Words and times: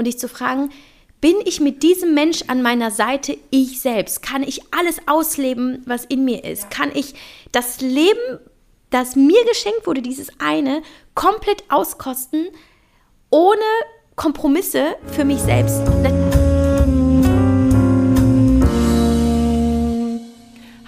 und 0.00 0.06
dich 0.06 0.18
zu 0.18 0.28
fragen, 0.28 0.70
bin 1.20 1.36
ich 1.44 1.60
mit 1.60 1.82
diesem 1.82 2.14
Mensch 2.14 2.44
an 2.46 2.62
meiner 2.62 2.90
Seite 2.90 3.36
ich 3.50 3.82
selbst? 3.82 4.22
Kann 4.22 4.42
ich 4.42 4.62
alles 4.72 4.96
ausleben, 5.06 5.82
was 5.84 6.06
in 6.06 6.24
mir 6.24 6.42
ist? 6.44 6.70
Kann 6.70 6.90
ich 6.94 7.14
das 7.52 7.82
Leben, 7.82 8.38
das 8.88 9.14
mir 9.14 9.44
geschenkt 9.44 9.86
wurde, 9.86 10.00
dieses 10.00 10.28
eine, 10.38 10.82
komplett 11.14 11.64
auskosten, 11.68 12.48
ohne 13.28 13.60
Kompromisse 14.16 14.96
für 15.12 15.26
mich 15.26 15.40
selbst? 15.40 15.82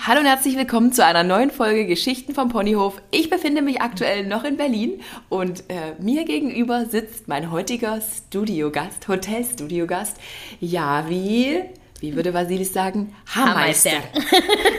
Hallo 0.05 0.19
und 0.19 0.27
herzlich 0.27 0.57
willkommen 0.57 0.93
zu 0.93 1.05
einer 1.05 1.23
neuen 1.23 1.53
Folge 1.53 1.87
Geschichten 1.87 2.35
vom 2.35 2.48
Ponyhof. 2.48 3.00
Ich 3.12 3.30
befinde 3.30 3.62
mich 3.62 3.82
aktuell 3.82 4.27
noch 4.27 4.43
in 4.43 4.57
Berlin 4.57 5.00
und 5.29 5.62
äh, 5.68 5.95
mir 6.00 6.25
gegenüber 6.25 6.86
sitzt 6.86 7.29
mein 7.29 7.53
heutiger 7.53 8.00
Studiogast, 8.00 9.07
Hotelstudiogast, 9.07 10.17
Javi, 10.59 11.63
wie 12.00 12.17
würde 12.17 12.35
Vasilis 12.35 12.72
sagen? 12.72 13.14
Haarmeister. 13.27 14.03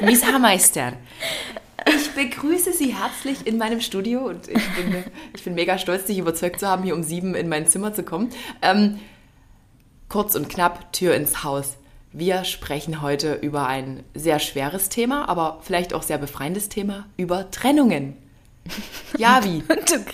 Miss 0.01 0.25
Haarmeister. 0.25 0.91
Ich 1.87 2.11
begrüße 2.11 2.73
Sie 2.73 2.93
herzlich 2.93 3.47
in 3.47 3.57
meinem 3.57 3.79
Studio 3.79 4.27
und 4.27 4.49
ich 4.49 4.75
bin, 4.75 5.05
ich 5.33 5.43
bin 5.45 5.55
mega 5.55 5.77
stolz, 5.77 6.03
dich 6.03 6.17
überzeugt 6.17 6.59
zu 6.59 6.67
haben, 6.67 6.83
hier 6.83 6.95
um 6.95 7.03
sieben 7.03 7.33
in 7.33 7.47
mein 7.47 7.65
Zimmer 7.65 7.93
zu 7.93 8.03
kommen. 8.03 8.29
Ähm, 8.61 8.99
kurz 10.09 10.35
und 10.35 10.49
knapp, 10.49 10.91
Tür 10.91 11.15
ins 11.15 11.45
Haus. 11.45 11.77
Wir 12.15 12.43
sprechen 12.43 13.01
heute 13.01 13.33
über 13.33 13.65
ein 13.65 14.03
sehr 14.13 14.37
schweres 14.37 14.89
Thema, 14.89 15.27
aber 15.27 15.57
vielleicht 15.63 15.95
auch 15.95 16.03
sehr 16.03 16.19
befreiendes 16.19 16.69
Thema, 16.69 17.07
über 17.17 17.49
Trennungen. 17.51 18.15
Ja, 19.17 19.43
wie? 19.43 19.61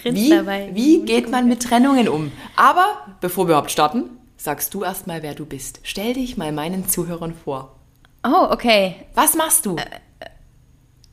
wie, 0.03 0.29
dabei. 0.29 0.71
wie 0.73 1.05
geht 1.05 1.29
man 1.29 1.47
mit 1.47 1.63
Trennungen 1.63 2.09
um? 2.09 2.33
Aber 2.57 3.05
bevor 3.21 3.45
wir 3.45 3.51
überhaupt 3.51 3.71
starten, 3.71 4.09
sagst 4.35 4.73
du 4.73 4.83
erstmal, 4.83 5.23
wer 5.23 5.35
du 5.35 5.45
bist. 5.45 5.79
Stell 5.83 6.13
dich 6.13 6.35
mal 6.35 6.51
meinen 6.51 6.89
Zuhörern 6.89 7.33
vor. 7.33 7.77
Oh, 8.25 8.47
okay. 8.49 8.95
Was 9.13 9.35
machst 9.35 9.65
du? 9.65 9.77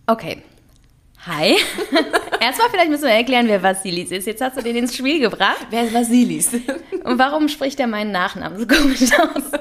Okay. 0.08 0.42
Hi. 1.26 1.56
Erstmal 2.40 2.70
vielleicht 2.70 2.90
müssen 2.90 3.04
wir 3.04 3.10
erklären, 3.10 3.46
wer 3.46 3.62
Vasilis 3.62 4.10
ist. 4.10 4.26
Jetzt 4.26 4.40
hast 4.40 4.56
du 4.56 4.62
den 4.62 4.74
ins 4.74 4.96
Spiel 4.96 5.20
gebracht. 5.20 5.66
Wer 5.70 5.84
ist 5.84 5.94
Vasilis? 5.94 6.54
Und 7.04 7.18
warum 7.18 7.48
spricht 7.48 7.78
er 7.78 7.86
meinen 7.86 8.10
Nachnamen 8.10 8.58
so 8.58 8.66
komisch 8.66 9.12
aus? 9.12 9.42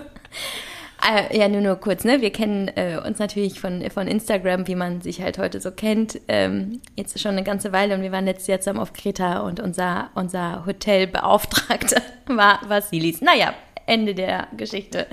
Äh, 1.08 1.38
ja, 1.38 1.48
nur, 1.48 1.62
nur 1.62 1.76
kurz, 1.76 2.04
ne? 2.04 2.22
Wir 2.22 2.32
kennen 2.32 2.68
äh, 2.70 2.98
uns 3.06 3.20
natürlich 3.20 3.60
von, 3.60 3.88
von 3.92 4.08
Instagram, 4.08 4.68
wie 4.68 4.76
man 4.76 5.02
sich 5.02 5.22
halt 5.22 5.38
heute 5.38 5.60
so 5.62 5.72
kennt. 5.72 6.20
Ähm, 6.28 6.82
jetzt 6.96 7.20
schon 7.20 7.32
eine 7.32 7.44
ganze 7.44 7.72
Weile 7.72 7.96
und 7.96 8.02
wir 8.02 8.12
waren 8.12 8.26
letztes 8.26 8.48
Jahr 8.48 8.60
zusammen 8.60 8.80
auf 8.80 8.94
Kreta 8.94 9.42
und 9.42 9.60
unser, 9.60 10.10
unser 10.16 10.66
Hotelbeauftragter 10.66 12.02
war 12.28 12.60
Vasilis. 12.68 13.22
Naja, 13.22 13.54
Ende 13.86 14.16
der 14.16 14.48
Geschichte. 14.58 15.06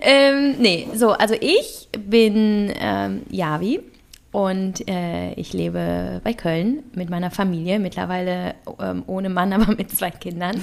Ähm, 0.00 0.56
nee, 0.58 0.88
so, 0.94 1.10
also 1.10 1.34
ich 1.40 1.88
bin 1.92 2.72
ähm, 2.80 3.22
Javi 3.30 3.80
und 4.30 4.86
äh, 4.88 5.32
ich 5.34 5.54
lebe 5.54 6.20
bei 6.22 6.34
Köln 6.34 6.82
mit 6.94 7.08
meiner 7.08 7.30
Familie, 7.30 7.78
mittlerweile 7.78 8.54
ähm, 8.78 9.02
ohne 9.06 9.30
Mann, 9.30 9.52
aber 9.54 9.74
mit 9.74 9.90
zwei 9.90 10.10
Kindern. 10.10 10.62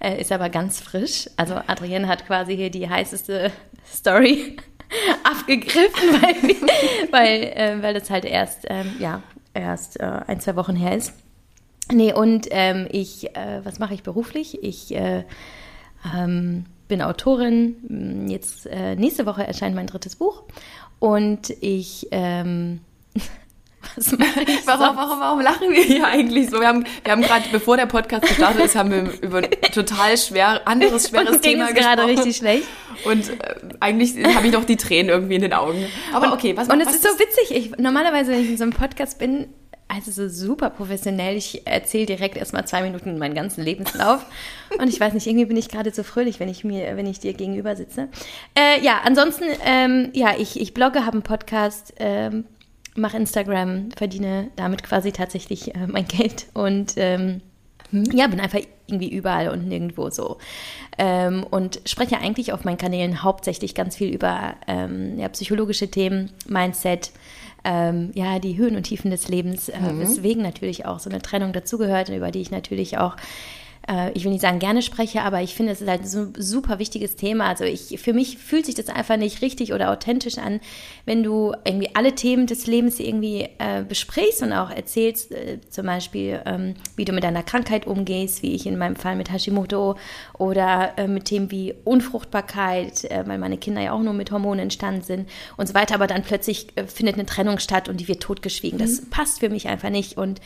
Äh, 0.00 0.20
ist 0.20 0.32
aber 0.32 0.50
ganz 0.50 0.80
frisch. 0.80 1.28
Also 1.36 1.54
Adrienne 1.66 2.08
hat 2.08 2.26
quasi 2.26 2.56
hier 2.56 2.70
die 2.70 2.88
heißeste 2.88 3.50
Story 3.86 4.56
abgegriffen, 5.24 6.08
weil, 6.20 7.10
weil, 7.10 7.42
äh, 7.42 7.82
weil 7.82 7.94
das 7.94 8.10
halt 8.10 8.26
erst, 8.26 8.66
ähm, 8.68 8.92
ja, 8.98 9.22
erst 9.54 9.98
äh, 9.98 10.20
ein, 10.26 10.40
zwei 10.40 10.56
Wochen 10.56 10.76
her 10.76 10.94
ist. 10.94 11.14
Nee, 11.90 12.12
und 12.12 12.48
ähm, 12.50 12.86
ich, 12.90 13.34
äh, 13.36 13.64
was 13.64 13.78
mache 13.78 13.94
ich 13.94 14.02
beruflich? 14.02 14.62
Ich 14.62 14.94
äh, 14.94 15.24
ähm, 16.14 16.66
bin 16.88 17.00
Autorin. 17.00 18.26
Jetzt 18.28 18.66
äh, 18.66 18.96
nächste 18.96 19.24
Woche 19.24 19.46
erscheint 19.46 19.74
mein 19.74 19.86
drittes 19.86 20.16
Buch. 20.16 20.42
Und 20.98 21.50
ich 21.60 22.08
ähm, 22.10 22.80
was 23.96 24.12
warum, 24.66 24.96
warum, 24.96 25.20
warum, 25.20 25.40
lachen 25.40 25.70
wir 25.70 25.82
hier 25.82 26.06
eigentlich 26.06 26.50
so? 26.50 26.60
Wir 26.60 26.68
haben, 26.68 26.84
wir 27.04 27.12
haben 27.12 27.22
gerade, 27.22 27.44
bevor 27.52 27.76
der 27.76 27.86
Podcast 27.86 28.26
gestartet 28.26 28.64
ist, 28.64 28.74
haben 28.74 28.90
wir 28.90 29.12
über 29.22 29.38
ein 29.38 29.50
total 29.72 30.16
schwer, 30.16 30.66
anderes 30.66 31.08
schweres 31.08 31.40
Thema 31.40 31.68
es 31.68 31.74
gerade 31.74 32.04
richtig 32.06 32.36
schlecht. 32.36 32.66
Und 33.04 33.28
äh, 33.30 33.54
eigentlich 33.80 34.14
habe 34.34 34.46
ich 34.46 34.52
noch 34.52 34.64
die 34.64 34.76
Tränen 34.76 35.10
irgendwie 35.10 35.36
in 35.36 35.42
den 35.42 35.52
Augen. 35.52 35.84
Aber 36.12 36.32
okay, 36.32 36.56
was 36.56 36.68
Und 36.68 36.80
es 36.80 36.90
ist 36.90 37.02
so 37.02 37.10
witzig. 37.18 37.50
Ich, 37.50 37.78
normalerweise, 37.78 38.32
wenn 38.32 38.40
ich 38.40 38.50
in 38.50 38.56
so 38.56 38.64
einem 38.64 38.72
Podcast 38.72 39.18
bin, 39.18 39.48
also 39.88 40.10
so 40.10 40.28
super 40.28 40.70
professionell. 40.70 41.36
Ich 41.36 41.66
erzähle 41.66 42.06
direkt 42.06 42.36
erstmal 42.36 42.66
zwei 42.66 42.82
Minuten 42.82 43.18
meinen 43.18 43.34
ganzen 43.34 43.62
Lebenslauf. 43.62 44.24
Und 44.78 44.88
ich 44.88 44.98
weiß 44.98 45.14
nicht, 45.14 45.26
irgendwie 45.26 45.46
bin 45.46 45.56
ich 45.56 45.68
gerade 45.68 45.92
so 45.92 46.02
fröhlich, 46.02 46.40
wenn 46.40 46.48
ich 46.48 46.64
mir, 46.64 46.96
wenn 46.96 47.06
ich 47.06 47.20
dir 47.20 47.34
gegenüber 47.34 47.76
sitze. 47.76 48.08
Äh, 48.58 48.82
ja, 48.82 49.00
ansonsten, 49.04 49.44
ähm, 49.64 50.10
ja, 50.12 50.34
ich, 50.36 50.60
ich 50.60 50.74
blogge, 50.74 51.06
habe 51.06 51.12
einen 51.12 51.22
Podcast, 51.22 51.94
ähm, 51.98 52.44
mache 52.96 53.16
Instagram, 53.16 53.90
verdiene 53.96 54.48
damit 54.56 54.82
quasi 54.82 55.12
tatsächlich 55.12 55.74
äh, 55.74 55.86
mein 55.86 56.06
Geld 56.06 56.46
und 56.54 56.94
ähm, 56.96 57.40
hm. 57.90 58.04
ja, 58.12 58.26
bin 58.26 58.40
einfach 58.40 58.60
irgendwie 58.86 59.10
überall 59.10 59.48
und 59.48 59.66
nirgendwo 59.66 60.10
so. 60.10 60.38
Ähm, 60.98 61.44
und 61.50 61.80
spreche 61.86 62.18
eigentlich 62.18 62.52
auf 62.52 62.64
meinen 62.64 62.78
Kanälen 62.78 63.22
hauptsächlich 63.22 63.74
ganz 63.74 63.96
viel 63.96 64.12
über 64.14 64.54
ähm, 64.66 65.18
ja, 65.18 65.28
psychologische 65.28 65.90
Themen, 65.90 66.30
Mindset, 66.48 67.10
ähm, 67.64 68.10
ja, 68.14 68.38
die 68.38 68.56
Höhen 68.56 68.76
und 68.76 68.84
Tiefen 68.84 69.10
des 69.10 69.28
Lebens, 69.28 69.68
äh, 69.68 69.78
mhm. 69.78 70.00
weswegen 70.00 70.42
natürlich 70.42 70.86
auch 70.86 71.00
so 71.00 71.10
eine 71.10 71.20
Trennung 71.20 71.52
dazugehört, 71.52 72.08
über 72.08 72.30
die 72.30 72.40
ich 72.40 72.50
natürlich 72.50 72.98
auch 72.98 73.16
äh, 73.88 74.10
ich 74.12 74.24
will 74.24 74.32
nicht 74.32 74.40
sagen 74.40 74.58
gerne 74.58 74.82
spreche, 74.82 75.22
aber 75.22 75.42
ich 75.42 75.54
finde, 75.54 75.72
es 75.72 75.80
ist 75.80 75.88
halt 75.88 76.06
so 76.06 76.20
ein 76.20 76.34
super 76.36 76.78
wichtiges 76.78 77.16
Thema. 77.16 77.46
Also 77.46 77.64
ich, 77.64 77.98
für 78.00 78.12
mich 78.12 78.38
fühlt 78.38 78.66
sich 78.66 78.74
das 78.74 78.88
einfach 78.88 79.16
nicht 79.16 79.42
richtig 79.42 79.72
oder 79.72 79.90
authentisch 79.90 80.38
an, 80.38 80.60
wenn 81.04 81.22
du 81.22 81.52
irgendwie 81.64 81.94
alle 81.94 82.14
Themen 82.14 82.46
des 82.46 82.66
Lebens 82.66 82.98
irgendwie 82.98 83.48
äh, 83.58 83.82
besprichst 83.86 84.42
und 84.42 84.52
auch 84.52 84.70
erzählst, 84.70 85.32
äh, 85.32 85.60
zum 85.70 85.86
Beispiel, 85.86 86.40
ähm, 86.46 86.74
wie 86.96 87.04
du 87.04 87.12
mit 87.12 87.24
deiner 87.24 87.42
Krankheit 87.42 87.86
umgehst, 87.86 88.42
wie 88.42 88.54
ich 88.54 88.66
in 88.66 88.78
meinem 88.78 88.96
Fall 88.96 89.16
mit 89.16 89.32
Hashimoto 89.32 89.96
oder 90.38 90.94
äh, 90.96 91.08
mit 91.08 91.26
Themen 91.26 91.50
wie 91.50 91.74
Unfruchtbarkeit, 91.84 93.04
äh, 93.04 93.24
weil 93.26 93.38
meine 93.38 93.58
Kinder 93.58 93.80
ja 93.80 93.92
auch 93.92 94.02
nur 94.02 94.14
mit 94.14 94.30
Hormonen 94.30 94.60
entstanden 94.60 95.02
sind 95.02 95.28
und 95.56 95.66
so 95.66 95.74
weiter, 95.74 95.94
aber 95.94 96.06
dann 96.06 96.22
plötzlich 96.22 96.68
äh, 96.76 96.86
findet 96.86 97.14
eine 97.14 97.26
Trennung 97.26 97.58
statt 97.58 97.88
und 97.88 98.00
die 98.00 98.08
wird 98.08 98.22
totgeschwiegen. 98.22 98.78
Das 98.78 99.00
mhm. 99.00 99.10
passt 99.10 99.40
für 99.40 99.48
mich 99.48 99.68
einfach 99.68 99.90
nicht 99.90 100.16
und 100.16 100.40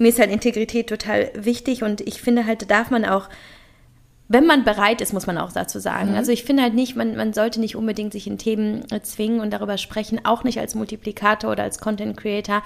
mir 0.00 0.08
ist 0.08 0.18
halt 0.18 0.30
Integrität 0.30 0.88
total 0.88 1.30
wichtig 1.34 1.82
und 1.82 2.00
ich 2.00 2.22
finde 2.22 2.46
halt, 2.46 2.62
da 2.62 2.66
darf 2.66 2.90
man 2.90 3.04
auch, 3.04 3.28
wenn 4.28 4.46
man 4.46 4.64
bereit 4.64 5.02
ist, 5.02 5.12
muss 5.12 5.26
man 5.26 5.36
auch 5.36 5.52
dazu 5.52 5.78
sagen. 5.78 6.12
Mhm. 6.12 6.16
Also 6.16 6.32
ich 6.32 6.42
finde 6.42 6.62
halt 6.62 6.72
nicht, 6.72 6.96
man, 6.96 7.16
man 7.16 7.34
sollte 7.34 7.60
nicht 7.60 7.76
unbedingt 7.76 8.12
sich 8.12 8.26
in 8.26 8.38
Themen 8.38 8.82
zwingen 9.02 9.40
und 9.40 9.52
darüber 9.52 9.76
sprechen, 9.76 10.24
auch 10.24 10.42
nicht 10.42 10.58
als 10.58 10.74
Multiplikator 10.74 11.50
oder 11.50 11.64
als 11.64 11.80
Content 11.80 12.16
Creator, 12.16 12.62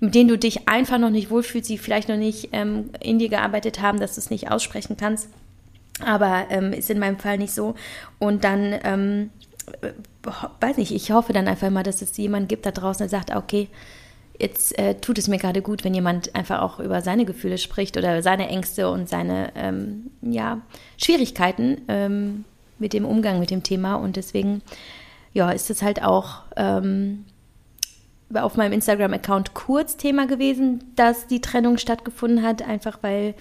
mit 0.00 0.14
denen 0.14 0.28
du 0.28 0.36
dich 0.36 0.68
einfach 0.68 0.98
noch 0.98 1.08
nicht 1.08 1.30
wohlfühlst, 1.30 1.70
die 1.70 1.78
vielleicht 1.78 2.10
noch 2.10 2.18
nicht 2.18 2.50
ähm, 2.52 2.90
in 3.00 3.18
dir 3.18 3.30
gearbeitet 3.30 3.80
haben, 3.80 3.98
dass 3.98 4.16
du 4.16 4.20
es 4.20 4.28
nicht 4.28 4.50
aussprechen 4.50 4.98
kannst. 4.98 5.30
Aber 6.04 6.46
ähm, 6.50 6.74
ist 6.74 6.90
in 6.90 6.98
meinem 6.98 7.18
Fall 7.18 7.38
nicht 7.38 7.54
so. 7.54 7.76
Und 8.18 8.44
dann, 8.44 8.78
ähm, 8.84 9.30
äh, 9.80 9.92
weiß 10.60 10.76
nicht, 10.76 10.92
ich 10.92 11.12
hoffe 11.12 11.32
dann 11.32 11.48
einfach 11.48 11.70
mal, 11.70 11.82
dass 11.82 12.02
es 12.02 12.14
jemanden 12.18 12.48
gibt 12.48 12.66
da 12.66 12.72
draußen, 12.72 12.98
der 12.98 13.08
sagt, 13.08 13.34
okay, 13.34 13.68
jetzt 14.38 14.78
äh, 14.78 14.94
tut 14.94 15.18
es 15.18 15.28
mir 15.28 15.38
gerade 15.38 15.62
gut, 15.62 15.84
wenn 15.84 15.94
jemand 15.94 16.34
einfach 16.34 16.60
auch 16.60 16.80
über 16.80 17.00
seine 17.02 17.24
Gefühle 17.24 17.58
spricht 17.58 17.96
oder 17.96 18.22
seine 18.22 18.48
Ängste 18.48 18.90
und 18.90 19.08
seine 19.08 19.52
ähm, 19.54 20.10
ja, 20.22 20.60
Schwierigkeiten 20.96 21.82
ähm, 21.88 22.44
mit 22.78 22.92
dem 22.92 23.04
Umgang 23.04 23.38
mit 23.38 23.50
dem 23.50 23.62
Thema. 23.62 23.94
Und 23.94 24.16
deswegen 24.16 24.62
ja, 25.32 25.50
ist 25.50 25.70
es 25.70 25.82
halt 25.82 26.02
auch 26.02 26.42
ähm, 26.56 27.24
auf 28.34 28.56
meinem 28.56 28.72
Instagram-Account 28.72 29.54
kurz 29.54 29.96
Thema 29.96 30.26
gewesen, 30.26 30.92
dass 30.96 31.26
die 31.26 31.40
Trennung 31.40 31.78
stattgefunden 31.78 32.42
hat, 32.42 32.62
einfach 32.62 32.98
weil 33.02 33.34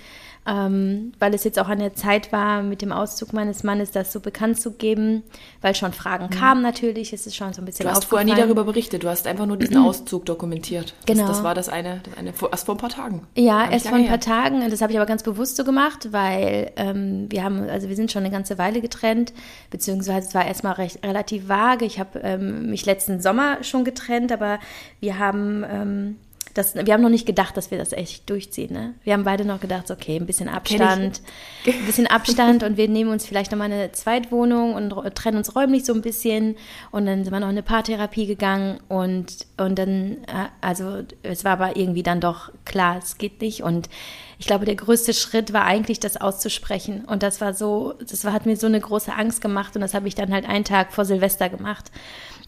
ähm, 0.45 1.13
weil 1.19 1.33
es 1.33 1.43
jetzt 1.43 1.57
auch 1.57 1.69
an 1.69 1.79
der 1.79 1.93
Zeit 1.93 2.31
war, 2.31 2.61
mit 2.63 2.81
dem 2.81 2.91
Auszug 2.91 3.31
meines 3.31 3.63
Mannes 3.63 3.91
das 3.91 4.11
so 4.11 4.19
bekannt 4.19 4.59
zu 4.59 4.71
geben, 4.71 5.23
weil 5.62 5.73
schon 5.73 5.94
Fragen 5.94 6.25
mhm. 6.25 6.29
kamen 6.31 6.62
natürlich, 6.62 7.13
es 7.13 7.25
ist 7.25 7.35
schon 7.35 7.53
so 7.53 7.62
ein 7.62 7.65
bisschen 7.65 7.85
Du 7.85 7.91
hast 7.91 8.06
vorher 8.06 8.25
nie 8.25 8.35
darüber 8.35 8.65
berichtet, 8.65 9.03
du 9.03 9.09
hast 9.09 9.25
einfach 9.25 9.45
nur 9.45 9.57
diesen 9.57 9.77
Auszug 9.85 10.25
dokumentiert. 10.25 10.94
Genau. 11.06 11.27
Das, 11.27 11.38
das 11.38 11.44
war 11.44 11.56
das 11.56 11.69
eine, 11.69 12.01
das 12.03 12.18
eine, 12.18 12.33
erst 12.51 12.65
vor 12.65 12.75
ein 12.75 12.77
paar 12.77 12.89
Tagen. 12.89 13.25
Ja, 13.35 13.69
erst 13.69 13.88
vor 13.88 13.97
ein 13.97 14.07
paar 14.07 14.18
her. 14.18 14.19
Tagen, 14.19 14.69
das 14.69 14.81
habe 14.81 14.91
ich 14.91 14.97
aber 14.97 15.07
ganz 15.07 15.23
bewusst 15.23 15.56
so 15.56 15.63
gemacht, 15.63 16.09
weil 16.12 16.71
ähm, 16.75 17.27
wir 17.29 17.44
haben, 17.44 17.69
also 17.69 17.88
wir 17.88 17.95
sind 17.95 18.12
schon 18.12 18.23
eine 18.23 18.31
ganze 18.31 18.57
Weile 18.57 18.81
getrennt, 18.81 19.33
beziehungsweise 19.69 20.27
es 20.27 20.35
war 20.35 20.45
erstmal 20.45 20.73
recht, 20.73 21.06
relativ 21.06 21.47
vage. 21.47 21.85
Ich 21.85 22.00
habe 22.00 22.19
ähm, 22.19 22.69
mich 22.69 22.85
letzten 22.85 23.21
Sommer 23.21 23.63
schon 23.63 23.85
getrennt, 23.85 24.31
aber 24.31 24.59
wir 25.00 25.19
haben... 25.19 26.18
Das, 26.53 26.75
wir 26.75 26.94
haben 26.94 27.01
noch 27.01 27.09
nicht 27.09 27.25
gedacht, 27.25 27.57
dass 27.57 27.71
wir 27.71 27.77
das 27.77 27.94
echt 27.94 28.29
durchziehen. 28.29 28.71
Ne? 28.71 28.94
Wir 29.03 29.13
haben 29.13 29.23
beide 29.23 29.44
noch 29.44 29.59
gedacht, 29.59 29.89
okay, 29.89 30.17
ein 30.17 30.27
bisschen 30.27 30.47
Abstand, 30.47 31.21
ein 31.65 31.85
bisschen 31.85 32.05
Abstand 32.05 32.61
und 32.61 32.77
wir 32.77 32.88
nehmen 32.88 33.11
uns 33.11 33.25
vielleicht 33.25 33.51
nochmal 33.51 33.71
eine 33.71 33.91
Zweitwohnung 33.91 34.75
und 34.75 34.91
trennen 35.15 35.38
uns 35.38 35.55
räumlich 35.55 35.83
so 35.85 35.94
ein 35.94 36.01
bisschen. 36.01 36.55
Und 36.91 37.07
dann 37.07 37.23
sind 37.23 37.33
wir 37.33 37.39
noch 37.39 37.47
in 37.47 37.53
eine 37.53 37.63
Paartherapie 37.63 38.27
gegangen 38.27 38.79
und, 38.88 39.47
und 39.57 39.79
dann, 39.79 40.17
äh, 40.27 40.50
also 40.61 41.03
es 41.23 41.44
war 41.44 41.53
aber 41.53 41.75
irgendwie 41.75 42.03
dann 42.03 42.21
doch 42.21 42.51
klar, 42.65 42.99
es 43.03 43.17
geht 43.17 43.41
nicht. 43.41 43.63
Und 43.63 43.89
ich 44.38 44.45
glaube, 44.45 44.65
der 44.65 44.75
größte 44.75 45.13
Schritt 45.13 45.53
war 45.53 45.65
eigentlich, 45.65 45.99
das 45.99 46.17
auszusprechen. 46.17 47.06
Und 47.06 47.23
das 47.23 47.41
war 47.41 47.53
so, 47.53 47.94
das 48.07 48.25
war, 48.25 48.33
hat 48.33 48.45
mir 48.45 48.57
so 48.57 48.67
eine 48.67 48.79
große 48.79 49.13
Angst 49.13 49.41
gemacht 49.41 49.75
und 49.75 49.81
das 49.81 49.94
habe 49.94 50.07
ich 50.07 50.15
dann 50.15 50.31
halt 50.31 50.47
einen 50.47 50.65
Tag 50.65 50.94
vor 50.94 51.06
Silvester 51.06 51.49
gemacht. 51.49 51.91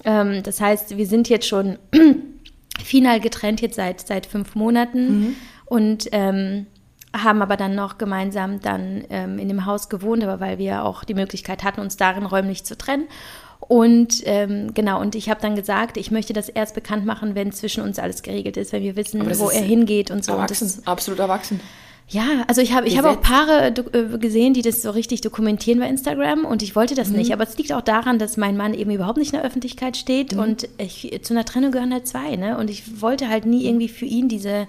Ähm, 0.03 0.43
das 0.43 0.61
heißt, 0.61 0.97
wir 0.97 1.07
sind 1.07 1.29
jetzt 1.29 1.47
schon 1.47 1.79
final 2.83 3.19
getrennt 3.19 3.61
jetzt 3.61 3.75
seit, 3.75 4.05
seit 4.05 4.25
fünf 4.25 4.55
Monaten 4.55 5.19
mhm. 5.19 5.35
und 5.65 6.09
ähm, 6.11 6.67
haben 7.13 7.41
aber 7.41 7.57
dann 7.57 7.75
noch 7.75 7.97
gemeinsam 7.97 8.59
dann 8.59 9.03
ähm, 9.09 9.39
in 9.39 9.47
dem 9.47 9.65
Haus 9.65 9.89
gewohnt, 9.89 10.23
aber 10.23 10.39
weil 10.39 10.57
wir 10.57 10.83
auch 10.83 11.03
die 11.03 11.13
Möglichkeit 11.13 11.63
hatten, 11.63 11.81
uns 11.81 11.97
darin 11.97 12.25
räumlich 12.25 12.65
zu 12.65 12.77
trennen. 12.77 13.07
Und 13.59 14.21
ähm, 14.25 14.73
genau, 14.73 14.99
und 14.99 15.15
ich 15.15 15.29
habe 15.29 15.41
dann 15.41 15.55
gesagt, 15.55 15.97
ich 15.97 16.11
möchte 16.11 16.33
das 16.33 16.49
erst 16.49 16.75
bekannt 16.75 17.05
machen, 17.05 17.33
wenn 17.35 17.51
zwischen 17.51 17.83
uns 17.83 17.97
alles 17.97 18.21
geregelt 18.21 18.57
ist, 18.57 18.73
wenn 18.73 18.83
wir 18.83 18.95
wissen, 18.95 19.21
wo 19.39 19.49
er 19.49 19.61
hingeht 19.61 20.11
und 20.11 20.23
so. 20.23 20.33
Erwachsen, 20.33 20.65
und 20.65 20.77
das, 20.77 20.87
absolut 20.87 21.19
erwachsen. 21.19 21.59
Ja, 22.07 22.43
also 22.47 22.61
ich 22.61 22.71
habe 22.73 22.87
ich 22.87 22.99
hab 22.99 23.05
auch 23.05 23.19
Paare 23.19 23.73
äh, 23.93 24.17
gesehen, 24.19 24.53
die 24.53 24.61
das 24.61 24.83
so 24.83 24.91
richtig 24.91 25.21
dokumentieren 25.21 25.79
bei 25.79 25.89
Instagram 25.89 26.45
und 26.45 26.61
ich 26.61 26.75
wollte 26.75 26.93
das 26.93 27.09
mhm. 27.09 27.17
nicht. 27.17 27.33
Aber 27.33 27.43
es 27.43 27.57
liegt 27.57 27.73
auch 27.73 27.81
daran, 27.81 28.19
dass 28.19 28.37
mein 28.37 28.55
Mann 28.55 28.75
eben 28.75 28.91
überhaupt 28.91 29.17
nicht 29.17 29.33
in 29.33 29.39
der 29.39 29.45
Öffentlichkeit 29.45 29.97
steht 29.97 30.33
mhm. 30.33 30.39
und 30.39 30.69
ich, 30.77 31.19
zu 31.23 31.33
einer 31.33 31.45
Trennung 31.45 31.71
gehören 31.71 31.91
halt 31.91 32.07
zwei, 32.07 32.35
ne? 32.35 32.57
Und 32.59 32.69
ich 32.69 33.01
wollte 33.01 33.27
halt 33.27 33.45
nie 33.45 33.65
irgendwie 33.65 33.89
für 33.89 34.05
ihn 34.05 34.29
diese, 34.29 34.67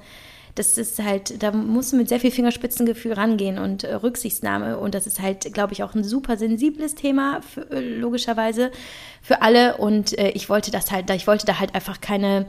das 0.54 0.78
ist 0.78 1.02
halt, 1.02 1.42
da 1.42 1.52
musst 1.52 1.92
du 1.92 1.98
mit 1.98 2.08
sehr 2.08 2.20
viel 2.20 2.30
Fingerspitzengefühl 2.30 3.12
rangehen 3.12 3.58
und 3.58 3.84
äh, 3.84 3.94
Rücksichtsnahme 3.94 4.78
und 4.78 4.94
das 4.94 5.06
ist 5.06 5.20
halt, 5.20 5.52
glaube 5.52 5.74
ich, 5.74 5.82
auch 5.82 5.94
ein 5.94 6.04
super 6.04 6.38
sensibles 6.38 6.94
Thema, 6.94 7.42
für, 7.42 7.70
äh, 7.70 7.80
logischerweise, 7.80 8.70
für 9.20 9.42
alle 9.42 9.76
und 9.76 10.18
äh, 10.18 10.30
ich 10.30 10.48
wollte 10.48 10.70
das 10.70 10.90
halt, 10.90 11.10
ich 11.10 11.26
wollte 11.26 11.44
da 11.44 11.60
halt 11.60 11.74
einfach 11.74 12.00
keine 12.00 12.46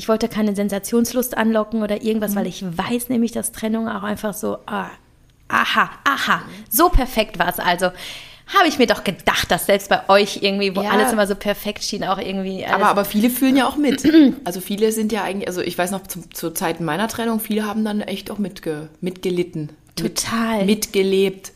ich 0.00 0.08
wollte 0.08 0.28
keine 0.28 0.56
Sensationslust 0.56 1.36
anlocken 1.36 1.82
oder 1.82 2.00
irgendwas, 2.00 2.30
mhm. 2.30 2.36
weil 2.36 2.46
ich 2.46 2.64
weiß 2.64 3.10
nämlich, 3.10 3.32
dass 3.32 3.52
Trennung 3.52 3.86
auch 3.86 4.02
einfach 4.02 4.32
so, 4.32 4.56
ah, 4.64 4.88
aha, 5.48 5.90
aha, 6.04 6.40
so 6.70 6.88
perfekt 6.88 7.38
war 7.38 7.50
es 7.50 7.58
also. 7.58 7.90
Habe 8.46 8.66
ich 8.66 8.78
mir 8.78 8.86
doch 8.86 9.04
gedacht, 9.04 9.50
dass 9.50 9.66
selbst 9.66 9.90
bei 9.90 10.08
euch 10.08 10.38
irgendwie, 10.40 10.74
wo 10.74 10.80
ja. 10.80 10.90
alles 10.90 11.12
immer 11.12 11.26
so 11.26 11.34
perfekt 11.34 11.84
schien, 11.84 12.02
auch 12.02 12.16
irgendwie. 12.16 12.64
Aber, 12.64 12.86
aber 12.86 13.04
viele 13.04 13.28
fühlen 13.28 13.56
ja 13.56 13.68
auch 13.68 13.76
mit. 13.76 14.02
also 14.44 14.62
viele 14.62 14.90
sind 14.90 15.12
ja 15.12 15.22
eigentlich, 15.22 15.48
also 15.48 15.60
ich 15.60 15.76
weiß 15.76 15.90
noch 15.90 16.04
zu, 16.04 16.22
zur 16.30 16.54
Zeit 16.54 16.80
meiner 16.80 17.06
Trennung, 17.06 17.38
viele 17.38 17.66
haben 17.66 17.84
dann 17.84 18.00
echt 18.00 18.30
auch 18.30 18.38
mitge, 18.38 18.88
mitgelitten. 19.02 19.68
Total. 19.96 20.60
Mit, 20.60 20.66
mitgelebt. 20.66 21.52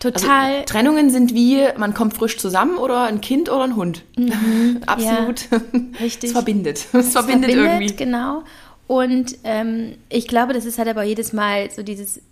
Total. 0.00 0.52
Also, 0.52 0.64
Trennungen 0.64 1.10
sind 1.10 1.34
wie, 1.34 1.62
man 1.76 1.92
kommt 1.92 2.14
frisch 2.14 2.38
zusammen 2.38 2.78
oder 2.78 3.04
ein 3.04 3.20
Kind 3.20 3.50
oder 3.50 3.64
ein 3.64 3.76
Hund. 3.76 4.02
Mhm, 4.16 4.80
Absolut. 4.86 5.48
Ja, 5.50 5.60
richtig. 6.00 6.30
Es 6.30 6.32
verbindet. 6.32 6.78
Es, 6.78 7.06
es 7.06 7.12
verbindet, 7.12 7.50
verbindet, 7.50 7.80
irgendwie. 7.80 7.96
Genau. 7.96 8.42
Und 8.86 9.36
ähm, 9.44 9.96
ich 10.08 10.26
glaube, 10.26 10.54
das 10.54 10.64
ist 10.64 10.78
halt 10.78 10.88
aber 10.88 11.02
jedes 11.02 11.34
Mal 11.34 11.70
so 11.70 11.82
dieses, 11.82 12.22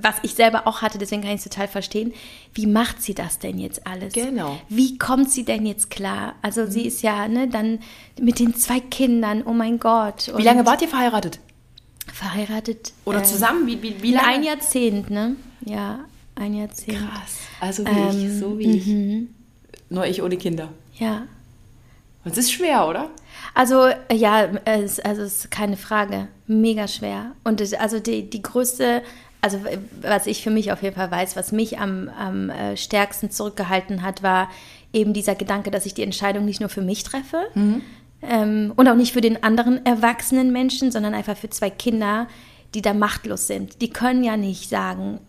was 0.00 0.16
ich 0.22 0.34
selber 0.34 0.66
auch 0.66 0.80
hatte, 0.80 0.96
deswegen 0.96 1.20
kann 1.20 1.32
ich 1.32 1.44
es 1.44 1.44
total 1.44 1.68
verstehen. 1.68 2.14
Wie 2.54 2.66
macht 2.66 3.02
sie 3.02 3.12
das 3.12 3.38
denn 3.38 3.58
jetzt 3.58 3.86
alles? 3.86 4.14
Genau. 4.14 4.58
Wie 4.70 4.96
kommt 4.96 5.30
sie 5.30 5.44
denn 5.44 5.66
jetzt 5.66 5.90
klar? 5.90 6.36
Also 6.40 6.62
mhm. 6.62 6.70
sie 6.70 6.86
ist 6.86 7.02
ja 7.02 7.28
ne, 7.28 7.48
dann 7.48 7.80
mit 8.18 8.38
den 8.38 8.54
zwei 8.54 8.80
Kindern, 8.80 9.42
oh 9.44 9.52
mein 9.52 9.78
Gott. 9.78 10.32
wie 10.34 10.42
lange 10.42 10.64
wart 10.64 10.80
ihr 10.80 10.88
verheiratet? 10.88 11.38
Verheiratet. 12.12 12.94
Oder 13.04 13.20
äh, 13.20 13.24
zusammen? 13.24 13.66
Wie, 13.66 13.82
wie, 13.82 14.02
wie 14.02 14.12
lange? 14.12 14.26
Ein 14.26 14.42
Jahrzehnt, 14.42 15.10
ne? 15.10 15.36
Ja, 15.64 16.00
ein 16.40 16.54
Jahrzehnt. 16.54 16.98
Krass. 16.98 17.38
Also 17.60 17.84
wie 17.84 17.90
ähm, 17.90 18.26
ich, 18.26 18.38
so 18.38 18.58
wie 18.58 18.76
ich. 18.76 18.86
Mhm. 18.86 19.28
Nur 19.90 20.06
ich 20.06 20.22
ohne 20.22 20.36
Kinder. 20.36 20.68
Ja. 20.96 21.26
Und 22.24 22.32
es 22.32 22.38
ist 22.38 22.52
schwer, 22.52 22.86
oder? 22.86 23.10
Also 23.54 23.88
ja, 24.12 24.48
es, 24.64 25.00
also 25.00 25.22
es 25.22 25.44
ist 25.44 25.50
keine 25.50 25.76
Frage. 25.76 26.28
Mega 26.46 26.88
schwer. 26.88 27.32
Und 27.44 27.60
es, 27.60 27.74
also 27.74 27.98
die, 27.98 28.28
die 28.28 28.42
größte, 28.42 29.02
also 29.40 29.60
was 30.00 30.26
ich 30.26 30.42
für 30.42 30.50
mich 30.50 30.72
auf 30.72 30.82
jeden 30.82 30.96
Fall 30.96 31.10
weiß, 31.10 31.36
was 31.36 31.52
mich 31.52 31.78
am, 31.78 32.08
am 32.08 32.50
äh, 32.50 32.76
stärksten 32.76 33.30
zurückgehalten 33.30 34.02
hat, 34.02 34.22
war 34.22 34.50
eben 34.92 35.12
dieser 35.12 35.34
Gedanke, 35.34 35.70
dass 35.70 35.86
ich 35.86 35.94
die 35.94 36.02
Entscheidung 36.02 36.44
nicht 36.44 36.60
nur 36.60 36.68
für 36.68 36.82
mich 36.82 37.04
treffe 37.04 37.42
mhm. 37.54 37.82
ähm, 38.22 38.72
und 38.76 38.88
auch 38.88 38.96
nicht 38.96 39.12
für 39.12 39.20
den 39.20 39.42
anderen 39.42 39.84
erwachsenen 39.86 40.52
Menschen, 40.52 40.90
sondern 40.90 41.14
einfach 41.14 41.36
für 41.36 41.50
zwei 41.50 41.70
Kinder, 41.70 42.28
die 42.74 42.82
da 42.82 42.92
machtlos 42.92 43.46
sind. 43.46 43.80
Die 43.82 43.90
können 43.90 44.24
ja 44.24 44.36
nicht 44.36 44.68
sagen, 44.68 45.20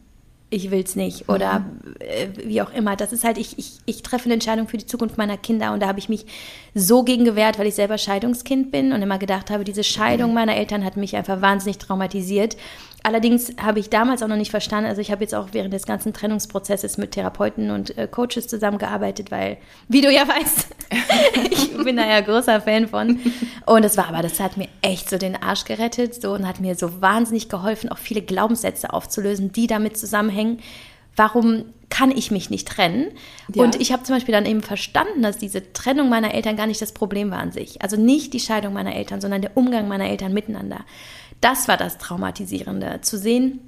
ich 0.51 0.69
will 0.69 0.83
es 0.83 0.95
nicht 0.95 1.29
oder 1.29 1.59
mhm. 1.59 1.95
äh, 1.99 2.27
wie 2.45 2.61
auch 2.61 2.71
immer. 2.73 2.95
Das 2.95 3.13
ist 3.13 3.23
halt, 3.23 3.37
ich, 3.37 3.57
ich, 3.57 3.79
ich 3.85 4.03
treffe 4.03 4.25
eine 4.25 4.35
Entscheidung 4.35 4.67
für 4.67 4.77
die 4.77 4.85
Zukunft 4.85 5.17
meiner 5.17 5.37
Kinder 5.37 5.73
und 5.73 5.81
da 5.81 5.87
habe 5.87 5.97
ich 5.97 6.09
mich 6.09 6.25
so 6.75 7.03
gegen 7.03 7.25
gewehrt, 7.25 7.57
weil 7.57 7.67
ich 7.67 7.75
selber 7.75 7.97
Scheidungskind 7.97 8.69
bin 8.69 8.91
und 8.91 9.01
immer 9.01 9.17
gedacht 9.17 9.49
habe, 9.49 9.63
diese 9.63 9.83
Scheidung 9.83 10.29
mhm. 10.29 10.35
meiner 10.35 10.55
Eltern 10.55 10.85
hat 10.85 10.97
mich 10.97 11.15
einfach 11.15 11.41
wahnsinnig 11.41 11.77
traumatisiert. 11.79 12.57
Allerdings 13.03 13.53
habe 13.59 13.79
ich 13.79 13.89
damals 13.89 14.21
auch 14.21 14.27
noch 14.27 14.35
nicht 14.35 14.51
verstanden, 14.51 14.87
also 14.87 15.01
ich 15.01 15.11
habe 15.11 15.23
jetzt 15.23 15.33
auch 15.33 15.49
während 15.53 15.73
des 15.73 15.85
ganzen 15.85 16.13
Trennungsprozesses 16.13 16.97
mit 16.97 17.11
Therapeuten 17.11 17.71
und 17.71 17.97
äh, 17.97 18.07
Coaches 18.07 18.47
zusammengearbeitet, 18.47 19.31
weil, 19.31 19.57
wie 19.87 20.01
du 20.01 20.11
ja 20.11 20.27
weißt, 20.27 20.67
ich 21.51 21.77
bin 21.83 21.97
da 21.97 22.07
ja 22.07 22.21
großer 22.21 22.61
Fan 22.61 22.87
von. 22.87 23.19
Und 23.65 23.83
das 23.83 23.97
war 23.97 24.07
aber, 24.07 24.21
das 24.21 24.39
hat 24.39 24.55
mir 24.57 24.67
echt 24.83 25.09
so 25.09 25.17
den 25.17 25.35
Arsch 25.35 25.65
gerettet 25.65 26.21
so, 26.21 26.33
und 26.33 26.47
hat 26.47 26.59
mir 26.59 26.75
so 26.75 27.01
wahnsinnig 27.01 27.49
geholfen, 27.49 27.89
auch 27.89 27.97
viele 27.97 28.21
Glaubenssätze 28.21 28.93
aufzulösen, 28.93 29.51
die 29.51 29.65
damit 29.65 29.97
zusammenhängen. 29.97 30.59
Warum 31.15 31.65
kann 31.89 32.11
ich 32.11 32.31
mich 32.31 32.49
nicht 32.49 32.67
trennen? 32.67 33.07
Ja. 33.53 33.63
Und 33.63 33.81
ich 33.81 33.91
habe 33.91 34.03
zum 34.03 34.15
Beispiel 34.15 34.33
dann 34.33 34.45
eben 34.45 34.61
verstanden, 34.61 35.23
dass 35.23 35.37
diese 35.37 35.73
Trennung 35.73 36.07
meiner 36.07 36.33
Eltern 36.33 36.55
gar 36.55 36.67
nicht 36.67 36.81
das 36.81 36.93
Problem 36.93 37.31
war 37.31 37.39
an 37.39 37.51
sich. 37.51 37.81
Also 37.81 37.97
nicht 37.97 38.33
die 38.33 38.39
Scheidung 38.39 38.73
meiner 38.73 38.95
Eltern, 38.95 39.21
sondern 39.21 39.41
der 39.41 39.57
Umgang 39.57 39.87
meiner 39.87 40.07
Eltern 40.07 40.33
miteinander. 40.33 40.85
Das 41.41 41.67
war 41.67 41.77
das 41.77 41.97
Traumatisierende, 41.97 43.01
zu 43.01 43.17
sehen, 43.17 43.59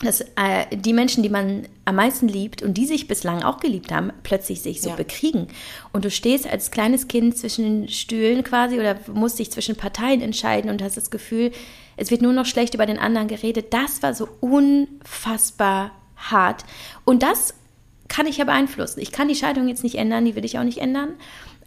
dass 0.00 0.20
äh, 0.20 0.76
die 0.76 0.92
Menschen, 0.92 1.22
die 1.22 1.28
man 1.28 1.66
am 1.84 1.96
meisten 1.96 2.28
liebt 2.28 2.62
und 2.62 2.74
die 2.74 2.86
sich 2.86 3.08
bislang 3.08 3.42
auch 3.42 3.60
geliebt 3.60 3.92
haben, 3.92 4.12
plötzlich 4.22 4.60
sich 4.60 4.82
so 4.82 4.90
ja. 4.90 4.94
bekriegen. 4.94 5.48
Und 5.92 6.04
du 6.04 6.10
stehst 6.10 6.46
als 6.46 6.70
kleines 6.70 7.08
Kind 7.08 7.36
zwischen 7.36 7.64
den 7.64 7.88
Stühlen 7.88 8.44
quasi 8.44 8.78
oder 8.78 8.98
musst 9.12 9.38
dich 9.38 9.50
zwischen 9.50 9.76
Parteien 9.76 10.20
entscheiden 10.20 10.70
und 10.70 10.82
hast 10.82 10.96
das 10.96 11.10
Gefühl, 11.10 11.50
es 11.96 12.10
wird 12.10 12.20
nur 12.20 12.34
noch 12.34 12.46
schlecht 12.46 12.74
über 12.74 12.84
den 12.84 12.98
anderen 12.98 13.28
geredet. 13.28 13.72
Das 13.72 14.02
war 14.02 14.12
so 14.12 14.28
unfassbar 14.40 15.92
hart. 16.16 16.64
Und 17.04 17.22
das 17.22 17.54
kann 18.08 18.26
ich 18.26 18.36
ja 18.36 18.44
beeinflussen. 18.44 19.00
Ich 19.00 19.12
kann 19.12 19.28
die 19.28 19.34
Scheidung 19.34 19.66
jetzt 19.68 19.82
nicht 19.82 19.96
ändern, 19.96 20.24
die 20.24 20.36
will 20.36 20.44
ich 20.44 20.58
auch 20.58 20.64
nicht 20.64 20.78
ändern. 20.78 21.14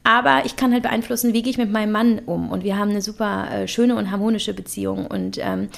Aber 0.03 0.45
ich 0.45 0.55
kann 0.55 0.71
halt 0.71 0.83
beeinflussen, 0.83 1.33
wie 1.33 1.41
gehe 1.41 1.51
ich 1.51 1.57
mit 1.57 1.71
meinem 1.71 1.91
Mann 1.91 2.21
um. 2.25 2.49
Und 2.49 2.63
wir 2.63 2.77
haben 2.77 2.89
eine 2.89 3.01
super 3.01 3.51
äh, 3.51 3.67
schöne 3.67 3.95
und 3.95 4.11
harmonische 4.11 4.53
Beziehung. 4.53 5.05
Und 5.05 5.37
ähm, 5.39 5.69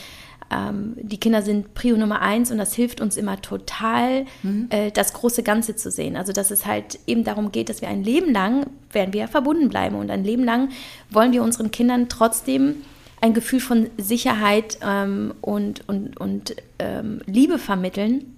ähm, 0.51 0.93
die 0.97 1.19
Kinder 1.19 1.41
sind 1.41 1.73
Prio 1.73 1.97
Nummer 1.97 2.21
eins 2.21 2.51
und 2.51 2.57
das 2.57 2.73
hilft 2.73 3.01
uns 3.01 3.17
immer 3.17 3.41
total, 3.41 4.25
mhm. 4.43 4.67
äh, 4.69 4.91
das 4.91 5.13
große 5.13 5.43
Ganze 5.43 5.75
zu 5.75 5.89
sehen. 5.89 6.15
Also 6.15 6.33
dass 6.33 6.51
es 6.51 6.65
halt 6.65 6.99
eben 7.07 7.23
darum 7.23 7.51
geht, 7.51 7.69
dass 7.69 7.81
wir 7.81 7.87
ein 7.87 8.03
Leben 8.03 8.33
lang, 8.33 8.67
werden 8.91 9.13
wir 9.13 9.27
verbunden 9.27 9.69
bleiben. 9.69 9.95
Und 9.95 10.11
ein 10.11 10.23
Leben 10.23 10.43
lang 10.43 10.69
wollen 11.09 11.31
wir 11.31 11.43
unseren 11.43 11.71
Kindern 11.71 12.09
trotzdem 12.09 12.83
ein 13.21 13.33
Gefühl 13.33 13.59
von 13.59 13.89
Sicherheit 13.97 14.79
ähm, 14.83 15.33
und, 15.41 15.87
und, 15.87 16.17
und 16.17 16.55
ähm, 16.79 17.21
Liebe 17.25 17.57
vermitteln 17.57 18.35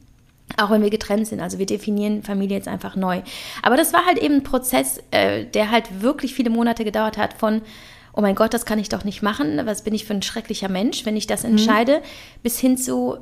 auch 0.57 0.71
wenn 0.71 0.81
wir 0.81 0.89
getrennt 0.89 1.27
sind. 1.27 1.39
Also 1.39 1.59
wir 1.59 1.65
definieren 1.65 2.23
Familie 2.23 2.57
jetzt 2.57 2.67
einfach 2.67 2.95
neu. 2.95 3.21
Aber 3.61 3.77
das 3.77 3.93
war 3.93 4.05
halt 4.05 4.17
eben 4.17 4.35
ein 4.35 4.43
Prozess, 4.43 5.01
äh, 5.11 5.45
der 5.45 5.71
halt 5.71 6.01
wirklich 6.01 6.33
viele 6.33 6.49
Monate 6.49 6.83
gedauert 6.83 7.17
hat 7.17 7.33
von, 7.33 7.61
oh 8.13 8.21
mein 8.21 8.35
Gott, 8.35 8.53
das 8.53 8.65
kann 8.65 8.79
ich 8.79 8.89
doch 8.89 9.03
nicht 9.03 9.21
machen, 9.21 9.59
was 9.65 9.83
bin 9.83 9.93
ich 9.93 10.05
für 10.05 10.13
ein 10.13 10.21
schrecklicher 10.21 10.69
Mensch, 10.69 11.05
wenn 11.05 11.17
ich 11.17 11.27
das 11.27 11.43
mhm. 11.43 11.51
entscheide, 11.51 11.99
mhm. 11.99 12.03
bis 12.43 12.59
hin 12.59 12.77
zu, 12.77 13.17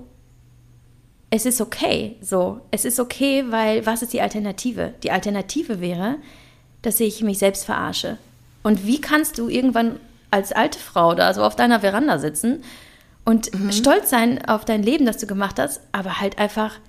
es 1.29 1.45
ist 1.45 1.61
okay, 1.61 2.17
so, 2.21 2.61
es 2.71 2.85
ist 2.85 3.00
okay, 3.00 3.45
weil 3.50 3.85
was 3.85 4.01
ist 4.01 4.13
die 4.13 4.21
Alternative? 4.21 4.93
Die 5.03 5.11
Alternative 5.11 5.79
wäre, 5.79 6.17
dass 6.81 7.00
ich 7.00 7.21
mich 7.21 7.39
selbst 7.39 7.65
verarsche. 7.65 8.17
Und 8.63 8.85
wie 8.85 9.00
kannst 9.00 9.38
du 9.38 9.47
irgendwann 9.47 10.00
als 10.29 10.51
alte 10.51 10.79
Frau 10.79 11.15
da 11.15 11.33
so 11.33 11.43
auf 11.43 11.55
deiner 11.55 11.81
Veranda 11.81 12.17
sitzen 12.19 12.63
und 13.25 13.53
mhm. 13.53 13.71
stolz 13.71 14.09
sein 14.09 14.43
auf 14.45 14.65
dein 14.65 14.83
Leben, 14.83 15.05
das 15.05 15.17
du 15.17 15.27
gemacht 15.27 15.59
hast, 15.59 15.81
aber 15.91 16.19
halt 16.19 16.38
einfach 16.38 16.79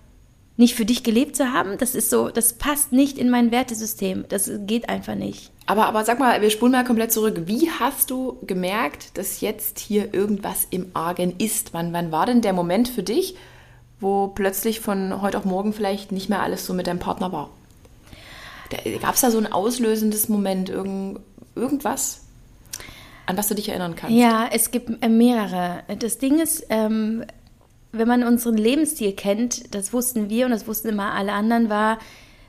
nicht 0.63 0.75
für 0.75 0.85
dich 0.85 1.03
gelebt 1.03 1.35
zu 1.35 1.53
haben, 1.53 1.77
das 1.77 1.95
ist 1.95 2.09
so, 2.09 2.29
das 2.29 2.53
passt 2.55 2.93
nicht 2.93 3.19
in 3.19 3.29
mein 3.29 3.51
Wertesystem. 3.51 4.25
Das 4.29 4.51
geht 4.61 4.89
einfach 4.89 5.17
nicht. 5.17 5.51
Aber, 5.67 5.87
aber 5.87 6.05
sag 6.05 6.21
mal, 6.21 6.41
wir 6.41 6.51
spulen 6.51 6.73
mal 6.73 6.85
komplett 6.85 7.13
zurück. 7.13 7.43
Wie 7.47 7.69
hast 7.69 8.11
du 8.11 8.39
gemerkt, 8.47 9.19
dass 9.19 9.41
jetzt 9.41 9.81
hier 9.81 10.15
irgendwas 10.15 10.67
im 10.71 10.93
Argen 10.95 11.35
ist? 11.39 11.75
Wann, 11.75 11.93
wann 11.93 12.13
war 12.13 12.27
denn 12.27 12.43
der 12.43 12.53
Moment 12.53 12.89
für 12.89 13.03
dich, 13.03 13.37
wo 14.01 14.29
plötzlich 14.29 14.81
von 14.81 15.21
heute 15.21 15.39
auf 15.39 15.45
morgen 15.45 15.73
vielleicht 15.73 16.13
nicht 16.13 16.29
mehr 16.29 16.43
alles 16.43 16.65
so 16.65 16.75
mit 16.75 16.87
deinem 16.87 17.01
Partner 17.01 17.33
war? 17.33 17.51
Gab 19.03 19.17
es 19.17 19.21
da 19.21 19.31
so 19.31 19.39
ein 19.39 19.53
auslösendes 19.53 20.29
Moment, 20.29 20.71
irgend, 20.71 21.21
irgendwas? 21.55 22.21
an 23.27 23.37
was 23.37 23.49
du 23.49 23.55
dich 23.55 23.69
erinnern 23.69 23.95
kannst. 23.95 24.17
Ja, 24.17 24.49
es 24.51 24.73
gibt 24.73 25.03
äh, 25.03 25.09
mehrere. 25.09 25.85
Das 26.01 26.19
Ding 26.19 26.41
ist, 26.41 26.67
ähm, 26.71 27.25
wenn 27.93 28.09
man 28.09 28.25
unseren 28.25 28.57
Lebensstil 28.57 29.13
kennt, 29.13 29.75
das 29.75 29.93
wussten 29.93 30.31
wir 30.31 30.47
und 30.47 30.53
das 30.53 30.67
wussten 30.67 30.89
immer 30.89 31.13
alle 31.13 31.33
anderen, 31.33 31.69
war, 31.69 31.99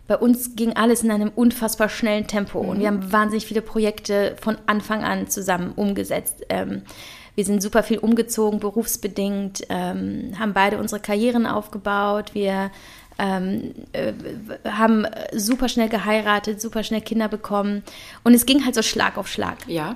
bei 0.08 0.18
uns 0.18 0.56
ging 0.56 0.74
alles 0.74 1.04
in 1.04 1.12
einem 1.12 1.32
unfassbar 1.34 1.90
schnellen 1.90 2.28
Tempo 2.28 2.64
mhm. 2.64 2.70
und 2.70 2.80
wir 2.80 2.88
haben 2.88 3.12
wahnsinnig 3.12 3.46
viele 3.46 3.62
Projekte 3.62 4.36
von 4.42 4.58
Anfang 4.66 5.04
an 5.04 5.28
zusammen 5.28 5.74
umgesetzt. 5.76 6.46
Ähm, 6.50 6.84
wir 7.36 7.46
sind 7.46 7.64
super 7.64 7.84
viel 7.84 7.98
umgezogen, 7.98 8.60
berufsbedingt, 8.60 9.64
ähm, 9.70 10.34
haben 10.38 10.54
beide 10.54 10.78
unsere 10.78 11.02
Karrieren 11.02 11.48
aufgebaut. 11.48 12.36
Wir 12.36 12.70
ähm, 13.18 13.74
äh, 13.94 14.14
haben 14.66 15.08
super 15.34 15.68
schnell 15.68 15.90
geheiratet, 15.90 16.62
super 16.62 16.84
schnell 16.84 17.02
Kinder 17.02 17.28
bekommen. 17.28 17.84
Und 18.24 18.34
es 18.34 18.46
ging 18.46 18.64
halt 18.66 18.76
so 18.76 18.84
Schlag 18.84 19.18
auf 19.18 19.28
Schlag. 19.28 19.58
Ja. 19.68 19.96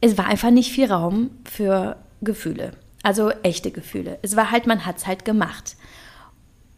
Es 0.00 0.18
war 0.18 0.26
einfach 0.26 0.50
nicht 0.50 0.72
viel 0.72 0.90
Raum 0.90 1.30
für 1.44 1.96
Gefühle. 2.20 2.72
Also 3.02 3.30
echte 3.42 3.70
Gefühle. 3.70 4.18
Es 4.22 4.36
war 4.36 4.50
halt, 4.50 4.66
man 4.66 4.84
hat 4.86 4.98
es 4.98 5.06
halt 5.06 5.24
gemacht. 5.24 5.76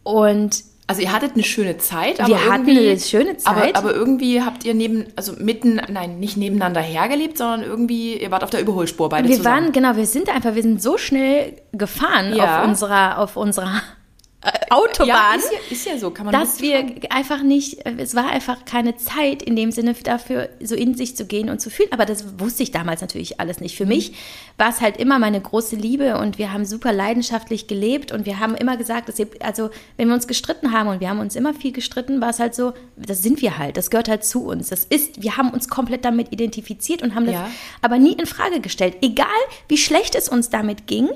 Und 0.03 0.65
also 0.87 1.03
ihr 1.03 1.13
hattet 1.13 1.35
eine 1.35 1.45
schöne 1.45 1.79
Zeit, 1.79 2.19
aber 2.19 2.31
wir 2.31 2.51
hatten 2.51 2.69
eine 2.69 2.99
schöne 2.99 3.37
Zeit. 3.37 3.77
Aber, 3.77 3.91
aber, 3.91 3.95
irgendwie 3.95 4.43
habt 4.43 4.65
ihr 4.65 4.75
neben, 4.75 5.07
also 5.15 5.35
mitten, 5.39 5.81
nein, 5.89 6.19
nicht 6.19 6.37
nebeneinander 6.37 6.81
hergelebt, 6.81 7.39
sondern 7.39 7.63
irgendwie, 7.63 8.21
ihr 8.21 8.33
wart 8.33 8.43
auf 8.43 8.51
der 8.51 8.61
Überholspur 8.61 9.09
beide 9.09 9.29
wir 9.29 9.37
zusammen. 9.37 9.57
Wir 9.57 9.63
waren, 9.63 9.73
genau, 9.73 9.97
wir 9.97 10.07
sind 10.07 10.29
einfach, 10.29 10.57
wir 10.57 10.63
sind 10.63 10.83
so 10.83 10.99
schnell 10.99 11.63
gefahren 11.73 12.35
ja. 12.35 12.63
auf 12.63 12.69
unserer, 12.69 13.19
auf 13.19 13.37
unserer 13.37 13.83
Autobahn. 14.71 15.07
Ja, 15.07 15.35
ist, 15.37 15.53
ja, 15.53 15.59
ist 15.71 15.87
ja 15.87 15.99
so, 15.99 16.11
kann 16.11 16.25
man 16.25 16.33
Dass 16.33 16.63
wir 16.63 16.95
einfach 17.11 17.43
nicht, 17.43 17.85
es 17.99 18.15
war 18.15 18.31
einfach 18.31 18.65
keine 18.65 18.97
Zeit 18.97 19.43
in 19.43 19.55
dem 19.55 19.71
Sinne 19.71 19.93
dafür, 19.93 20.49
so 20.63 20.75
in 20.75 20.95
sich 20.95 21.15
zu 21.15 21.27
gehen 21.27 21.51
und 21.51 21.61
zu 21.61 21.69
fühlen. 21.69 21.93
Aber 21.93 22.07
das 22.07 22.39
wusste 22.41 22.63
ich 22.63 22.71
damals 22.71 23.03
natürlich 23.03 23.39
alles 23.39 23.61
nicht. 23.61 23.77
Für 23.77 23.85
mhm. 23.85 23.91
mich 23.91 24.15
war 24.57 24.71
es 24.71 24.81
halt 24.81 24.97
immer 24.97 25.19
meine 25.19 25.41
große 25.41 25.77
Liebe 25.77 26.17
und 26.17 26.39
wir 26.39 26.55
haben 26.55 26.65
super 26.65 26.93
leidenschaftlich 26.93 27.67
gelebt 27.67 28.13
und 28.13 28.25
wir 28.25 28.41
haben 28.41 28.55
immer 28.55 28.79
gesagt, 28.79 29.11
dass 29.11 29.19
wir, 29.19 29.29
also 29.41 29.69
wenn 29.99 30.09
wir 30.09 30.15
uns 30.15 30.27
gestritten 30.27 30.73
haben 30.73 30.89
und 30.89 31.01
wir 31.01 31.11
haben 31.11 31.21
uns 31.21 31.37
immer 31.37 31.53
viel 31.53 31.73
gestritten, 31.73 32.23
war 32.23 32.31
es 32.31 32.39
halt 32.39 32.55
so, 32.55 32.73
das 32.97 33.23
sind 33.23 33.43
wir 33.43 33.59
halt, 33.59 33.77
das 33.77 33.91
gehört 33.91 34.09
halt 34.09 34.25
zu 34.25 34.47
uns. 34.47 34.71
Das 34.71 34.85
ist, 34.85 35.23
wir 35.23 35.37
haben 35.37 35.51
uns 35.51 35.69
komplett 35.69 36.05
damit 36.07 36.33
identifiziert 36.33 37.03
und 37.03 37.15
haben 37.15 37.27
das 37.27 37.35
ja. 37.35 37.51
aber 37.83 37.99
nie 37.99 38.15
in 38.15 38.25
Frage 38.25 38.61
gestellt. 38.61 38.97
Egal 39.03 39.27
wie 39.69 39.77
schlecht 39.77 40.15
es 40.15 40.31
uns 40.31 40.49
damit 40.49 40.87
ging, 40.87 41.11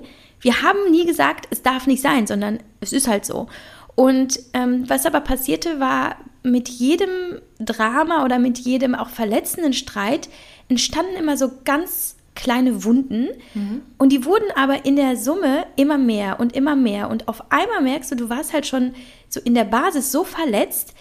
wir 0.45 0.61
haben 0.63 0.91
nie 0.91 1.07
gesagt, 1.07 1.47
es 1.51 1.63
darf 1.63 1.87
nicht 1.87 2.03
sein, 2.03 2.27
sondern 2.27 2.59
es 2.81 2.93
ist 2.93 3.09
halt 3.09 3.25
so. 3.25 3.49
Und 3.95 4.39
ähm, 4.53 4.85
was 4.89 5.07
aber 5.07 5.21
passierte, 5.21 5.81
war 5.81 6.17
mit 6.43 6.69
jedem 6.69 7.41
Drama 7.59 8.25
oder 8.25 8.39
mit 8.39 8.59
jedem 8.59 8.95
auch 8.95 9.09
verletzenden 9.09 9.73
Streit 9.73 10.29
entstanden 10.69 11.17
immer 11.17 11.39
so 11.39 11.51
ganz 11.65 12.17
kleine 12.35 12.85
Wunden 12.85 13.29
mhm. 13.55 13.83
und 13.97 14.11
die 14.11 14.25
wurden 14.25 14.51
aber 14.57 14.85
in 14.85 14.97
der 14.97 15.17
Summe 15.17 15.67
immer 15.77 15.97
mehr 15.97 16.41
und 16.41 16.55
immer 16.55 16.77
mehr 16.77 17.09
und 17.09 17.29
auf 17.29 17.51
einmal 17.51 17.81
merkst 17.81 18.11
du, 18.11 18.17
du 18.17 18.29
warst 18.29 18.53
halt 18.53 18.67
schon 18.67 18.95
so 19.29 19.41
in 19.41 19.55
der 19.55 19.65
Basis 19.65 20.13
so 20.13 20.25
verletzt, 20.25 20.95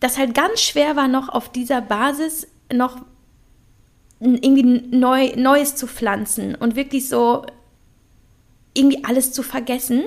dass 0.00 0.16
halt 0.16 0.34
ganz 0.34 0.60
schwer 0.60 0.96
war 0.96 1.08
noch 1.08 1.28
auf 1.28 1.50
dieser 1.50 1.82
Basis 1.82 2.46
noch 2.72 2.98
irgendwie 4.20 4.96
neu, 4.96 5.32
Neues 5.36 5.74
zu 5.74 5.86
pflanzen 5.88 6.54
und 6.54 6.76
wirklich 6.76 7.08
so 7.08 7.44
irgendwie 8.74 9.04
alles 9.04 9.32
zu 9.32 9.42
vergessen. 9.42 10.04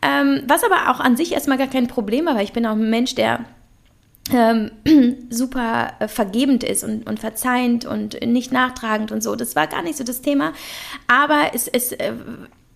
Ähm, 0.00 0.42
was 0.46 0.62
aber 0.62 0.90
auch 0.90 1.00
an 1.00 1.16
sich 1.16 1.32
erstmal 1.32 1.58
gar 1.58 1.66
kein 1.66 1.88
Problem 1.88 2.26
war, 2.26 2.36
weil 2.36 2.44
ich 2.44 2.52
bin 2.52 2.66
auch 2.66 2.76
ein 2.76 2.90
Mensch, 2.90 3.14
der 3.16 3.44
ähm, 4.32 4.70
super 5.30 5.92
äh, 5.98 6.08
vergebend 6.08 6.64
ist 6.64 6.84
und, 6.84 7.08
und 7.08 7.18
verzeihend 7.18 7.84
und 7.84 8.20
nicht 8.26 8.52
nachtragend 8.52 9.12
und 9.12 9.22
so. 9.22 9.34
Das 9.36 9.56
war 9.56 9.66
gar 9.66 9.82
nicht 9.82 9.96
so 9.96 10.04
das 10.04 10.22
Thema. 10.22 10.52
Aber 11.08 11.50
es, 11.54 11.66
es 11.66 11.92
äh, 11.92 12.12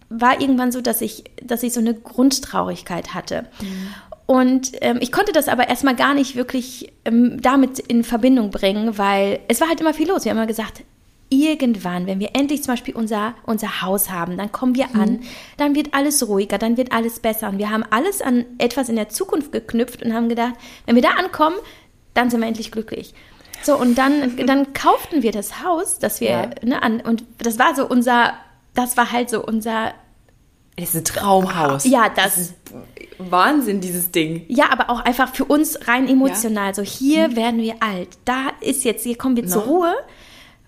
war 0.09 0.41
irgendwann 0.41 0.73
so, 0.73 0.81
dass 0.81 1.01
ich, 1.01 1.25
dass 1.43 1.63
ich 1.63 1.73
so 1.73 1.81
eine 1.81 1.95
Grundtraurigkeit 1.95 3.15
hatte. 3.15 3.47
Mhm. 3.61 3.95
Und 4.27 4.73
ähm, 4.81 4.99
ich 5.01 5.13
konnte 5.13 5.33
das 5.33 5.49
aber 5.49 5.69
erstmal 5.69 5.97
gar 5.97 6.15
nicht 6.15 6.37
wirklich 6.37 6.93
ähm, 7.05 7.41
damit 7.43 7.79
in 7.79 8.05
Verbindung 8.05 8.51
bringen, 8.51 8.97
weil 8.97 9.41
es 9.49 9.61
war 9.61 9.69
halt 9.69 9.81
immer 9.81 9.95
viel 9.95 10.09
los. 10.09 10.25
Wir 10.25 10.31
haben 10.31 10.39
immer 10.39 10.47
gesagt, 10.47 10.85
irgendwann, 11.33 12.07
wenn 12.07 12.21
wir 12.21 12.31
endlich 12.35 12.63
zum 12.63 12.75
Beispiel 12.75 12.95
unser, 12.95 13.35
unser 13.45 13.83
Haus 13.83 14.11
haben, 14.11 14.37
dann 14.37 14.53
kommen 14.53 14.75
wir 14.75 14.95
an, 14.95 15.13
mhm. 15.13 15.21
dann 15.57 15.75
wird 15.75 15.95
alles 15.95 16.29
ruhiger, 16.29 16.59
dann 16.59 16.77
wird 16.77 16.93
alles 16.93 17.21
besser. 17.21 17.49
Und 17.49 17.59
wir 17.59 17.71
haben 17.71 17.85
alles 17.91 18.21
an 18.21 18.45
etwas 18.59 18.89
in 18.89 18.97
der 18.97 19.09
Zukunft 19.09 19.51
geknüpft 19.51 20.03
und 20.03 20.13
haben 20.13 20.29
gedacht, 20.29 20.55
wenn 20.87 20.95
wir 20.95 21.03
da 21.03 21.11
ankommen, 21.11 21.57
dann 22.15 22.31
sind 22.31 22.41
wir 22.41 22.47
endlich 22.47 22.71
glücklich. 22.71 23.15
So, 23.63 23.77
und 23.77 23.97
dann, 23.97 24.37
dann 24.47 24.73
kauften 24.75 25.23
wir 25.23 25.33
das 25.33 25.63
Haus, 25.65 25.99
das 25.99 26.21
wir, 26.21 26.31
ja. 26.31 26.51
ne, 26.63 26.83
an, 26.83 27.01
und 27.01 27.25
das 27.39 27.59
war 27.59 27.75
so 27.75 27.89
unser, 27.89 28.35
das 28.75 28.97
war 28.97 29.11
halt 29.11 29.31
so 29.31 29.45
unser 29.45 29.95
das 30.77 30.95
ist 30.95 30.97
ein 30.97 31.05
Traumhaus. 31.05 31.85
Ja, 31.85 32.09
das, 32.09 32.25
das 32.25 32.39
ist 32.39 32.55
Wahnsinn, 33.19 33.81
dieses 33.83 34.11
Ding. 34.11 34.47
Ja, 34.49 34.71
aber 34.71 34.89
auch 34.89 35.01
einfach 35.01 35.35
für 35.35 35.45
uns 35.45 35.87
rein 35.87 36.09
emotional. 36.09 36.69
Ja. 36.69 36.75
So, 36.75 36.83
hier 36.83 37.29
mhm. 37.29 37.37
werden 37.37 37.61
wir 37.61 37.75
alt. 37.81 38.09
Da 38.25 38.49
ist 38.61 38.85
jetzt, 38.85 39.03
hier 39.05 39.19
kommen 39.19 39.37
wir 39.37 39.45
no. 39.45 39.51
zur 39.51 39.63
Ruhe. 39.65 39.95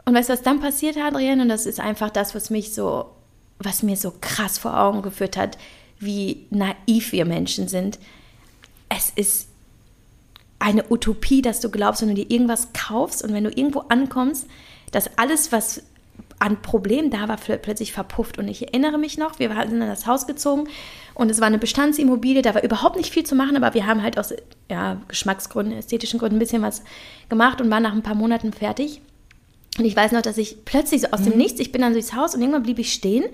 Und 0.05 0.15
weißt 0.15 0.29
du, 0.29 0.33
was 0.35 0.43
dann 0.43 0.61
passiert, 0.61 0.97
Adrienne? 0.97 1.43
Und 1.43 1.49
das 1.49 1.67
ist 1.67 1.81
einfach 1.81 2.11
das, 2.11 2.35
was 2.35 2.51
mich 2.51 2.75
so, 2.75 3.11
was 3.59 3.83
mir 3.83 3.97
so 3.97 4.13
krass 4.21 4.59
vor 4.59 4.79
Augen 4.79 5.03
geführt 5.03 5.37
hat, 5.37 5.57
wie 5.99 6.47
naiv 6.51 7.13
wir 7.13 7.25
Menschen 7.25 7.69
sind. 7.69 7.99
Es 8.89 9.11
ist 9.11 9.49
eine 10.59 10.91
Utopie, 10.91 11.43
dass 11.43 11.61
du 11.61 11.71
glaubst, 11.71 12.03
wenn 12.03 12.09
du 12.09 12.15
dir 12.15 12.31
irgendwas 12.31 12.69
kaufst 12.73 13.23
und 13.23 13.33
wenn 13.33 13.45
du 13.45 13.51
irgendwo 13.51 13.81
ankommst, 13.89 14.47
dass 14.93 15.19
alles, 15.19 15.53
was 15.53 15.83
an 16.39 16.61
Problemen 16.63 17.11
da 17.11 17.29
war, 17.29 17.37
plötzlich 17.37 17.93
verpufft. 17.93 18.39
Und 18.39 18.49
ich 18.49 18.63
erinnere 18.69 18.99
mich 18.99 19.19
noch, 19.19 19.39
wir 19.39 19.49
sind 19.49 19.81
in 19.81 19.89
das 19.89 20.07
Haus 20.07 20.27
gezogen 20.27 20.69
und 21.15 21.31
es 21.31 21.41
war 21.41 21.47
eine 21.47 21.59
Bestandsimmobilie, 21.59 22.43
da 22.43 22.55
war 22.55 22.63
überhaupt 22.63 22.97
nicht 22.97 23.13
viel 23.13 23.25
zu 23.25 23.35
machen, 23.35 23.57
aber 23.57 23.75
wir 23.75 23.87
haben 23.87 24.03
halt 24.03 24.19
aus 24.19 24.35
ja, 24.71 25.01
Geschmacksgründen, 25.09 25.79
ästhetischen 25.79 26.19
Gründen 26.19 26.37
ein 26.37 26.41
bisschen 26.41 26.63
was 26.63 26.83
gemacht 27.29 27.61
und 27.61 27.71
waren 27.71 27.83
nach 27.83 27.93
ein 27.93 28.03
paar 28.03 28.15
Monaten 28.15 28.53
fertig. 28.53 29.01
Und 29.79 29.85
ich 29.85 29.97
weiß 29.97 30.13
noch, 30.13 30.23
dass 30.23 30.39
ich 30.39 30.65
plötzlich 30.65 31.03
so 31.03 31.09
aus 31.09 31.21
mhm. 31.21 31.31
dem 31.31 31.39
Nichts, 31.39 31.61
ich 31.61 31.73
bin 31.73 31.83
dann 31.83 31.93
durchs 31.93 32.15
Haus 32.15 32.35
und 32.35 32.41
irgendwann 32.41 32.63
blieb 32.63 32.79
ich 32.79 32.93
stehen 32.93 33.25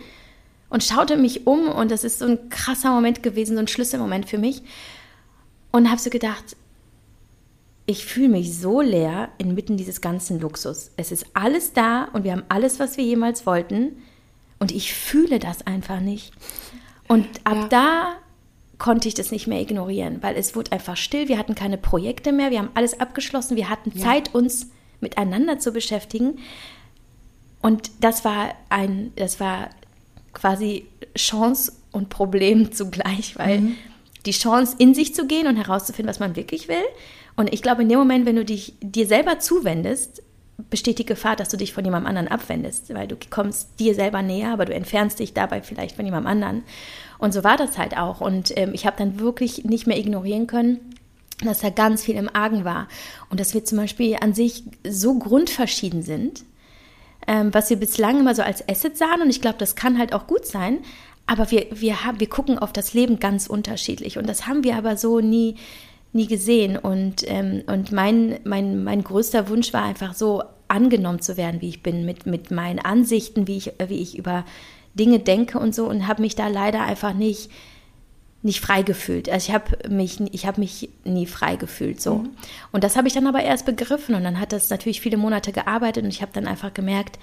und 0.71 0.85
schaute 0.85 1.17
mich 1.17 1.47
um 1.47 1.69
und 1.69 1.91
das 1.91 2.05
ist 2.05 2.21
so 2.21 2.27
ein 2.27 2.49
krasser 2.49 2.93
Moment 2.93 3.23
gewesen, 3.23 3.57
so 3.57 3.61
ein 3.61 3.69
Schlüsselmoment 3.69 4.29
für 4.29 4.39
mich. 4.39 4.63
Und 5.73 5.89
habe 5.91 6.01
so 6.01 6.11
gedacht, 6.11 6.57
ich 7.87 8.05
fühle 8.05 8.29
mich 8.29 8.57
so 8.57 8.81
leer 8.81 9.31
inmitten 9.39 9.77
dieses 9.77 10.01
ganzen 10.01 10.41
Luxus. 10.41 10.93
Es 10.97 11.13
ist 11.13 11.27
alles 11.35 11.73
da 11.73 12.05
und 12.13 12.25
wir 12.25 12.33
haben 12.33 12.45
alles, 12.49 12.79
was 12.79 12.97
wir 12.97 13.05
jemals 13.05 13.47
wollten. 13.47 13.97
Und 14.59 14.73
ich 14.73 14.95
fühle 14.95 15.39
das 15.39 15.67
einfach 15.67 16.01
nicht. 16.01 16.33
Und 17.09 17.27
ab 17.45 17.57
ja. 17.57 17.69
da 17.69 18.13
konnte 18.79 19.09
ich 19.09 19.15
das 19.15 19.31
nicht 19.33 19.47
mehr 19.47 19.61
ignorieren, 19.61 20.23
weil 20.23 20.37
es 20.37 20.55
wurde 20.55 20.73
einfach 20.73 20.97
still. 20.97 21.29
Wir 21.29 21.39
hatten 21.39 21.55
keine 21.55 21.79
Projekte 21.79 22.33
mehr. 22.33 22.51
Wir 22.51 22.61
haben 22.61 22.71
alles 22.75 23.01
abgeschlossen. 23.01 23.57
Wir 23.57 23.69
hatten 23.69 23.93
ja. 23.95 24.05
Zeit, 24.05 24.35
uns 24.35 24.69
miteinander 25.01 25.59
zu 25.59 25.73
beschäftigen. 25.73 26.39
Und 27.63 27.91
das 28.01 28.25
war 28.25 28.55
ein, 28.69 29.13
das 29.17 29.41
war 29.41 29.71
quasi 30.33 30.87
Chance 31.17 31.73
und 31.93 32.09
Problem 32.09 32.73
zugleich, 32.73 33.39
weil 33.39 33.61
mhm. 33.61 33.77
die 34.27 34.33
Chance, 34.33 34.77
in 34.79 34.95
sich 34.95 35.15
zu 35.15 35.27
gehen 35.27 35.47
und 35.47 35.57
herauszufinden, 35.57 36.09
was 36.09 36.21
man 36.21 36.37
wirklich 36.37 36.69
will. 36.69 36.85
Und 37.37 37.53
ich 37.53 37.63
glaube, 37.63 37.83
in 37.83 37.89
dem 37.89 37.99
Moment, 37.99 38.27
wenn 38.27 38.37
du 38.37 38.45
dich 38.45 38.75
dir 38.81 39.07
selber 39.07 39.39
zuwendest, 39.39 40.23
besteht 40.69 40.99
die 40.99 41.07
Gefahr, 41.07 41.37
dass 41.37 41.49
du 41.49 41.57
dich 41.57 41.73
von 41.73 41.85
jemandem 41.85 42.09
anderen 42.09 42.29
abwendest, 42.29 42.93
weil 42.93 43.09
du 43.09 43.17
kommst 43.31 43.81
dir 43.81 43.95
selber 43.95 44.21
näher, 44.21 44.53
aber 44.53 44.67
du 44.67 44.75
entfernst 44.75 45.19
dich 45.19 45.33
dabei 45.33 45.63
vielleicht 45.63 45.97
von 45.97 46.05
jemandem 46.05 46.31
anderen. 46.31 46.63
Und 47.19 47.33
so 47.33 47.45
war 47.45 47.57
das 47.57 47.79
halt 47.79 47.97
auch. 47.97 48.21
Und 48.21 48.53
ähm, 48.57 48.73
ich 48.75 48.87
habe 48.87 48.97
dann 48.99 49.21
wirklich 49.21 49.65
nicht 49.65 49.87
mehr 49.87 49.99
ignorieren 49.99 50.47
können, 50.47 50.81
dass 51.49 51.61
da 51.61 51.71
ganz 51.71 52.03
viel 52.03 52.17
im 52.17 52.35
Argen 52.35 52.65
war. 52.65 52.89
Und 53.31 53.41
dass 53.41 53.55
wir 53.55 53.65
zum 53.65 53.79
Beispiel 53.79 54.17
an 54.21 54.35
sich 54.35 54.65
so 54.87 55.19
grundverschieden 55.19 56.03
sind, 56.03 56.45
ähm, 57.27 57.53
was 57.53 57.71
wir 57.71 57.77
bislang 57.77 58.21
immer 58.21 58.35
so 58.35 58.43
als 58.43 58.67
Asset 58.69 58.97
sahen. 58.97 59.23
Und 59.23 59.31
ich 59.31 59.41
glaube, 59.41 59.59
das 59.59 59.77
kann 59.77 59.99
halt 59.99 60.13
auch 60.13 60.27
gut 60.27 60.47
sein, 60.47 60.79
aber 61.27 61.51
wir, 61.51 61.67
wir, 61.71 62.05
haben, 62.05 62.19
wir 62.19 62.29
gucken 62.29 62.59
auf 62.59 62.73
das 62.73 62.93
Leben 62.93 63.21
ganz 63.21 63.47
unterschiedlich. 63.47 64.19
Und 64.19 64.29
das 64.29 64.47
haben 64.47 64.65
wir 64.65 64.77
aber 64.77 64.97
so 64.97 65.21
nie, 65.21 65.57
nie 66.13 66.27
gesehen. 66.27 66.77
Und, 66.77 67.25
ähm, 67.29 67.63
und 67.67 67.93
mein, 67.93 68.41
mein, 68.45 68.83
mein 68.83 69.05
größter 69.05 69.49
Wunsch 69.49 69.73
war 69.73 69.85
einfach 69.85 70.15
so 70.15 70.43
angenommen 70.69 71.21
zu 71.21 71.37
werden, 71.37 71.61
wie 71.61 71.69
ich 71.69 71.83
bin, 71.83 72.05
mit, 72.05 72.27
mit 72.27 72.51
meinen 72.51 72.79
Ansichten, 72.79 73.47
wie 73.47 73.59
ich, 73.59 73.73
wie 73.87 74.01
ich 74.01 74.19
über 74.19 74.45
Dinge 74.95 75.21
denke 75.21 75.59
und 75.59 75.75
so. 75.75 75.87
Und 75.87 76.09
habe 76.09 76.23
mich 76.23 76.35
da 76.35 76.49
leider 76.49 76.83
einfach 76.83 77.15
nicht 77.15 77.51
nicht 78.43 78.61
frei 78.61 78.83
gefühlt. 78.83 79.29
Also 79.29 79.49
ich 79.49 79.55
habe 79.55 79.89
mich, 79.89 80.19
ich 80.33 80.47
habe 80.47 80.61
mich 80.61 80.89
nie 81.05 81.27
frei 81.27 81.57
gefühlt 81.57 82.01
so. 82.01 82.17
Mhm. 82.17 82.31
Und 82.73 82.85
das 82.85 82.97
habe 82.97 83.07
ich 83.09 83.15
dann 83.15 83.27
aber 83.27 83.43
erst 83.43 83.67
begriffen 83.67 84.15
und 84.15 84.25
dann 84.25 84.41
hat 84.41 84.53
das 84.53 84.71
natürlich 84.71 85.01
viele 85.03 85.17
Monate 85.19 85.53
gearbeitet 85.53 86.05
und 86.05 86.11
ich 86.11 86.23
habe 86.23 86.33
dann 86.33 86.47
einfach 86.47 86.73
gemerkt, 86.73 87.19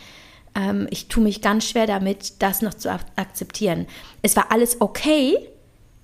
ähm, 0.56 0.88
ich 0.92 1.08
tue 1.08 1.24
mich 1.24 1.42
ganz 1.42 1.66
schwer 1.68 1.88
damit, 1.88 2.42
das 2.42 2.62
noch 2.62 2.74
zu 2.76 2.92
akzeptieren. 3.16 3.88
Es 4.22 4.36
war 4.36 4.52
alles 4.52 4.80
okay, 4.80 5.38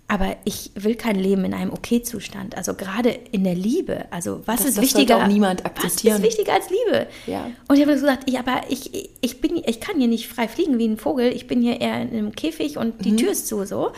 aber 0.08 0.36
ich 0.46 0.72
will 0.76 0.96
kein 0.96 1.16
Leben 1.16 1.46
in 1.46 1.54
einem 1.54 1.72
Okay-Zustand. 1.72 2.58
Also 2.58 2.74
gerade 2.74 3.10
in 3.10 3.44
der 3.44 3.56
Liebe. 3.56 4.06
Also 4.12 4.42
was 4.46 4.58
Das- 4.58 4.70
ist 4.70 4.78
das 4.78 4.84
wichtiger? 4.84 5.18
auch 5.18 5.28
niemand 5.28 5.64
Was 5.64 5.72
akzeptieren. 5.72 6.18
ist 6.18 6.24
wichtiger 6.24 6.54
als 6.54 6.66
Liebe? 6.70 7.08
Ja. 7.26 7.50
Und 7.68 7.76
ich 7.78 7.82
habe 7.84 7.94
gesagt, 7.94 8.30
ja, 8.30 8.42
aber 8.42 8.62
ich, 8.70 9.10
ich 9.22 9.42
bin, 9.42 9.62
ich 9.66 9.80
kann 9.80 9.98
hier 10.00 10.08
nicht 10.10 10.28
frei 10.28 10.48
fliegen 10.48 10.78
wie 10.78 10.88
ein 10.88 10.98
Vogel. 10.98 11.32
Ich 11.34 11.48
bin 11.48 11.62
hier 11.62 11.80
eher 11.82 12.02
in 12.02 12.10
einem 12.10 12.32
Käfig 12.36 12.78
und 12.78 13.00
Mhm. 13.00 13.04
die 13.04 13.16
Tür 13.16 13.32
ist 13.32 13.48
zu 13.48 13.64
so. 13.66 13.92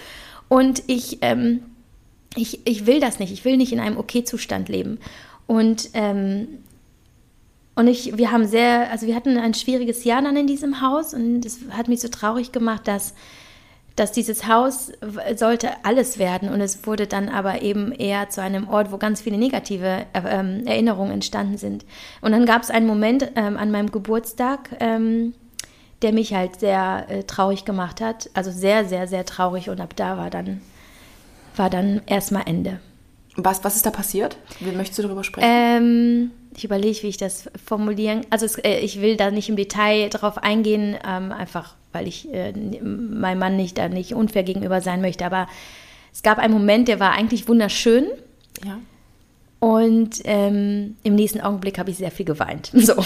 Und 0.48 0.84
ich, 0.88 1.20
ähm, 1.22 1.62
ich, 2.36 2.66
ich 2.66 2.86
will 2.86 3.00
das 3.00 3.20
nicht. 3.20 3.32
Ich 3.32 3.46
will 3.46 3.58
nicht 3.58 3.72
in 3.72 3.80
einem 3.80 3.98
Okay-Zustand 3.98 4.70
leben. 4.70 5.00
Und 5.48 5.90
ähm, 5.94 6.48
und 7.76 7.88
ich, 7.88 8.18
wir 8.18 8.32
haben 8.32 8.48
sehr, 8.48 8.90
also 8.90 9.06
wir 9.06 9.16
hatten 9.16 9.38
ein 9.38 9.54
schwieriges 9.54 10.06
Jahr 10.06 10.22
dann 10.22 10.38
in 10.38 10.48
diesem 10.48 10.82
Haus 10.82 11.14
und 11.14 11.46
es 11.46 11.60
hat 11.72 11.90
mich 11.90 12.00
so 12.00 12.08
traurig 12.08 12.54
gemacht, 12.54 12.88
dass, 12.88 13.14
dass 13.98 14.14
dieses 14.14 14.48
Haus 14.48 14.94
sollte 15.36 15.72
alles 15.84 16.18
werden 16.18 16.50
und 16.50 16.62
es 16.62 16.88
wurde 16.88 17.06
dann 17.06 17.28
aber 17.28 17.62
eben 17.62 17.92
eher 17.92 18.30
zu 18.30 18.42
einem 18.42 18.70
Ort, 18.70 18.94
wo 18.94 18.98
ganz 18.98 19.22
viele 19.22 19.38
negative 19.38 20.06
äh, 20.14 20.22
ähm, 20.26 20.66
Erinnerungen 20.66 21.12
entstanden 21.12 21.58
sind. 21.58 21.86
Und 22.22 22.32
dann 22.32 22.46
gab 22.46 22.64
es 22.64 22.70
einen 22.70 22.88
Moment 22.88 23.30
ähm, 23.36 23.58
an 23.58 23.72
meinem 23.72 23.92
Geburtstag, 23.92 24.70
ähm, 24.80 25.34
der 26.06 26.14
mich 26.14 26.36
halt 26.36 26.60
sehr 26.60 27.08
äh, 27.10 27.24
traurig 27.24 27.66
gemacht 27.66 28.00
hat, 28.00 28.30
also 28.36 28.52
sehr, 28.52 28.86
sehr, 28.86 29.08
sehr 29.08 29.26
traurig 29.26 29.72
und 29.72 29.82
ab 29.82 29.96
da 29.96 30.18
war 30.18 30.30
dann, 30.30 30.62
war 31.56 31.72
dann 31.72 32.04
erstmal 32.06 32.44
Ende. 32.46 32.80
Was, 33.36 33.64
was 33.64 33.76
ist 33.76 33.88
da 33.88 33.90
passiert? 33.90 34.38
Wie 34.60 34.72
möchtest 34.72 35.00
du 35.00 35.04
darüber 35.04 35.24
sprechen? 35.24 35.50
Ähm, 35.50 36.32
ich 36.56 36.64
überlege, 36.64 37.02
wie 37.02 37.08
ich 37.08 37.18
das 37.18 37.50
formulieren. 37.66 38.22
Also 38.30 38.46
es, 38.46 38.60
äh, 38.60 38.80
ich 38.82 39.02
will 39.02 39.18
da 39.18 39.32
nicht 39.32 39.50
im 39.50 39.56
Detail 39.56 40.10
drauf 40.10 40.38
eingehen, 40.38 40.96
ähm, 41.04 41.32
einfach 41.32 41.74
weil 41.92 42.08
ich 42.08 42.32
äh, 42.32 42.52
meinem 42.52 43.40
Mann 43.40 43.56
nicht 43.56 43.80
da 43.80 43.90
nicht 43.90 44.14
unfair 44.14 44.44
gegenüber 44.44 44.82
sein 44.82 45.02
möchte. 45.02 45.26
Aber 45.26 45.48
es 46.14 46.22
gab 46.22 46.38
einen 46.38 46.54
Moment, 46.54 46.88
der 46.88 47.00
war 47.00 47.14
eigentlich 47.14 47.48
wunderschön. 47.48 48.06
ja. 48.64 48.78
Und 49.60 50.22
ähm, 50.26 50.98
im 51.04 51.16
nächsten 51.16 51.42
Augenblick 51.42 51.80
habe 51.80 51.90
ich 51.90 51.98
sehr 51.98 52.12
viel 52.12 52.26
geweint. 52.26 52.72
So. 52.76 52.94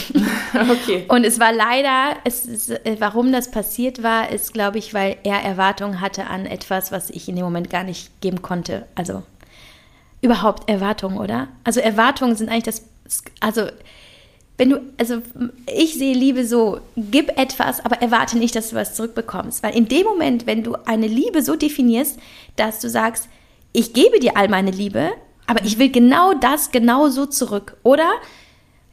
Okay. 0.53 1.05
Und 1.07 1.23
es 1.23 1.39
war 1.39 1.53
leider, 1.53 2.17
es 2.23 2.45
ist, 2.45 2.71
äh, 2.71 2.95
warum 2.97 3.31
das 3.31 3.51
passiert 3.51 4.01
war, 4.01 4.31
ist, 4.31 4.51
glaube 4.51 4.79
ich, 4.79 4.95
weil 4.95 5.17
er 5.23 5.43
Erwartungen 5.43 6.01
hatte 6.01 6.25
an 6.25 6.47
etwas, 6.47 6.91
was 6.91 7.11
ich 7.11 7.29
in 7.29 7.35
dem 7.35 7.45
Moment 7.45 7.69
gar 7.69 7.83
nicht 7.83 8.19
geben 8.19 8.41
konnte. 8.41 8.87
Also 8.95 9.21
überhaupt 10.21 10.67
Erwartungen, 10.67 11.19
oder? 11.19 11.47
Also 11.63 11.79
Erwartungen 11.81 12.35
sind 12.35 12.49
eigentlich 12.49 12.63
das, 12.63 12.83
also 13.39 13.67
wenn 14.57 14.71
du, 14.71 14.81
also 14.97 15.21
ich 15.73 15.93
sehe 15.93 16.13
Liebe 16.13 16.45
so, 16.45 16.81
gib 16.97 17.29
etwas, 17.39 17.83
aber 17.85 18.01
erwarte 18.01 18.37
nicht, 18.37 18.55
dass 18.55 18.71
du 18.71 18.75
was 18.75 18.93
zurückbekommst. 18.93 19.63
Weil 19.63 19.75
in 19.75 19.87
dem 19.87 20.05
Moment, 20.05 20.47
wenn 20.47 20.63
du 20.63 20.75
eine 20.85 21.07
Liebe 21.07 21.41
so 21.41 21.55
definierst, 21.55 22.19
dass 22.57 22.81
du 22.81 22.89
sagst, 22.89 23.29
ich 23.71 23.93
gebe 23.93 24.19
dir 24.19 24.35
all 24.35 24.49
meine 24.49 24.71
Liebe, 24.71 25.11
aber 25.49 25.65
ich 25.65 25.79
will 25.79 25.89
genau 25.89 26.35
das 26.35 26.69
genau 26.69 27.09
so 27.09 27.25
zurück. 27.25 27.75
Oder 27.81 28.07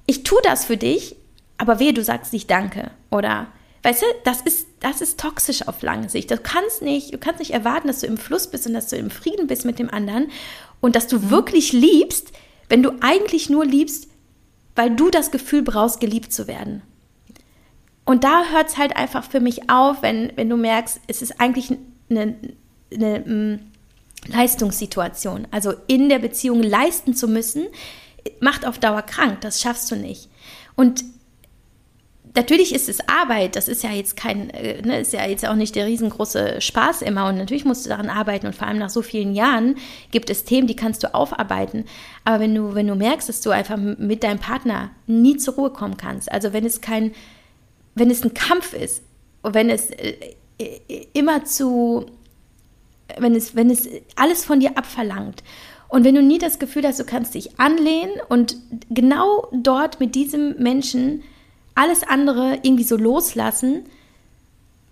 ich 0.06 0.22
tue 0.22 0.40
das 0.42 0.64
für 0.64 0.78
dich, 0.78 1.14
aber 1.58 1.80
wehe, 1.80 1.92
du 1.92 2.02
sagst 2.02 2.32
nicht 2.32 2.50
Danke. 2.50 2.92
Oder, 3.10 3.48
weißt 3.82 4.00
du, 4.00 4.06
das 4.24 4.40
ist, 4.40 4.66
das 4.80 5.02
ist 5.02 5.20
toxisch 5.20 5.68
auf 5.68 5.82
lange 5.82 6.08
Sicht. 6.08 6.30
Du 6.30 6.38
kannst 6.38 6.80
nicht, 6.80 7.12
du 7.12 7.18
kannst 7.18 7.40
nicht 7.40 7.50
erwarten, 7.50 7.88
dass 7.88 8.00
du 8.00 8.06
im 8.06 8.16
Fluss 8.16 8.46
bist 8.46 8.66
und 8.66 8.72
dass 8.72 8.88
du 8.88 8.96
im 8.96 9.10
Frieden 9.10 9.48
bist 9.48 9.66
mit 9.66 9.78
dem 9.78 9.90
anderen 9.90 10.30
und 10.80 10.96
dass 10.96 11.06
du 11.06 11.28
wirklich 11.28 11.74
liebst, 11.74 12.32
wenn 12.70 12.82
du 12.82 12.92
eigentlich 13.02 13.50
nur 13.50 13.66
liebst, 13.66 14.08
weil 14.76 14.96
du 14.96 15.10
das 15.10 15.30
Gefühl 15.30 15.60
brauchst, 15.60 16.00
geliebt 16.00 16.32
zu 16.32 16.46
werden. 16.46 16.80
Und 18.06 18.24
da 18.24 18.44
hört 18.44 18.68
es 18.68 18.78
halt 18.78 18.96
einfach 18.96 19.24
für 19.24 19.40
mich 19.40 19.68
auf, 19.68 20.00
wenn, 20.00 20.32
wenn 20.36 20.48
du 20.48 20.56
merkst, 20.56 21.02
es 21.06 21.20
ist 21.20 21.38
eigentlich 21.38 21.76
eine, 22.08 22.34
eine 22.94 23.60
Leistungssituation. 24.26 25.46
Also 25.50 25.74
in 25.86 26.08
der 26.08 26.18
Beziehung 26.18 26.62
leisten 26.62 27.14
zu 27.14 27.28
müssen, 27.28 27.66
macht 28.40 28.66
auf 28.66 28.78
Dauer 28.78 29.02
krank. 29.02 29.40
Das 29.40 29.60
schaffst 29.60 29.90
du 29.90 29.96
nicht. 29.96 30.28
Und 30.74 31.04
natürlich 32.36 32.74
ist 32.74 32.88
es 32.88 33.00
Arbeit, 33.08 33.56
das 33.56 33.66
ist 33.66 33.82
ja 33.82 33.90
jetzt 33.90 34.16
kein, 34.16 34.50
äh, 34.50 34.82
ne, 34.82 35.00
ist 35.00 35.12
ja 35.12 35.26
jetzt 35.26 35.46
auch 35.48 35.54
nicht 35.54 35.74
der 35.74 35.86
riesengroße 35.86 36.60
Spaß 36.60 37.02
immer 37.02 37.28
und 37.28 37.38
natürlich 37.38 37.64
musst 37.64 37.86
du 37.86 37.88
daran 37.90 38.10
arbeiten 38.10 38.46
und 38.46 38.54
vor 38.54 38.68
allem 38.68 38.78
nach 38.78 38.90
so 38.90 39.02
vielen 39.02 39.34
Jahren 39.34 39.76
gibt 40.10 40.30
es 40.30 40.44
Themen, 40.44 40.66
die 40.66 40.76
kannst 40.76 41.02
du 41.02 41.14
aufarbeiten. 41.14 41.86
Aber 42.24 42.40
wenn 42.40 42.54
du, 42.54 42.74
wenn 42.74 42.86
du 42.86 42.94
merkst, 42.94 43.28
dass 43.28 43.40
du 43.40 43.50
einfach 43.50 43.76
mit 43.76 44.22
deinem 44.22 44.38
Partner 44.38 44.90
nie 45.06 45.38
zur 45.38 45.54
Ruhe 45.54 45.70
kommen 45.70 45.96
kannst, 45.96 46.30
also 46.30 46.52
wenn 46.52 46.66
es 46.66 46.80
kein, 46.80 47.12
wenn 47.94 48.10
es 48.10 48.22
ein 48.22 48.34
Kampf 48.34 48.74
ist, 48.74 49.02
wenn 49.42 49.70
es 49.70 49.90
äh, 49.90 50.36
äh, 50.58 51.06
immer 51.14 51.44
zu, 51.44 52.06
wenn 53.18 53.34
es, 53.34 53.54
wenn 53.54 53.70
es 53.70 53.88
alles 54.16 54.44
von 54.44 54.60
dir 54.60 54.76
abverlangt 54.76 55.42
und 55.88 56.04
wenn 56.04 56.14
du 56.14 56.22
nie 56.22 56.38
das 56.38 56.58
Gefühl 56.58 56.86
hast, 56.86 56.98
du 56.98 57.04
kannst 57.04 57.34
dich 57.34 57.58
anlehnen 57.60 58.12
und 58.28 58.56
genau 58.90 59.48
dort 59.52 60.00
mit 60.00 60.14
diesem 60.14 60.56
Menschen 60.58 61.22
alles 61.74 62.02
andere 62.02 62.58
irgendwie 62.62 62.84
so 62.84 62.96
loslassen, 62.96 63.84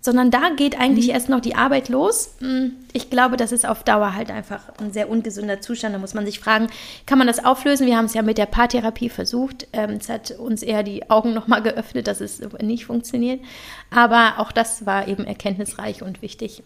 sondern 0.05 0.29
da 0.29 0.51
geht 0.55 0.79
eigentlich 0.79 1.09
erst 1.09 1.29
noch 1.29 1.39
die 1.41 1.55
Arbeit 1.55 1.89
los. 1.89 2.35
Hm, 2.39 2.73
Ich 2.93 3.09
glaube, 3.09 3.37
das 3.37 3.51
ist 3.51 3.67
auf 3.67 3.83
Dauer 3.83 4.13
halt 4.13 4.29
einfach 4.29 4.69
ein 4.79 4.93
sehr 4.93 5.09
ungesunder 5.09 5.61
Zustand. 5.61 5.95
Da 5.95 5.99
muss 5.99 6.13
man 6.13 6.27
sich 6.27 6.39
fragen, 6.39 6.67
kann 7.07 7.17
man 7.17 7.25
das 7.25 7.43
auflösen? 7.43 7.87
Wir 7.87 7.97
haben 7.97 8.05
es 8.05 8.13
ja 8.13 8.21
mit 8.21 8.37
der 8.37 8.45
Paartherapie 8.45 9.09
versucht. 9.09 9.67
Ähm, 9.73 9.97
Es 9.99 10.07
hat 10.07 10.29
uns 10.31 10.61
eher 10.61 10.83
die 10.83 11.09
Augen 11.09 11.33
nochmal 11.33 11.63
geöffnet, 11.63 12.05
dass 12.05 12.21
es 12.21 12.39
nicht 12.61 12.85
funktioniert. 12.85 13.41
Aber 13.89 14.35
auch 14.37 14.51
das 14.51 14.85
war 14.85 15.07
eben 15.07 15.25
erkenntnisreich 15.25 16.03
und 16.03 16.21
wichtig. 16.21 16.61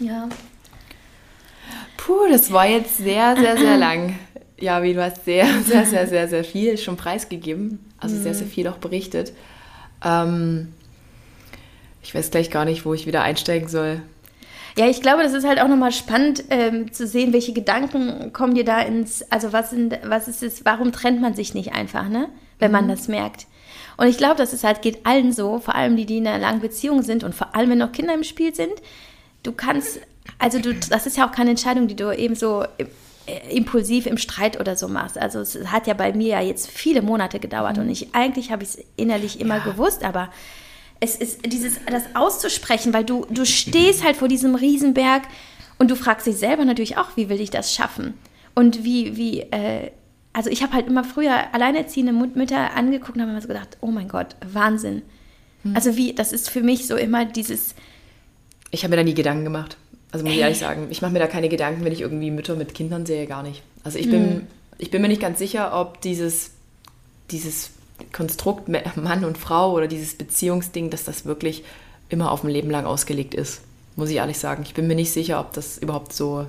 Ja. 0.00 0.28
Puh, 1.96 2.28
das 2.30 2.52
war 2.52 2.66
jetzt 2.66 2.98
sehr, 2.98 3.36
sehr, 3.36 3.56
sehr 3.56 3.76
lang. 3.78 4.18
Ja, 4.58 4.82
wie 4.82 4.94
du 4.94 5.02
hast 5.02 5.24
sehr, 5.24 5.46
sehr, 5.64 5.86
sehr, 5.86 6.06
sehr, 6.06 6.28
sehr 6.28 6.44
viel 6.44 6.78
schon 6.78 6.96
preisgegeben. 6.96 7.78
Also 7.98 8.16
sehr, 8.16 8.34
sehr 8.34 8.46
viel 8.46 8.68
auch 8.68 8.78
berichtet. 8.78 9.32
Ähm, 10.04 10.72
ich 12.02 12.14
weiß 12.14 12.30
gleich 12.30 12.50
gar 12.50 12.64
nicht, 12.64 12.84
wo 12.84 12.94
ich 12.94 13.06
wieder 13.06 13.22
einsteigen 13.22 13.68
soll. 13.68 14.02
Ja, 14.78 14.86
ich 14.86 15.00
glaube, 15.00 15.22
das 15.22 15.32
ist 15.32 15.46
halt 15.46 15.60
auch 15.60 15.68
nochmal 15.68 15.92
spannend 15.92 16.44
ähm, 16.50 16.92
zu 16.92 17.06
sehen, 17.06 17.32
welche 17.32 17.54
Gedanken 17.54 18.32
kommen 18.34 18.54
dir 18.54 18.64
da 18.64 18.80
ins, 18.80 19.22
also 19.32 19.54
was 19.54 19.70
sind, 19.70 19.98
was 20.04 20.28
ist 20.28 20.42
es, 20.42 20.66
warum 20.66 20.92
trennt 20.92 21.20
man 21.20 21.34
sich 21.34 21.54
nicht 21.54 21.72
einfach, 21.72 22.08
ne? 22.08 22.28
Wenn 22.58 22.70
man 22.70 22.86
das 22.86 23.08
merkt. 23.08 23.46
Und 23.96 24.08
ich 24.08 24.18
glaube, 24.18 24.36
das 24.36 24.52
ist 24.52 24.64
halt, 24.64 24.82
geht 24.82 25.06
allen 25.06 25.32
so, 25.32 25.58
vor 25.58 25.74
allem 25.74 25.96
die, 25.96 26.04
die 26.04 26.18
in 26.18 26.26
einer 26.26 26.38
langen 26.38 26.60
Beziehung 26.60 27.02
sind 27.02 27.24
und 27.24 27.34
vor 27.34 27.56
allem, 27.56 27.70
wenn 27.70 27.78
noch 27.78 27.92
Kinder 27.92 28.14
im 28.14 28.24
Spiel 28.24 28.54
sind. 28.54 28.74
Du 29.46 29.52
kannst, 29.52 30.00
also 30.38 30.58
du, 30.58 30.74
das 30.74 31.06
ist 31.06 31.16
ja 31.16 31.26
auch 31.26 31.32
keine 31.32 31.50
Entscheidung, 31.50 31.86
die 31.86 31.96
du 31.96 32.10
eben 32.10 32.34
so 32.34 32.64
äh, 32.78 33.56
impulsiv 33.56 34.06
im 34.06 34.18
Streit 34.18 34.58
oder 34.58 34.76
so 34.76 34.88
machst. 34.88 35.18
Also 35.18 35.40
es 35.40 35.56
hat 35.66 35.86
ja 35.86 35.94
bei 35.94 36.12
mir 36.12 36.28
ja 36.28 36.40
jetzt 36.40 36.68
viele 36.68 37.02
Monate 37.02 37.38
gedauert 37.38 37.78
und 37.78 37.88
ich, 37.88 38.14
eigentlich 38.14 38.50
habe 38.50 38.64
ich 38.64 38.70
es 38.70 38.78
innerlich 38.96 39.40
immer 39.40 39.60
gewusst, 39.60 40.04
aber 40.04 40.30
es 40.98 41.14
ist 41.14 41.46
dieses, 41.46 41.78
das 41.90 42.04
auszusprechen, 42.14 42.92
weil 42.92 43.04
du, 43.04 43.26
du 43.30 43.44
stehst 43.44 44.04
halt 44.04 44.16
vor 44.16 44.28
diesem 44.28 44.54
Riesenberg 44.54 45.22
und 45.78 45.90
du 45.90 45.96
fragst 45.96 46.26
dich 46.26 46.36
selber 46.36 46.64
natürlich 46.64 46.96
auch, 46.96 47.16
wie 47.16 47.28
will 47.28 47.40
ich 47.40 47.50
das 47.50 47.72
schaffen? 47.72 48.14
Und 48.54 48.82
wie, 48.82 49.16
wie, 49.16 49.40
äh, 49.40 49.90
also 50.32 50.50
ich 50.50 50.62
habe 50.62 50.72
halt 50.72 50.86
immer 50.86 51.04
früher 51.04 51.54
alleinerziehende 51.54 52.12
Mütter 52.12 52.74
angeguckt 52.74 53.16
und 53.16 53.22
habe 53.22 53.30
immer 53.30 53.42
so 53.42 53.48
gedacht, 53.48 53.76
oh 53.80 53.88
mein 53.90 54.08
Gott, 54.08 54.36
Wahnsinn. 54.44 55.02
Also 55.74 55.96
wie, 55.96 56.14
das 56.14 56.32
ist 56.32 56.48
für 56.48 56.60
mich 56.60 56.86
so 56.86 56.96
immer 56.96 57.24
dieses, 57.24 57.74
Ich 58.76 58.84
habe 58.84 58.90
mir 58.90 58.98
da 58.98 59.04
nie 59.04 59.14
Gedanken 59.14 59.44
gemacht. 59.44 59.78
Also 60.12 60.24
muss 60.24 60.34
ich 60.34 60.40
ehrlich 60.40 60.58
sagen, 60.66 60.88
ich 60.90 61.00
mache 61.00 61.12
mir 61.12 61.18
da 61.18 61.26
keine 61.26 61.48
Gedanken, 61.48 61.82
wenn 61.84 61.92
ich 61.92 62.02
irgendwie 62.02 62.30
Mütter 62.30 62.56
mit 62.56 62.74
Kindern 62.74 63.06
sehe, 63.06 63.26
gar 63.26 63.42
nicht. 63.42 63.62
Also 63.84 63.98
ich 63.98 64.10
bin, 64.10 64.46
ich 64.76 64.90
bin 64.90 65.00
mir 65.00 65.08
nicht 65.08 65.22
ganz 65.22 65.38
sicher, 65.38 65.78
ob 65.80 66.02
dieses, 66.02 66.50
dieses 67.30 67.70
Konstrukt 68.12 68.68
Mann 68.68 69.24
und 69.24 69.38
Frau 69.38 69.72
oder 69.72 69.86
dieses 69.86 70.14
Beziehungsding, 70.18 70.90
dass 70.90 71.04
das 71.04 71.24
wirklich 71.24 71.64
immer 72.10 72.30
auf 72.30 72.44
ein 72.44 72.50
Leben 72.50 72.70
lang 72.70 72.84
ausgelegt 72.84 73.34
ist. 73.34 73.62
Muss 73.96 74.10
ich 74.10 74.16
ehrlich 74.16 74.38
sagen. 74.38 74.62
Ich 74.66 74.74
bin 74.74 74.86
mir 74.86 74.94
nicht 74.94 75.10
sicher, 75.10 75.40
ob 75.40 75.54
das 75.54 75.78
überhaupt 75.78 76.12
so. 76.12 76.46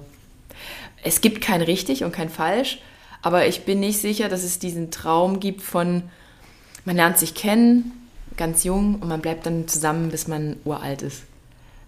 Es 1.03 1.21
gibt 1.21 1.39
kein 1.39 1.61
richtig 1.61 2.03
und 2.03 2.11
kein 2.11 2.29
falsch, 2.29 2.79
aber 3.21 3.47
ich 3.47 3.63
bin 3.63 3.79
nicht 3.79 4.01
sicher, 4.01 4.27
dass 4.27 4.43
es 4.43 4.59
diesen 4.59 4.91
Traum 4.91 5.39
gibt 5.39 5.61
von, 5.61 6.03
man 6.83 6.97
lernt 6.97 7.17
sich 7.17 7.35
kennen, 7.35 7.93
ganz 8.35 8.65
jung, 8.65 8.95
und 8.95 9.07
man 9.07 9.21
bleibt 9.21 9.45
dann 9.45 9.69
zusammen, 9.69 10.09
bis 10.09 10.27
man 10.27 10.57
uralt 10.65 11.03
ist. 11.03 11.23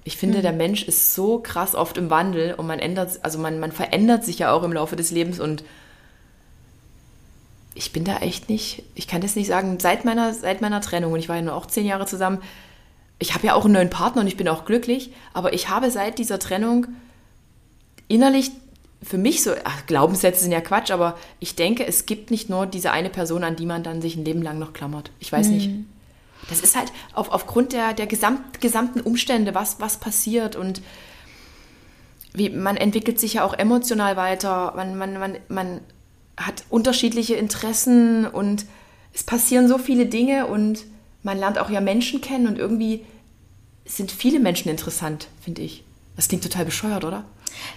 Ich 0.04 0.18
finde, 0.18 0.42
der 0.42 0.54
Mensch 0.54 0.84
ist 0.84 1.14
so 1.14 1.40
krass 1.40 1.76
oft 1.76 1.98
im 1.98 2.10
Wandel 2.10 2.54
und 2.56 2.66
man 2.66 2.80
ändert, 2.80 3.20
also 3.22 3.38
man, 3.38 3.60
man 3.60 3.72
verändert 3.72 4.24
sich 4.24 4.40
ja 4.40 4.52
auch 4.52 4.64
im 4.64 4.74
Laufe 4.74 4.96
des 4.96 5.12
Lebens 5.12 5.40
und 5.40 5.64
ich 7.76 7.94
bin 7.94 8.04
da 8.04 8.18
echt 8.18 8.50
nicht, 8.50 8.84
ich 8.96 9.08
kann 9.08 9.22
das 9.22 9.36
nicht 9.36 9.48
sagen, 9.48 9.78
seit 9.80 10.06
meiner, 10.06 10.34
seit 10.34 10.62
meiner 10.62 10.82
Trennung, 10.82 11.14
und 11.14 11.20
ich 11.20 11.30
war 11.30 11.36
ja 11.36 11.42
nur 11.42 11.56
auch 11.56 11.66
zehn 11.66 11.86
Jahre 11.86 12.06
zusammen, 12.06 12.40
ich 13.20 13.34
habe 13.36 13.48
ja 13.48 13.54
auch 13.54 13.66
einen 13.66 13.74
neuen 13.74 13.90
Partner 13.90 14.22
und 14.22 14.28
ich 14.28 14.38
bin 14.38 14.48
auch 14.48 14.66
glücklich, 14.66 15.12
aber 15.34 15.54
ich 15.54 15.70
habe 15.70 15.92
seit 15.92 16.18
dieser 16.18 16.40
Trennung 16.40 16.88
innerlich 18.08 18.52
für 19.02 19.18
mich 19.18 19.44
so, 19.44 19.52
ach, 19.64 19.86
Glaubenssätze 19.86 20.42
sind 20.42 20.52
ja 20.52 20.62
Quatsch, 20.62 20.92
aber 20.92 21.18
ich 21.40 21.56
denke, 21.56 21.86
es 21.86 22.06
gibt 22.06 22.32
nicht 22.32 22.50
nur 22.50 22.66
diese 22.66 22.92
eine 22.92 23.10
Person, 23.10 23.44
an 23.44 23.56
die 23.56 23.66
man 23.66 23.84
dann 23.84 24.02
sich 24.02 24.16
ein 24.16 24.26
Leben 24.26 24.42
lang 24.42 24.60
noch 24.60 24.74
klammert. 24.74 25.12
Ich 25.20 25.32
weiß 25.32 25.48
nicht. 25.50 25.70
Das 26.50 26.62
ist 26.62 26.76
halt 26.76 26.92
auf, 27.14 27.30
aufgrund 27.32 27.74
der, 27.74 27.94
der 27.94 28.08
gesamt, 28.08 28.62
gesamten 28.62 29.02
Umstände, 29.02 29.56
was, 29.56 29.80
was 29.80 29.98
passiert 29.98 30.56
und 30.56 30.82
wie, 32.34 32.50
man 32.50 32.78
entwickelt 32.78 33.20
sich 33.20 33.36
ja 33.36 33.44
auch 33.44 33.54
emotional 33.54 34.16
weiter, 34.16 34.74
man, 34.76 34.98
man, 34.98 35.20
man, 35.20 35.38
man 35.48 35.82
hat 36.38 36.64
unterschiedliche 36.70 37.36
Interessen 37.36 38.26
und 38.26 38.66
es 39.14 39.24
passieren 39.24 39.68
so 39.68 39.78
viele 39.78 40.06
Dinge 40.06 40.48
und 40.48 40.86
man 41.24 41.38
lernt 41.38 41.60
auch 41.60 41.70
ja 41.70 41.82
Menschen 41.82 42.22
kennen 42.22 42.48
und 42.48 42.58
irgendwie 42.58 43.06
sind 43.86 44.12
viele 44.12 44.40
Menschen 44.40 44.70
interessant, 44.70 45.28
finde 45.42 45.64
ich. 45.64 45.84
Das 46.16 46.28
klingt 46.28 46.44
total 46.44 46.66
bescheuert, 46.66 47.04
oder? 47.04 47.26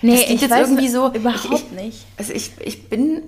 Nee, 0.03 0.13
das 0.13 0.25
klingt 0.25 0.35
ich 0.37 0.41
jetzt 0.43 0.51
weiß 0.51 0.69
irgendwie 0.69 0.89
so. 0.89 1.13
überhaupt 1.13 1.55
ich, 1.55 1.71
nicht. 1.73 2.05
Also 2.17 2.33
ich, 2.33 2.53
ich 2.61 2.89
bin, 2.89 3.23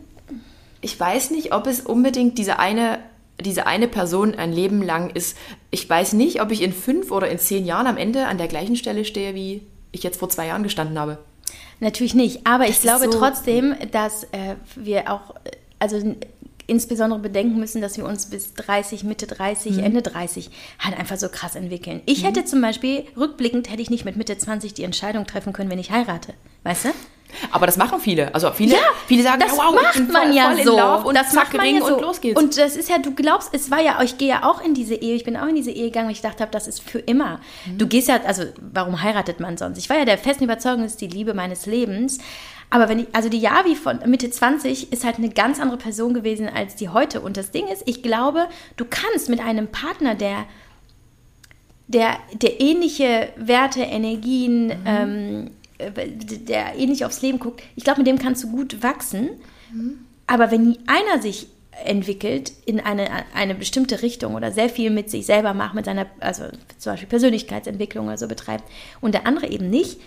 ich 0.81 0.99
weiß 0.99 1.31
nicht, 1.31 1.53
ob 1.55 1.67
es 1.67 1.81
unbedingt 1.81 2.37
diese 2.39 2.59
eine, 2.59 2.99
diese 3.41 3.67
eine 3.67 3.89
Person 3.89 4.35
ein 4.35 4.53
Leben 4.53 4.83
lang 4.83 5.11
ist. 5.11 5.37
Ich 5.71 5.89
weiß 5.89 6.13
nicht, 6.15 6.41
ob 6.41 6.51
ich 6.53 6.63
in 6.63 6.73
fünf 6.73 7.11
oder 7.11 7.29
in 7.29 7.39
zehn 7.39 7.67
Jahren 7.67 7.87
am 7.87 7.97
Ende 7.97 8.27
an 8.27 8.39
der 8.39 8.49
gleichen 8.49 8.77
Stelle 8.77 9.05
stehe, 9.05 9.35
wie 9.35 9.63
ich 9.93 10.03
jetzt 10.03 10.19
vor 10.19 10.29
zwei 10.29 10.47
Jahren 10.47 10.63
gestanden 10.63 10.99
habe. 10.99 11.19
Natürlich 11.81 12.15
nicht, 12.15 12.47
aber 12.47 12.65
ich 12.65 12.71
ist 12.71 12.83
glaube 12.83 13.07
so- 13.11 13.19
trotzdem, 13.19 13.75
dass 13.91 14.25
äh, 14.33 14.55
wir 14.77 15.11
auch, 15.13 15.31
äh, 15.45 15.51
also 15.79 16.15
insbesondere 16.67 17.21
bedenken 17.21 17.59
müssen, 17.61 17.83
dass 17.83 17.99
wir 17.99 18.07
uns 18.07 18.27
bis 18.31 18.55
30, 18.55 19.05
Mitte 19.05 19.27
30, 19.27 19.73
Mhm. 19.73 19.79
Ende 19.81 20.03
30 20.03 20.51
halt 20.79 20.99
einfach 20.99 21.19
so 21.19 21.29
krass 21.29 21.57
entwickeln. 21.57 22.01
Ich 22.07 22.25
hätte 22.25 22.45
zum 22.47 22.63
Beispiel, 22.63 23.05
rückblickend, 23.19 23.69
hätte 23.71 23.83
ich 23.83 23.91
nicht 23.91 24.05
mit 24.07 24.17
Mitte 24.17 24.39
20 24.39 24.73
die 24.73 24.85
Entscheidung 24.85 25.27
treffen 25.27 25.53
können, 25.53 25.71
wenn 25.71 25.79
ich 25.79 25.91
heirate. 25.91 26.33
Weißt 26.63 26.87
du? 26.87 26.89
Aber 27.51 27.67
das 27.67 27.77
machen 27.77 28.01
viele. 28.01 28.35
Also 28.35 28.51
viele, 28.53 28.77
viele 29.07 29.23
sagen, 29.23 29.41
das 29.41 29.57
ja, 29.57 29.63
wow, 29.63 29.75
macht 29.75 29.95
bin 29.95 30.11
man 30.11 30.23
voll, 30.27 30.37
ja 30.37 30.51
voll 30.53 30.65
so. 30.65 31.09
Und 31.09 31.17
das 31.17 31.31
zack, 31.31 31.53
macht 31.53 31.57
man 31.57 31.75
ja 31.75 31.81
so. 31.81 31.95
und 31.95 32.03
los 32.03 32.21
geht's. 32.21 32.41
Und 32.41 32.59
das 32.59 32.77
ist 32.77 32.89
ja, 32.89 32.99
du 32.99 33.15
glaubst, 33.15 33.51
es 33.53 33.71
war 33.71 33.81
ja, 33.81 34.01
ich 34.03 34.19
gehe 34.19 34.29
ja 34.29 34.45
auch 34.45 34.63
in 34.63 34.75
diese 34.75 34.95
Ehe, 34.95 35.15
ich 35.15 35.25
bin 35.25 35.37
auch 35.37 35.47
in 35.47 35.55
diese 35.55 35.71
Ehe 35.71 35.87
gegangen, 35.87 36.07
weil 36.07 36.13
ich 36.13 36.23
gedacht 36.23 36.41
habe, 36.41 36.51
das 36.51 36.67
ist 36.67 36.81
für 36.81 36.99
immer. 36.99 37.41
Mhm. 37.67 37.79
Du 37.79 37.87
gehst 37.87 38.09
ja, 38.09 38.21
also 38.25 38.45
warum 38.73 39.03
heiratet 39.03 39.41
man 39.41 39.57
sonst? 39.57 39.79
Ich 39.79 39.91
war 39.91 39.99
ja 39.99 40.05
der 40.05 40.19
festen 40.19 40.45
Überzeugung, 40.45 40.83
das 40.83 40.93
ist 40.93 41.01
die 41.01 41.09
Liebe 41.09 41.35
meines 41.35 41.67
Lebens. 41.67 42.19
Aber 42.71 42.89
wenn 42.89 43.01
ich, 43.01 43.07
also 43.13 43.29
die 43.29 43.39
Yavi 43.39 43.77
von 43.77 44.01
Mitte 44.07 44.31
20 44.31 44.93
ist 44.93 45.05
halt 45.05 45.19
eine 45.19 45.29
ganz 45.29 45.61
andere 45.61 45.77
Person 45.77 46.15
gewesen 46.15 46.49
als 46.49 46.75
die 46.75 46.89
heute. 46.89 47.21
Und 47.21 47.37
das 47.37 47.51
Ding 47.51 47.69
ist, 47.69 47.83
ich 47.87 48.03
glaube, 48.03 48.49
du 48.77 48.85
kannst 48.85 49.29
mit 49.29 49.41
einem 49.41 49.69
Partner, 49.69 50.15
der 50.15 50.47
der, 51.87 52.17
der 52.33 52.61
ähnliche 52.61 53.29
Werte, 53.37 53.83
Energien, 53.83 54.73
ähm, 54.87 55.47
äh, 55.47 55.51
der 55.91 56.77
ähnlich 56.77 57.05
aufs 57.05 57.23
Leben 57.23 57.39
guckt, 57.39 57.63
ich 57.77 57.85
glaube, 57.85 58.01
mit 58.01 58.07
dem 58.07 58.19
kannst 58.19 58.45
du 58.45 58.51
gut 58.51 58.83
wachsen. 58.83 59.31
Aber 60.27 60.51
wenn 60.51 60.79
einer 60.87 61.21
sich 61.21 61.49
entwickelt 61.85 62.53
in 62.67 62.81
eine, 62.81 63.09
eine 63.35 63.55
bestimmte 63.55 64.03
Richtung 64.03 64.35
oder 64.35 64.53
sehr 64.53 64.69
viel 64.69 64.91
mit 64.91 65.11
sich 65.11 65.27
selber 65.27 65.55
macht, 65.55 65.75
mit 65.75 65.85
seiner, 65.85 66.07
also 66.21 66.45
zum 66.79 66.93
Beispiel 66.93 67.09
Persönlichkeitsentwicklung 67.09 68.07
oder 68.07 68.19
so 68.19 68.29
betreibt 68.29 68.65
und 69.01 69.13
der 69.15 69.27
andere 69.27 69.49
eben 69.49 69.71
nicht, 69.71 70.01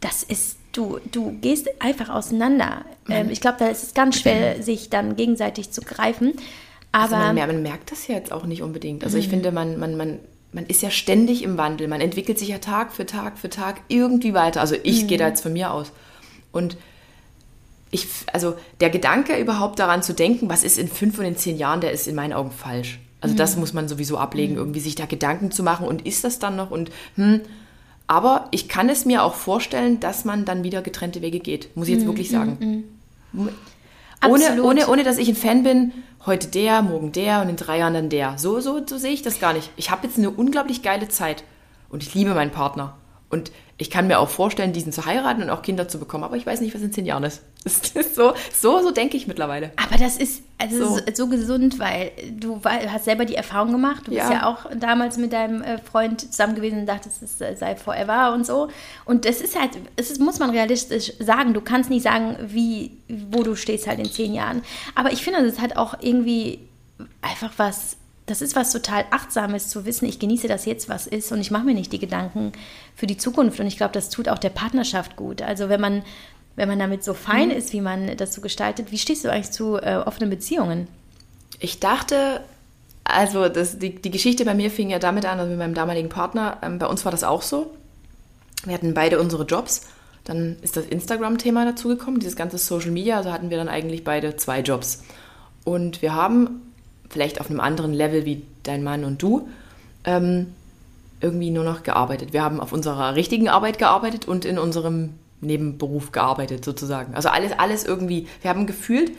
das 0.00 0.22
ist, 0.22 0.58
du, 0.72 0.98
du 1.12 1.32
gehst 1.40 1.68
einfach 1.80 2.10
auseinander. 2.10 2.84
Ähm, 3.08 3.30
ich 3.30 3.40
glaube, 3.40 3.56
da 3.58 3.68
ist 3.68 3.82
es 3.82 3.94
ganz 3.94 4.18
schwer, 4.18 4.62
sich 4.62 4.90
dann 4.90 5.16
gegenseitig 5.16 5.70
zu 5.70 5.80
greifen. 5.80 6.34
Aber 6.92 7.16
Also 7.16 7.16
man, 7.16 7.34
man 7.34 7.62
merkt 7.62 7.90
das 7.90 8.06
ja 8.06 8.14
jetzt 8.14 8.30
auch 8.30 8.44
nicht 8.44 8.62
unbedingt. 8.62 9.02
Also 9.02 9.16
ich 9.16 9.28
finde, 9.28 9.50
man, 9.50 9.78
man, 9.78 9.96
man, 9.96 10.18
man 10.54 10.66
ist 10.66 10.82
ja 10.82 10.90
ständig 10.90 11.42
im 11.42 11.58
Wandel. 11.58 11.88
Man 11.88 12.00
entwickelt 12.00 12.38
sich 12.38 12.48
ja 12.48 12.58
Tag 12.58 12.92
für 12.92 13.04
Tag 13.04 13.38
für 13.38 13.50
Tag 13.50 13.82
irgendwie 13.88 14.34
weiter. 14.34 14.60
Also 14.60 14.76
ich 14.82 15.06
gehe 15.08 15.18
da 15.18 15.26
jetzt 15.28 15.42
von 15.42 15.52
mir 15.52 15.72
aus. 15.72 15.92
Und 16.52 16.76
ich, 17.90 18.06
also 18.32 18.54
der 18.80 18.90
Gedanke 18.90 19.36
überhaupt 19.36 19.78
daran 19.80 20.02
zu 20.02 20.14
denken, 20.14 20.48
was 20.48 20.62
ist 20.62 20.78
in 20.78 20.88
fünf 20.88 21.18
und 21.18 21.24
in 21.24 21.36
zehn 21.36 21.58
Jahren, 21.58 21.80
der 21.80 21.90
ist 21.90 22.06
in 22.06 22.14
meinen 22.14 22.32
Augen 22.32 22.52
falsch. 22.52 23.00
Also 23.20 23.34
das 23.34 23.56
muss 23.56 23.72
man 23.72 23.88
sowieso 23.88 24.18
ablegen, 24.18 24.56
irgendwie 24.56 24.80
sich 24.80 24.94
da 24.94 25.06
Gedanken 25.06 25.50
zu 25.50 25.62
machen 25.62 25.86
und 25.86 26.06
ist 26.06 26.24
das 26.24 26.38
dann 26.38 26.56
noch 26.56 26.70
und 26.70 26.90
hm. 27.16 27.40
Aber 28.06 28.48
ich 28.50 28.68
kann 28.68 28.90
es 28.90 29.06
mir 29.06 29.22
auch 29.22 29.34
vorstellen, 29.34 29.98
dass 29.98 30.26
man 30.26 30.44
dann 30.44 30.62
wieder 30.62 30.82
getrennte 30.82 31.22
Wege 31.22 31.40
geht, 31.40 31.74
muss 31.74 31.88
ich 31.88 31.94
jetzt 31.94 32.06
wirklich 32.06 32.28
sagen. 32.28 32.84
Ohne, 34.28 34.62
ohne, 34.62 34.88
ohne 34.88 35.04
dass 35.04 35.18
ich 35.18 35.28
ein 35.28 35.36
Fan 35.36 35.62
bin, 35.62 35.92
heute 36.26 36.48
der, 36.48 36.82
morgen 36.82 37.12
der 37.12 37.42
und 37.42 37.48
in 37.48 37.56
drei 37.56 37.78
Jahren 37.78 37.94
dann 37.94 38.08
der. 38.08 38.38
So, 38.38 38.60
so, 38.60 38.80
so 38.86 38.98
sehe 38.98 39.12
ich 39.12 39.22
das 39.22 39.40
gar 39.40 39.52
nicht. 39.52 39.70
Ich 39.76 39.90
habe 39.90 40.06
jetzt 40.06 40.18
eine 40.18 40.30
unglaublich 40.30 40.82
geile 40.82 41.08
Zeit 41.08 41.44
und 41.90 42.02
ich 42.02 42.14
liebe 42.14 42.34
meinen 42.34 42.50
Partner. 42.50 42.96
Und 43.30 43.50
ich 43.78 43.90
kann 43.90 44.06
mir 44.06 44.20
auch 44.20 44.28
vorstellen, 44.28 44.72
diesen 44.72 44.92
zu 44.92 45.06
heiraten 45.06 45.42
und 45.42 45.50
auch 45.50 45.62
Kinder 45.62 45.88
zu 45.88 45.98
bekommen, 45.98 46.22
aber 46.22 46.36
ich 46.36 46.46
weiß 46.46 46.60
nicht, 46.60 46.72
was 46.74 46.82
in 46.82 46.92
zehn 46.92 47.06
Jahren 47.06 47.24
ist. 47.24 47.42
So, 48.14 48.34
so, 48.52 48.80
so 48.82 48.90
denke 48.92 49.16
ich 49.16 49.26
mittlerweile. 49.26 49.72
Aber 49.76 49.96
das 49.98 50.18
ist 50.18 50.42
also 50.58 50.96
So. 50.96 51.00
so. 51.14 51.28
gesund, 51.28 51.78
weil 51.80 52.12
du 52.38 52.60
hast 52.62 53.06
selber 53.06 53.24
die 53.24 53.34
Erfahrung 53.34 53.72
gemacht. 53.72 54.02
Du 54.06 54.12
bist 54.12 54.22
Ja. 54.22 54.32
ja 54.32 54.46
auch 54.46 54.66
damals 54.76 55.16
mit 55.16 55.32
deinem 55.32 55.62
äh, 55.62 55.78
Freund 55.78 56.20
zusammen 56.20 56.54
gewesen 56.54 56.80
und 56.80 56.86
dachtest, 56.86 57.22
es 57.22 57.40
äh, 57.40 57.56
sei 57.56 57.74
forever 57.74 58.32
und 58.34 58.46
so. 58.46 58.68
Und 59.06 59.24
das 59.24 59.40
ist 59.40 59.58
halt, 59.58 59.70
es 59.96 60.10
ist, 60.12 60.20
muss 60.20 60.38
man 60.38 60.50
realistisch 60.50 61.14
sagen. 61.18 61.54
Du 61.54 61.60
kannst 61.62 61.90
nicht 61.90 62.02
sagen, 62.04 62.36
wie, 62.46 62.92
wo 63.08 63.42
du 63.42 63.56
stehst 63.56 63.86
halt 63.88 63.98
in 63.98 64.10
zehn 64.10 64.34
Jahren. 64.34 64.62
Aber 64.94 65.10
ich 65.12 65.24
finde, 65.24 65.44
das 65.44 65.58
hat 65.58 65.76
auch 65.76 65.94
irgendwie 66.00 66.60
einfach 67.22 67.52
was. 67.56 67.96
Das 68.26 68.40
ist 68.40 68.56
was 68.56 68.72
total 68.72 69.04
Achtsames 69.10 69.68
zu 69.68 69.84
wissen, 69.84 70.06
ich 70.06 70.18
genieße 70.18 70.48
das 70.48 70.64
jetzt, 70.64 70.88
was 70.88 71.06
ist 71.06 71.30
und 71.30 71.40
ich 71.40 71.50
mache 71.50 71.64
mir 71.64 71.74
nicht 71.74 71.92
die 71.92 71.98
Gedanken 71.98 72.52
für 72.96 73.06
die 73.06 73.18
Zukunft. 73.18 73.60
Und 73.60 73.66
ich 73.66 73.76
glaube, 73.76 73.92
das 73.92 74.08
tut 74.08 74.28
auch 74.28 74.38
der 74.38 74.50
Partnerschaft 74.50 75.16
gut. 75.16 75.42
Also 75.42 75.68
wenn 75.68 75.80
man, 75.80 76.02
wenn 76.56 76.68
man 76.68 76.78
damit 76.78 77.04
so 77.04 77.12
fein 77.12 77.50
ist, 77.50 77.72
wie 77.74 77.82
man 77.82 78.16
das 78.16 78.32
so 78.32 78.40
gestaltet, 78.40 78.90
wie 78.92 78.98
stehst 78.98 79.24
du 79.24 79.30
eigentlich 79.30 79.50
zu 79.50 79.76
äh, 79.76 79.96
offenen 79.96 80.30
Beziehungen? 80.30 80.88
Ich 81.58 81.80
dachte, 81.80 82.40
also 83.04 83.50
das, 83.50 83.78
die, 83.78 83.94
die 83.94 84.10
Geschichte 84.10 84.46
bei 84.46 84.54
mir 84.54 84.70
fing 84.70 84.88
ja 84.88 84.98
damit 84.98 85.26
an, 85.26 85.38
also 85.38 85.50
mit 85.50 85.58
meinem 85.58 85.74
damaligen 85.74 86.08
Partner, 86.08 86.58
ähm, 86.62 86.78
bei 86.78 86.86
uns 86.86 87.04
war 87.04 87.12
das 87.12 87.24
auch 87.24 87.42
so. 87.42 87.74
Wir 88.64 88.72
hatten 88.72 88.94
beide 88.94 89.20
unsere 89.20 89.44
Jobs. 89.44 89.82
Dann 90.24 90.56
ist 90.62 90.78
das 90.78 90.86
Instagram-Thema 90.86 91.66
dazugekommen, 91.66 92.18
dieses 92.18 92.36
ganze 92.36 92.56
Social 92.56 92.90
Media. 92.90 93.18
Also 93.18 93.30
hatten 93.30 93.50
wir 93.50 93.58
dann 93.58 93.68
eigentlich 93.68 94.04
beide 94.04 94.36
zwei 94.36 94.60
Jobs. 94.60 95.02
Und 95.64 96.00
wir 96.00 96.14
haben 96.14 96.63
vielleicht 97.14 97.40
auf 97.40 97.48
einem 97.48 97.60
anderen 97.60 97.94
Level 97.94 98.26
wie 98.26 98.42
dein 98.64 98.82
Mann 98.82 99.04
und 99.04 99.22
du 99.22 99.48
ähm, 100.04 100.48
irgendwie 101.20 101.50
nur 101.50 101.64
noch 101.64 101.84
gearbeitet. 101.84 102.32
Wir 102.32 102.42
haben 102.42 102.60
auf 102.60 102.72
unserer 102.72 103.14
richtigen 103.14 103.48
Arbeit 103.48 103.78
gearbeitet 103.78 104.26
und 104.26 104.44
in 104.44 104.58
unserem 104.58 105.14
Nebenberuf 105.40 106.10
gearbeitet 106.12 106.64
sozusagen. 106.64 107.14
Also 107.14 107.28
alles, 107.28 107.52
alles 107.56 107.84
irgendwie. 107.84 108.26
Wir 108.42 108.50
haben 108.50 108.66
gefühlt 108.66 109.12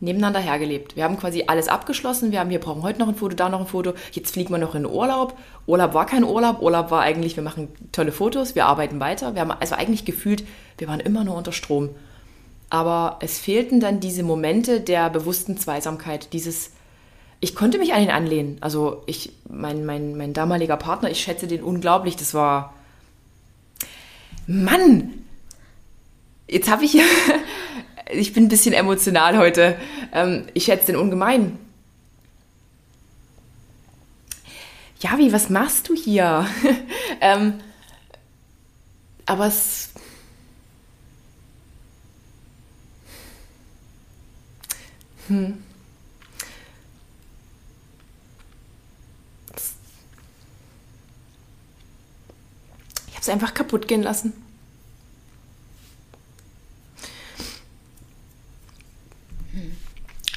nebeneinander 0.00 0.40
hergelebt. 0.40 0.96
Wir 0.96 1.04
haben 1.04 1.18
quasi 1.18 1.44
alles 1.46 1.68
abgeschlossen. 1.68 2.30
Wir 2.30 2.40
haben, 2.40 2.50
wir 2.50 2.60
brauchen 2.60 2.82
heute 2.82 2.98
noch 2.98 3.08
ein 3.08 3.14
Foto, 3.14 3.34
da 3.34 3.48
noch 3.48 3.60
ein 3.60 3.66
Foto. 3.66 3.94
Jetzt 4.12 4.32
fliegen 4.32 4.52
wir 4.52 4.58
noch 4.58 4.74
in 4.74 4.86
Urlaub. 4.86 5.36
Urlaub 5.66 5.94
war 5.94 6.06
kein 6.06 6.24
Urlaub. 6.24 6.60
Urlaub 6.60 6.90
war 6.90 7.00
eigentlich, 7.00 7.36
wir 7.36 7.42
machen 7.42 7.68
tolle 7.92 8.12
Fotos, 8.12 8.54
wir 8.54 8.66
arbeiten 8.66 9.00
weiter. 9.00 9.34
Wir 9.34 9.40
haben 9.40 9.50
also 9.50 9.74
eigentlich 9.74 10.04
gefühlt, 10.04 10.44
wir 10.78 10.88
waren 10.88 11.00
immer 11.00 11.24
nur 11.24 11.36
unter 11.36 11.52
Strom. 11.52 11.90
Aber 12.70 13.18
es 13.20 13.38
fehlten 13.38 13.80
dann 13.80 13.98
diese 13.98 14.22
Momente 14.22 14.80
der 14.80 15.10
bewussten 15.10 15.58
Zweisamkeit, 15.58 16.32
dieses, 16.32 16.70
ich 17.40 17.54
konnte 17.54 17.78
mich 17.78 17.94
an 17.94 18.02
ihn 18.02 18.10
anlehnen. 18.10 18.58
Also 18.60 19.02
ich, 19.06 19.32
mein, 19.48 19.84
mein, 19.86 20.16
mein 20.16 20.34
damaliger 20.34 20.76
Partner, 20.76 21.10
ich 21.10 21.20
schätze 21.20 21.46
den 21.46 21.62
unglaublich. 21.62 22.16
Das 22.16 22.34
war, 22.34 22.74
Mann, 24.46 25.24
jetzt 26.46 26.70
habe 26.70 26.84
ich, 26.84 26.98
ich 28.12 28.32
bin 28.34 28.44
ein 28.44 28.48
bisschen 28.48 28.74
emotional 28.74 29.38
heute. 29.38 29.76
Ähm, 30.12 30.46
ich 30.52 30.64
schätze 30.64 30.86
den 30.86 30.96
ungemein. 30.96 31.58
Javi, 35.00 35.32
was 35.32 35.48
machst 35.48 35.88
du 35.88 35.94
hier? 35.94 36.46
ähm, 37.22 37.54
aber 39.24 39.46
es. 39.46 39.92
Hm. 45.28 45.62
Habe 53.20 53.22
es 53.22 53.28
einfach 53.28 53.54
kaputt 53.54 53.86
gehen 53.86 54.02
lassen. 54.02 54.32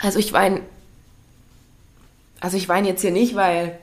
Also 0.02 0.20
ich 0.20 0.34
weine, 0.34 0.62
also 2.42 2.58
ich 2.58 2.68
weine 2.68 2.90
jetzt 2.90 3.02
hier 3.02 3.12
nicht, 3.12 3.36
weil, 3.36 3.80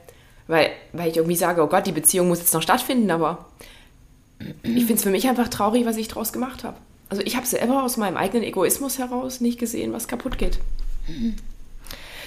weil, 0.48 0.70
weil 0.92 1.08
ich 1.08 1.16
irgendwie 1.16 1.36
sage, 1.36 1.62
oh 1.62 1.66
Gott, 1.66 1.86
die 1.86 1.92
Beziehung 1.92 2.28
muss 2.28 2.40
jetzt 2.40 2.52
noch 2.52 2.60
stattfinden, 2.60 3.10
aber 3.10 3.46
ich 4.62 4.84
finde 4.84 4.94
es 4.94 5.02
für 5.02 5.10
mich 5.10 5.26
einfach 5.28 5.48
traurig, 5.48 5.86
was 5.86 5.96
ich 5.96 6.08
draus 6.08 6.34
gemacht 6.34 6.62
habe. 6.62 6.76
Also 7.08 7.22
ich 7.22 7.36
habe 7.36 7.46
selber 7.46 7.82
aus 7.82 7.96
meinem 7.96 8.18
eigenen 8.18 8.44
Egoismus 8.44 8.98
heraus 8.98 9.40
nicht 9.40 9.58
gesehen, 9.58 9.94
was 9.94 10.08
kaputt 10.08 10.36
geht. 10.36 10.58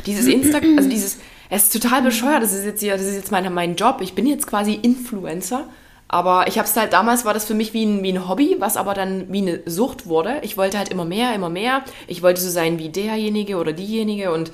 Dieses 0.08 0.26
Insta, 0.26 0.58
also 0.58 0.90
dieses, 0.90 1.20
es 1.52 1.66
ist 1.66 1.74
total 1.74 2.02
bescheuert, 2.02 2.42
das 2.42 2.52
ist 2.52 2.66
jetzt 2.66 2.80
hier, 2.80 2.94
das 2.94 3.06
ist 3.06 3.16
jetzt 3.16 3.32
mein, 3.32 3.54
mein 3.54 3.76
Job. 3.76 4.02
Ich 4.02 4.16
bin 4.16 4.26
jetzt 4.26 4.48
quasi 4.48 4.74
Influencer, 4.74 5.70
aber 6.14 6.48
ich 6.48 6.60
habe 6.60 6.68
es 6.68 6.78
halt, 6.78 6.94
damals 6.94 7.26
war 7.26 7.34
das 7.34 7.46
für 7.46 7.56
mich 7.56 7.74
wie 7.74 7.86
ein, 7.86 8.04
wie 8.04 8.14
ein 8.14 8.30
Hobby, 8.30 8.58
was 8.60 8.78
aber 8.78 8.94
dann 8.94 9.32
wie 9.34 9.40
eine 9.40 9.62
Sucht 9.66 10.06
wurde. 10.06 10.40
Ich 10.44 10.56
wollte 10.58 10.78
halt 10.78 10.90
immer 10.90 11.06
mehr, 11.06 11.34
immer 11.34 11.50
mehr. 11.50 11.84
Ich 12.08 12.22
wollte 12.22 12.40
so 12.40 12.50
sein 12.50 12.78
wie 12.78 12.90
derjenige 12.90 13.58
oder 13.58 13.74
diejenige 13.74 14.32
und 14.32 14.52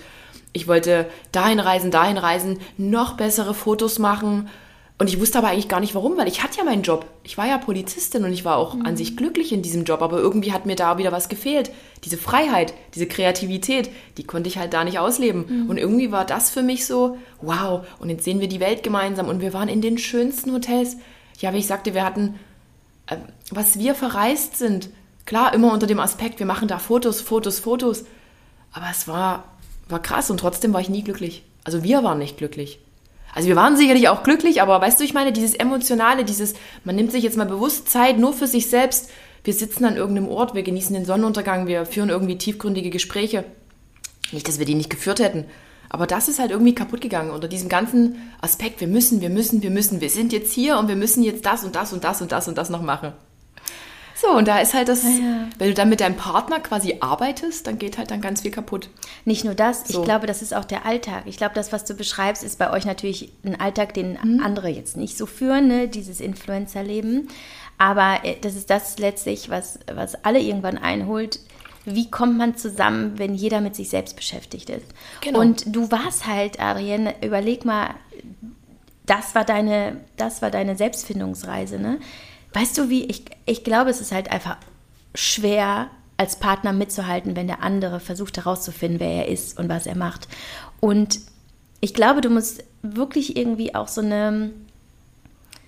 ich 0.54 0.68
wollte 0.68 1.06
dahin 1.32 1.60
reisen, 1.60 1.92
dahin 1.92 2.18
reisen, 2.18 2.60
noch 2.78 3.18
bessere 3.18 3.54
Fotos 3.54 4.00
machen, 4.00 4.50
Und 5.00 5.08
ich 5.08 5.18
wusste 5.18 5.38
aber 5.38 5.48
eigentlich 5.48 5.70
gar 5.70 5.80
nicht 5.80 5.96
warum, 5.96 6.18
weil 6.18 6.28
ich 6.28 6.44
hatte 6.44 6.58
ja 6.58 6.66
meinen 6.66 6.82
Job. 6.82 7.06
Ich 7.24 7.38
war 7.38 7.48
ja 7.48 7.58
Polizistin 7.58 8.26
und 8.26 8.34
ich 8.34 8.44
war 8.44 8.58
auch 8.58 8.74
mhm. 8.74 8.86
an 8.86 8.98
sich 8.98 9.16
glücklich 9.16 9.54
in 9.54 9.62
diesem 9.62 9.86
Job, 9.86 10.02
aber 10.02 10.20
irgendwie 10.20 10.52
hat 10.52 10.66
mir 10.66 10.76
da 10.76 10.98
wieder 10.98 11.14
was 11.14 11.30
gefehlt. 11.30 11.72
Diese 12.04 12.18
Freiheit, 12.18 12.74
diese 12.96 13.08
Kreativität, 13.08 13.90
die 14.18 14.26
konnte 14.26 14.50
ich 14.50 14.58
halt 14.58 14.74
da 14.74 14.84
nicht 14.84 15.00
ausleben. 15.00 15.46
Mhm. 15.48 15.70
Und 15.70 15.78
irgendwie 15.78 16.12
war 16.12 16.26
das 16.26 16.50
für 16.50 16.64
mich 16.64 16.86
so, 16.86 17.18
wow, 17.42 17.88
und 18.00 18.10
jetzt 18.10 18.26
sehen 18.26 18.42
wir 18.42 18.50
die 18.50 18.60
Welt 18.60 18.84
gemeinsam 18.84 19.30
und 19.30 19.40
wir 19.40 19.54
waren 19.54 19.70
in 19.70 19.80
den 19.80 19.98
schönsten 19.98 20.52
Hotels. 20.54 20.98
Ja, 21.40 21.54
wie 21.54 21.58
ich 21.58 21.68
sagte, 21.68 21.94
wir 21.94 22.06
hatten, 22.06 22.40
äh, 23.08 23.18
was 23.50 23.80
wir 23.80 23.96
verreist 23.96 24.58
sind, 24.58 24.90
klar, 25.26 25.54
immer 25.54 25.74
unter 25.74 25.88
dem 25.88 26.00
Aspekt, 26.00 26.40
wir 26.40 26.46
machen 26.46 26.68
da 26.68 26.80
Fotos, 26.80 27.22
Fotos, 27.22 27.60
Fotos. 27.60 28.06
Aber 28.72 28.88
es 28.92 29.08
war, 29.08 29.46
war 29.88 30.02
krass 30.02 30.30
und 30.30 30.40
trotzdem 30.40 30.74
war 30.74 30.82
ich 30.82 30.90
nie 30.90 31.04
glücklich. 31.04 31.44
Also 31.64 31.84
wir 31.84 32.04
waren 32.04 32.20
nicht 32.20 32.38
glücklich. 32.38 32.80
Also 33.34 33.48
wir 33.48 33.56
waren 33.56 33.78
sicherlich 33.78 34.10
auch 34.10 34.24
glücklich, 34.24 34.62
aber 34.62 34.82
weißt 34.82 35.00
du, 35.00 35.04
ich 35.04 35.14
meine, 35.14 35.32
dieses 35.32 35.54
Emotionale, 35.54 36.26
dieses, 36.26 36.56
man 36.84 36.96
nimmt 36.96 37.12
sich 37.12 37.24
jetzt 37.24 37.38
mal 37.38 37.46
bewusst 37.46 37.90
Zeit 37.90 38.18
nur 38.18 38.34
für 38.34 38.48
sich 38.48 38.68
selbst. 38.68 39.10
Wir 39.44 39.54
sitzen 39.54 39.86
an 39.86 39.96
irgendeinem 39.96 40.30
Ort, 40.30 40.56
wir 40.56 40.64
genießen 40.64 40.94
den 40.94 41.06
Sonnenuntergang, 41.06 41.68
wir 41.68 41.86
führen 41.86 42.10
irgendwie 42.10 42.38
tiefgründige 42.38 42.90
Gespräche. 42.90 43.46
Nicht, 44.32 44.48
dass 44.48 44.60
wir 44.60 44.66
die 44.66 44.76
nicht 44.76 44.90
geführt 44.90 45.20
hätten. 45.20 45.46
Aber 45.90 46.06
das 46.06 46.28
ist 46.28 46.40
halt 46.40 46.52
irgendwie 46.52 46.76
kaputt 46.76 47.02
gegangen 47.02 47.32
unter 47.32 47.48
diesem 47.48 47.68
ganzen 47.68 48.32
Aspekt, 48.42 48.80
wir 48.80 48.88
müssen, 48.88 49.22
wir 49.22 49.30
müssen, 49.30 49.64
wir 49.64 49.72
müssen, 49.72 50.02
wir 50.02 50.10
sind 50.10 50.32
jetzt 50.32 50.54
hier 50.54 50.78
und 50.78 50.88
wir 50.88 50.96
müssen 50.96 51.24
jetzt 51.24 51.46
das 51.46 51.64
und 51.64 51.76
das 51.76 51.92
und 51.94 52.04
das 52.04 52.22
und 52.22 52.32
das 52.32 52.48
und 52.48 52.58
das 52.58 52.70
noch 52.70 52.82
machen. 52.82 53.14
So, 54.22 54.32
und 54.32 54.50
da 54.50 54.60
ist 54.60 54.74
halt 54.74 54.90
das, 54.90 55.04
ja. 55.04 55.48
wenn 55.58 55.70
du 55.70 55.74
dann 55.74 55.88
mit 55.88 56.02
deinem 56.02 56.18
Partner 56.18 56.60
quasi 56.60 56.98
arbeitest, 57.00 57.66
dann 57.66 57.80
geht 57.80 57.98
halt 57.98 58.12
dann 58.12 58.20
ganz 58.20 58.42
viel 58.42 58.52
kaputt. 58.52 58.90
Nicht 59.24 59.46
nur 59.46 59.56
das, 59.56 59.88
so. 59.88 60.00
ich 60.00 60.06
glaube, 60.06 60.28
das 60.28 60.42
ist 60.42 60.54
auch 60.54 60.66
der 60.66 60.86
Alltag. 60.86 61.24
Ich 61.26 61.38
glaube, 61.38 61.56
das, 61.56 61.72
was 61.72 61.86
du 61.86 61.94
beschreibst, 61.94 62.44
ist 62.44 62.60
bei 62.60 62.70
euch 62.70 62.86
natürlich 62.86 63.32
ein 63.46 63.60
Alltag, 63.60 63.94
den 63.94 64.18
mhm. 64.22 64.44
andere 64.44 64.68
jetzt 64.68 64.98
nicht 64.98 65.18
so 65.18 65.26
führen, 65.26 65.70
ne? 65.70 65.88
dieses 65.88 66.20
Influencer-Leben. 66.20 67.30
Aber 67.78 68.20
äh, 68.24 68.36
das 68.42 68.56
ist 68.56 68.70
das 68.70 69.00
letztlich, 69.00 69.50
was, 69.50 69.80
was 69.92 70.26
alle 70.26 70.42
irgendwann 70.42 70.78
einholt. 70.78 71.40
Wie 71.96 72.10
kommt 72.10 72.38
man 72.38 72.56
zusammen, 72.56 73.18
wenn 73.18 73.36
jeder 73.36 73.62
mit 73.62 73.76
sich 73.76 73.90
selbst 73.90 74.16
beschäftigt 74.16 74.70
ist? 74.70 74.86
Genau. 75.22 75.40
Und 75.40 75.76
du 75.76 75.92
warst 75.92 76.28
halt, 76.28 76.60
Adrienne, 76.60 77.16
überleg 77.24 77.66
mal, 77.66 77.96
das 79.06 79.36
war 79.36 79.46
deine, 79.46 79.98
das 80.18 80.42
war 80.42 80.52
deine 80.52 80.76
Selbstfindungsreise, 80.76 81.80
ne? 81.80 82.00
Weißt 82.54 82.78
du 82.78 82.90
wie, 82.90 83.06
ich, 83.06 83.26
ich 83.46 83.64
glaube, 83.64 83.90
es 83.90 84.02
ist 84.02 84.12
halt 84.12 84.32
einfach 84.32 84.58
schwer, 85.14 85.90
als 86.20 86.36
Partner 86.36 86.74
mitzuhalten, 86.74 87.38
wenn 87.38 87.48
der 87.48 87.64
andere 87.64 88.02
versucht 88.02 88.36
herauszufinden, 88.36 89.00
wer 89.00 89.26
er 89.26 89.28
ist 89.30 89.58
und 89.58 89.70
was 89.70 89.86
er 89.86 89.96
macht. 89.96 90.28
Und 90.82 91.20
ich 91.80 91.94
glaube, 91.94 92.20
du 92.20 92.30
musst 92.30 92.64
wirklich 92.82 93.38
irgendwie 93.38 93.74
auch 93.74 93.88
so 93.88 94.02
eine, 94.02 94.52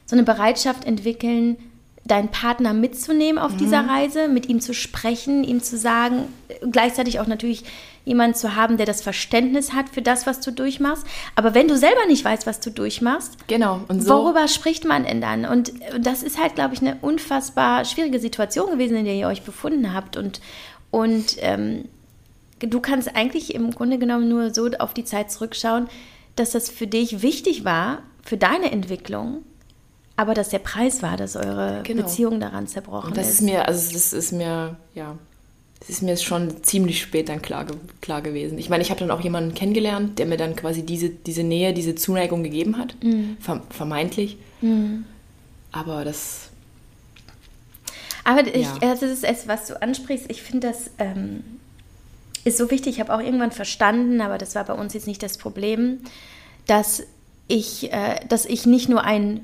so 0.05 0.15
eine 0.15 0.23
Bereitschaft 0.23 0.83
entwickeln, 0.83 1.57
deinen 2.05 2.29
Partner 2.29 2.73
mitzunehmen 2.73 3.37
auf 3.41 3.53
mhm. 3.53 3.57
dieser 3.57 3.87
Reise, 3.87 4.27
mit 4.27 4.49
ihm 4.49 4.59
zu 4.59 4.73
sprechen, 4.73 5.43
ihm 5.43 5.61
zu 5.61 5.77
sagen, 5.77 6.27
gleichzeitig 6.71 7.19
auch 7.19 7.27
natürlich 7.27 7.63
jemanden 8.05 8.35
zu 8.35 8.55
haben, 8.55 8.77
der 8.77 8.87
das 8.87 9.01
Verständnis 9.01 9.73
hat 9.73 9.89
für 9.89 10.01
das, 10.01 10.25
was 10.25 10.39
du 10.41 10.51
durchmachst. 10.51 11.05
Aber 11.35 11.53
wenn 11.53 11.67
du 11.67 11.77
selber 11.77 12.05
nicht 12.07 12.25
weißt, 12.25 12.47
was 12.47 12.59
du 12.59 12.71
durchmachst, 12.71 13.47
genau. 13.47 13.81
Und 13.87 14.01
so 14.01 14.23
worüber 14.23 14.47
spricht 14.47 14.85
man 14.85 15.05
denn 15.05 15.21
dann? 15.21 15.45
Und 15.45 15.71
das 15.99 16.23
ist 16.23 16.41
halt, 16.41 16.55
glaube 16.55 16.73
ich, 16.73 16.81
eine 16.81 16.97
unfassbar 17.01 17.85
schwierige 17.85 18.19
Situation 18.19 18.71
gewesen, 18.71 18.97
in 18.97 19.05
der 19.05 19.13
ihr 19.13 19.27
euch 19.27 19.43
befunden 19.43 19.93
habt. 19.93 20.17
Und, 20.17 20.41
und 20.89 21.35
ähm, 21.39 21.85
du 22.59 22.79
kannst 22.79 23.15
eigentlich 23.15 23.53
im 23.53 23.71
Grunde 23.71 23.99
genommen 23.99 24.27
nur 24.27 24.51
so 24.53 24.67
auf 24.79 24.95
die 24.95 25.05
Zeit 25.05 25.31
zurückschauen, 25.31 25.87
dass 26.35 26.51
das 26.51 26.69
für 26.69 26.87
dich 26.87 27.21
wichtig 27.21 27.65
war, 27.65 27.99
für 28.23 28.37
deine 28.37 28.71
Entwicklung, 28.71 29.43
aber 30.15 30.33
dass 30.33 30.49
der 30.49 30.59
Preis 30.59 31.01
war, 31.01 31.17
dass 31.17 31.35
eure 31.35 31.81
genau. 31.83 32.03
Beziehung 32.03 32.39
daran 32.39 32.67
zerbrochen 32.67 33.09
und 33.09 33.17
das 33.17 33.27
ist. 33.27 33.33
ist 33.35 33.41
mir, 33.41 33.67
also 33.67 33.93
das 33.93 34.13
ist 34.13 34.31
mir, 34.31 34.75
ja, 34.93 35.17
das 35.79 35.89
ist 35.89 36.03
mir 36.03 36.15
schon 36.17 36.63
ziemlich 36.63 37.01
spät 37.01 37.27
dann 37.27 37.41
klar, 37.41 37.65
klar 38.01 38.21
gewesen. 38.21 38.59
Ich 38.59 38.69
meine, 38.69 38.83
ich 38.83 38.91
habe 38.91 38.99
dann 38.99 39.09
auch 39.09 39.21
jemanden 39.21 39.55
kennengelernt, 39.55 40.19
der 40.19 40.27
mir 40.27 40.37
dann 40.37 40.55
quasi 40.55 40.83
diese, 40.83 41.09
diese 41.09 41.43
Nähe, 41.43 41.73
diese 41.73 41.95
Zuneigung 41.95 42.43
gegeben 42.43 42.77
hat, 42.77 42.95
mhm. 43.01 43.37
vermeintlich. 43.71 44.37
Mhm. 44.61 45.05
Aber 45.71 46.05
das. 46.05 46.49
Aber 48.23 48.45
ich, 48.45 48.67
ja. 48.67 48.77
das 48.79 49.01
ist 49.01 49.23
es, 49.23 49.47
was 49.47 49.67
du 49.67 49.81
ansprichst. 49.81 50.29
Ich 50.29 50.43
finde, 50.43 50.67
das 50.67 50.91
ähm, 50.99 51.43
ist 52.43 52.57
so 52.57 52.69
wichtig. 52.69 52.95
Ich 52.95 52.99
habe 52.99 53.13
auch 53.15 53.19
irgendwann 53.19 53.51
verstanden, 53.51 54.21
aber 54.21 54.37
das 54.37 54.53
war 54.53 54.65
bei 54.65 54.73
uns 54.73 54.93
jetzt 54.93 55.07
nicht 55.07 55.23
das 55.23 55.39
Problem, 55.39 56.01
dass 56.67 57.01
ich, 57.47 57.91
äh, 57.91 58.19
dass 58.29 58.45
ich 58.45 58.67
nicht 58.67 58.87
nur 58.87 59.03
ein, 59.03 59.41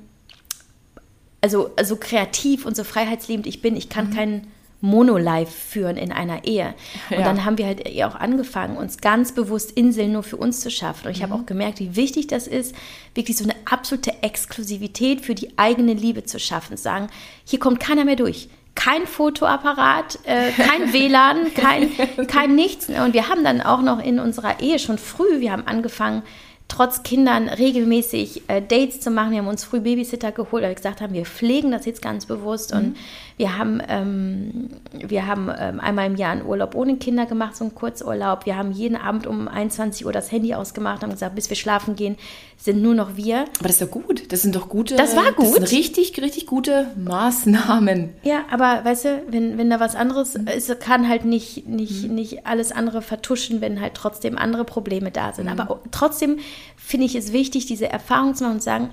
also, 1.42 1.72
also 1.76 1.96
kreativ 1.96 2.66
und 2.66 2.76
so 2.76 2.84
freiheitsliebend 2.84 3.48
ich 3.48 3.62
bin, 3.62 3.76
ich 3.76 3.90
kann 3.90 4.10
mhm. 4.10 4.14
keinen 4.14 4.52
Monolife 4.80 5.52
führen 5.52 5.98
in 5.98 6.12
einer 6.12 6.46
Ehe. 6.46 6.76
Und 7.10 7.20
ja. 7.20 7.24
dann 7.24 7.46
haben 7.46 7.58
wir 7.58 7.66
halt 7.66 7.88
auch 8.04 8.16
angefangen, 8.16 8.78
uns 8.78 9.00
ganz 9.00 9.32
bewusst 9.32 9.72
Inseln 9.72 10.12
nur 10.12 10.24
für 10.24 10.38
uns 10.38 10.60
zu 10.60 10.70
schaffen. 10.70 11.08
Und 11.08 11.14
ich 11.14 11.20
mhm. 11.20 11.24
habe 11.24 11.36
auch 11.36 11.46
gemerkt, 11.46 11.80
wie 11.80 11.96
wichtig 11.96 12.28
das 12.28 12.48
ist, 12.48 12.76
wirklich 13.16 13.38
so 13.38 13.44
eine 13.44 13.56
absolute 13.66 14.22
Exklusivität 14.22 15.22
für 15.22 15.34
die 15.34 15.58
eigene 15.58 15.94
Liebe 15.94 16.24
zu 16.26 16.40
schaffen. 16.40 16.78
Sagen, 16.78 17.08
hier 17.44 17.60
kommt 17.60 17.80
keiner 17.80 18.06
mehr 18.06 18.16
durch. 18.16 18.50
Kein 18.76 19.08
Fotoapparat, 19.08 20.20
äh, 20.26 20.52
kein 20.52 20.94
WLAN, 20.94 21.54
kein, 21.56 21.90
kein 22.28 22.54
nichts. 22.54 22.88
Und 22.90 23.16
wir 23.16 23.30
haben 23.30 23.44
dann 23.44 23.62
auch 23.62 23.82
noch 23.82 24.04
in 24.04 24.20
unserer 24.20 24.60
Ehe 24.60 24.78
schon 24.78 25.00
früh, 25.00 25.40
wir 25.40 25.52
haben 25.52 25.66
angefangen, 25.66 26.22
trotz 26.68 27.04
Kindern 27.04 27.48
regelmäßig 27.48 28.44
äh, 28.48 28.62
Dates 28.62 29.00
zu 29.00 29.10
machen. 29.10 29.32
Wir 29.32 29.40
haben 29.40 29.48
uns 29.48 29.64
früh 29.64 29.80
Babysitter 29.80 30.32
geholt, 30.32 30.64
weil 30.64 30.72
wir 30.72 30.76
gesagt 30.76 31.02
haben, 31.02 31.14
wir 31.14 31.26
pflegen 31.26 31.72
das 31.72 31.86
jetzt 31.86 32.02
ganz 32.02 32.26
bewusst 32.26 32.74
mhm. 32.74 32.80
und 32.80 32.98
wir 33.38 33.56
haben, 33.56 33.80
ähm, 33.88 34.70
wir 34.92 35.28
haben 35.28 35.52
ähm, 35.56 35.80
einmal 35.80 36.08
im 36.08 36.16
Jahr 36.16 36.32
einen 36.32 36.44
Urlaub 36.44 36.74
ohne 36.74 36.98
Kinder 36.98 37.28
gemacht, 37.28 37.56
so 37.56 37.66
einen 37.66 37.76
Kurzurlaub. 37.76 38.48
Wir 38.48 38.58
haben 38.58 38.72
jeden 38.72 38.96
Abend 38.96 39.28
um 39.28 39.48
21 39.48 40.08
Uhr 40.08 40.12
das 40.12 40.32
Handy 40.32 40.56
ausgemacht, 40.56 41.04
haben 41.04 41.12
gesagt, 41.12 41.36
bis 41.36 41.48
wir 41.48 41.56
schlafen 41.56 41.96
gehen, 41.96 42.18
sind 42.58 42.82
nur 42.82 42.96
noch 42.96 43.16
wir. 43.16 43.42
Aber 43.60 43.68
das 43.68 43.74
ist 43.74 43.82
doch 43.84 43.92
gut. 43.92 44.32
Das 44.32 44.42
sind 44.42 44.56
doch 44.56 44.70
gute. 44.70 44.96
Das 44.96 45.16
war 45.16 45.32
gut. 45.34 45.46
Das 45.46 45.70
sind 45.70 45.72
richtig, 45.72 46.20
richtig 46.20 46.48
gute 46.48 46.88
Maßnahmen. 46.98 48.10
Ja, 48.24 48.46
aber 48.50 48.84
weißt 48.84 49.06
du, 49.06 49.24
wenn, 49.28 49.60
wenn 49.60 49.70
da 49.70 49.80
was 49.80 49.94
anderes 49.94 50.34
ist, 50.34 50.80
kann 50.80 51.08
halt 51.08 51.24
nicht, 51.24 51.68
nicht, 51.68 52.08
mhm. 52.08 52.16
nicht 52.16 52.48
alles 52.48 52.72
andere 52.72 53.04
vertuschen, 53.04 53.62
wenn 53.62 53.80
halt 53.80 53.94
trotzdem 53.94 54.36
andere 54.36 54.66
Probleme 54.66 55.12
da 55.12 55.32
sind. 55.32 55.46
Mhm. 55.46 55.60
Aber 55.60 55.82
trotzdem 55.92 56.40
finde 56.76 57.06
ich 57.06 57.14
es 57.14 57.34
wichtig, 57.34 57.68
diese 57.68 57.88
Erfahrung 57.88 58.34
zu 58.34 58.46
machen 58.46 58.54
und 58.54 58.62
zu 58.62 58.66
sagen, 58.66 58.90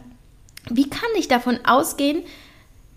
wie 0.69 0.91
kann 0.91 1.09
ich 1.17 1.29
davon 1.29 1.61
ausgehen, 1.65 2.25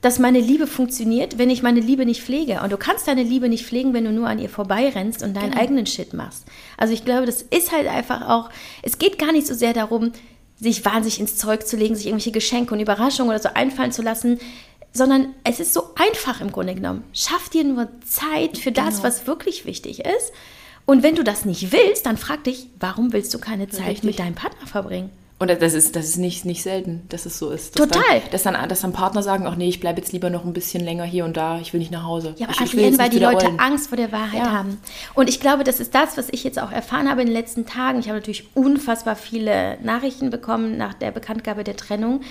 dass 0.02 0.20
meine 0.20 0.40
Liebe 0.40 0.68
funktioniert, 0.68 1.38
wenn 1.38 1.50
ich 1.50 1.64
meine 1.64 1.80
Liebe 1.80 2.06
nicht 2.06 2.22
pflege. 2.22 2.62
Und 2.62 2.72
du 2.72 2.78
kannst 2.78 3.08
deine 3.08 3.24
Liebe 3.24 3.50
nicht 3.50 3.66
pflegen, 3.66 3.94
wenn 3.94 4.06
du 4.06 4.12
nur 4.12 4.28
an 4.28 4.40
ihr 4.40 4.50
vorbeirennst 4.50 5.24
und 5.24 5.36
deinen 5.36 5.52
genau. 5.52 5.62
eigenen 5.62 5.86
Shit 5.88 6.14
machst. 6.14 6.46
Also 6.78 6.94
ich 6.94 7.04
glaube, 7.04 7.26
das 7.26 7.42
ist 7.42 7.72
halt 7.72 7.88
einfach 7.88 8.30
auch, 8.30 8.50
es 8.84 9.00
geht 9.00 9.18
gar 9.18 9.32
nicht 9.32 9.48
so 9.48 9.56
sehr 9.56 9.74
darum, 9.74 10.12
sich 10.60 10.86
wahnsinnig 10.86 11.20
ins 11.20 11.38
Zeug 11.38 11.68
zu 11.68 11.78
legen, 11.78 11.96
sich 11.96 12.08
irgendwelche 12.08 12.32
Geschenke 12.32 12.74
und 12.74 12.80
Überraschungen 12.80 13.30
oder 13.30 13.42
so 13.42 13.50
einfallen 13.54 13.92
zu 13.92 14.02
lassen, 14.02 14.40
sondern 14.94 15.34
es 15.44 15.60
ist 15.60 15.74
so 15.74 15.94
einfach 15.96 16.42
im 16.42 16.52
Grunde 16.52 16.76
genommen. 16.76 17.04
Schaff 17.14 17.50
dir 17.50 17.64
nur 17.64 17.88
Zeit 18.06 18.58
für 18.58 18.72
das, 18.72 18.98
genau. 18.98 19.04
was 19.04 19.28
wirklich 19.28 19.66
wichtig 19.66 20.00
ist. 20.00 20.32
Und 20.86 21.04
wenn 21.04 21.16
du 21.16 21.24
das 21.24 21.46
nicht 21.46 21.72
willst, 21.72 22.06
dann 22.06 22.18
frag 22.18 22.44
dich, 22.46 22.68
warum 22.80 23.14
willst 23.14 23.34
du 23.34 23.40
keine 23.40 23.68
Zeit 23.68 23.88
Richtig. 23.88 24.04
mit 24.04 24.20
deinem 24.20 24.36
Partner 24.36 24.66
verbringen? 24.66 25.12
Und 25.40 25.52
das 25.52 25.76
ist, 25.76 25.96
das 25.96 26.06
ist 26.06 26.18
nicht, 26.18 26.46
nicht 26.46 26.64
selten, 26.64 27.04
dass 27.10 27.28
es 27.28 27.38
so 27.38 27.52
ist. 27.52 27.78
Dass 27.78 27.88
Total. 27.88 28.22
Dann, 28.22 28.32
dass, 28.32 28.44
dann, 28.44 28.70
dass 28.70 28.82
dann 28.82 28.92
Partner 28.92 29.22
sagen, 29.22 29.46
ach 29.46 29.56
nee, 29.56 29.70
ich 29.70 29.80
bleibe 29.80 30.02
jetzt 30.02 30.12
lieber 30.12 30.32
noch 30.32 30.46
ein 30.46 30.54
bisschen 30.54 30.84
länger 30.84 31.04
hier 31.04 31.26
und 31.26 31.38
da, 31.38 31.60
ich 31.60 31.74
will 31.74 31.80
nicht 31.80 31.92
nach 31.92 32.06
Hause. 32.06 32.34
Ja, 32.38 32.48
aber 32.48 32.56
ich, 32.66 32.74
ich 32.74 32.98
weil 32.98 33.10
die 33.12 33.20
Leute 33.20 33.46
rollen. 33.46 33.60
Angst 33.60 33.90
vor 33.90 33.98
der 33.98 34.12
Wahrheit 34.12 34.40
ja. 34.40 34.52
haben. 34.52 34.80
Und 35.14 35.30
ich 35.30 35.40
glaube, 35.40 35.64
das 35.64 35.80
ist 35.80 35.94
das, 35.94 36.18
was 36.18 36.30
ich 36.32 36.44
jetzt 36.44 36.60
auch 36.60 36.72
erfahren 36.72 37.08
habe 37.08 37.22
in 37.22 37.28
den 37.28 37.36
letzten 37.36 37.68
Tagen. 37.68 38.00
Ich 38.00 38.08
habe 38.08 38.18
natürlich 38.18 38.48
unfassbar 38.56 39.16
viele 39.16 39.78
Nachrichten 39.84 40.32
bekommen 40.32 40.76
nach 40.76 40.96
der 40.96 41.12
Bekanntgabe 41.12 41.64
der 41.64 41.78
Trennung. 41.78 42.22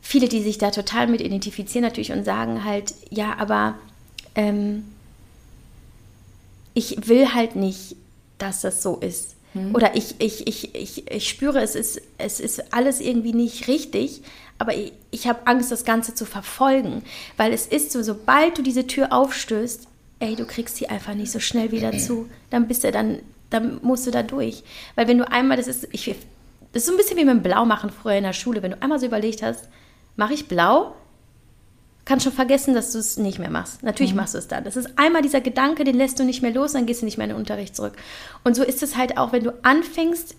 Viele, 0.00 0.28
die 0.28 0.42
sich 0.42 0.58
da 0.58 0.72
total 0.72 1.06
mit 1.06 1.20
identifizieren 1.20 1.84
natürlich 1.84 2.10
und 2.10 2.24
sagen 2.24 2.64
halt, 2.64 2.94
ja, 3.10 3.36
aber 3.38 3.76
ähm, 4.34 4.84
ich 6.74 7.06
will 7.06 7.32
halt 7.32 7.54
nicht, 7.54 7.94
dass 8.38 8.62
das 8.62 8.82
so 8.82 8.96
ist 8.96 9.36
Mhm. 9.54 9.74
Oder 9.74 9.96
ich, 9.96 10.16
ich, 10.18 10.46
ich, 10.46 10.74
ich, 10.74 11.10
ich 11.10 11.28
spüre, 11.28 11.60
es 11.60 11.74
ist, 11.74 12.02
es 12.18 12.40
ist 12.40 12.74
alles 12.74 13.00
irgendwie 13.00 13.32
nicht 13.32 13.68
richtig, 13.68 14.22
aber 14.58 14.74
ich, 14.74 14.92
ich 15.10 15.26
habe 15.26 15.46
Angst, 15.46 15.72
das 15.72 15.84
Ganze 15.84 16.14
zu 16.14 16.24
verfolgen. 16.24 17.02
Weil 17.36 17.52
es 17.52 17.66
ist 17.66 17.92
so, 17.92 18.02
sobald 18.02 18.58
du 18.58 18.62
diese 18.62 18.86
Tür 18.86 19.12
aufstößt, 19.12 19.88
ey, 20.20 20.36
du 20.36 20.44
kriegst 20.46 20.76
sie 20.76 20.88
einfach 20.88 21.14
nicht 21.14 21.32
so 21.32 21.40
schnell 21.40 21.72
wieder 21.72 21.92
zu. 21.98 22.28
Dann 22.50 22.68
bist 22.68 22.84
du 22.84 22.92
dann, 22.92 23.20
dann 23.50 23.80
musst 23.82 24.06
du 24.06 24.10
da 24.10 24.22
durch. 24.22 24.62
Weil 24.94 25.08
wenn 25.08 25.18
du 25.18 25.30
einmal, 25.30 25.56
das 25.56 25.68
ist, 25.68 25.88
ich, 25.92 26.14
das 26.72 26.82
ist 26.82 26.86
so 26.86 26.92
ein 26.92 26.98
bisschen 26.98 27.16
wie 27.16 27.24
mit 27.24 27.34
dem 27.34 27.42
Blaumachen 27.42 27.90
früher 27.90 28.16
in 28.16 28.24
der 28.24 28.32
Schule, 28.32 28.62
wenn 28.62 28.72
du 28.72 28.82
einmal 28.82 28.98
so 28.98 29.06
überlegt 29.06 29.42
hast, 29.42 29.68
mache 30.16 30.34
ich 30.34 30.48
blau, 30.48 30.94
kannst 32.04 32.24
schon 32.24 32.32
vergessen, 32.32 32.74
dass 32.74 32.92
du 32.92 32.98
es 32.98 33.16
nicht 33.16 33.38
mehr 33.38 33.50
machst. 33.50 33.82
Natürlich 33.82 34.12
mhm. 34.12 34.18
machst 34.18 34.34
du 34.34 34.38
es 34.38 34.48
dann. 34.48 34.64
Das 34.64 34.76
ist 34.76 34.90
einmal 34.96 35.22
dieser 35.22 35.40
Gedanke, 35.40 35.84
den 35.84 35.96
lässt 35.96 36.18
du 36.18 36.24
nicht 36.24 36.42
mehr 36.42 36.52
los, 36.52 36.72
dann 36.72 36.86
gehst 36.86 37.02
du 37.02 37.06
nicht 37.06 37.16
mehr 37.16 37.24
in 37.24 37.30
den 37.30 37.38
Unterricht 37.38 37.74
zurück. 37.74 37.94
Und 38.44 38.56
so 38.56 38.62
ist 38.62 38.82
es 38.82 38.96
halt 38.96 39.16
auch, 39.16 39.32
wenn 39.32 39.44
du 39.44 39.52
anfängst, 39.62 40.36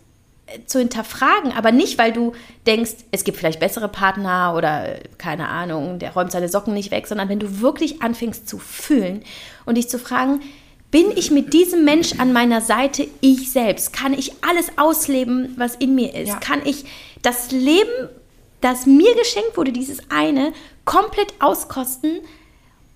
zu 0.67 0.80
hinterfragen, 0.80 1.51
aber 1.54 1.71
nicht, 1.71 1.97
weil 1.97 2.13
du 2.13 2.34
denkst, 2.67 2.93
es 3.12 3.23
gibt 3.23 3.38
vielleicht 3.38 3.60
bessere 3.60 3.88
Partner 3.88 4.54
oder 4.56 4.99
keine 5.17 5.49
Ahnung, 5.49 5.97
der 5.99 6.13
räumt 6.13 6.32
seine 6.32 6.49
Socken 6.49 6.73
nicht 6.73 6.91
weg, 6.91 7.08
sondern 7.08 7.30
wenn 7.30 7.39
du 7.39 7.62
wirklich 7.62 8.01
anfängst 8.04 8.47
zu 8.47 8.60
fühlen 8.60 9.23
und 9.65 9.75
dich 9.75 9.89
zu 9.89 9.97
fragen, 9.97 10.41
bin 10.91 11.12
ich 11.15 11.32
mit 11.32 11.54
diesem 11.54 11.84
Mensch 11.84 12.19
an 12.19 12.32
meiner 12.32 12.62
Seite 12.62 13.08
ich 13.21 13.51
selbst? 13.51 13.91
Kann 13.91 14.13
ich 14.13 14.34
alles 14.47 14.78
ausleben, 14.78 15.54
was 15.58 15.75
in 15.75 15.95
mir 15.95 16.13
ist? 16.13 16.30
Ja. 16.30 16.36
Kann 16.36 16.62
ich 16.63 16.86
das 17.21 17.51
Leben, 17.51 18.10
das 18.62 18.86
mir 18.86 19.13
geschenkt 19.15 19.58
wurde, 19.58 19.71
dieses 19.71 19.99
eine, 20.10 20.54
komplett 20.86 21.34
auskosten, 21.39 22.21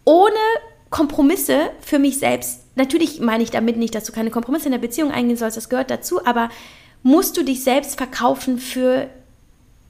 ohne 0.05 0.35
Kompromisse 0.89 1.71
für 1.81 1.99
mich 1.99 2.19
selbst? 2.19 2.61
Natürlich 2.75 3.19
meine 3.19 3.43
ich 3.43 3.51
damit 3.51 3.77
nicht, 3.77 3.93
dass 3.95 4.05
du 4.05 4.11
keine 4.11 4.29
Kompromisse 4.31 4.65
in 4.65 4.71
der 4.71 4.79
Beziehung 4.79 5.11
eingehen 5.11 5.37
sollst, 5.37 5.57
das 5.57 5.69
gehört 5.69 5.91
dazu, 5.91 6.25
aber 6.25 6.49
musst 7.03 7.37
du 7.37 7.43
dich 7.43 7.63
selbst 7.63 7.97
verkaufen 7.97 8.57
für 8.57 9.09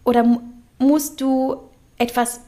oder 0.03 0.39
musst 0.77 1.21
du 1.21 1.57
etwas 1.97 2.41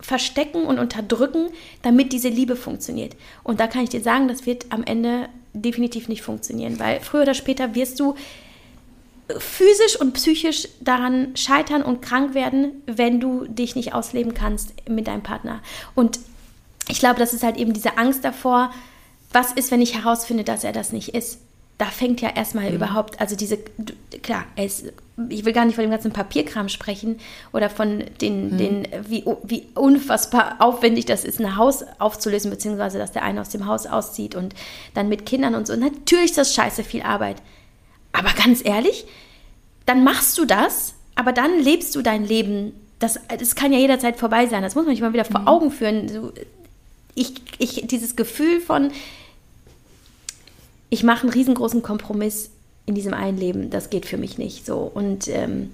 verstecken 0.00 0.64
und 0.64 0.78
unterdrücken, 0.78 1.50
damit 1.82 2.12
diese 2.12 2.28
Liebe 2.28 2.56
funktioniert. 2.56 3.16
Und 3.44 3.60
da 3.60 3.66
kann 3.66 3.84
ich 3.84 3.90
dir 3.90 4.00
sagen, 4.00 4.28
das 4.28 4.46
wird 4.46 4.66
am 4.70 4.84
Ende 4.84 5.28
definitiv 5.52 6.08
nicht 6.08 6.22
funktionieren, 6.22 6.78
weil 6.78 7.00
früher 7.00 7.22
oder 7.22 7.34
später 7.34 7.74
wirst 7.74 8.00
du 8.00 8.14
physisch 9.38 10.00
und 10.00 10.14
psychisch 10.14 10.68
daran 10.80 11.36
scheitern 11.36 11.82
und 11.82 12.02
krank 12.02 12.34
werden, 12.34 12.82
wenn 12.86 13.20
du 13.20 13.46
dich 13.46 13.76
nicht 13.76 13.94
ausleben 13.94 14.34
kannst 14.34 14.72
mit 14.88 15.06
deinem 15.06 15.22
Partner. 15.22 15.60
Und 15.94 16.18
ich 16.88 16.98
glaube, 16.98 17.18
das 17.18 17.32
ist 17.32 17.42
halt 17.42 17.56
eben 17.56 17.72
diese 17.72 17.98
Angst 17.98 18.24
davor, 18.24 18.72
was 19.32 19.52
ist, 19.52 19.70
wenn 19.70 19.80
ich 19.80 19.94
herausfinde, 19.94 20.44
dass 20.44 20.64
er 20.64 20.72
das 20.72 20.92
nicht 20.92 21.14
ist 21.14 21.38
da 21.82 21.86
fängt 21.86 22.20
ja 22.20 22.28
erstmal 22.28 22.68
mhm. 22.68 22.76
überhaupt, 22.76 23.20
also 23.20 23.34
diese, 23.34 23.58
klar, 24.22 24.44
es, 24.54 24.84
ich 25.28 25.44
will 25.44 25.52
gar 25.52 25.64
nicht 25.64 25.74
von 25.74 25.82
dem 25.82 25.90
ganzen 25.90 26.12
Papierkram 26.12 26.68
sprechen 26.68 27.18
oder 27.52 27.68
von 27.68 28.04
den, 28.20 28.52
mhm. 28.52 28.58
den 28.58 28.88
wie, 29.08 29.24
wie 29.42 29.66
unfassbar 29.74 30.56
aufwendig 30.60 31.06
das 31.06 31.24
ist, 31.24 31.40
ein 31.40 31.56
Haus 31.56 31.84
aufzulösen, 31.98 32.52
beziehungsweise 32.52 32.98
dass 32.98 33.10
der 33.10 33.24
eine 33.24 33.40
aus 33.40 33.48
dem 33.48 33.66
Haus 33.66 33.86
auszieht 33.86 34.36
und 34.36 34.54
dann 34.94 35.08
mit 35.08 35.26
Kindern 35.26 35.56
und 35.56 35.66
so. 35.66 35.74
Natürlich 35.74 36.26
ist 36.26 36.38
das 36.38 36.54
scheiße 36.54 36.84
viel 36.84 37.02
Arbeit. 37.02 37.38
Aber 38.12 38.30
ganz 38.32 38.64
ehrlich, 38.64 39.04
dann 39.86 40.04
machst 40.04 40.38
du 40.38 40.44
das, 40.44 40.94
aber 41.14 41.32
dann 41.32 41.58
lebst 41.60 41.94
du 41.94 42.02
dein 42.02 42.24
Leben. 42.24 42.72
Das, 42.98 43.18
das 43.38 43.54
kann 43.54 43.72
ja 43.72 43.78
jederzeit 43.78 44.16
vorbei 44.16 44.46
sein. 44.46 44.62
Das 44.62 44.74
muss 44.74 44.86
man 44.86 44.94
sich 44.94 45.02
mal 45.02 45.12
wieder 45.12 45.24
vor 45.24 45.40
mhm. 45.40 45.48
Augen 45.48 45.70
führen. 45.70 46.08
So, 46.08 46.32
ich, 47.14 47.34
ich, 47.58 47.86
dieses 47.86 48.16
Gefühl 48.16 48.60
von, 48.60 48.90
ich 50.90 51.02
mache 51.02 51.22
einen 51.22 51.32
riesengroßen 51.32 51.82
Kompromiss 51.82 52.50
in 52.86 52.94
diesem 52.94 53.14
einen 53.14 53.38
Leben. 53.38 53.70
Das 53.70 53.90
geht 53.90 54.06
für 54.06 54.16
mich 54.16 54.38
nicht 54.38 54.64
so. 54.64 54.78
Und 54.78 55.28
ähm, 55.28 55.70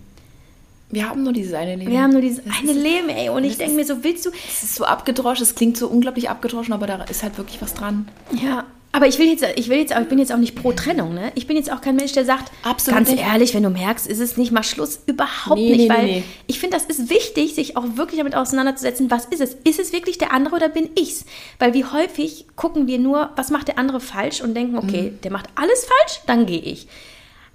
wir 0.91 1.09
haben 1.09 1.23
nur 1.23 1.33
dieses 1.33 1.53
eine 1.53 1.77
Leben. 1.77 1.91
Wir 1.91 2.03
haben 2.03 2.13
nur 2.13 2.23
dieses 2.23 2.45
das 2.45 2.55
eine 2.59 2.71
ist, 2.71 2.83
Leben, 2.83 3.09
ey. 3.11 3.29
Und 3.29 3.45
ich 3.45 3.59
denke 3.59 3.77
mir 3.77 3.85
so, 3.85 4.03
willst 4.03 4.25
du. 4.25 4.31
Es 4.49 4.63
ist 4.63 4.75
so 4.75 4.85
abgedroschen, 4.85 5.43
es 5.43 5.55
klingt 5.55 5.77
so 5.77 5.87
unglaublich 5.89 6.31
abgedroschen, 6.31 6.73
aber 6.73 6.87
da 6.87 7.03
ist 7.05 7.23
halt 7.23 7.37
wirklich 7.37 7.61
was 7.61 7.75
dran. 7.75 8.09
Ja, 8.33 8.65
aber 8.91 9.07
ich 9.07 9.19
will 9.19 9.27
jetzt, 9.27 9.45
ich 9.57 9.69
will 9.69 9.79
jetzt 9.79 9.95
auch, 9.95 10.01
ich 10.01 10.09
bin 10.09 10.19
jetzt 10.19 10.33
auch 10.33 10.39
nicht 10.39 10.55
pro 10.55 10.73
Trennung, 10.73 11.13
ne? 11.13 11.31
Ich 11.35 11.47
bin 11.47 11.57
jetzt 11.57 11.71
auch 11.71 11.83
kein 11.83 11.95
Mensch, 11.95 12.13
der 12.13 12.25
sagt, 12.25 12.51
Absolut 12.63 12.97
ganz 12.97 13.11
nicht. 13.11 13.23
ehrlich, 13.23 13.55
wenn 13.55 13.63
du 13.63 13.69
merkst, 13.69 14.07
ist 14.07 14.19
es 14.19 14.39
nicht 14.39 14.51
mal 14.51 14.63
Schluss, 14.63 15.01
überhaupt 15.07 15.61
nee, 15.61 15.77
nicht, 15.77 15.89
nee, 15.89 15.95
weil 15.95 16.05
nee, 16.05 16.25
ich 16.47 16.59
finde, 16.59 16.77
das 16.77 16.87
ist 16.87 17.11
wichtig, 17.11 17.55
sich 17.55 17.77
auch 17.77 17.85
wirklich 17.97 18.19
damit 18.19 18.35
auseinanderzusetzen, 18.35 19.11
was 19.11 19.27
ist 19.27 19.41
es? 19.41 19.57
Ist 19.65 19.79
es 19.79 19.93
wirklich 19.93 20.17
der 20.17 20.33
andere 20.33 20.57
oder 20.57 20.69
bin 20.71 20.89
ich's? 20.95 21.27
Weil 21.59 21.75
wie 21.75 21.85
häufig 21.85 22.47
gucken 22.57 22.87
wir 22.87 22.99
nur, 22.99 23.31
was 23.37 23.51
macht 23.51 23.69
der 23.69 23.79
andere 23.79 24.01
falsch 24.01 24.41
und 24.41 24.55
denken, 24.55 24.79
okay, 24.79 25.11
mhm. 25.11 25.21
der 25.21 25.33
macht 25.33 25.49
alles 25.55 25.85
falsch, 25.85 26.21
dann 26.27 26.47
gehe 26.47 26.61
ich. 26.61 26.89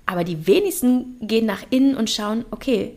Aber 0.06 0.24
die 0.24 0.46
wenigsten 0.46 1.18
gehen 1.22 1.48
nach 1.48 1.64
innen 1.72 1.96
und 1.96 2.12
schauen, 2.12 2.46
okay, 2.52 2.94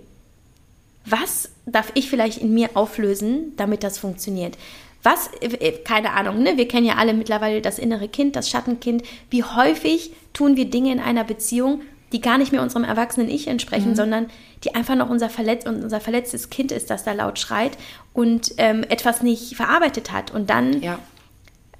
was 1.07 1.51
darf 1.64 1.92
ich 1.94 2.11
vielleicht 2.11 2.38
in 2.38 2.53
mir 2.53 2.70
auflösen, 2.75 3.55
damit 3.57 3.83
das 3.83 3.96
funktioniert? 3.99 4.59
Was, 5.07 5.31
äh, 5.40 5.71
keine 5.85 6.14
Ahnung, 6.14 6.42
ne? 6.42 6.57
wir 6.57 6.66
kennen 6.66 6.85
ja 6.85 6.97
alle 6.97 7.14
mittlerweile 7.14 7.62
das 7.62 7.79
innere 7.79 8.09
Kind, 8.09 8.35
das 8.35 8.51
Schattenkind. 8.51 9.05
Wie 9.31 9.45
häufig 9.45 10.11
tun 10.33 10.57
wir 10.57 10.69
Dinge 10.69 10.90
in 10.90 10.99
einer 10.99 11.23
Beziehung, 11.23 11.83
die 12.11 12.21
gar 12.21 12.38
nicht 12.38 12.51
mehr 12.51 12.61
unserem 12.61 12.83
erwachsenen 12.83 13.29
Ich 13.29 13.47
entsprechen, 13.47 13.90
mhm. 13.90 13.95
sondern 13.95 14.27
die 14.64 14.75
einfach 14.75 14.97
noch 14.97 15.09
unser, 15.09 15.31
verletz 15.31 15.64
unser 15.64 16.01
verletztes 16.01 16.51
Kind 16.51 16.73
ist, 16.73 16.90
das 16.90 17.05
da 17.05 17.12
laut 17.12 17.38
schreit 17.38 17.79
und 18.14 18.55
ähm, 18.57 18.83
etwas 18.88 19.23
nicht 19.23 19.55
verarbeitet 19.55 20.11
hat. 20.11 20.35
Und 20.35 20.51
dann 20.51 20.83
ja. 20.83 20.99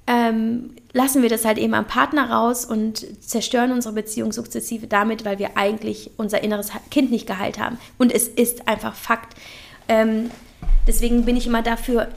ähm, 0.07 0.77
lassen 0.93 1.21
wir 1.21 1.27
das 1.27 1.43
halt 1.43 1.57
eben 1.57 1.73
am 1.73 1.85
Partner 1.85 2.29
raus 2.31 2.63
und 2.63 3.05
zerstören 3.21 3.73
unsere 3.73 3.93
Beziehung 3.93 4.31
sukzessive 4.31 4.87
damit, 4.87 5.25
weil 5.25 5.37
wir 5.37 5.57
eigentlich 5.57 6.11
unser 6.15 6.45
inneres 6.45 6.71
Kind 6.91 7.11
nicht 7.11 7.27
geheilt 7.27 7.59
haben. 7.59 7.77
Und 7.97 8.13
es 8.13 8.29
ist 8.29 8.69
einfach 8.69 8.95
Fakt. 8.95 9.35
Ähm, 9.89 10.31
deswegen 10.87 11.25
bin 11.25 11.35
ich 11.35 11.45
immer 11.45 11.61
dafür, 11.61 12.07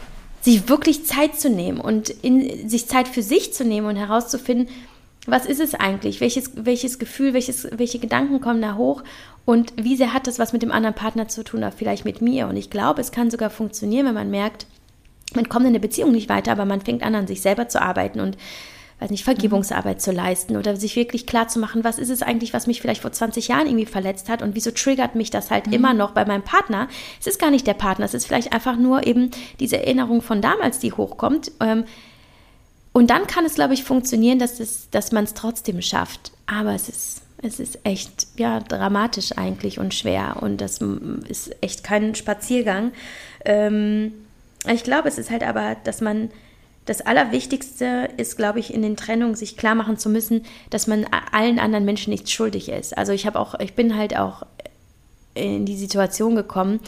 sich 0.41 0.69
wirklich 0.69 1.05
Zeit 1.05 1.39
zu 1.39 1.51
nehmen 1.51 1.81
und 1.81 2.11
in, 2.11 2.69
sich 2.69 2.87
Zeit 2.87 3.09
für 3.09 3.23
sich 3.23 3.53
zu 3.53 3.65
nehmen 3.65 3.87
und 3.87 3.97
herauszufinden, 3.97 4.69
was 5.27 5.45
ist 5.45 5.61
es 5.61 5.75
eigentlich? 5.75 6.21
Welches, 6.21 6.53
welches 6.55 6.99
Gefühl, 6.99 7.35
welches, 7.35 7.69
welche 7.73 7.99
Gedanken 7.99 8.41
kommen 8.41 8.63
da 8.63 8.77
hoch? 8.77 9.03
Und 9.45 9.73
wie 9.77 9.97
sehr 9.97 10.15
hat 10.15 10.27
das 10.27 10.39
was 10.39 10.53
mit 10.53 10.63
dem 10.63 10.73
anderen 10.73 10.95
Partner 10.95 11.29
zu 11.29 11.45
tun, 11.45 11.61
oder 11.61 11.73
vielleicht 11.73 12.05
mit 12.05 12.23
mir? 12.23 12.49
Und 12.49 12.57
ich 12.57 12.71
glaube, 12.71 13.01
es 13.01 13.13
kann 13.13 13.31
sogar 13.31 13.51
funktionieren, 13.51 14.07
wenn 14.07 14.15
man 14.15 14.31
merkt, 14.31 14.67
man 15.35 15.49
kommt 15.49 15.67
in 15.67 15.73
der 15.73 15.81
Beziehung 15.81 16.13
nicht 16.13 16.29
weiter, 16.29 16.53
aber 16.53 16.65
man 16.65 16.81
fängt 16.81 17.03
an, 17.03 17.15
an 17.15 17.27
sich 17.27 17.41
selber 17.41 17.69
zu 17.69 17.81
arbeiten 17.81 18.21
und 18.21 18.37
weiß 19.01 19.11
nicht, 19.11 19.25
Vergebungsarbeit 19.25 20.01
zu 20.01 20.13
leisten 20.13 20.57
oder 20.57 20.77
sich 20.77 20.95
wirklich 20.95 21.27
klar 21.27 21.49
zu 21.49 21.59
machen, 21.59 21.85
was 21.85 21.99
ist 21.99 22.11
es 22.11 22.23
eigentlich, 22.23 22.53
was 22.53 22.67
mich 22.67 22.81
vielleicht 22.81 23.01
vor 23.01 23.13
20 23.13 23.49
Jahren 23.49 23.67
irgendwie 23.67 23.87
verletzt 23.87 24.29
hat 24.29 24.43
und 24.43 24.55
wieso 24.55 24.71
triggert 24.71 25.15
mich 25.15 25.31
das 25.31 25.51
halt 25.51 25.67
mhm. 25.67 25.73
immer 25.73 25.95
noch 25.95 26.11
bei 26.13 26.25
meinem 26.27 26.43
Partner. 26.43 26.87
Es 27.19 27.27
ist 27.27 27.41
gar 27.41 27.51
nicht 27.51 27.67
der 27.67 27.75
Partner, 27.75 28.05
es 28.05 28.15
ist 28.15 28.27
vielleicht 28.27 28.53
einfach 28.53 28.77
nur 28.77 29.07
eben 29.07 29.31
diese 29.59 29.79
Erinnerung 29.79 30.21
von 30.21 30.43
damals, 30.43 30.79
die 30.79 30.93
hochkommt. 30.93 31.51
Ähm, 31.61 31.85
und 32.93 33.09
dann 33.09 33.27
kann 33.27 33.45
es, 33.45 33.55
glaube 33.55 33.75
ich, 33.75 33.85
funktionieren, 33.85 34.39
dass, 34.39 34.61
es, 34.61 34.91
dass 34.91 35.13
man 35.13 35.25
es 35.25 35.35
trotzdem 35.35 35.81
schafft. 35.81 36.33
Aber 36.47 36.75
es 36.75 36.89
ist, 36.89 37.23
es 37.41 37.61
ist 37.61 37.79
echt 37.85 38.27
ja, 38.37 38.61
dramatisch 38.61 39.33
eigentlich 39.39 39.79
und 39.79 39.95
schwer. 39.95 40.37
Und 40.41 40.61
das 40.61 40.81
ist 41.29 41.57
echt 41.63 41.85
kein 41.85 42.15
Spaziergang. 42.15 42.93
Ähm, 43.45 44.13
ich 44.71 44.85
glaube, 44.85 45.09
es 45.09 45.17
ist 45.17 45.31
halt 45.31 45.43
aber, 45.43 45.77
dass 45.85 46.01
man 46.01 46.31
das 46.91 47.03
Allerwichtigste 47.03 48.09
ist, 48.17 48.37
glaube 48.37 48.59
ich, 48.59 48.75
in 48.75 48.83
den 48.83 48.97
Trennungen 48.97 49.37
sich 49.37 49.57
klar 49.57 49.77
machen 49.77 49.97
zu 49.97 50.09
müssen, 50.09 50.45
dass 50.71 50.89
man 50.89 51.07
allen 51.31 51.61
anderen 51.61 51.85
Menschen 51.85 52.11
nichts 52.11 52.33
schuldig 52.33 52.69
ist. 52.69 52.99
Also 52.99 53.13
ich 53.13 53.27
habe 53.27 53.39
auch, 53.39 53.55
ich 53.61 53.75
bin 53.75 53.97
halt 53.97 54.19
auch 54.19 54.43
in 55.35 55.67
die 55.67 55.77
Situation 55.77 56.35
gekommen, 56.35 56.81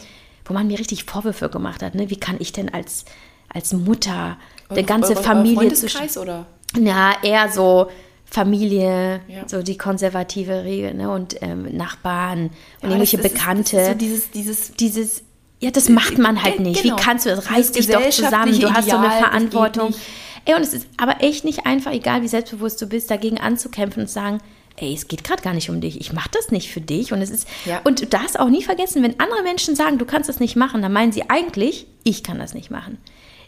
wo 0.43 0.53
man 0.53 0.67
mir 0.67 0.77
richtig 0.77 1.05
Vorwürfe 1.05 1.47
gemacht 1.47 1.81
hat. 1.81 1.95
Ne? 1.95 2.09
Wie 2.09 2.17
kann 2.17 2.35
ich 2.39 2.51
denn 2.51 2.67
als, 2.67 3.05
als 3.47 3.71
Mutter 3.71 4.35
eure, 4.67 4.75
der 4.75 4.83
ganze 4.83 5.13
eure, 5.13 5.23
Familie 5.23 5.73
zu 5.73 5.87
oder? 6.19 6.47
Ja, 6.77 7.13
eher 7.23 7.49
so 7.49 7.89
Familie, 8.25 9.21
ja. 9.29 9.47
so 9.47 9.63
die 9.63 9.77
konservative 9.77 10.65
Regel, 10.65 10.95
ne? 10.95 11.11
Und 11.11 11.41
ähm, 11.41 11.77
Nachbarn 11.77 12.47
und 12.47 12.51
ja, 12.81 12.89
irgendwelche 12.89 13.19
das, 13.19 13.31
das 13.31 13.31
Bekannte. 13.31 13.77
Ist, 13.77 13.87
so 13.87 13.93
dieses, 13.93 14.31
dieses, 14.31 14.73
dieses 14.73 15.23
ja, 15.63 15.71
das 15.71 15.87
macht 15.87 16.17
man 16.17 16.43
halt 16.43 16.59
nicht. 16.59 16.83
Genau. 16.83 16.97
Wie 16.97 17.01
kannst 17.01 17.25
du 17.25 17.29
das? 17.29 17.49
Reiß 17.49 17.71
dich 17.71 17.87
doch 17.87 18.09
zusammen. 18.09 18.59
Du 18.59 18.73
hast 18.73 18.89
so 18.89 18.97
eine 18.97 19.11
Verantwortung. 19.11 19.95
Ey, 20.43 20.55
und 20.55 20.61
es 20.61 20.73
ist 20.73 20.87
aber 20.97 21.23
echt 21.23 21.45
nicht 21.45 21.65
einfach, 21.65 21.93
egal 21.93 22.21
wie 22.21 22.27
selbstbewusst 22.27 22.81
du 22.81 22.85
bist, 22.85 23.09
dagegen 23.09 23.37
anzukämpfen 23.37 24.01
und 24.01 24.07
zu 24.07 24.13
sagen, 24.13 24.39
ey, 24.75 24.93
es 24.93 25.07
geht 25.07 25.23
gerade 25.23 25.41
gar 25.41 25.53
nicht 25.53 25.69
um 25.69 25.79
dich. 25.79 26.01
Ich 26.01 26.11
mache 26.11 26.27
das 26.33 26.51
nicht 26.51 26.69
für 26.69 26.81
dich. 26.81 27.13
Und 27.13 27.21
es 27.21 27.29
ist 27.29 27.47
ja. 27.65 27.79
und 27.85 28.01
du 28.01 28.07
darfst 28.07 28.37
auch 28.37 28.49
nie 28.49 28.61
vergessen, 28.61 29.03
wenn 29.03 29.17
andere 29.21 29.41
Menschen 29.41 29.77
sagen, 29.77 29.99
du 29.99 30.05
kannst 30.05 30.27
das 30.27 30.41
nicht 30.41 30.57
machen, 30.57 30.81
dann 30.81 30.91
meinen 30.91 31.13
sie 31.13 31.29
eigentlich, 31.29 31.87
ich 32.03 32.23
kann 32.23 32.39
das 32.39 32.53
nicht 32.53 32.69
machen. 32.69 32.97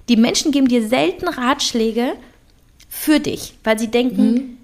Die 0.08 0.16
Menschen 0.16 0.54
geben 0.54 0.70
dir 0.70 0.88
selten 0.88 1.28
Ratschläge 1.28 2.14
für 2.88 3.20
dich, 3.20 3.56
weil 3.66 3.78
sie 3.78 3.90
denken, 3.90 4.32
mhm. 4.32 4.58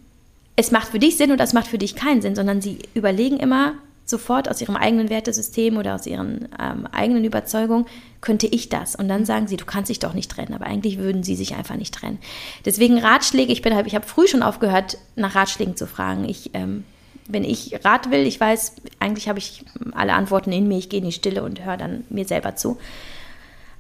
es 0.56 0.72
macht 0.72 0.88
für 0.88 1.00
dich 1.00 1.18
Sinn 1.18 1.34
oder 1.34 1.44
es 1.44 1.52
macht 1.52 1.68
für 1.68 1.80
dich 1.80 1.96
keinen 1.96 2.22
Sinn, 2.22 2.36
sondern 2.36 2.62
sie 2.62 2.78
überlegen 2.94 3.42
immer, 3.42 3.74
sofort 4.12 4.48
aus 4.48 4.62
ihrem 4.62 4.76
eigenen 4.76 5.10
Wertesystem 5.10 5.78
oder 5.78 5.96
aus 5.96 6.06
ihren 6.06 6.50
ähm, 6.60 6.88
eigenen 6.92 7.26
Überzeugungen, 7.26 7.88
könnte 8.22 8.46
ich 8.46 8.70
das? 8.70 8.96
Und 8.96 9.08
dann 9.08 9.26
sagen 9.26 9.48
sie, 9.48 9.58
du 9.58 9.66
kannst 9.66 9.90
dich 9.90 9.98
doch 9.98 10.14
nicht 10.14 10.30
trennen, 10.30 10.54
aber 10.54 10.68
eigentlich 10.68 11.00
würden 11.00 11.24
sie 11.24 11.36
sich 11.36 11.56
einfach 11.56 11.76
nicht 11.76 11.96
trennen. 11.96 12.20
Deswegen 12.66 13.00
Ratschläge, 13.00 13.52
ich 13.52 13.64
bin 13.64 13.74
halt, 13.74 13.88
ich 13.88 13.96
habe 13.96 14.06
früh 14.06 14.28
schon 14.28 14.44
aufgehört, 14.44 15.00
nach 15.16 15.34
Ratschlägen 15.34 15.76
zu 15.76 15.88
fragen. 15.88 16.30
Ich, 16.30 16.52
ähm, 16.54 16.84
wenn 17.28 17.44
ich 17.44 17.84
Rat 17.84 18.12
will, 18.12 18.28
ich 18.28 18.40
weiß, 18.40 18.76
eigentlich 19.00 19.28
habe 19.28 19.40
ich 19.40 19.66
alle 19.94 20.14
Antworten 20.14 20.52
in 20.52 20.68
mir, 20.68 20.78
ich 20.78 20.90
gehe 20.90 21.00
in 21.00 21.06
die 21.06 21.12
Stille 21.12 21.42
und 21.42 21.66
höre 21.66 21.78
dann 21.78 22.04
mir 22.10 22.26
selber 22.26 22.56
zu. 22.56 22.78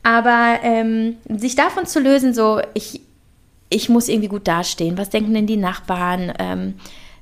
Aber 0.03 0.59
ähm, 0.63 1.17
sich 1.29 1.55
davon 1.55 1.85
zu 1.85 1.99
lösen, 1.99 2.33
so, 2.33 2.59
ich, 2.73 3.01
ich 3.69 3.89
muss 3.89 4.09
irgendwie 4.09 4.29
gut 4.29 4.47
dastehen, 4.47 4.97
was 4.97 5.09
denken 5.09 5.33
denn 5.33 5.47
die 5.47 5.57
Nachbarn? 5.57 6.33
Ähm, 6.39 6.73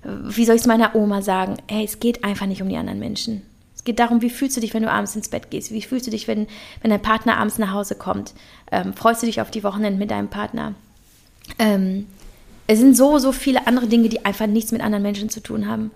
wie 0.04 0.46
soll 0.46 0.56
ich 0.56 0.62
es 0.62 0.68
meiner 0.68 0.96
Oma 0.96 1.22
sagen? 1.22 1.58
Hey, 1.68 1.84
es 1.84 2.00
geht 2.00 2.24
einfach 2.24 2.46
nicht 2.46 2.62
um 2.62 2.70
die 2.70 2.78
anderen 2.78 3.00
Menschen. 3.00 3.42
Es 3.76 3.84
geht 3.84 4.00
darum, 4.00 4.22
wie 4.22 4.30
fühlst 4.30 4.58
du 4.58 4.62
dich, 4.62 4.74
wenn 4.74 4.84
du 4.84 4.92
abends 4.92 5.16
ins 5.16 5.30
Bett 5.30 5.52
gehst? 5.52 5.72
Wie 5.72 5.82
fühlst 5.82 6.06
du 6.06 6.12
dich, 6.12 6.28
wenn, 6.28 6.48
wenn 6.82 6.92
dein 6.92 7.02
Partner 7.02 7.38
abends 7.38 7.58
nach 7.58 7.72
Hause 7.72 7.96
kommt? 7.96 8.34
Ähm, 8.72 8.94
freust 8.94 9.22
du 9.22 9.26
dich 9.26 9.40
auf 9.42 9.52
die 9.52 9.64
Wochenende 9.64 9.98
mit 9.98 10.12
deinem 10.12 10.28
Partner? 10.28 10.76
Ähm, 11.58 12.06
es 12.68 12.80
sind 12.80 12.96
so, 12.96 13.20
so 13.20 13.32
viele 13.32 13.68
andere 13.68 13.88
Dinge, 13.88 14.10
die 14.10 14.26
einfach 14.26 14.48
nichts 14.48 14.72
mit 14.72 14.82
anderen 14.82 15.02
Menschen 15.02 15.30
zu 15.30 15.42
tun 15.42 15.68
haben. 15.68 15.92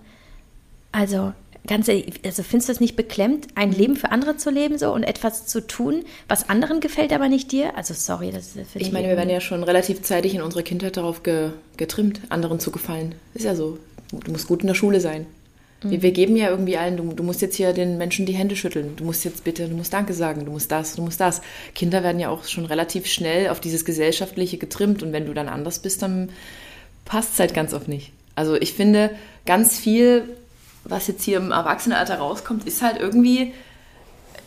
Also, 0.92 1.32
ganz 1.66 1.88
also 1.88 2.42
findest 2.42 2.68
du 2.68 2.72
das 2.72 2.80
nicht 2.80 2.96
beklemmt, 2.96 3.48
ein 3.54 3.70
Leben 3.70 3.96
für 3.96 4.10
andere 4.10 4.36
zu 4.36 4.50
leben 4.50 4.78
so 4.78 4.92
und 4.92 5.02
etwas 5.02 5.46
zu 5.46 5.66
tun, 5.66 6.04
was 6.26 6.48
anderen 6.48 6.80
gefällt, 6.80 7.12
aber 7.12 7.28
nicht 7.28 7.52
dir? 7.52 7.76
Also 7.76 7.94
sorry, 7.94 8.30
das 8.32 8.56
ist 8.56 8.72
für 8.72 8.78
Ich 8.78 8.92
meine, 8.92 9.08
wir 9.08 9.16
werden 9.16 9.30
ja 9.30 9.40
schon 9.40 9.62
relativ 9.62 10.02
zeitig 10.02 10.34
in 10.34 10.42
unserer 10.42 10.62
Kindheit 10.62 10.96
darauf 10.96 11.22
ge 11.22 11.50
getrimmt, 11.76 12.20
anderen 12.28 12.60
zu 12.60 12.70
gefallen. 12.70 13.14
Ist 13.34 13.44
ja 13.44 13.54
so. 13.54 13.78
Du 14.10 14.30
musst 14.30 14.46
gut 14.46 14.60
in 14.60 14.68
der 14.68 14.74
Schule 14.74 15.00
sein. 15.00 15.26
Mhm. 15.82 15.90
Wir, 15.90 16.02
wir, 16.02 16.12
geben 16.12 16.36
ja 16.36 16.48
irgendwie 16.48 16.76
allen, 16.76 16.96
du, 16.96 17.12
du, 17.12 17.22
musst 17.22 17.42
jetzt 17.42 17.56
hier 17.56 17.72
den 17.72 17.98
Menschen 17.98 18.26
die 18.26 18.34
Hände 18.34 18.56
schütteln, 18.56 18.96
du 18.96 19.04
musst 19.04 19.24
jetzt 19.24 19.44
bitte, 19.44 19.68
du 19.68 19.76
musst 19.76 19.92
Danke 19.92 20.14
sagen, 20.14 20.44
du 20.44 20.52
musst 20.52 20.70
das, 20.70 20.94
du 20.94 21.02
musst 21.02 21.20
das. 21.20 21.42
Kinder 21.74 22.02
werden 22.02 22.20
ja 22.20 22.28
auch 22.28 22.44
schon 22.44 22.66
relativ 22.66 23.06
schnell 23.06 23.48
auf 23.48 23.60
dieses 23.60 23.84
Gesellschaftliche 23.84 24.58
getrimmt 24.58 25.02
und 25.02 25.12
wenn 25.12 25.26
du 25.26 25.34
dann 25.34 25.48
anders 25.48 25.78
bist, 25.78 26.02
dann 26.02 26.30
passt 27.04 27.34
es 27.34 27.38
halt 27.40 27.54
ganz 27.54 27.74
oft 27.74 27.88
nicht. 27.88 28.12
Also 28.34 28.54
ich 28.56 28.72
finde, 28.72 29.10
ganz 29.46 29.78
viel 29.78 30.24
was 30.84 31.06
jetzt 31.06 31.24
hier 31.24 31.38
im 31.38 31.50
Erwachsenenalter 31.50 32.18
rauskommt, 32.18 32.66
ist 32.66 32.82
halt 32.82 32.98
irgendwie, 32.98 33.52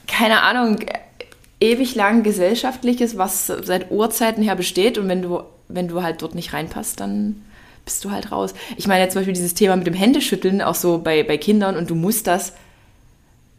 keine 0.07 0.43
Ahnung, 0.43 0.79
ewig 1.59 1.95
lang 1.95 2.23
gesellschaftliches, 2.23 3.17
was 3.17 3.47
seit 3.47 3.91
Urzeiten 3.91 4.43
her 4.43 4.55
besteht. 4.55 4.97
Und 4.97 5.09
wenn 5.09 5.21
du, 5.21 5.41
wenn 5.67 5.87
du 5.87 6.03
halt 6.03 6.21
dort 6.21 6.35
nicht 6.35 6.53
reinpasst, 6.53 6.99
dann 6.99 7.43
bist 7.87 8.03
du 8.03 8.11
halt 8.11 8.33
raus. 8.33 8.53
Ich 8.75 8.85
meine 8.85 9.01
jetzt 9.01 9.13
zum 9.13 9.21
Beispiel 9.21 9.33
dieses 9.33 9.53
Thema 9.53 9.77
mit 9.77 9.87
dem 9.87 9.93
Händeschütteln, 9.93 10.61
auch 10.61 10.75
so 10.75 10.99
bei, 10.99 11.23
bei 11.23 11.37
Kindern 11.37 11.77
und 11.77 11.89
du 11.89 11.95
musst 11.95 12.27
das. 12.27 12.51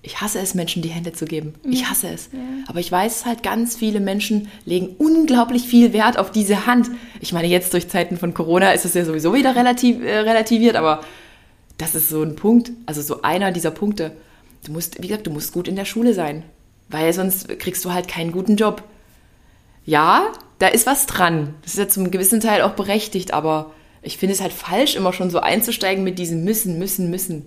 Ich 0.02 0.20
hasse 0.20 0.38
es, 0.38 0.54
Menschen 0.54 0.82
die 0.82 0.90
Hände 0.90 1.12
zu 1.12 1.24
geben. 1.24 1.54
Ja. 1.64 1.70
Ich 1.70 1.90
hasse 1.90 2.08
es. 2.08 2.28
Ja. 2.32 2.38
Aber 2.68 2.78
ich 2.78 2.92
weiß 2.92 3.24
halt, 3.24 3.42
ganz 3.42 3.76
viele 3.76 4.00
Menschen 4.00 4.48
legen 4.66 4.94
unglaublich 4.98 5.62
viel 5.62 5.92
Wert 5.94 6.18
auf 6.18 6.30
diese 6.30 6.66
Hand. 6.66 6.90
Ich 7.20 7.32
meine, 7.32 7.48
jetzt 7.48 7.72
durch 7.72 7.88
Zeiten 7.88 8.18
von 8.18 8.34
Corona 8.34 8.72
ist 8.72 8.84
es 8.84 8.94
ja 8.94 9.04
sowieso 9.04 9.34
wieder 9.34 9.56
relativ, 9.56 10.02
äh, 10.02 10.18
relativiert, 10.18 10.76
aber 10.76 11.00
das 11.78 11.94
ist 11.94 12.10
so 12.10 12.22
ein 12.22 12.36
Punkt, 12.36 12.70
also 12.84 13.00
so 13.00 13.22
einer 13.22 13.50
dieser 13.50 13.70
Punkte. 13.70 14.12
Du 14.66 14.72
musst, 14.72 15.02
wie 15.02 15.08
gesagt, 15.08 15.26
du 15.26 15.30
musst 15.30 15.52
gut 15.52 15.68
in 15.68 15.76
der 15.76 15.86
Schule 15.86 16.12
sein, 16.12 16.42
weil 16.90 17.12
sonst 17.14 17.48
kriegst 17.58 17.84
du 17.84 17.92
halt 17.92 18.08
keinen 18.08 18.32
guten 18.32 18.56
Job. 18.56 18.82
Ja, 19.86 20.26
da 20.58 20.68
ist 20.68 20.86
was 20.86 21.06
dran. 21.06 21.54
Das 21.62 21.72
ist 21.72 21.78
ja 21.78 21.88
zum 21.88 22.10
gewissen 22.10 22.40
Teil 22.40 22.60
auch 22.62 22.72
berechtigt, 22.72 23.32
aber 23.32 23.72
ich 24.02 24.18
finde 24.18 24.34
es 24.34 24.40
halt 24.40 24.52
falsch, 24.52 24.96
immer 24.96 25.12
schon 25.12 25.30
so 25.30 25.40
einzusteigen 25.40 26.04
mit 26.04 26.18
diesem 26.18 26.44
müssen, 26.44 26.78
müssen, 26.78 27.10
müssen. 27.10 27.46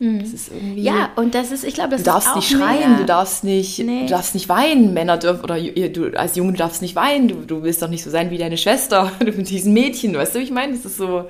Mhm. 0.00 0.20
Das 0.20 0.32
ist 0.32 0.50
irgendwie. 0.50 0.82
Ja, 0.82 1.10
und 1.16 1.34
das 1.34 1.52
ist, 1.52 1.62
ich 1.62 1.74
glaube, 1.74 1.90
das 1.90 2.02
Du 2.02 2.10
darfst 2.10 2.34
nicht 2.34 2.50
schreien, 2.50 2.96
du 2.96 3.04
darfst 3.04 3.44
nicht, 3.44 3.78
nee. 3.80 4.02
du 4.02 4.06
darfst 4.06 4.34
nicht 4.34 4.48
weinen. 4.48 4.94
Männer 4.94 5.18
dürfen, 5.18 5.44
oder 5.44 5.60
du 5.60 6.18
als 6.18 6.36
Junge, 6.36 6.52
du 6.52 6.58
darfst 6.58 6.80
nicht 6.80 6.96
weinen. 6.96 7.28
Du, 7.28 7.34
du 7.46 7.62
willst 7.62 7.82
doch 7.82 7.88
nicht 7.88 8.02
so 8.02 8.10
sein 8.10 8.30
wie 8.30 8.38
deine 8.38 8.56
Schwester. 8.56 9.12
Du 9.20 9.32
bist 9.32 9.50
diesen 9.50 9.74
Mädchen, 9.74 10.14
weißt 10.14 10.34
du, 10.34 10.38
wie 10.38 10.44
ich 10.44 10.50
meine? 10.50 10.72
Das 10.72 10.84
ist 10.84 10.96
so. 10.96 11.26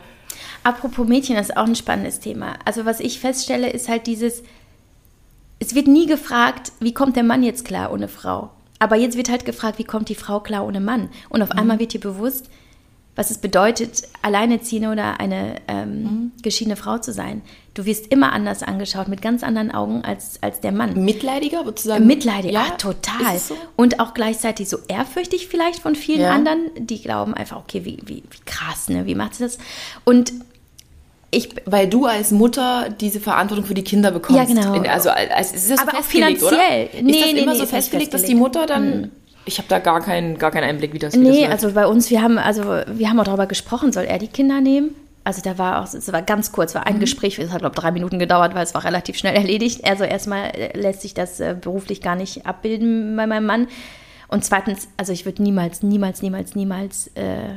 Apropos 0.63 1.07
Mädchen, 1.07 1.37
das 1.37 1.49
ist 1.51 1.57
auch 1.57 1.67
ein 1.67 1.75
spannendes 1.75 2.21
Thema. 2.21 2.55
Also 2.65 2.85
was 2.85 3.01
ich 3.01 3.19
feststelle, 3.19 3.71
ist 3.71 3.89
halt 3.89 4.07
dieses, 4.07 4.43
es 5.59 5.75
wird 5.75 5.89
nie 5.89 6.07
gefragt, 6.07 6.73
wie 6.81 6.95
kommt 6.95 7.17
der 7.17 7.25
Mann 7.25 7.43
jetzt 7.43 7.65
klar 7.65 7.93
ohne 7.93 8.09
Frau? 8.09 8.51
Aber 8.79 8.97
jetzt 8.97 9.17
wird 9.17 9.31
halt 9.31 9.45
gefragt, 9.45 9.79
wie 9.79 9.85
kommt 9.85 10.09
die 10.09 10.15
Frau 10.15 10.41
klar 10.41 10.67
ohne 10.67 10.81
Mann? 10.81 11.09
Und 11.29 11.43
auf 11.43 11.53
mhm. 11.53 11.59
einmal 11.59 11.79
wird 11.79 11.93
dir 11.93 12.01
bewusst, 12.01 12.49
was 13.21 13.31
es 13.31 13.37
bedeutet, 13.37 14.05
alleinerziehende 14.23 14.89
oder 14.89 15.21
eine 15.21 15.57
ähm, 15.69 16.03
mhm. 16.03 16.33
geschiedene 16.41 16.75
Frau 16.75 16.97
zu 16.97 17.13
sein. 17.13 17.43
Du 17.75 17.85
wirst 17.85 18.07
immer 18.07 18.33
anders 18.33 18.63
angeschaut, 18.63 19.09
mit 19.09 19.21
ganz 19.21 19.43
anderen 19.43 19.71
Augen 19.73 20.03
als, 20.07 20.43
als 20.43 20.61
der 20.61 20.73
Mann. 20.73 21.05
Mitleidiger, 21.05 21.67
würdest 21.67 21.85
du 21.85 21.91
sagen? 21.91 22.07
Mitleidiger, 22.07 22.55
ja, 22.55 22.71
total. 22.79 23.39
So? 23.39 23.59
Und 23.77 24.01
auch 24.01 24.15
gleichzeitig 24.15 24.71
so 24.71 24.79
ehrfürchtig 24.89 25.49
vielleicht 25.49 25.81
von 25.81 25.97
vielen 25.97 26.23
ja. 26.23 26.31
anderen, 26.31 26.71
die 26.79 27.03
glauben 27.03 27.35
einfach, 27.35 27.59
okay, 27.59 27.85
wie, 27.85 27.99
wie, 28.07 28.23
wie 28.23 28.45
krass, 28.47 28.89
ne? 28.89 29.05
wie 29.05 29.15
macht 29.15 29.35
sie 29.35 29.45
das? 29.45 29.59
Und 30.05 30.33
ich, 31.31 31.51
weil 31.67 31.89
du 31.89 32.07
als 32.07 32.31
Mutter 32.31 32.89
diese 32.89 33.21
Verantwortung 33.21 33.67
für 33.67 33.75
die 33.75 33.85
Kinder 33.85 34.13
bekommst. 34.13 34.39
Ja, 34.39 34.47
genau. 34.47 34.73
In, 34.73 34.89
also 34.89 35.11
als, 35.11 35.53
ist 35.53 35.71
das 35.71 35.79
Aber 35.79 35.99
auch 35.99 36.05
finanziell. 36.05 36.89
Oder? 36.89 37.03
Nee, 37.03 37.13
ist 37.13 37.21
das 37.21 37.33
nee, 37.35 37.41
immer 37.41 37.53
nee, 37.53 37.59
so 37.59 37.67
festgelegt, 37.67 38.15
dass 38.15 38.23
die 38.23 38.35
Mutter 38.35 38.65
dann... 38.65 39.11
Ich 39.51 39.59
habe 39.59 39.67
da 39.69 39.81
gar 39.81 40.01
keinen, 40.01 40.39
gar 40.39 40.53
keinen 40.53 40.63
Einblick, 40.63 40.93
wie 40.93 41.01
das, 41.01 41.15
wie 41.15 41.19
Nee, 41.19 41.43
das 41.43 41.65
also 41.65 41.73
bei 41.73 41.89
uns, 41.89 42.09
wir 42.09 42.23
haben, 42.23 42.39
also 42.39 42.63
wir 42.87 43.11
haben 43.11 43.19
auch 43.19 43.25
darüber 43.25 43.47
gesprochen, 43.47 43.93
soll 43.93 44.05
er 44.05 44.19
die 44.19 44.29
Kinder 44.29 44.61
nehmen? 44.61 44.95
Also 45.25 45.43
da 45.43 45.59
war 45.59 45.83
auch, 45.83 45.93
es 45.93 46.13
war 46.13 46.23
ganz 46.23 46.53
kurz, 46.53 46.75
war 46.77 46.87
ein 46.87 46.97
mhm. 46.97 47.01
Gespräch, 47.01 47.37
es 47.41 47.51
hat 47.51 47.59
glaube 47.61 47.75
drei 47.75 47.91
Minuten 47.91 48.21
gedauert, 48.21 48.55
weil 48.55 48.63
es 48.63 48.75
war 48.75 48.85
relativ 48.85 49.19
schnell 49.19 49.35
erledigt. 49.37 49.85
Also 49.85 50.05
erstmal 50.05 50.51
äh, 50.51 50.79
lässt 50.79 51.03
sich 51.03 51.15
das 51.15 51.41
äh, 51.41 51.57
beruflich 51.61 52.01
gar 52.01 52.15
nicht 52.15 52.47
abbilden 52.47 53.17
bei 53.17 53.27
meinem 53.27 53.47
Mann. 53.47 53.67
Und 54.29 54.45
zweitens, 54.45 54.87
also 54.97 55.13
ich 55.13 55.25
würde 55.25 55.43
niemals, 55.43 55.83
niemals, 55.83 56.23
niemals, 56.23 56.55
niemals 56.55 57.09
äh, 57.17 57.55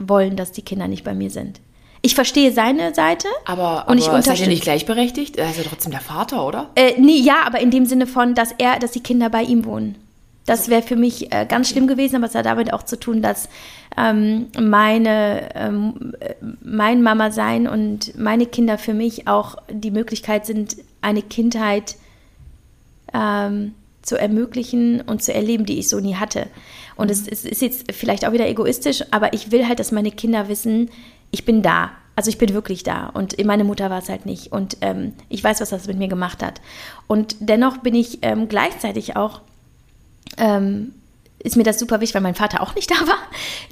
wollen, 0.00 0.34
dass 0.34 0.50
die 0.50 0.62
Kinder 0.62 0.88
nicht 0.88 1.04
bei 1.04 1.14
mir 1.14 1.30
sind. 1.30 1.60
Ich 2.04 2.16
verstehe 2.16 2.50
seine 2.50 2.92
Seite. 2.92 3.28
Aber, 3.44 3.86
und 3.88 4.02
aber 4.02 4.18
ich. 4.18 4.26
Ist 4.26 4.40
er 4.40 4.48
nicht 4.48 4.64
gleichberechtigt? 4.64 5.36
Er 5.36 5.48
ist 5.48 5.58
ja 5.58 5.62
trotzdem 5.62 5.92
der 5.92 6.00
Vater, 6.00 6.44
oder? 6.44 6.70
Äh, 6.74 7.00
nee, 7.00 7.18
ja, 7.18 7.44
aber 7.46 7.60
in 7.60 7.70
dem 7.70 7.86
Sinne 7.86 8.08
von, 8.08 8.34
dass 8.34 8.50
er, 8.58 8.80
dass 8.80 8.90
die 8.90 9.04
Kinder 9.04 9.30
bei 9.30 9.42
ihm 9.44 9.64
wohnen. 9.64 10.01
Das 10.46 10.68
wäre 10.68 10.82
für 10.82 10.96
mich 10.96 11.32
äh, 11.32 11.46
ganz 11.46 11.68
schlimm 11.68 11.86
gewesen, 11.86 12.16
aber 12.16 12.26
es 12.26 12.34
hat 12.34 12.46
damit 12.46 12.72
auch 12.72 12.82
zu 12.82 12.98
tun, 12.98 13.22
dass 13.22 13.48
ähm, 13.96 14.48
meine, 14.60 15.54
ähm, 15.54 16.14
mein 16.60 17.02
Mama 17.02 17.30
sein 17.30 17.68
und 17.68 18.18
meine 18.18 18.46
Kinder 18.46 18.76
für 18.78 18.94
mich 18.94 19.28
auch 19.28 19.56
die 19.70 19.92
Möglichkeit 19.92 20.46
sind, 20.46 20.76
eine 21.00 21.22
Kindheit 21.22 21.96
ähm, 23.14 23.74
zu 24.02 24.18
ermöglichen 24.18 25.00
und 25.00 25.22
zu 25.22 25.32
erleben, 25.32 25.64
die 25.64 25.78
ich 25.78 25.88
so 25.88 26.00
nie 26.00 26.16
hatte. 26.16 26.48
Und 26.96 27.10
es, 27.10 27.26
es 27.28 27.44
ist 27.44 27.62
jetzt 27.62 27.92
vielleicht 27.92 28.26
auch 28.26 28.32
wieder 28.32 28.48
egoistisch, 28.48 29.04
aber 29.10 29.32
ich 29.32 29.52
will 29.52 29.66
halt, 29.66 29.78
dass 29.78 29.92
meine 29.92 30.10
Kinder 30.10 30.48
wissen, 30.48 30.90
ich 31.30 31.44
bin 31.44 31.62
da. 31.62 31.92
Also 32.14 32.28
ich 32.28 32.36
bin 32.36 32.52
wirklich 32.52 32.82
da 32.82 33.06
und 33.06 33.42
meine 33.42 33.64
Mutter 33.64 33.88
war 33.88 34.00
es 34.00 34.10
halt 34.10 34.26
nicht. 34.26 34.52
Und 34.52 34.76
ähm, 34.82 35.14
ich 35.30 35.42
weiß, 35.42 35.62
was 35.62 35.70
das 35.70 35.86
mit 35.86 35.96
mir 35.96 36.08
gemacht 36.08 36.42
hat. 36.42 36.60
Und 37.06 37.36
dennoch 37.40 37.78
bin 37.78 37.94
ich 37.94 38.18
ähm, 38.20 38.48
gleichzeitig 38.48 39.16
auch, 39.16 39.40
ähm, 40.38 40.92
ist 41.44 41.56
mir 41.56 41.64
das 41.64 41.78
super 41.78 42.00
wichtig, 42.00 42.14
weil 42.14 42.22
mein 42.22 42.34
Vater 42.34 42.60
auch 42.60 42.74
nicht 42.74 42.90
da 42.92 43.06
war, 43.06 43.18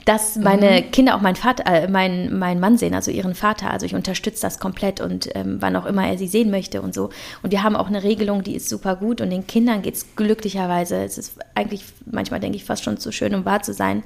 dass 0.04 0.36
meine 0.36 0.82
mhm. 0.82 0.90
Kinder 0.90 1.14
auch 1.14 1.20
meinen 1.20 1.36
Vater, 1.36 1.66
äh, 1.66 1.88
meinen, 1.88 2.38
meinen 2.38 2.60
Mann 2.60 2.76
sehen, 2.78 2.94
also 2.94 3.10
ihren 3.10 3.34
Vater. 3.34 3.70
Also 3.70 3.86
ich 3.86 3.94
unterstütze 3.94 4.42
das 4.42 4.58
komplett 4.58 5.00
und 5.00 5.28
ähm, 5.34 5.58
wann 5.60 5.76
auch 5.76 5.86
immer 5.86 6.06
er 6.06 6.18
sie 6.18 6.28
sehen 6.28 6.50
möchte 6.50 6.82
und 6.82 6.94
so. 6.94 7.10
Und 7.42 7.52
wir 7.52 7.62
haben 7.62 7.76
auch 7.76 7.88
eine 7.88 8.02
Regelung, 8.02 8.42
die 8.42 8.56
ist 8.56 8.68
super 8.68 8.96
gut 8.96 9.20
und 9.20 9.30
den 9.30 9.46
Kindern 9.46 9.82
geht 9.82 9.94
es 9.94 10.16
glücklicherweise. 10.16 10.96
Es 10.96 11.18
ist 11.18 11.38
eigentlich, 11.54 11.84
manchmal 12.10 12.40
denke 12.40 12.56
ich, 12.56 12.64
fast 12.64 12.84
schon 12.84 12.98
zu 12.98 13.12
schön, 13.12 13.34
um 13.34 13.44
wahr 13.44 13.62
zu 13.62 13.72
sein 13.72 14.02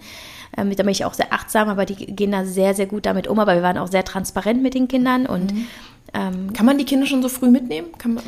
ähm, 0.57 0.75
da 0.75 0.83
bin 0.83 0.93
ich 0.93 1.05
auch 1.05 1.15
sehr 1.15 1.33
achtsam, 1.33 1.69
aber 1.69 1.85
die 1.85 1.95
gehen 1.95 2.33
da 2.33 2.45
sehr, 2.45 2.75
sehr 2.75 2.87
gut 2.87 3.07
damit 3.07 3.27
um. 3.27 3.39
Aber 3.39 3.55
wir 3.55 3.63
waren 3.63 3.79
auch 3.79 3.89
sehr 3.89 4.05
transparent 4.05 4.63
mit 4.63 4.75
den 4.75 4.89
Kindern 4.89 5.27
und 5.27 5.53
mhm. 5.53 5.67
ähm, 6.13 6.53
kann 6.53 6.67
man 6.67 6.79
die 6.79 6.85
Kinder 6.85 7.07
schon 7.07 7.23
so 7.23 7.29
früh 7.29 7.49
mitnehmen? 7.49 7.89
Man, 8.05 8.23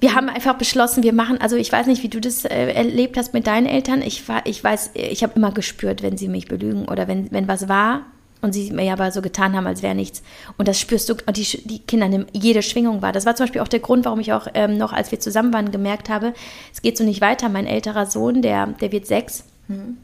wir 0.00 0.14
haben 0.14 0.28
einfach 0.28 0.54
beschlossen, 0.54 1.02
wir 1.02 1.12
machen, 1.12 1.40
also 1.40 1.56
ich 1.56 1.70
weiß 1.70 1.86
nicht, 1.86 2.02
wie 2.02 2.08
du 2.08 2.20
das 2.20 2.44
äh, 2.44 2.72
erlebt 2.72 3.16
hast 3.16 3.34
mit 3.34 3.46
deinen 3.46 3.66
Eltern. 3.66 4.02
Ich, 4.02 4.24
ich 4.44 4.62
weiß, 4.62 4.90
ich 4.94 5.22
habe 5.22 5.34
immer 5.36 5.52
gespürt, 5.52 6.02
wenn 6.02 6.16
sie 6.16 6.28
mich 6.28 6.46
belügen 6.46 6.86
oder 6.86 7.08
wenn, 7.08 7.30
wenn 7.32 7.48
was 7.48 7.68
war, 7.68 8.02
und 8.42 8.52
sie 8.52 8.70
mir 8.70 8.92
aber 8.92 9.10
so 9.10 9.22
getan 9.22 9.56
haben, 9.56 9.66
als 9.66 9.82
wäre 9.82 9.94
nichts. 9.94 10.22
Und 10.58 10.68
das 10.68 10.78
spürst 10.78 11.08
du, 11.08 11.14
und 11.26 11.36
die, 11.36 11.66
die 11.66 11.78
Kinder 11.80 12.06
nehmen 12.06 12.26
jede 12.32 12.62
Schwingung 12.62 13.00
wahr. 13.00 13.12
Das 13.12 13.24
war 13.24 13.34
zum 13.34 13.44
Beispiel 13.44 13.62
auch 13.62 13.68
der 13.68 13.80
Grund, 13.80 14.04
warum 14.04 14.20
ich 14.20 14.34
auch 14.34 14.46
ähm, 14.52 14.76
noch, 14.76 14.92
als 14.92 15.10
wir 15.10 15.18
zusammen 15.18 15.54
waren, 15.54 15.72
gemerkt 15.72 16.10
habe, 16.10 16.34
es 16.72 16.82
geht 16.82 16.98
so 16.98 17.02
nicht 17.02 17.22
weiter. 17.22 17.48
Mein 17.48 17.66
älterer 17.66 18.04
Sohn, 18.04 18.42
der, 18.42 18.66
der 18.66 18.92
wird 18.92 19.06
sechs, 19.06 19.44
mhm 19.68 19.96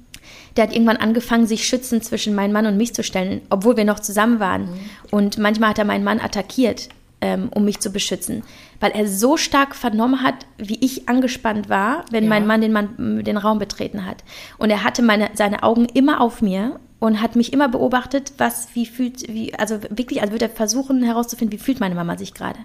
der 0.57 0.65
hat 0.65 0.73
irgendwann 0.73 0.97
angefangen, 0.97 1.47
sich 1.47 1.67
schützend 1.67 2.05
zwischen 2.05 2.35
meinen 2.35 2.53
Mann 2.53 2.67
und 2.67 2.77
mich 2.77 2.95
zu 2.95 3.03
stellen, 3.03 3.43
obwohl 3.51 3.77
wir 3.77 3.85
noch 3.85 4.01
zusammen 4.01 4.41
waren. 4.41 4.63
Mhm. 4.63 4.81
Und 5.11 5.39
manchmal 5.39 5.71
hat 5.71 5.79
er 5.79 5.85
meinen 5.85 6.05
Mann 6.05 6.21
attackiert, 6.21 6.89
ähm, 7.21 7.49
um 7.55 7.65
mich 7.65 7.81
zu 7.81 7.91
beschützen, 7.91 8.43
weil 8.81 8.91
er 8.91 9.07
so 9.07 9.37
stark 9.37 9.75
vernommen 9.77 10.23
hat, 10.23 10.35
wie 10.59 10.79
ich 10.85 11.09
angespannt 11.09 11.69
war, 11.69 12.05
wenn 12.11 12.25
ja. 12.25 12.31
mein 12.31 12.47
Mann 12.47 12.61
den, 12.61 12.73
Mann 12.73 13.25
den 13.25 13.37
Raum 13.37 13.59
betreten 13.59 14.05
hat. 14.05 14.25
Und 14.59 14.71
er 14.71 14.85
hatte 14.85 15.03
meine, 15.03 15.31
seine 15.35 15.63
Augen 15.63 15.87
immer 15.87 16.21
auf 16.21 16.43
mir 16.43 16.81
und 16.99 17.23
hat 17.23 17.37
mich 17.37 17.53
immer 17.53 17.69
beobachtet, 17.69 18.33
was, 18.39 18.69
wie 18.75 18.87
fühlt, 18.87 19.29
wie, 19.29 19.55
also 19.55 19.79
wirklich, 19.91 20.21
als 20.21 20.33
würde 20.33 20.47
er 20.47 20.51
versuchen 20.51 21.03
herauszufinden, 21.03 21.59
wie 21.59 21.63
fühlt 21.63 21.81
meine 21.81 21.95
Mama 21.95 22.19
sich 22.19 22.35
gerade. 22.35 22.59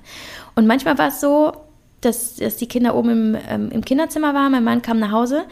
Und 0.55 0.67
manchmal 0.67 0.97
war 0.97 1.09
es 1.09 1.21
so, 1.21 1.53
dass, 2.01 2.35
dass 2.35 2.57
die 2.57 2.67
Kinder 2.67 2.95
oben 2.95 3.09
im, 3.09 3.37
ähm, 3.49 3.71
im 3.71 3.85
Kinderzimmer 3.85 4.33
waren, 4.33 4.51
mein 4.51 4.63
Mann 4.63 4.81
kam 4.81 4.99
nach 4.99 5.11
Hause 5.11 5.45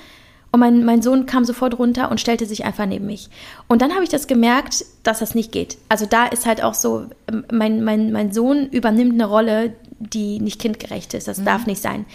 und 0.56 0.62
mein, 0.62 0.86
mein 0.86 1.02
Sohn 1.02 1.26
kam 1.26 1.44
sofort 1.44 1.78
runter 1.78 2.10
und 2.10 2.22
stellte 2.22 2.46
sich 2.46 2.64
einfach 2.64 2.86
neben 2.86 3.06
mich. 3.08 3.30
Und 3.68 3.82
dann 3.82 3.94
habe 3.94 4.06
ich 4.06 4.10
das 4.10 4.26
gemerkt, 4.26 4.86
dass 5.04 5.20
das 5.20 5.36
nicht 5.36 5.52
geht. 5.52 5.78
Also 5.90 6.06
da 6.06 6.28
ist 6.28 6.46
halt 6.46 6.64
auch 6.64 6.74
so, 6.74 7.08
ähm, 7.30 7.44
mein, 7.52 7.84
mein, 7.84 8.14
mein 8.14 8.32
Sohn 8.32 8.70
übernimmt 8.70 9.16
eine 9.16 9.26
Rolle, 9.26 9.74
die 10.00 10.40
nicht 10.40 10.62
kindgerecht 10.62 11.14
ist. 11.14 11.28
Das 11.28 11.40
mhm. 11.40 11.46
darf 11.46 11.68
nicht 11.68 11.82
sein. 11.82 12.06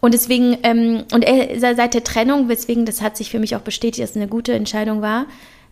Und 0.00 0.14
deswegen, 0.14 0.56
ähm, 0.62 1.04
und 1.12 1.22
er, 1.22 1.60
seit 1.60 1.92
der 1.92 2.02
Trennung, 2.02 2.48
weswegen 2.48 2.86
das 2.86 3.02
hat 3.02 3.18
sich 3.18 3.28
für 3.28 3.38
mich 3.38 3.56
auch 3.56 3.60
bestätigt, 3.60 4.02
dass 4.02 4.12
es 4.12 4.16
eine 4.16 4.26
gute 4.26 4.54
Entscheidung 4.54 5.02
war, 5.02 5.26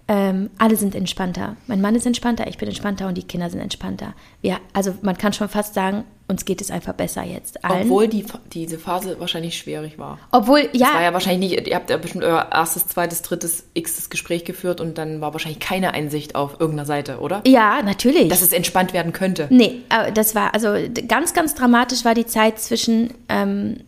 ähm, 0.06 0.50
alle 0.58 0.76
sind 0.76 0.94
entspannter. 0.94 1.56
Mein 1.68 1.80
Mann 1.80 1.94
ist 1.94 2.04
entspannter, 2.04 2.48
ich 2.48 2.58
bin 2.58 2.68
entspannter 2.68 3.08
und 3.08 3.16
die 3.16 3.22
Kinder 3.22 3.48
sind 3.48 3.60
entspannter. 3.60 4.12
Ja, 4.42 4.58
also 4.74 4.92
man 5.00 5.16
kann 5.16 5.32
schon 5.32 5.48
fast 5.48 5.72
sagen, 5.72 6.04
uns 6.30 6.44
geht 6.44 6.60
es 6.60 6.70
einfach 6.70 6.94
besser 6.94 7.24
jetzt 7.24 7.64
allen. 7.64 7.82
Obwohl 7.82 8.08
die, 8.08 8.24
diese 8.52 8.78
Phase 8.78 9.18
wahrscheinlich 9.18 9.58
schwierig 9.58 9.98
war. 9.98 10.18
Obwohl, 10.30 10.60
ja. 10.72 10.86
Das 10.86 10.94
war 10.94 11.02
ja 11.02 11.12
wahrscheinlich 11.12 11.50
nicht, 11.50 11.68
ihr 11.68 11.74
habt 11.74 11.90
ja 11.90 11.96
bestimmt 11.96 12.24
euer 12.24 12.48
erstes, 12.52 12.86
zweites, 12.86 13.22
drittes, 13.22 13.64
x 13.74 14.08
Gespräch 14.08 14.44
geführt 14.44 14.80
und 14.80 14.96
dann 14.96 15.20
war 15.20 15.32
wahrscheinlich 15.32 15.60
keine 15.60 15.92
Einsicht 15.92 16.36
auf 16.36 16.60
irgendeiner 16.60 16.86
Seite, 16.86 17.18
oder? 17.18 17.42
Ja, 17.46 17.82
natürlich. 17.82 18.28
Dass 18.28 18.42
es 18.42 18.52
entspannt 18.52 18.92
werden 18.92 19.12
könnte. 19.12 19.48
Nee, 19.50 19.82
das 20.14 20.34
war, 20.34 20.54
also 20.54 20.74
ganz, 21.06 21.34
ganz 21.34 21.54
dramatisch 21.54 22.04
war 22.04 22.14
die 22.14 22.26
Zeit 22.26 22.60
zwischen, 22.60 23.12
ähm, 23.28 23.80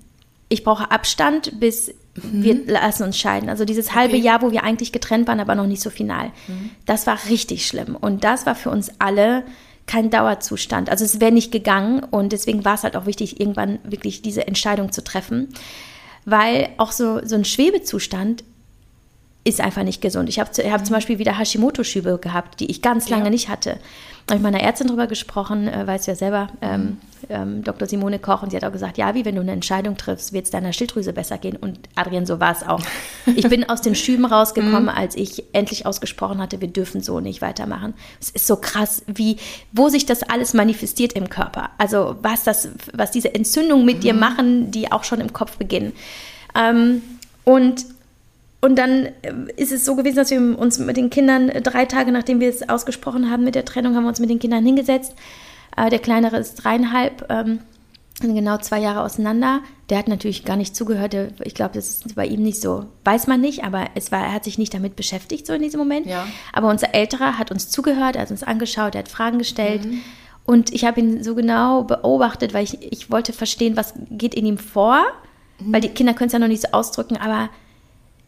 ich 0.48 0.64
brauche 0.64 0.90
Abstand 0.90 1.60
bis 1.60 1.94
mhm. 2.14 2.42
wir 2.42 2.66
lassen 2.66 3.04
uns 3.04 3.18
scheiden. 3.18 3.48
Also 3.48 3.64
dieses 3.64 3.94
halbe 3.94 4.16
okay. 4.16 4.24
Jahr, 4.24 4.42
wo 4.42 4.50
wir 4.50 4.64
eigentlich 4.64 4.92
getrennt 4.92 5.28
waren, 5.28 5.40
aber 5.40 5.54
noch 5.54 5.66
nicht 5.66 5.82
so 5.82 5.90
final. 5.90 6.26
Mhm. 6.48 6.70
Das 6.86 7.06
war 7.06 7.18
richtig 7.28 7.66
schlimm. 7.66 7.96
Und 7.96 8.24
das 8.24 8.46
war 8.46 8.54
für 8.54 8.70
uns 8.70 8.90
alle 8.98 9.44
kein 9.86 10.10
Dauerzustand. 10.10 10.90
Also 10.90 11.04
es 11.04 11.20
wäre 11.20 11.32
nicht 11.32 11.52
gegangen 11.52 12.04
und 12.04 12.32
deswegen 12.32 12.64
war 12.64 12.74
es 12.74 12.84
halt 12.84 12.96
auch 12.96 13.06
wichtig, 13.06 13.40
irgendwann 13.40 13.78
wirklich 13.84 14.22
diese 14.22 14.46
Entscheidung 14.46 14.92
zu 14.92 15.02
treffen, 15.02 15.48
weil 16.24 16.68
auch 16.78 16.92
so, 16.92 17.20
so 17.24 17.34
ein 17.34 17.44
Schwebezustand 17.44 18.44
ist 19.44 19.60
einfach 19.60 19.82
nicht 19.82 20.00
gesund. 20.00 20.28
Ich 20.28 20.38
habe 20.38 20.50
hab 20.70 20.86
zum 20.86 20.94
Beispiel 20.94 21.18
wieder 21.18 21.38
Hashimoto-Schübe 21.38 22.18
gehabt, 22.18 22.60
die 22.60 22.70
ich 22.70 22.80
ganz 22.80 23.08
lange 23.08 23.24
ja. 23.24 23.30
nicht 23.30 23.48
hatte. 23.48 23.78
Da 24.26 24.34
habe 24.34 24.36
ich 24.36 24.42
mit 24.44 24.54
einer 24.54 24.62
Ärztin 24.62 24.86
drüber 24.86 25.08
gesprochen, 25.08 25.66
äh, 25.66 25.84
weißt 25.84 26.06
du 26.06 26.12
ja 26.12 26.14
selber, 26.14 26.46
ähm, 26.60 26.98
ähm, 27.28 27.64
Dr. 27.64 27.88
Simone 27.88 28.20
Koch, 28.20 28.44
und 28.44 28.50
sie 28.50 28.56
hat 28.56 28.62
auch 28.62 28.70
gesagt, 28.70 28.96
ja, 28.96 29.16
wie 29.16 29.24
wenn 29.24 29.34
du 29.34 29.40
eine 29.40 29.50
Entscheidung 29.50 29.96
triffst, 29.96 30.32
wird 30.32 30.44
es 30.44 30.52
deiner 30.52 30.72
Schilddrüse 30.72 31.12
besser 31.12 31.38
gehen. 31.38 31.56
Und 31.56 31.80
Adrian, 31.96 32.24
so 32.24 32.38
war 32.38 32.52
es 32.52 32.62
auch. 32.62 32.82
Ich 33.34 33.48
bin 33.48 33.68
aus 33.68 33.80
den 33.80 33.94
Schüben 33.94 34.24
rausgekommen, 34.24 34.84
mhm. 34.84 34.88
als 34.88 35.16
ich 35.16 35.44
endlich 35.52 35.86
ausgesprochen 35.86 36.40
hatte, 36.40 36.60
wir 36.60 36.68
dürfen 36.68 37.00
so 37.00 37.20
nicht 37.20 37.40
weitermachen. 37.40 37.94
Es 38.20 38.30
ist 38.30 38.46
so 38.46 38.56
krass, 38.56 39.02
wie, 39.06 39.38
wo 39.72 39.88
sich 39.88 40.06
das 40.06 40.22
alles 40.22 40.54
manifestiert 40.54 41.12
im 41.14 41.28
Körper. 41.28 41.70
Also 41.78 42.16
was 42.22 42.44
das, 42.44 42.68
was 42.92 43.10
diese 43.10 43.34
Entzündungen 43.34 43.84
mit 43.84 43.98
mhm. 43.98 44.00
dir 44.00 44.14
machen, 44.14 44.70
die 44.70 44.92
auch 44.92 45.04
schon 45.04 45.20
im 45.20 45.32
Kopf 45.32 45.56
beginnen. 45.56 45.92
Ähm, 46.54 47.02
und 47.44 47.84
und 48.64 48.76
dann 48.76 49.06
äh, 49.22 49.34
ist 49.56 49.72
es 49.72 49.84
so 49.84 49.96
gewesen, 49.96 50.16
dass 50.16 50.30
wir 50.30 50.58
uns 50.58 50.78
mit 50.78 50.96
den 50.96 51.10
Kindern 51.10 51.48
äh, 51.48 51.60
drei 51.60 51.84
Tage, 51.84 52.12
nachdem 52.12 52.40
wir 52.40 52.48
es 52.48 52.68
ausgesprochen 52.68 53.30
haben 53.30 53.44
mit 53.44 53.56
der 53.56 53.64
Trennung, 53.64 53.96
haben 53.96 54.04
wir 54.04 54.08
uns 54.08 54.20
mit 54.20 54.30
den 54.30 54.38
Kindern 54.38 54.64
hingesetzt. 54.64 55.14
Äh, 55.76 55.90
der 55.90 55.98
Kleinere 55.98 56.36
ist 56.36 56.54
dreieinhalb, 56.54 57.26
ähm, 57.28 57.58
genau 58.20 58.58
zwei 58.58 58.78
Jahre 58.78 59.02
auseinander. 59.02 59.60
Der 59.90 59.98
hat 59.98 60.06
natürlich 60.06 60.44
gar 60.44 60.56
nicht 60.56 60.76
zugehört. 60.76 61.14
ich 61.44 61.54
glaube, 61.54 61.74
das 61.74 61.88
ist 61.88 62.14
bei 62.14 62.24
ihm 62.24 62.42
nicht 62.44 62.60
so. 62.60 62.86
Weiß 63.04 63.26
man 63.26 63.40
nicht, 63.40 63.64
aber 63.64 63.86
es 63.96 64.12
war, 64.12 64.20
er 64.20 64.32
hat 64.32 64.44
sich 64.44 64.58
nicht 64.58 64.72
damit 64.72 64.94
beschäftigt, 64.94 65.44
so 65.44 65.54
in 65.54 65.62
diesem 65.62 65.80
Moment. 65.80 66.06
Ja. 66.06 66.24
Aber 66.52 66.68
unser 66.68 66.94
Älterer 66.94 67.38
hat 67.38 67.50
uns 67.50 67.68
zugehört, 67.68 68.14
er 68.14 68.22
hat 68.22 68.30
uns 68.30 68.44
angeschaut, 68.44 68.94
er 68.94 69.00
hat 69.00 69.08
Fragen 69.08 69.38
gestellt. 69.38 69.84
Mhm. 69.84 70.02
Und 70.44 70.72
ich 70.72 70.84
habe 70.84 71.00
ihn 71.00 71.24
so 71.24 71.34
genau 71.34 71.82
beobachtet, 71.82 72.54
weil 72.54 72.62
ich, 72.62 72.92
ich 72.92 73.10
wollte 73.10 73.32
verstehen, 73.32 73.76
was 73.76 73.94
geht 74.10 74.36
in 74.36 74.46
ihm 74.46 74.58
vor. 74.58 75.02
Mhm. 75.58 75.72
Weil 75.72 75.80
die 75.80 75.88
Kinder 75.88 76.14
können 76.14 76.28
es 76.28 76.32
ja 76.32 76.38
noch 76.38 76.46
nicht 76.46 76.62
so 76.62 76.68
ausdrücken, 76.70 77.16
aber 77.16 77.50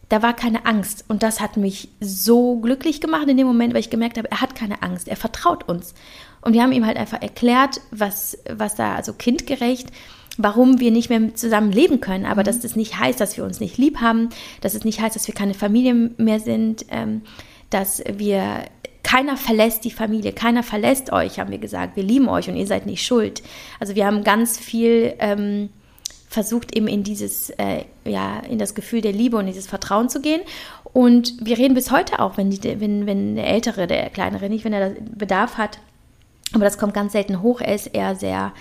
da 0.08 0.22
war 0.22 0.34
keine 0.34 0.66
Angst. 0.66 1.04
Und 1.08 1.22
das 1.22 1.40
hat 1.40 1.56
mich 1.56 1.88
so 2.00 2.56
glücklich 2.56 3.00
gemacht 3.00 3.28
in 3.28 3.36
dem 3.36 3.46
Moment, 3.46 3.74
weil 3.74 3.80
ich 3.80 3.90
gemerkt 3.90 4.18
habe, 4.18 4.30
er 4.30 4.40
hat 4.40 4.54
keine 4.54 4.82
Angst, 4.82 5.08
er 5.08 5.16
vertraut 5.16 5.68
uns. 5.68 5.94
Und 6.40 6.52
wir 6.52 6.62
haben 6.62 6.72
ihm 6.72 6.86
halt 6.86 6.96
einfach 6.96 7.22
erklärt, 7.22 7.80
was, 7.90 8.38
was 8.50 8.74
da, 8.74 8.94
also 8.94 9.14
kindgerecht, 9.14 9.88
warum 10.36 10.80
wir 10.80 10.90
nicht 10.90 11.08
mehr 11.08 11.34
zusammen 11.34 11.72
leben 11.72 12.00
können. 12.00 12.26
Aber 12.26 12.42
mhm. 12.42 12.46
dass 12.46 12.60
das 12.60 12.76
nicht 12.76 12.98
heißt, 12.98 13.20
dass 13.20 13.36
wir 13.36 13.44
uns 13.44 13.60
nicht 13.60 13.78
lieb 13.78 14.00
haben, 14.00 14.28
dass 14.60 14.74
es 14.74 14.84
nicht 14.84 15.00
heißt, 15.00 15.16
dass 15.16 15.26
wir 15.26 15.34
keine 15.34 15.54
Familie 15.54 15.94
mehr 15.94 16.40
sind, 16.40 16.86
ähm, 16.90 17.22
dass 17.70 18.02
wir 18.12 18.64
keiner 19.02 19.36
verlässt 19.36 19.84
die 19.84 19.90
Familie, 19.90 20.32
keiner 20.32 20.62
verlässt 20.62 21.12
euch, 21.12 21.38
haben 21.38 21.50
wir 21.50 21.58
gesagt. 21.58 21.96
Wir 21.96 22.02
lieben 22.02 22.28
euch 22.28 22.48
und 22.48 22.56
ihr 22.56 22.66
seid 22.66 22.86
nicht 22.86 23.04
schuld. 23.04 23.42
Also 23.78 23.94
wir 23.94 24.06
haben 24.06 24.24
ganz 24.24 24.58
viel 24.58 25.14
ähm, 25.18 25.68
versucht 26.34 26.76
eben 26.76 26.88
in 26.88 27.04
dieses, 27.04 27.50
äh, 27.50 27.84
ja, 28.04 28.40
in 28.40 28.58
das 28.58 28.74
Gefühl 28.74 29.00
der 29.00 29.12
Liebe 29.12 29.36
und 29.36 29.46
dieses 29.46 29.68
Vertrauen 29.68 30.08
zu 30.08 30.20
gehen. 30.20 30.42
Und 30.92 31.34
wir 31.40 31.56
reden 31.56 31.74
bis 31.74 31.90
heute 31.90 32.18
auch, 32.18 32.36
wenn, 32.36 32.50
die, 32.50 32.80
wenn, 32.80 33.06
wenn 33.06 33.36
der 33.36 33.46
Ältere, 33.46 33.86
der 33.86 34.10
Kleinere 34.10 34.48
nicht, 34.50 34.64
wenn 34.64 34.72
er 34.72 34.90
Bedarf 34.90 35.56
hat, 35.56 35.78
aber 36.52 36.64
das 36.64 36.76
kommt 36.76 36.92
ganz 36.92 37.12
selten 37.12 37.40
hoch, 37.40 37.60
er 37.60 37.74
ist 37.74 37.86
eher 37.86 38.16
sehr 38.16 38.52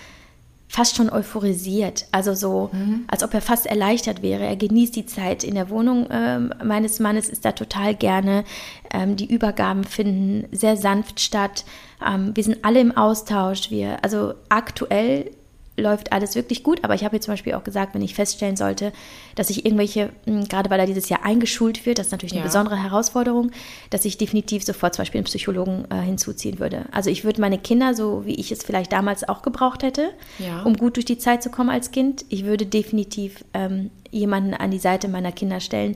fast 0.67 0.95
schon 0.95 1.09
euphorisiert, 1.11 2.05
also 2.11 2.33
so, 2.33 2.69
mhm. 2.71 3.05
als 3.07 3.23
ob 3.23 3.33
er 3.33 3.41
fast 3.41 3.67
erleichtert 3.67 4.23
wäre. 4.23 4.43
Er 4.45 4.55
genießt 4.55 4.95
die 4.95 5.05
Zeit 5.05 5.43
in 5.43 5.53
der 5.53 5.69
Wohnung 5.69 6.09
äh, 6.09 6.39
meines 6.39 6.99
Mannes, 6.99 7.29
ist 7.29 7.45
da 7.45 7.51
total 7.51 7.93
gerne. 7.93 8.43
Ähm, 8.91 9.15
die 9.15 9.31
Übergaben 9.31 9.83
finden 9.83 10.47
sehr 10.51 10.77
sanft 10.77 11.19
statt. 11.19 11.65
Ähm, 12.03 12.31
wir 12.35 12.43
sind 12.43 12.65
alle 12.65 12.79
im 12.79 12.95
Austausch. 12.95 13.69
Wir, 13.69 14.03
also 14.03 14.33
aktuell 14.49 15.29
läuft 15.77 16.11
alles 16.11 16.35
wirklich 16.35 16.63
gut. 16.63 16.83
Aber 16.83 16.93
ich 16.93 17.03
habe 17.03 17.15
jetzt 17.15 17.25
zum 17.25 17.33
Beispiel 17.33 17.53
auch 17.53 17.63
gesagt, 17.63 17.95
wenn 17.95 18.01
ich 18.01 18.13
feststellen 18.13 18.55
sollte, 18.55 18.93
dass 19.35 19.49
ich 19.49 19.65
irgendwelche, 19.65 20.11
hm, 20.25 20.47
gerade 20.47 20.69
weil 20.69 20.79
er 20.79 20.85
dieses 20.85 21.09
Jahr 21.09 21.23
eingeschult 21.25 21.85
wird, 21.85 21.97
das 21.97 22.07
ist 22.07 22.11
natürlich 22.11 22.33
eine 22.33 22.41
ja. 22.41 22.45
besondere 22.45 22.81
Herausforderung, 22.81 23.51
dass 23.89 24.05
ich 24.05 24.17
definitiv 24.17 24.63
sofort 24.63 24.93
zum 24.93 25.01
Beispiel 25.03 25.19
einen 25.19 25.25
Psychologen 25.25 25.85
äh, 25.89 26.01
hinzuziehen 26.01 26.59
würde. 26.59 26.85
Also 26.91 27.09
ich 27.09 27.23
würde 27.23 27.41
meine 27.41 27.57
Kinder, 27.57 27.93
so 27.93 28.25
wie 28.25 28.35
ich 28.35 28.51
es 28.51 28.63
vielleicht 28.63 28.91
damals 28.91 29.27
auch 29.27 29.41
gebraucht 29.41 29.83
hätte, 29.83 30.11
ja. 30.39 30.61
um 30.63 30.77
gut 30.77 30.95
durch 30.95 31.05
die 31.05 31.17
Zeit 31.17 31.41
zu 31.41 31.49
kommen 31.49 31.69
als 31.69 31.91
Kind, 31.91 32.25
ich 32.29 32.45
würde 32.45 32.65
definitiv 32.65 33.43
ähm, 33.53 33.89
jemanden 34.11 34.53
an 34.53 34.71
die 34.71 34.79
Seite 34.79 35.07
meiner 35.07 35.31
Kinder 35.31 35.59
stellen, 35.59 35.95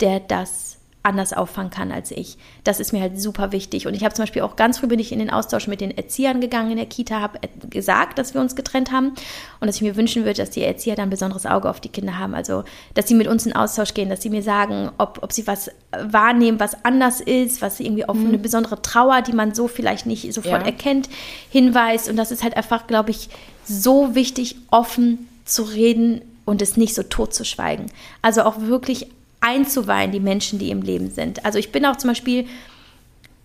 der 0.00 0.20
das 0.20 0.77
anders 1.02 1.32
auffangen 1.32 1.70
kann 1.70 1.92
als 1.92 2.10
ich. 2.10 2.36
Das 2.64 2.80
ist 2.80 2.92
mir 2.92 3.00
halt 3.00 3.20
super 3.20 3.52
wichtig. 3.52 3.86
Und 3.86 3.94
ich 3.94 4.04
habe 4.04 4.14
zum 4.14 4.24
Beispiel 4.24 4.42
auch 4.42 4.56
ganz 4.56 4.78
früh 4.78 4.88
bin 4.88 4.98
ich 4.98 5.12
in 5.12 5.20
den 5.20 5.30
Austausch 5.30 5.66
mit 5.66 5.80
den 5.80 5.96
Erziehern 5.96 6.40
gegangen 6.40 6.72
in 6.72 6.76
der 6.76 6.86
Kita, 6.86 7.20
habe 7.20 7.38
gesagt, 7.70 8.18
dass 8.18 8.34
wir 8.34 8.40
uns 8.40 8.56
getrennt 8.56 8.90
haben 8.90 9.12
und 9.60 9.66
dass 9.66 9.76
ich 9.76 9.82
mir 9.82 9.96
wünschen 9.96 10.24
würde, 10.24 10.42
dass 10.42 10.50
die 10.50 10.62
Erzieher 10.62 10.96
dann 10.96 11.06
ein 11.08 11.10
besonderes 11.10 11.46
Auge 11.46 11.70
auf 11.70 11.80
die 11.80 11.88
Kinder 11.88 12.18
haben. 12.18 12.34
Also, 12.34 12.64
dass 12.94 13.08
sie 13.08 13.14
mit 13.14 13.26
uns 13.26 13.46
in 13.46 13.54
Austausch 13.54 13.94
gehen, 13.94 14.08
dass 14.08 14.22
sie 14.22 14.30
mir 14.30 14.42
sagen, 14.42 14.90
ob, 14.98 15.20
ob 15.22 15.32
sie 15.32 15.46
was 15.46 15.70
wahrnehmen, 15.92 16.60
was 16.60 16.84
anders 16.84 17.20
ist, 17.20 17.62
was 17.62 17.80
irgendwie 17.80 18.04
auf 18.04 18.16
mhm. 18.16 18.28
eine 18.28 18.38
besondere 18.38 18.82
Trauer, 18.82 19.22
die 19.22 19.32
man 19.32 19.54
so 19.54 19.68
vielleicht 19.68 20.04
nicht 20.04 20.32
sofort 20.34 20.62
ja. 20.62 20.66
erkennt, 20.66 21.08
hinweist. 21.50 22.08
Und 22.10 22.16
das 22.16 22.30
ist 22.32 22.42
halt 22.42 22.56
einfach, 22.56 22.86
glaube 22.86 23.10
ich, 23.10 23.30
so 23.64 24.14
wichtig, 24.14 24.56
offen 24.70 25.28
zu 25.44 25.62
reden 25.62 26.22
und 26.44 26.60
es 26.62 26.76
nicht 26.76 26.94
so 26.94 27.02
tot 27.02 27.34
zu 27.34 27.44
schweigen. 27.44 27.86
Also 28.22 28.42
auch 28.42 28.60
wirklich 28.60 29.08
einzuweihen, 29.40 30.12
die 30.12 30.20
Menschen, 30.20 30.58
die 30.58 30.70
im 30.70 30.82
Leben 30.82 31.10
sind. 31.10 31.44
Also 31.44 31.58
ich 31.58 31.72
bin 31.72 31.86
auch 31.86 31.96
zum 31.96 32.08
Beispiel, 32.08 32.46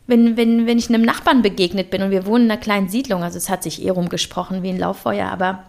wenn, 0.07 0.37
wenn, 0.37 0.65
wenn 0.65 0.77
ich 0.77 0.89
einem 0.89 1.03
Nachbarn 1.03 1.41
begegnet 1.41 1.89
bin 1.89 2.01
und 2.01 2.11
wir 2.11 2.25
wohnen 2.25 2.45
in 2.45 2.51
einer 2.51 2.59
kleinen 2.59 2.89
Siedlung, 2.89 3.23
also 3.23 3.37
es 3.37 3.49
hat 3.49 3.63
sich 3.63 3.83
eh 3.83 3.89
rumgesprochen 3.89 4.63
wie 4.63 4.69
ein 4.69 4.79
Lauffeuer, 4.79 5.27
aber 5.27 5.63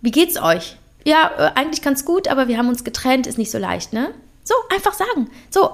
wie 0.00 0.10
geht's 0.10 0.40
euch? 0.40 0.76
Ja, 1.04 1.30
äh, 1.38 1.58
eigentlich 1.58 1.82
ganz 1.82 2.04
gut, 2.04 2.28
aber 2.28 2.48
wir 2.48 2.58
haben 2.58 2.68
uns 2.68 2.84
getrennt, 2.84 3.26
ist 3.26 3.38
nicht 3.38 3.50
so 3.50 3.58
leicht, 3.58 3.92
ne? 3.92 4.10
So, 4.44 4.54
einfach 4.74 4.92
sagen. 4.92 5.30
So, 5.50 5.70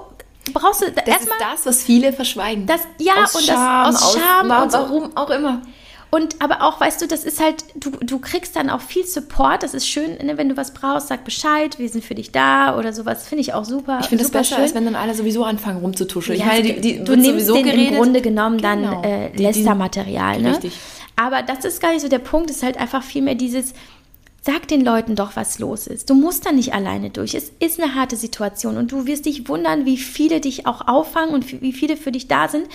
brauchst 0.53 0.81
du 0.81 0.91
das 0.91 1.05
erstmal. 1.05 1.39
Das 1.39 1.59
ist 1.59 1.65
das, 1.65 1.65
was 1.65 1.83
viele 1.83 2.13
verschweigen. 2.13 2.65
Das, 2.65 2.81
ja, 2.99 3.23
aus 3.23 3.35
und 3.35 3.43
Scham, 3.43 3.91
das 3.91 4.03
aus 4.03 4.17
Scham 4.17 4.51
aus, 4.51 4.63
und 4.63 4.71
so. 4.71 4.77
warum 4.77 5.17
auch 5.17 5.29
immer. 5.29 5.61
Und 6.15 6.41
aber 6.41 6.61
auch, 6.61 6.79
weißt 6.79 7.01
du, 7.01 7.07
das 7.07 7.25
ist 7.25 7.41
halt, 7.41 7.65
du, 7.75 7.91
du 7.91 8.19
kriegst 8.19 8.55
dann 8.55 8.69
auch 8.69 8.79
viel 8.79 9.05
Support. 9.05 9.63
Das 9.63 9.73
ist 9.73 9.85
schön, 9.85 10.17
ne, 10.25 10.37
wenn 10.37 10.47
du 10.47 10.55
was 10.55 10.73
brauchst, 10.73 11.09
sag 11.09 11.25
Bescheid, 11.25 11.77
wir 11.77 11.89
sind 11.89 12.05
für 12.05 12.15
dich 12.15 12.31
da 12.31 12.77
oder 12.77 12.93
sowas. 12.93 13.27
Finde 13.27 13.41
ich 13.41 13.53
auch 13.53 13.65
super. 13.65 13.99
Ich 13.99 14.07
finde 14.07 14.23
das 14.23 14.31
besser, 14.31 14.55
schön. 14.55 14.63
als 14.63 14.73
wenn 14.73 14.85
dann 14.85 14.95
alle 14.95 15.13
sowieso 15.13 15.43
anfangen 15.43 15.81
rumzutuscheln. 15.81 16.39
Ja, 16.39 16.45
ich 16.45 16.63
meine, 16.63 16.79
die, 16.79 16.79
die 16.79 17.03
du 17.03 17.17
nimmst 17.17 17.49
den 17.49 17.65
geredet. 17.65 17.89
im 17.89 17.95
Grunde 17.97 18.21
genommen 18.21 18.59
dann 18.59 18.83
genau. 18.83 19.01
äh, 19.03 19.35
Lästermaterial. 19.35 20.41
Ne? 20.41 20.51
Richtig. 20.51 20.79
Aber 21.17 21.43
das 21.43 21.65
ist 21.65 21.81
gar 21.81 21.91
nicht 21.91 22.01
so 22.01 22.07
der 22.07 22.19
Punkt. 22.19 22.49
Es 22.49 22.57
ist 22.57 22.63
halt 22.63 22.77
einfach 22.77 23.03
vielmehr 23.03 23.35
dieses, 23.35 23.73
Sag 24.45 24.67
den 24.67 24.85
Leuten 24.85 25.15
doch, 25.15 25.35
was 25.35 25.57
los 25.57 25.87
ist. 25.87 26.07
Du 26.07 26.13
musst 26.13 26.45
da 26.45 26.51
nicht 26.51 26.71
alleine 26.71 27.09
durch. 27.09 27.33
Es 27.33 27.51
ist 27.57 27.81
eine 27.81 27.95
harte 27.95 28.15
Situation 28.15 28.77
und 28.77 28.91
du 28.91 29.07
wirst 29.07 29.25
dich 29.25 29.49
wundern, 29.49 29.85
wie 29.87 29.97
viele 29.97 30.39
dich 30.39 30.67
auch 30.67 30.87
auffangen 30.87 31.33
und 31.33 31.63
wie 31.63 31.73
viele 31.73 31.97
für 31.97 32.11
dich 32.11 32.27
da 32.27 32.47
sind. 32.47 32.67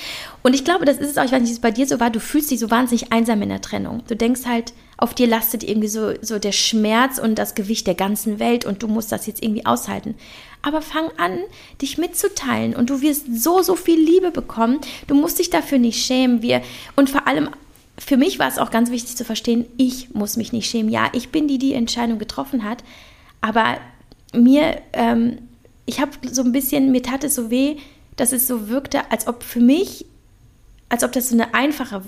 Und 0.43 0.55
ich 0.55 0.64
glaube, 0.64 0.85
das 0.85 0.99
ist 0.99 1.11
es 1.11 1.16
auch, 1.16 1.25
ich 1.25 1.31
weiß 1.31 1.41
nicht, 1.43 1.51
wie 1.51 1.55
es 1.55 1.61
bei 1.61 1.71
dir 1.71 1.87
so 1.87 2.01
war, 2.01 2.11
du 2.11 2.18
fühlst 2.18 2.51
dich 2.51 2.59
so 2.59 2.73
wahnsinnig 2.73 3.12
einsam 3.12 3.41
in 3.43 3.51
der 3.51 3.61
Trennung. 3.61 4.03
Du 4.09 4.16
denkst 4.16 4.47
halt, 4.47 4.73
auf 4.97 5.14
dir 5.14 5.29
lastet 5.29 5.62
irgendwie 5.62 5.87
so, 5.87 6.12
so 6.21 6.41
der 6.41 6.51
Schmerz 6.51 7.21
und 7.21 7.37
das 7.37 7.55
Gewicht 7.55 7.87
der 7.87 7.95
ganzen 7.95 8.41
Welt 8.41 8.64
und 8.64 8.83
du 8.83 8.89
musst 8.89 9.12
das 9.12 9.29
jetzt 9.29 9.41
irgendwie 9.41 9.64
aushalten. 9.64 10.16
Aber 10.62 10.83
fang 10.83 11.09
an, 11.18 11.39
dich 11.81 11.99
mitzuteilen 11.99 12.75
und 12.75 12.91
du 12.91 13.01
wirst 13.01 13.27
so, 13.33 13.62
so 13.62 13.77
viel 13.77 14.01
Liebe 14.01 14.33
bekommen. 14.33 14.81
Du 15.07 15.14
musst 15.14 15.39
dich 15.39 15.51
dafür 15.51 15.79
nicht 15.79 16.05
schämen. 16.05 16.43
Wir, 16.43 16.62
und 16.97 17.09
vor 17.09 17.29
allem 17.29 17.49
für 18.01 18.16
mich 18.16 18.38
war 18.38 18.48
es 18.48 18.59
auch 18.59 18.70
ganz 18.70 18.90
wichtig 18.90 19.16
zu 19.16 19.24
verstehen, 19.24 19.66
ich 19.76 20.14
muss 20.14 20.36
mich 20.36 20.53
nicht 20.53 20.68
schämen. 20.68 20.90
Ja, 20.90 21.11
ich 21.12 21.28
bin 21.28 21.46
die, 21.46 21.59
die 21.59 21.74
Entscheidung 21.74 22.18
getroffen 22.18 22.64
hat, 22.64 22.82
aber 23.40 23.76
mir, 24.32 24.80
ähm, 24.92 25.38
ich 25.86 26.01
habe 26.01 26.12
so 26.30 26.42
ein 26.42 26.53
bisschen, 26.53 26.90
mir 26.92 27.03
tat 27.03 27.24
es 27.24 27.34
so 27.34 27.51
weh, 27.51 27.76
dass 28.16 28.32
es 28.32 28.48
so 28.48 28.68
wirkte, 28.68 29.11
als 29.11 29.26
ob 29.26 29.42
für 29.42 29.61
mich, 29.61 30.07
als 30.88 31.05
ob 31.05 31.12
das 31.12 31.28
so 31.28 31.34
eine 31.34 31.55
einfache, 31.55 32.03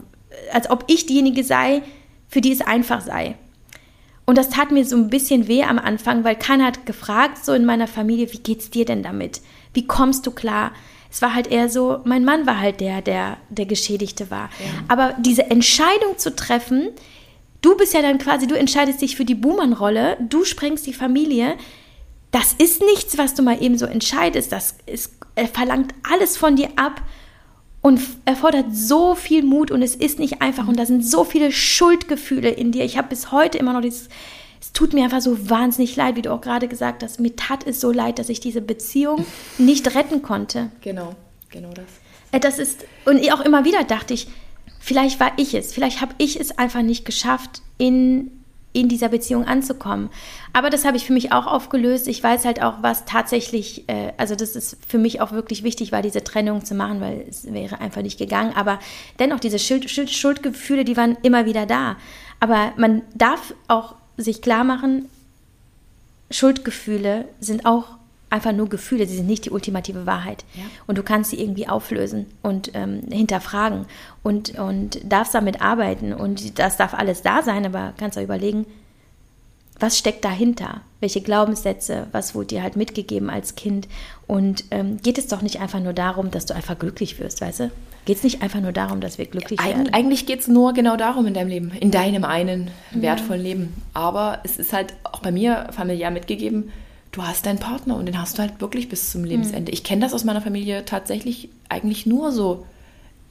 als 0.52 0.70
ob 0.70 0.84
ich 0.88 1.06
diejenige 1.06 1.44
sei, 1.44 1.82
für 2.28 2.40
die 2.40 2.52
es 2.52 2.62
einfach 2.62 3.02
sei. 3.02 3.36
Und 4.24 4.38
das 4.38 4.48
tat 4.48 4.70
mir 4.70 4.84
so 4.84 4.96
ein 4.96 5.10
bisschen 5.10 5.46
weh 5.46 5.62
am 5.64 5.78
Anfang, 5.78 6.24
weil 6.24 6.36
keiner 6.36 6.66
hat 6.66 6.86
gefragt, 6.86 7.44
so 7.44 7.52
in 7.52 7.64
meiner 7.64 7.86
Familie, 7.86 8.32
wie 8.32 8.38
geht's 8.38 8.70
dir 8.70 8.84
denn 8.84 9.02
damit? 9.02 9.42
Wie 9.74 9.86
kommst 9.86 10.26
du 10.26 10.30
klar? 10.30 10.72
Es 11.12 11.22
war 11.22 11.34
halt 11.34 11.46
eher 11.46 11.68
so, 11.68 12.00
mein 12.04 12.24
Mann 12.24 12.46
war 12.46 12.58
halt 12.58 12.80
der, 12.80 13.02
der 13.02 13.36
der 13.50 13.66
Geschädigte 13.66 14.30
war. 14.30 14.48
Ja. 14.58 14.84
Aber 14.88 15.14
diese 15.20 15.50
Entscheidung 15.50 16.16
zu 16.16 16.34
treffen, 16.34 16.88
Du 17.62 17.76
bist 17.76 17.94
ja 17.94 18.02
dann 18.02 18.18
quasi, 18.18 18.48
du 18.48 18.58
entscheidest 18.58 19.00
dich 19.00 19.14
für 19.14 19.24
die 19.24 19.36
Buhmann-Rolle, 19.36 20.16
du 20.28 20.44
sprengst 20.44 20.84
die 20.84 20.92
Familie. 20.92 21.54
Das 22.32 22.52
ist 22.54 22.82
nichts, 22.82 23.16
was 23.18 23.34
du 23.34 23.42
mal 23.42 23.62
eben 23.62 23.78
so 23.78 23.86
entscheidest. 23.86 24.50
Das 24.50 24.74
ist, 24.86 25.12
er 25.36 25.46
verlangt 25.46 25.94
alles 26.02 26.36
von 26.36 26.56
dir 26.56 26.70
ab 26.74 27.00
und 27.80 28.00
erfordert 28.24 28.66
so 28.72 29.14
viel 29.14 29.44
Mut 29.44 29.70
und 29.70 29.80
es 29.80 29.94
ist 29.94 30.18
nicht 30.18 30.42
einfach 30.42 30.66
und 30.66 30.76
da 30.76 30.86
sind 30.86 31.06
so 31.06 31.22
viele 31.22 31.52
Schuldgefühle 31.52 32.50
in 32.50 32.72
dir. 32.72 32.84
Ich 32.84 32.98
habe 32.98 33.08
bis 33.08 33.30
heute 33.30 33.58
immer 33.58 33.72
noch 33.72 33.80
dieses, 33.80 34.08
es 34.62 34.72
tut 34.72 34.92
mir 34.92 35.02
einfach 35.02 35.20
so 35.20 35.50
wahnsinnig 35.50 35.96
leid, 35.96 36.14
wie 36.14 36.22
du 36.22 36.32
auch 36.32 36.40
gerade 36.40 36.68
gesagt 36.68 37.02
hast. 37.02 37.18
Mir 37.18 37.34
tat 37.34 37.66
es 37.66 37.80
so 37.80 37.90
leid, 37.90 38.20
dass 38.20 38.28
ich 38.28 38.38
diese 38.38 38.60
Beziehung 38.60 39.26
nicht 39.58 39.92
retten 39.96 40.22
konnte. 40.22 40.70
Genau, 40.82 41.16
genau 41.50 41.70
das. 41.70 41.86
Äh, 42.30 42.38
Das 42.38 42.60
ist, 42.60 42.84
und 43.04 43.20
auch 43.32 43.40
immer 43.40 43.64
wieder 43.64 43.82
dachte 43.82 44.14
ich, 44.14 44.28
vielleicht 44.78 45.18
war 45.18 45.32
ich 45.36 45.54
es, 45.54 45.74
vielleicht 45.74 46.00
habe 46.00 46.14
ich 46.18 46.38
es 46.38 46.56
einfach 46.58 46.82
nicht 46.82 47.04
geschafft, 47.04 47.60
in, 47.76 48.30
in 48.72 48.88
dieser 48.88 49.08
Beziehung 49.08 49.46
anzukommen. 49.46 50.10
Aber 50.52 50.70
das 50.70 50.84
habe 50.84 50.96
ich 50.96 51.06
für 51.06 51.12
mich 51.12 51.32
auch 51.32 51.48
aufgelöst. 51.48 52.06
Ich 52.06 52.22
weiß 52.22 52.44
halt 52.44 52.62
auch, 52.62 52.74
was 52.82 53.04
tatsächlich, 53.04 53.88
äh, 53.88 54.12
also 54.16 54.36
das 54.36 54.54
ist 54.54 54.76
für 54.86 54.98
mich 54.98 55.20
auch 55.20 55.32
wirklich 55.32 55.64
wichtig 55.64 55.90
war, 55.90 56.02
diese 56.02 56.22
Trennung 56.22 56.64
zu 56.64 56.76
machen, 56.76 57.00
weil 57.00 57.26
es 57.28 57.52
wäre 57.52 57.80
einfach 57.80 58.02
nicht 58.02 58.16
gegangen. 58.16 58.52
Aber 58.54 58.78
dennoch, 59.18 59.40
diese 59.40 59.58
Schuld, 59.58 59.90
Schuld, 59.90 60.12
Schuldgefühle, 60.12 60.84
die 60.84 60.96
waren 60.96 61.16
immer 61.22 61.46
wieder 61.46 61.66
da. 61.66 61.96
Aber 62.38 62.72
man 62.76 63.02
darf 63.16 63.54
auch 63.66 63.96
sich 64.16 64.42
klar 64.42 64.64
machen, 64.64 65.06
Schuldgefühle 66.30 67.26
sind 67.40 67.66
auch 67.66 67.86
einfach 68.32 68.52
nur 68.52 68.68
Gefühle, 68.68 69.06
sie 69.06 69.16
sind 69.16 69.26
nicht 69.26 69.44
die 69.44 69.50
ultimative 69.50 70.06
Wahrheit. 70.06 70.44
Ja. 70.54 70.64
Und 70.86 70.96
du 70.96 71.02
kannst 71.02 71.30
sie 71.30 71.40
irgendwie 71.40 71.68
auflösen 71.68 72.26
und 72.42 72.70
ähm, 72.74 73.02
hinterfragen 73.10 73.84
und, 74.22 74.58
und 74.58 75.00
darfst 75.04 75.34
damit 75.34 75.60
arbeiten. 75.60 76.14
Und 76.14 76.58
das 76.58 76.78
darf 76.78 76.94
alles 76.94 77.20
da 77.20 77.42
sein, 77.42 77.66
aber 77.66 77.92
kannst 77.98 78.16
auch 78.16 78.22
überlegen, 78.22 78.64
was 79.78 79.98
steckt 79.98 80.24
dahinter? 80.24 80.80
Welche 81.00 81.20
Glaubenssätze, 81.20 82.06
was 82.12 82.34
wurde 82.34 82.48
dir 82.48 82.62
halt 82.62 82.76
mitgegeben 82.76 83.28
als 83.28 83.54
Kind? 83.54 83.88
Und 84.26 84.64
ähm, 84.70 84.96
geht 85.02 85.18
es 85.18 85.26
doch 85.26 85.42
nicht 85.42 85.60
einfach 85.60 85.80
nur 85.80 85.92
darum, 85.92 86.30
dass 86.30 86.46
du 86.46 86.54
einfach 86.54 86.78
glücklich 86.78 87.18
wirst, 87.18 87.40
weißt 87.42 87.60
du? 87.60 87.70
Geht 88.04 88.16
es 88.16 88.24
nicht 88.24 88.42
einfach 88.42 88.60
nur 88.60 88.72
darum, 88.72 89.00
dass 89.00 89.18
wir 89.18 89.26
glücklich 89.26 89.60
Eig 89.60 89.76
werden? 89.76 89.94
eigentlich 89.94 90.26
geht 90.26 90.40
es 90.40 90.48
nur 90.48 90.72
genau 90.72 90.96
darum 90.96 91.26
in 91.26 91.34
deinem 91.34 91.48
Leben, 91.48 91.72
in 91.78 91.90
deinem 91.92 92.24
einen 92.24 92.70
wertvollen 92.90 93.42
Leben. 93.42 93.74
Aber 93.94 94.40
es 94.42 94.58
ist 94.58 94.72
halt 94.72 94.94
auch 95.04 95.20
bei 95.20 95.30
mir 95.30 95.68
familiär 95.70 96.10
mitgegeben, 96.10 96.72
du 97.12 97.22
hast 97.22 97.46
deinen 97.46 97.58
Partner 97.58 97.96
und 97.96 98.06
den 98.06 98.20
hast 98.20 98.38
du 98.38 98.42
halt 98.42 98.60
wirklich 98.60 98.88
bis 98.88 99.10
zum 99.10 99.22
Lebensende. 99.22 99.70
Ich 99.70 99.84
kenne 99.84 100.00
das 100.00 100.14
aus 100.14 100.24
meiner 100.24 100.40
Familie 100.40 100.84
tatsächlich 100.84 101.50
eigentlich 101.68 102.06
nur 102.06 102.32
so. 102.32 102.66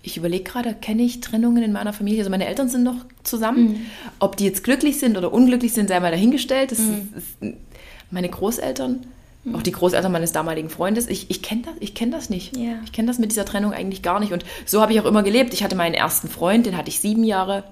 Ich 0.03 0.17
überlege 0.17 0.43
gerade, 0.43 0.73
kenne 0.73 1.03
ich 1.03 1.19
Trennungen 1.19 1.63
in 1.63 1.73
meiner 1.73 1.91
Familie? 1.93 2.19
Also 2.19 2.31
meine 2.31 2.47
Eltern 2.47 2.69
sind 2.69 2.83
noch 2.83 3.05
zusammen. 3.23 3.85
Ob 4.19 4.37
die 4.37 4.45
jetzt 4.45 4.63
glücklich 4.63 4.99
sind 4.99 5.17
oder 5.17 5.33
unglücklich 5.33 5.73
sind, 5.73 5.89
sei 5.89 5.99
mal 5.99 6.11
dahingestellt. 6.11 6.71
Das 6.71 6.79
ist, 6.79 6.87
ist, 7.15 7.55
meine 8.09 8.29
Großeltern, 8.29 9.05
auch 9.53 9.63
die 9.63 9.71
Großeltern 9.71 10.11
meines 10.11 10.33
damaligen 10.33 10.69
Freundes, 10.69 11.07
ich, 11.07 11.31
ich 11.31 11.41
kenne 11.41 11.63
das, 11.63 11.73
ich 11.79 11.95
kenn 11.95 12.11
das 12.11 12.29
nicht. 12.29 12.55
Ja. 12.55 12.73
Ich 12.85 12.91
kenne 12.91 13.07
das 13.07 13.17
mit 13.17 13.31
dieser 13.31 13.43
Trennung 13.43 13.73
eigentlich 13.73 14.03
gar 14.03 14.19
nicht. 14.19 14.33
Und 14.33 14.45
so 14.65 14.81
habe 14.81 14.93
ich 14.93 14.99
auch 14.99 15.05
immer 15.05 15.23
gelebt. 15.23 15.53
Ich 15.55 15.63
hatte 15.63 15.75
meinen 15.75 15.95
ersten 15.95 16.29
Freund, 16.29 16.67
den 16.67 16.77
hatte 16.77 16.89
ich 16.89 16.99
sieben 16.99 17.23
Jahre. 17.23 17.63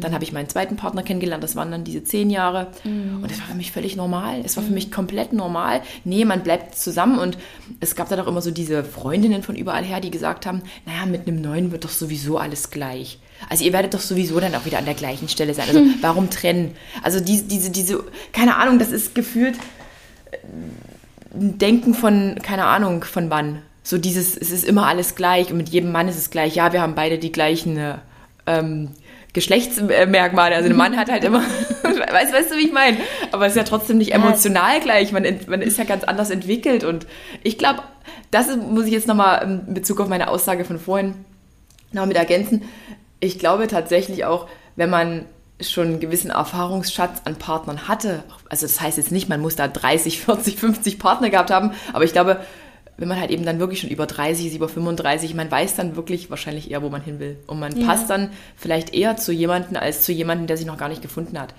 Dann 0.00 0.14
habe 0.14 0.24
ich 0.24 0.32
meinen 0.32 0.48
zweiten 0.48 0.76
Partner 0.76 1.02
kennengelernt, 1.02 1.44
das 1.44 1.54
waren 1.54 1.70
dann 1.70 1.84
diese 1.84 2.02
zehn 2.02 2.30
Jahre. 2.30 2.68
Und 2.84 3.30
das 3.30 3.38
war 3.40 3.48
für 3.48 3.56
mich 3.56 3.72
völlig 3.72 3.94
normal. 3.94 4.40
Es 4.42 4.56
war 4.56 4.64
für 4.64 4.72
mich 4.72 4.90
komplett 4.90 5.34
normal. 5.34 5.82
Nee, 6.04 6.24
man 6.24 6.42
bleibt 6.42 6.76
zusammen. 6.76 7.18
Und 7.18 7.36
es 7.80 7.94
gab 7.94 8.08
dann 8.08 8.20
auch 8.20 8.26
immer 8.26 8.40
so 8.40 8.50
diese 8.50 8.82
Freundinnen 8.82 9.42
von 9.42 9.54
überall 9.54 9.84
her, 9.84 10.00
die 10.00 10.10
gesagt 10.10 10.46
haben, 10.46 10.62
naja, 10.86 11.04
mit 11.04 11.28
einem 11.28 11.42
neuen 11.42 11.72
wird 11.72 11.84
doch 11.84 11.90
sowieso 11.90 12.38
alles 12.38 12.70
gleich. 12.70 13.18
Also 13.50 13.64
ihr 13.64 13.72
werdet 13.74 13.92
doch 13.92 14.00
sowieso 14.00 14.40
dann 14.40 14.54
auch 14.54 14.64
wieder 14.64 14.78
an 14.78 14.86
der 14.86 14.94
gleichen 14.94 15.28
Stelle 15.28 15.52
sein. 15.52 15.68
Also 15.68 15.82
warum 16.00 16.30
trennen? 16.30 16.74
Also 17.02 17.20
diese, 17.20 17.44
diese, 17.44 17.70
diese, 17.70 18.02
keine 18.32 18.56
Ahnung, 18.56 18.78
das 18.78 18.92
ist 18.92 19.14
gefühlt 19.14 19.56
Denken 21.38 21.94
von, 21.94 22.36
keine 22.42 22.64
Ahnung, 22.64 23.04
von 23.04 23.30
wann. 23.30 23.62
So 23.82 23.98
dieses, 23.98 24.36
es 24.36 24.50
ist 24.50 24.64
immer 24.64 24.86
alles 24.86 25.14
gleich 25.14 25.50
und 25.50 25.56
mit 25.56 25.70
jedem 25.70 25.92
Mann 25.92 26.08
ist 26.08 26.18
es 26.18 26.30
gleich. 26.30 26.54
Ja, 26.54 26.72
wir 26.72 26.82
haben 26.82 26.94
beide 26.94 27.18
die 27.18 27.32
gleichen 27.32 27.76
äh, 27.76 27.94
ähm, 28.46 28.90
Geschlechtsmerkmale. 29.32 30.54
Also 30.56 30.68
ein 30.68 30.76
Mann 30.76 30.96
hat 30.96 31.10
halt 31.10 31.24
immer, 31.24 31.40
weißt, 31.82 32.32
weißt 32.32 32.50
du, 32.50 32.56
wie 32.56 32.66
ich 32.66 32.72
meine? 32.72 32.98
Aber 33.32 33.46
es 33.46 33.52
ist 33.52 33.56
ja 33.56 33.64
trotzdem 33.64 33.98
nicht 33.98 34.12
emotional 34.12 34.80
gleich. 34.80 35.12
Man, 35.12 35.24
man 35.46 35.62
ist 35.62 35.78
ja 35.78 35.84
ganz 35.84 36.04
anders 36.04 36.30
entwickelt. 36.30 36.84
Und 36.84 37.06
ich 37.42 37.56
glaube, 37.56 37.82
das 38.30 38.48
ist, 38.48 38.58
muss 38.58 38.86
ich 38.86 38.92
jetzt 38.92 39.08
nochmal 39.08 39.42
in 39.66 39.74
Bezug 39.74 40.00
auf 40.00 40.08
meine 40.08 40.28
Aussage 40.28 40.64
von 40.64 40.78
vorhin 40.78 41.14
noch 41.92 42.06
mit 42.06 42.16
ergänzen. 42.16 42.64
Ich 43.20 43.38
glaube 43.38 43.68
tatsächlich 43.68 44.24
auch, 44.24 44.48
wenn 44.76 44.90
man 44.90 45.24
schon 45.60 45.86
einen 45.88 46.00
gewissen 46.00 46.30
Erfahrungsschatz 46.30 47.22
an 47.24 47.36
Partnern 47.36 47.88
hatte, 47.88 48.22
also 48.48 48.66
das 48.66 48.80
heißt 48.80 48.96
jetzt 48.98 49.10
nicht, 49.12 49.28
man 49.28 49.40
muss 49.40 49.56
da 49.56 49.66
30, 49.68 50.20
40, 50.20 50.56
50 50.56 50.98
Partner 50.98 51.30
gehabt 51.30 51.50
haben, 51.50 51.72
aber 51.92 52.04
ich 52.04 52.12
glaube, 52.12 52.40
wenn 52.96 53.06
man 53.08 53.20
halt 53.20 53.30
eben 53.30 53.44
dann 53.44 53.60
wirklich 53.60 53.80
schon 53.80 53.90
über 53.90 54.06
30 54.06 54.46
ist, 54.46 54.54
über 54.56 54.68
35, 54.68 55.34
man 55.34 55.48
weiß 55.50 55.76
dann 55.76 55.94
wirklich 55.94 56.30
wahrscheinlich 56.30 56.70
eher, 56.70 56.82
wo 56.82 56.88
man 56.88 57.00
hin 57.00 57.20
will. 57.20 57.36
Und 57.46 57.60
man 57.60 57.76
Ja. 57.76 57.86
passt 57.86 58.10
dann 58.10 58.30
vielleicht 58.56 58.92
eher 58.92 59.16
zu 59.16 59.30
jemandem 59.32 59.76
als 59.76 60.02
zu 60.02 60.10
jemandem, 60.10 60.48
der 60.48 60.56
sich 60.56 60.66
noch 60.66 60.78
gar 60.78 60.88
nicht 60.88 61.00
gefunden 61.00 61.38
hat. 61.38 61.54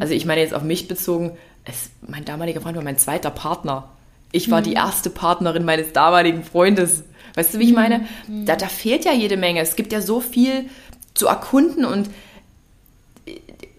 Also 0.00 0.12
ich 0.12 0.26
meine 0.26 0.42
jetzt 0.42 0.52
auf 0.52 0.62
mich 0.62 0.88
bezogen, 0.88 1.32
es, 1.64 1.90
mein 2.06 2.26
damaliger 2.26 2.60
Freund 2.60 2.76
war 2.76 2.84
mein 2.84 2.98
zweiter 2.98 3.30
Partner. 3.30 3.88
Ich 4.32 4.50
war 4.50 4.60
die 4.60 4.74
erste 4.74 5.08
Partnerin 5.08 5.64
meines 5.64 5.92
damaligen 5.94 6.44
Freundes. 6.44 7.04
Weißt 7.36 7.54
du, 7.54 7.58
wie 7.58 7.64
ich 7.68 7.74
meine? 7.74 8.04
Da, 8.44 8.56
da 8.56 8.66
fehlt 8.66 9.06
ja 9.06 9.12
jede 9.12 9.38
Menge. 9.38 9.60
Es 9.60 9.76
gibt 9.76 9.92
ja 9.94 10.02
so 10.02 10.20
viel 10.20 10.66
zu 11.14 11.26
erkunden 11.26 11.86
und 11.86 12.10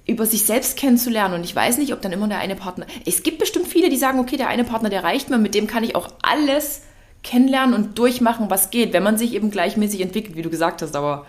über 0.06 0.26
sich 0.26 0.46
selbst 0.46 0.76
kennenzulernen. 0.78 1.34
Und 1.36 1.44
ich 1.46 1.56
weiß 1.56 1.78
nicht, 1.78 1.94
ob 1.94 2.02
dann 2.02 2.12
immer 2.12 2.28
der 2.28 2.40
eine 2.40 2.56
Partner. 2.56 2.86
Es 3.06 3.24
gibt 3.24 3.40
bestimmt 3.40 3.68
viele, 3.68 3.90
die 3.90 3.98
sagen, 3.98 4.20
okay, 4.20 4.36
der 4.38 4.50
eine 4.50 4.64
Partner, 4.66 4.90
der 4.90 5.04
reicht 5.04 5.30
mir, 5.30 5.38
mit 5.38 5.56
dem 5.56 5.68
kann 5.68 5.84
ich 5.84 5.96
auch 5.96 6.10
alles 6.22 6.82
kennenlernen 7.24 7.74
und 7.74 7.98
durchmachen, 7.98 8.50
was 8.50 8.70
geht, 8.70 8.92
wenn 8.92 9.04
man 9.04 9.18
sich 9.18 9.34
eben 9.34 9.50
gleichmäßig 9.50 10.02
entwickelt, 10.02 10.36
wie 10.36 10.42
du 10.42 10.50
gesagt 10.50 10.82
hast. 10.82 10.94
Aber 10.96 11.26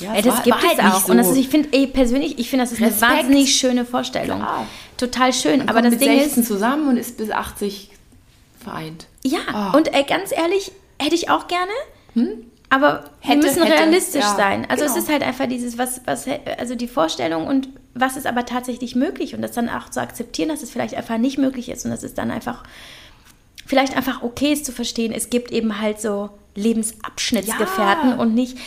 ja, 0.00 0.14
das 0.20 0.26
war- 0.26 0.42
gibt 0.42 0.56
war 0.56 0.62
halt 0.68 0.78
es 0.78 0.84
auch. 1.04 1.08
Und 1.08 1.16
das 1.16 1.28
so. 1.28 1.32
ist, 1.32 1.38
ich 1.38 1.48
finde, 1.48 1.68
persönlich, 1.86 2.38
ich 2.38 2.50
finde, 2.50 2.64
das 2.64 2.72
ist 2.72 2.80
Respekt. 2.82 3.02
eine 3.04 3.18
wahnsinnig 3.22 3.54
schöne 3.54 3.84
Vorstellung. 3.86 4.38
Klar. 4.40 4.66
Total 4.98 5.32
schön. 5.32 5.60
Man 5.60 5.68
Aber 5.70 5.80
das 5.80 5.92
mit 5.92 6.00
Ding 6.02 6.18
16 6.18 6.42
ist, 6.42 6.48
zusammen 6.48 6.88
und 6.88 6.96
ist 6.98 7.16
bis 7.16 7.30
80 7.30 7.90
vereint. 8.62 9.06
ja, 9.24 9.70
Oh. 9.72 9.76
und 9.78 9.94
ey, 9.94 10.04
ganz 10.04 10.30
ehrlich, 10.30 10.72
hätte 11.00 11.14
ich 11.14 11.30
auch 11.30 11.46
gerne. 11.48 11.72
Aber 12.74 13.04
Hätte, 13.20 13.42
wir 13.42 13.48
müssen 13.50 13.62
hätte, 13.62 13.72
realistisch 13.78 14.22
ja, 14.22 14.34
sein. 14.36 14.66
Also 14.68 14.84
genau. 14.84 14.96
es 14.96 15.02
ist 15.04 15.10
halt 15.10 15.22
einfach 15.22 15.46
dieses, 15.46 15.78
was, 15.78 16.00
was, 16.06 16.26
also 16.58 16.74
die 16.74 16.88
Vorstellung 16.88 17.46
und 17.46 17.68
was 17.94 18.16
ist 18.16 18.26
aber 18.26 18.44
tatsächlich 18.46 18.96
möglich 18.96 19.34
und 19.34 19.42
das 19.42 19.52
dann 19.52 19.68
auch 19.68 19.88
zu 19.90 20.00
akzeptieren, 20.00 20.48
dass 20.48 20.62
es 20.62 20.70
vielleicht 20.70 20.94
einfach 20.94 21.18
nicht 21.18 21.38
möglich 21.38 21.68
ist 21.68 21.84
und 21.84 21.90
dass 21.92 22.02
es 22.02 22.14
dann 22.14 22.30
einfach 22.30 22.64
vielleicht 23.66 23.96
einfach 23.96 24.22
okay 24.22 24.52
ist 24.52 24.64
zu 24.64 24.72
verstehen, 24.72 25.12
es 25.12 25.30
gibt 25.30 25.50
eben 25.52 25.80
halt 25.80 26.00
so 26.00 26.30
Lebensabschnittsgefährten 26.56 28.10
Ja. 28.10 28.16
und 28.16 28.34
nicht. 28.34 28.58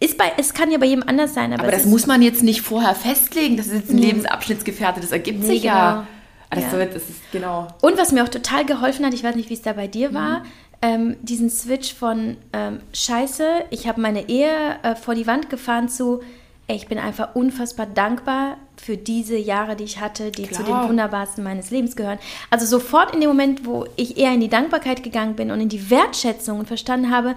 Ist 0.00 0.18
bei, 0.18 0.32
es 0.36 0.52
kann 0.52 0.70
ja 0.72 0.78
bei 0.78 0.86
jedem 0.86 1.04
anders 1.06 1.32
sein, 1.32 1.52
aber, 1.52 1.62
Aber 1.62 1.70
das 1.72 1.84
muss 1.84 2.06
man 2.06 2.22
jetzt 2.22 2.42
nicht 2.42 2.62
vorher 2.62 2.94
festlegen. 2.96 3.56
Das 3.56 3.66
ist 3.68 3.74
jetzt 3.74 3.90
ein 3.90 3.98
Lebensabschnittsgefährte. 3.98 5.00
Das 5.00 5.12
ergibt 5.12 5.40
Nee, 5.40 5.46
sich 5.46 5.62
ja. 5.62 5.92
genau. 5.92 6.06
Das, 6.50 6.72
Ja. 6.72 6.84
das 6.86 7.02
ist 7.08 7.30
genau. 7.30 7.68
Und 7.80 7.96
was 7.96 8.10
mir 8.12 8.24
auch 8.24 8.28
total 8.28 8.64
geholfen 8.66 9.06
hat, 9.06 9.14
ich 9.14 9.22
weiß 9.22 9.36
nicht, 9.36 9.48
wie 9.48 9.54
es 9.54 9.62
da 9.62 9.72
bei 9.72 9.86
dir 9.86 10.10
Mhm. 10.10 10.42
Ähm, 10.82 11.16
diesen 11.22 11.48
Switch 11.48 11.94
von 11.94 12.36
ähm, 12.52 12.80
Scheiße, 12.92 13.46
ich 13.70 13.86
habe 13.86 14.00
meine 14.00 14.28
Ehe 14.28 14.50
äh, 14.82 14.96
vor 14.96 15.14
die 15.14 15.26
Wand 15.26 15.48
gefahren 15.48 15.88
zu, 15.88 16.20
ey, 16.66 16.76
ich 16.76 16.88
bin 16.88 16.98
einfach 16.98 17.34
unfassbar 17.34 17.86
dankbar 17.86 18.56
für 18.76 18.96
diese 18.96 19.36
Jahre, 19.36 19.76
die 19.76 19.84
ich 19.84 20.00
hatte, 20.00 20.32
die 20.32 20.50
zu 20.50 20.62
den 20.62 20.66
Klar. 20.66 20.88
wunderbarsten 20.88 21.44
meines 21.44 21.70
Lebens 21.70 21.94
gehören. 21.94 22.18
Also 22.50 22.66
sofort 22.66 23.14
in 23.14 23.20
dem 23.20 23.28
Moment, 23.28 23.64
wo 23.64 23.86
ich 23.96 24.18
eher 24.18 24.34
in 24.34 24.40
die 24.40 24.48
Dankbarkeit 24.48 25.04
gegangen 25.04 25.36
bin 25.36 25.52
und 25.52 25.60
in 25.60 25.68
die 25.68 25.88
Wertschätzung 25.88 26.58
und 26.58 26.66
verstanden 26.66 27.10
habe, 27.10 27.36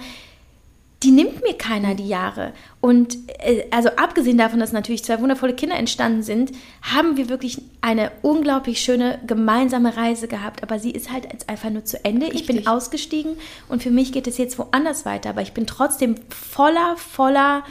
die 1.06 1.12
nimmt 1.12 1.44
mir 1.44 1.54
keiner 1.54 1.94
die 1.94 2.08
Jahre. 2.08 2.52
Und 2.82 3.18
äh, 3.40 3.66
also 3.70 3.90
abgesehen 3.90 4.40
davon, 4.40 4.60
dass 4.60 4.72
natürlich 4.72 5.04
zwei 5.04 5.22
wundervolle 5.22 5.54
Kinder 5.54 5.76
entstanden 5.76 6.24
sind, 6.24 6.52
haben 6.82 7.16
wir 7.16 7.30
wirklich 7.30 7.62
eine 7.82 8.12
unglaublich 8.24 8.82
schöne 8.82 9.20
gemeinsame 9.28 9.96
Reise 9.96 10.28
gehabt. 10.28 10.64
Aber 10.64 10.80
sie 10.80 10.90
ist 10.90 11.12
halt 11.12 11.32
jetzt 11.32 11.48
einfach 11.48 11.70
nur 11.70 11.86
zu 11.86 12.04
Ende. 12.04 12.26
Ich 12.26 12.48
bin 12.48 12.56
Richtig. 12.56 12.68
ausgestiegen 12.68 13.34
und 13.70 13.84
für 13.84 13.92
mich 13.92 14.14
geht 14.14 14.26
es 14.26 14.40
jetzt 14.40 14.58
woanders 14.58 15.06
weiter. 15.06 15.30
Aber 15.30 15.44
ich 15.44 15.54
bin 15.54 15.68
trotzdem 15.68 16.16
voller, 16.30 16.98
voller 16.98 17.64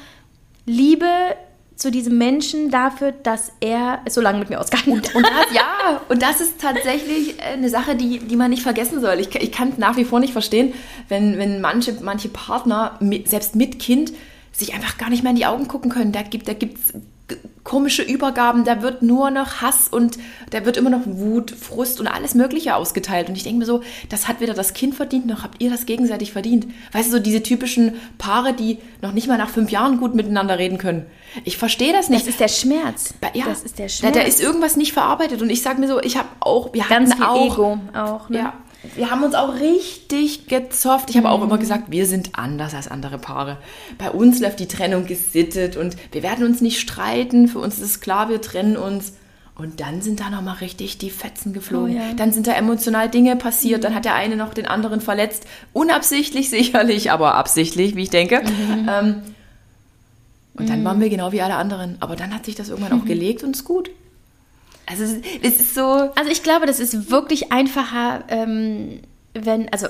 Liebe 0.64 1.08
zu 1.76 1.90
diesem 1.90 2.18
Menschen 2.18 2.70
dafür, 2.70 3.12
dass 3.12 3.52
er 3.60 4.00
es 4.04 4.14
so 4.14 4.20
lange 4.20 4.38
mit 4.38 4.50
mir 4.50 4.60
ausgehalten 4.60 4.96
hat. 4.96 5.14
Und 5.14 5.24
das, 5.24 5.52
ja, 5.52 6.00
und 6.08 6.22
das 6.22 6.40
ist 6.40 6.60
tatsächlich 6.60 7.38
äh, 7.38 7.54
eine 7.54 7.68
Sache, 7.68 7.96
die, 7.96 8.18
die 8.18 8.36
man 8.36 8.50
nicht 8.50 8.62
vergessen 8.62 9.00
soll. 9.00 9.18
Ich, 9.20 9.34
ich 9.34 9.52
kann 9.52 9.72
nach 9.76 9.96
wie 9.96 10.04
vor 10.04 10.20
nicht 10.20 10.32
verstehen, 10.32 10.72
wenn, 11.08 11.38
wenn 11.38 11.60
manche, 11.60 11.96
manche 12.00 12.28
Partner, 12.28 12.96
mit, 13.00 13.28
selbst 13.28 13.56
mit 13.56 13.78
Kind, 13.78 14.12
sich 14.52 14.72
einfach 14.72 14.98
gar 14.98 15.10
nicht 15.10 15.22
mehr 15.22 15.30
in 15.30 15.36
die 15.36 15.46
Augen 15.46 15.66
gucken 15.66 15.90
können. 15.90 16.12
Da 16.12 16.22
gibt 16.22 16.48
es 16.48 16.94
komische 17.62 18.02
Übergaben, 18.02 18.64
da 18.64 18.82
wird 18.82 19.02
nur 19.02 19.30
noch 19.30 19.62
Hass 19.62 19.88
und 19.88 20.18
da 20.50 20.66
wird 20.66 20.76
immer 20.76 20.90
noch 20.90 21.00
Wut, 21.06 21.50
Frust 21.50 21.98
und 21.98 22.06
alles 22.06 22.34
Mögliche 22.34 22.74
ausgeteilt. 22.76 23.28
Und 23.30 23.36
ich 23.36 23.42
denke 23.42 23.60
mir 23.60 23.64
so, 23.64 23.82
das 24.10 24.28
hat 24.28 24.40
weder 24.40 24.52
das 24.52 24.74
Kind 24.74 24.94
verdient, 24.94 25.26
noch 25.26 25.42
habt 25.42 25.62
ihr 25.62 25.70
das 25.70 25.86
gegenseitig 25.86 26.32
verdient. 26.32 26.66
Weißt 26.92 27.08
du, 27.08 27.12
so 27.12 27.18
diese 27.18 27.42
typischen 27.42 27.94
Paare, 28.18 28.52
die 28.52 28.78
noch 29.00 29.12
nicht 29.12 29.26
mal 29.28 29.38
nach 29.38 29.48
fünf 29.48 29.70
Jahren 29.70 29.98
gut 29.98 30.14
miteinander 30.14 30.58
reden 30.58 30.76
können. 30.76 31.06
Ich 31.44 31.56
verstehe 31.56 31.92
das 31.92 32.10
nicht. 32.10 32.22
Das 32.22 32.28
ist 32.28 32.40
der 32.40 32.48
Schmerz. 32.48 33.14
Ja, 33.32 33.46
das 33.46 33.62
ist 33.62 33.78
der 33.78 33.86
Da, 33.86 33.90
Schmerz. 33.92 34.14
da 34.14 34.20
ist 34.22 34.40
irgendwas 34.42 34.76
nicht 34.76 34.92
verarbeitet. 34.92 35.40
Und 35.40 35.48
ich 35.50 35.62
sage 35.62 35.80
mir 35.80 35.88
so, 35.88 36.00
ich 36.02 36.16
habe 36.18 36.28
auch, 36.40 36.74
wir 36.74 36.84
ganz 36.84 37.10
hatten 37.12 37.22
viel 37.22 37.26
auch, 37.26 37.52
Ego 37.54 37.78
auch. 37.94 38.28
Ne? 38.28 38.38
ja, 38.38 38.52
wir 38.96 39.10
haben 39.10 39.22
uns 39.22 39.34
auch 39.34 39.54
richtig 39.60 40.46
gezofft. 40.46 41.10
Ich 41.10 41.16
habe 41.16 41.30
auch 41.30 41.38
Mhm. 41.38 41.44
immer 41.44 41.58
gesagt, 41.58 41.84
wir 41.90 42.06
sind 42.06 42.30
anders 42.38 42.74
als 42.74 42.88
andere 42.88 43.18
Paare. 43.18 43.58
Bei 43.98 44.10
uns 44.10 44.40
läuft 44.40 44.60
die 44.60 44.68
Trennung 44.68 45.06
gesittet 45.06 45.76
und 45.76 45.96
wir 46.12 46.22
werden 46.22 46.44
uns 46.46 46.60
nicht 46.60 46.80
streiten. 46.80 47.48
Für 47.48 47.58
uns 47.60 47.76
ist 47.78 47.82
es 47.84 48.00
klar, 48.00 48.28
wir 48.28 48.40
trennen 48.40 48.76
uns. 48.76 49.14
Und 49.56 49.78
dann 49.80 50.02
sind 50.02 50.18
da 50.18 50.30
nochmal 50.30 50.56
richtig 50.56 50.98
die 50.98 51.10
Fetzen 51.10 51.52
geflogen. 51.52 51.94
Oh 51.94 51.98
ja. 51.98 52.12
Dann 52.16 52.32
sind 52.32 52.48
da 52.48 52.52
emotional 52.54 53.08
Dinge 53.08 53.36
passiert. 53.36 53.84
Dann 53.84 53.94
hat 53.94 54.04
der 54.04 54.14
eine 54.16 54.34
noch 54.36 54.52
den 54.52 54.66
anderen 54.66 55.00
verletzt. 55.00 55.44
Unabsichtlich 55.72 56.50
sicherlich, 56.50 57.12
aber 57.12 57.34
absichtlich, 57.36 57.94
wie 57.94 58.02
ich 58.02 58.10
denke. 58.10 58.42
Mhm. 58.42 58.88
Ähm, 58.90 59.22
und 60.56 60.68
dann 60.68 60.84
waren 60.84 61.00
wir 61.00 61.08
genau 61.08 61.32
wie 61.32 61.40
alle 61.40 61.54
anderen. 61.54 61.96
Aber 62.00 62.16
dann 62.16 62.34
hat 62.34 62.44
sich 62.44 62.54
das 62.56 62.68
irgendwann 62.68 63.00
auch 63.00 63.04
gelegt 63.06 63.42
und 63.44 63.54
ist 63.56 63.64
gut. 63.64 63.90
Also 64.86 65.04
es 65.42 65.60
ist 65.60 65.74
so... 65.74 65.82
Also 65.82 66.30
ich 66.30 66.42
glaube, 66.42 66.66
das 66.66 66.80
ist 66.80 67.10
wirklich 67.10 67.52
einfacher, 67.52 68.24
ähm, 68.28 69.00
wenn, 69.32 69.68
also 69.72 69.86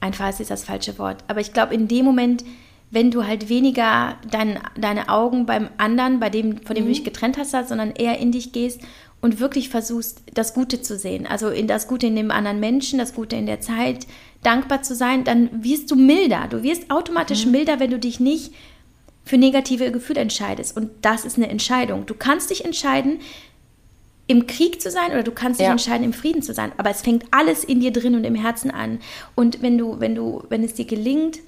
einfacher 0.00 0.30
ist 0.30 0.38
jetzt 0.40 0.50
das 0.50 0.64
falsche 0.64 0.98
Wort, 0.98 1.24
aber 1.28 1.40
ich 1.40 1.52
glaube 1.52 1.74
in 1.74 1.88
dem 1.88 2.04
Moment, 2.04 2.44
wenn 2.90 3.10
du 3.10 3.26
halt 3.26 3.48
weniger 3.48 4.16
dein, 4.30 4.58
deine 4.76 5.08
Augen 5.08 5.46
beim 5.46 5.68
anderen, 5.78 6.20
bei 6.20 6.30
dem, 6.30 6.58
von 6.58 6.76
dem 6.76 6.84
du 6.84 6.92
dich 6.92 7.04
getrennt 7.04 7.36
hast, 7.38 7.52
sondern 7.68 7.90
eher 7.92 8.18
in 8.18 8.30
dich 8.30 8.52
gehst 8.52 8.80
und 9.20 9.40
wirklich 9.40 9.68
versuchst, 9.68 10.22
das 10.34 10.54
Gute 10.54 10.82
zu 10.82 10.98
sehen. 10.98 11.26
Also 11.26 11.48
in 11.48 11.66
das 11.66 11.88
Gute 11.88 12.06
in 12.06 12.14
dem 12.14 12.30
anderen 12.30 12.60
Menschen, 12.60 12.98
das 12.98 13.14
Gute 13.14 13.36
in 13.36 13.46
der 13.46 13.60
Zeit, 13.60 14.06
dankbar 14.42 14.82
zu 14.82 14.94
sein, 14.94 15.24
dann 15.24 15.64
wirst 15.64 15.90
du 15.90 15.96
milder. 15.96 16.46
Du 16.48 16.62
wirst 16.62 16.90
automatisch 16.90 17.46
milder, 17.46 17.80
wenn 17.80 17.90
du 17.90 17.98
dich 17.98 18.20
nicht 18.20 18.52
für 19.24 19.38
negative 19.38 19.90
Gefühle 19.90 20.20
entscheidest. 20.20 20.76
Und 20.76 20.90
das 21.00 21.24
ist 21.24 21.38
eine 21.38 21.48
Entscheidung. 21.48 22.06
Du 22.06 22.14
kannst 22.14 22.50
dich 22.50 22.64
entscheiden, 22.64 23.18
im 24.26 24.46
Krieg 24.46 24.80
zu 24.80 24.90
sein 24.90 25.10
oder 25.12 25.22
du 25.22 25.32
kannst 25.32 25.60
dich 25.60 25.66
Ja. 25.66 25.72
entscheiden, 25.72 26.04
im 26.04 26.12
Frieden 26.14 26.42
zu 26.42 26.54
sein. 26.54 26.72
Aber 26.78 26.90
es 26.90 27.02
fängt 27.02 27.24
alles 27.30 27.62
in 27.64 27.80
dir 27.80 27.92
drin 27.92 28.14
und 28.14 28.24
im 28.24 28.34
Herzen 28.34 28.70
an. 28.70 29.00
Und 29.34 29.60
wenn 29.62 29.76
du, 29.76 30.00
wenn 30.00 30.14
du, 30.14 30.42
wenn 30.48 30.64
es 30.64 30.74
dir 30.74 30.86
gelingt, 30.86 31.40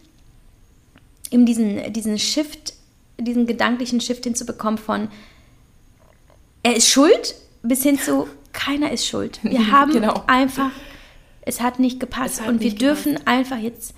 eben 1.30 1.46
diesen, 1.46 1.92
diesen 1.92 2.18
Shift, 2.18 2.74
diesen 3.18 3.46
gedanklichen 3.46 4.00
Shift 4.00 4.24
hinzubekommen 4.24 4.78
von 4.78 5.08
er 6.62 6.76
ist 6.76 6.88
schuld 6.88 7.34
bis 7.62 7.82
hin 7.82 7.98
zu 7.98 8.28
keiner 8.52 8.90
ist 8.92 9.06
schuld. 9.06 9.40
Wir 9.42 9.70
haben 9.70 9.92
Genau. 9.92 10.22
einfach, 10.26 10.70
es 11.42 11.60
hat 11.60 11.78
nicht 11.78 11.98
gepasst 12.00 12.40
hat 12.40 12.48
und 12.48 12.60
wir 12.60 12.70
nicht 12.70 12.80
dürfen 12.82 13.18
einfach 13.26 13.58
jetzt 13.58 13.94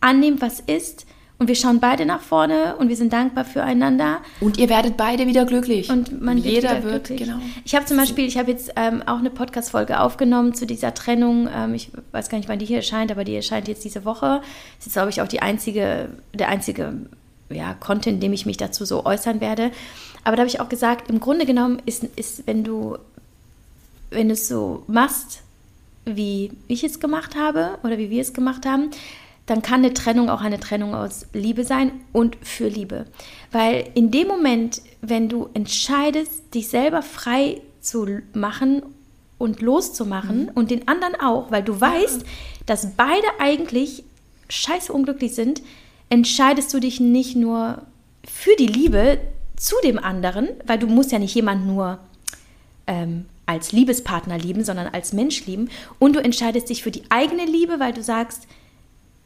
annehmen, 0.00 0.40
was 0.40 0.60
ist. 0.60 1.05
Und 1.38 1.48
wir 1.48 1.54
schauen 1.54 1.80
beide 1.80 2.06
nach 2.06 2.22
vorne 2.22 2.76
und 2.76 2.88
wir 2.88 2.96
sind 2.96 3.12
dankbar 3.12 3.44
füreinander. 3.44 4.20
Und 4.40 4.56
ihr 4.56 4.70
werdet 4.70 4.96
beide 4.96 5.26
wieder 5.26 5.44
glücklich. 5.44 5.90
Und 5.90 6.22
man 6.22 6.38
Jeder 6.38 6.82
wird, 6.82 7.04
glücklich. 7.04 7.28
genau. 7.28 7.38
Ich 7.64 7.74
habe 7.74 7.84
zum 7.84 7.98
Beispiel, 7.98 8.24
ich 8.26 8.38
habe 8.38 8.50
jetzt 8.50 8.72
ähm, 8.76 9.02
auch 9.04 9.18
eine 9.18 9.28
Podcast-Folge 9.28 10.00
aufgenommen 10.00 10.54
zu 10.54 10.64
dieser 10.64 10.94
Trennung. 10.94 11.46
Ähm, 11.54 11.74
ich 11.74 11.90
weiß 12.12 12.30
gar 12.30 12.38
nicht, 12.38 12.48
wann 12.48 12.58
die 12.58 12.64
hier 12.64 12.78
erscheint, 12.78 13.10
aber 13.10 13.24
die 13.24 13.36
erscheint 13.36 13.68
jetzt 13.68 13.84
diese 13.84 14.06
Woche. 14.06 14.40
Das 14.78 14.86
ist, 14.86 14.94
glaube 14.94 15.10
ich, 15.10 15.20
auch 15.20 15.28
die 15.28 15.42
einzige, 15.42 16.08
der 16.32 16.48
einzige 16.48 16.94
ja, 17.50 17.74
Content, 17.74 18.14
in 18.14 18.20
dem 18.20 18.32
ich 18.32 18.46
mich 18.46 18.56
dazu 18.56 18.86
so 18.86 19.04
äußern 19.04 19.42
werde. 19.42 19.72
Aber 20.24 20.36
da 20.36 20.40
habe 20.40 20.48
ich 20.48 20.60
auch 20.60 20.70
gesagt, 20.70 21.10
im 21.10 21.20
Grunde 21.20 21.44
genommen 21.44 21.82
ist, 21.84 22.02
ist 22.16 22.46
wenn 22.46 22.64
du, 22.64 22.96
wenn 24.10 24.28
du 24.28 24.32
es 24.32 24.48
so 24.48 24.84
machst, 24.86 25.42
wie 26.06 26.52
ich 26.66 26.82
es 26.82 26.98
gemacht 26.98 27.36
habe 27.36 27.78
oder 27.82 27.98
wie 27.98 28.10
wir 28.10 28.22
es 28.22 28.32
gemacht 28.32 28.64
haben, 28.64 28.90
dann 29.46 29.62
kann 29.62 29.84
eine 29.84 29.94
Trennung 29.94 30.28
auch 30.28 30.40
eine 30.40 30.60
Trennung 30.60 30.94
aus 30.94 31.26
Liebe 31.32 31.64
sein 31.64 31.92
und 32.12 32.36
für 32.42 32.68
Liebe. 32.68 33.06
Weil 33.52 33.88
in 33.94 34.10
dem 34.10 34.26
Moment, 34.26 34.82
wenn 35.00 35.28
du 35.28 35.48
entscheidest, 35.54 36.54
dich 36.54 36.68
selber 36.68 37.02
frei 37.02 37.60
zu 37.80 38.06
machen 38.34 38.82
und 39.38 39.62
loszumachen 39.62 40.50
und 40.52 40.70
den 40.70 40.88
anderen 40.88 41.14
auch, 41.20 41.50
weil 41.52 41.62
du 41.62 41.80
weißt, 41.80 42.24
dass 42.66 42.96
beide 42.96 43.26
eigentlich 43.38 44.02
scheiße 44.48 44.92
unglücklich 44.92 45.34
sind, 45.34 45.62
entscheidest 46.08 46.72
du 46.74 46.80
dich 46.80 47.00
nicht 47.00 47.36
nur 47.36 47.82
für 48.24 48.56
die 48.58 48.66
Liebe 48.66 49.18
zu 49.56 49.76
dem 49.84 49.98
anderen, 49.98 50.48
weil 50.66 50.78
du 50.78 50.86
musst 50.86 51.12
ja 51.12 51.18
nicht 51.18 51.34
jemanden 51.34 51.68
nur 51.68 51.98
ähm, 52.86 53.26
als 53.46 53.72
Liebespartner 53.72 54.38
lieben, 54.38 54.64
sondern 54.64 54.88
als 54.88 55.12
Mensch 55.12 55.46
lieben. 55.46 55.70
Und 55.98 56.16
du 56.16 56.22
entscheidest 56.22 56.68
dich 56.68 56.82
für 56.82 56.90
die 56.90 57.04
eigene 57.10 57.44
Liebe, 57.44 57.78
weil 57.78 57.92
du 57.92 58.02
sagst, 58.02 58.48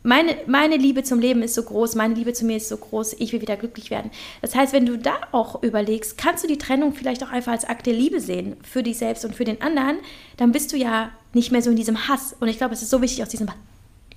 meine, 0.03 0.37
meine 0.47 0.77
Liebe 0.77 1.03
zum 1.03 1.21
Leben 1.21 1.43
ist 1.43 1.55
so 1.55 1.63
groß, 1.63 1.95
meine 1.95 2.15
Liebe 2.15 2.33
zu 2.33 2.45
mir 2.45 2.57
ist 2.57 2.69
so 2.69 2.77
groß, 2.77 3.17
ich 3.19 3.33
will 3.33 3.43
wieder 3.43 3.57
glücklich 3.57 3.91
werden. 3.91 4.11
Das 4.41 4.55
heißt, 4.55 4.73
wenn 4.73 4.87
du 4.87 4.97
da 4.97 5.13
auch 5.33 5.63
überlegst, 5.63 6.17
kannst 6.17 6.43
du 6.43 6.49
die 6.49 6.59
Trennung 6.59 6.95
vielleicht 6.95 7.23
auch 7.23 7.31
einfach 7.31 7.53
als 7.53 7.67
Akt 7.67 7.87
der 7.87 7.93
Liebe 7.93 8.21
sehen, 8.21 8.57
für 8.63 8.83
dich 8.83 8.99
selbst 8.99 9.25
und 9.25 9.35
für 9.35 9.45
den 9.45 9.61
anderen, 9.61 9.99
dann 10.39 10.53
bist 10.53 10.73
du 10.73 10.77
ja 10.77 11.11
nicht 11.35 11.53
mehr 11.53 11.63
so 11.63 11.71
in 11.71 11.77
diesem 11.77 12.09
Hass. 12.09 12.35
Und 12.41 12.49
ich 12.49 12.57
glaube, 12.57 12.75
es 12.75 12.83
ist 12.83 12.91
so 12.91 13.03
wichtig, 13.03 13.23
aus 13.23 13.29
diesem, 13.29 13.49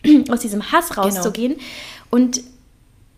aus 0.30 0.40
diesem 0.40 0.72
Hass 0.72 0.98
rauszugehen 0.98 1.56
und, 2.10 2.42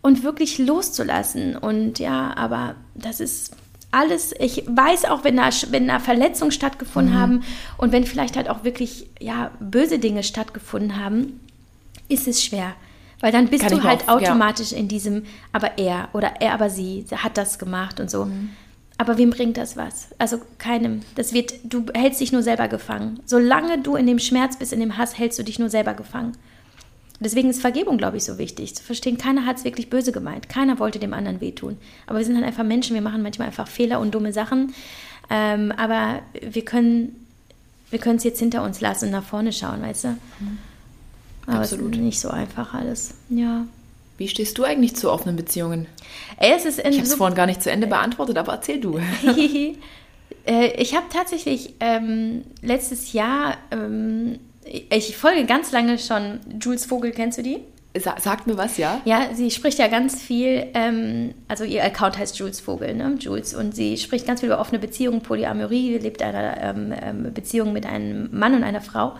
und 0.02 0.24
wirklich 0.24 0.58
loszulassen. 0.58 1.56
Und 1.56 2.00
ja, 2.00 2.36
aber 2.36 2.74
das 2.94 3.20
ist 3.20 3.56
alles, 3.92 4.34
ich 4.40 4.64
weiß 4.66 5.04
auch, 5.04 5.22
wenn 5.22 5.36
da, 5.36 5.50
wenn 5.70 5.86
da 5.86 6.00
Verletzungen 6.00 6.50
stattgefunden 6.50 7.14
Mhm. 7.14 7.18
haben 7.18 7.42
und 7.78 7.92
wenn 7.92 8.04
vielleicht 8.04 8.36
halt 8.36 8.48
auch 8.48 8.64
wirklich 8.64 9.06
ja, 9.20 9.52
böse 9.60 10.00
Dinge 10.00 10.24
stattgefunden 10.24 11.02
haben, 11.02 11.40
ist 12.08 12.28
es 12.28 12.44
schwer. 12.44 12.74
Weil 13.20 13.32
dann 13.32 13.48
bist 13.48 13.64
Kann 13.64 13.78
du 13.78 13.82
halt 13.82 14.02
ja. 14.02 14.14
automatisch 14.14 14.72
in 14.72 14.88
diesem, 14.88 15.24
aber 15.52 15.78
er 15.78 16.10
oder 16.12 16.40
er, 16.40 16.52
aber 16.52 16.68
sie, 16.68 17.04
hat 17.10 17.38
das 17.38 17.58
gemacht 17.58 17.98
und 17.98 18.10
so. 18.10 18.26
Mhm. 18.26 18.50
Aber 18.98 19.18
wem 19.18 19.30
bringt 19.30 19.56
das 19.56 19.76
was? 19.76 20.08
Also 20.18 20.38
keinem. 20.58 21.02
Das 21.14 21.32
wird, 21.32 21.54
du 21.64 21.86
hältst 21.94 22.20
dich 22.20 22.32
nur 22.32 22.42
selber 22.42 22.68
gefangen. 22.68 23.20
Solange 23.26 23.78
du 23.78 23.96
in 23.96 24.06
dem 24.06 24.18
Schmerz 24.18 24.58
bist, 24.58 24.72
in 24.72 24.80
dem 24.80 24.96
Hass, 24.96 25.18
hältst 25.18 25.38
du 25.38 25.42
dich 25.42 25.58
nur 25.58 25.68
selber 25.68 25.94
gefangen. 25.94 26.32
Deswegen 27.20 27.48
ist 27.48 27.60
Vergebung, 27.60 27.96
glaube 27.96 28.18
ich, 28.18 28.24
so 28.24 28.38
wichtig. 28.38 28.74
Zu 28.74 28.82
verstehen, 28.82 29.16
keiner 29.16 29.46
hat 29.46 29.56
es 29.58 29.64
wirklich 29.64 29.88
böse 29.88 30.12
gemeint. 30.12 30.48
Keiner 30.48 30.78
wollte 30.78 30.98
dem 30.98 31.14
anderen 31.14 31.40
wehtun. 31.40 31.78
Aber 32.06 32.18
wir 32.18 32.24
sind 32.26 32.36
halt 32.36 32.44
einfach 32.44 32.64
Menschen, 32.64 32.94
wir 32.94 33.02
machen 33.02 33.22
manchmal 33.22 33.48
einfach 33.48 33.68
Fehler 33.68 34.00
und 34.00 34.14
dumme 34.14 34.32
Sachen. 34.32 34.74
Ähm, 35.30 35.72
aber 35.72 36.20
wir 36.40 36.64
können 36.64 37.26
wir 37.90 37.98
können 37.98 38.16
es 38.16 38.24
jetzt 38.24 38.40
hinter 38.40 38.62
uns 38.62 38.80
lassen 38.80 39.06
und 39.06 39.10
nach 39.12 39.24
vorne 39.24 39.52
schauen, 39.52 39.82
weißt 39.82 40.04
du? 40.04 40.08
Aber 41.46 41.60
Absolut. 41.60 41.92
es 41.92 41.98
ist 41.98 42.04
nicht 42.04 42.20
so 42.20 42.28
einfach 42.28 42.74
alles. 42.74 43.14
Ja. 43.28 43.66
Wie 44.18 44.28
stehst 44.28 44.56
du 44.58 44.64
eigentlich 44.64 44.96
zu 44.96 45.10
offenen 45.10 45.36
Beziehungen? 45.36 45.86
Ey, 46.38 46.52
es 46.56 46.64
ist 46.64 46.78
in 46.78 46.90
Ich 46.90 46.96
habe 46.96 47.04
es 47.04 47.10
so 47.10 47.16
vorhin 47.16 47.36
gar 47.36 47.46
nicht 47.46 47.62
zu 47.62 47.70
Ende 47.70 47.86
beantwortet, 47.86 48.38
aber 48.38 48.52
erzähl 48.52 48.80
du. 48.80 49.00
Äh, 50.44 50.80
ich 50.80 50.94
habe 50.94 51.06
tatsächlich 51.12 51.74
ähm, 51.80 52.44
letztes 52.62 53.12
Jahr, 53.12 53.56
ähm, 53.72 54.38
ich 54.64 55.16
folge 55.16 55.44
ganz 55.44 55.72
lange 55.72 55.98
schon 55.98 56.38
Jules 56.60 56.86
Vogel, 56.86 57.10
kennst 57.10 57.38
du 57.38 57.42
die? 57.42 57.58
Sa 57.98 58.14
sagt 58.20 58.46
mir 58.46 58.56
was, 58.56 58.76
ja? 58.76 59.00
Ja, 59.04 59.30
sie 59.34 59.50
spricht 59.50 59.78
ja 59.78 59.88
ganz 59.88 60.20
viel, 60.20 60.66
ähm, 60.74 61.34
also 61.48 61.64
ihr 61.64 61.82
Account 61.84 62.18
heißt 62.18 62.38
Jules 62.38 62.60
Vogel, 62.60 62.94
ne? 62.94 63.16
Jules, 63.18 63.54
und 63.54 63.74
sie 63.74 63.96
spricht 63.96 64.26
ganz 64.26 64.40
viel 64.40 64.48
über 64.48 64.60
offene 64.60 64.78
Beziehungen, 64.78 65.20
Polyamorie, 65.20 65.98
lebt 65.98 66.22
einer 66.22 66.60
ähm, 66.60 66.94
ähm, 67.00 67.34
Beziehung 67.34 67.72
mit 67.72 67.86
einem 67.86 68.28
Mann 68.32 68.54
und 68.54 68.62
einer 68.62 68.80
Frau. 68.80 69.16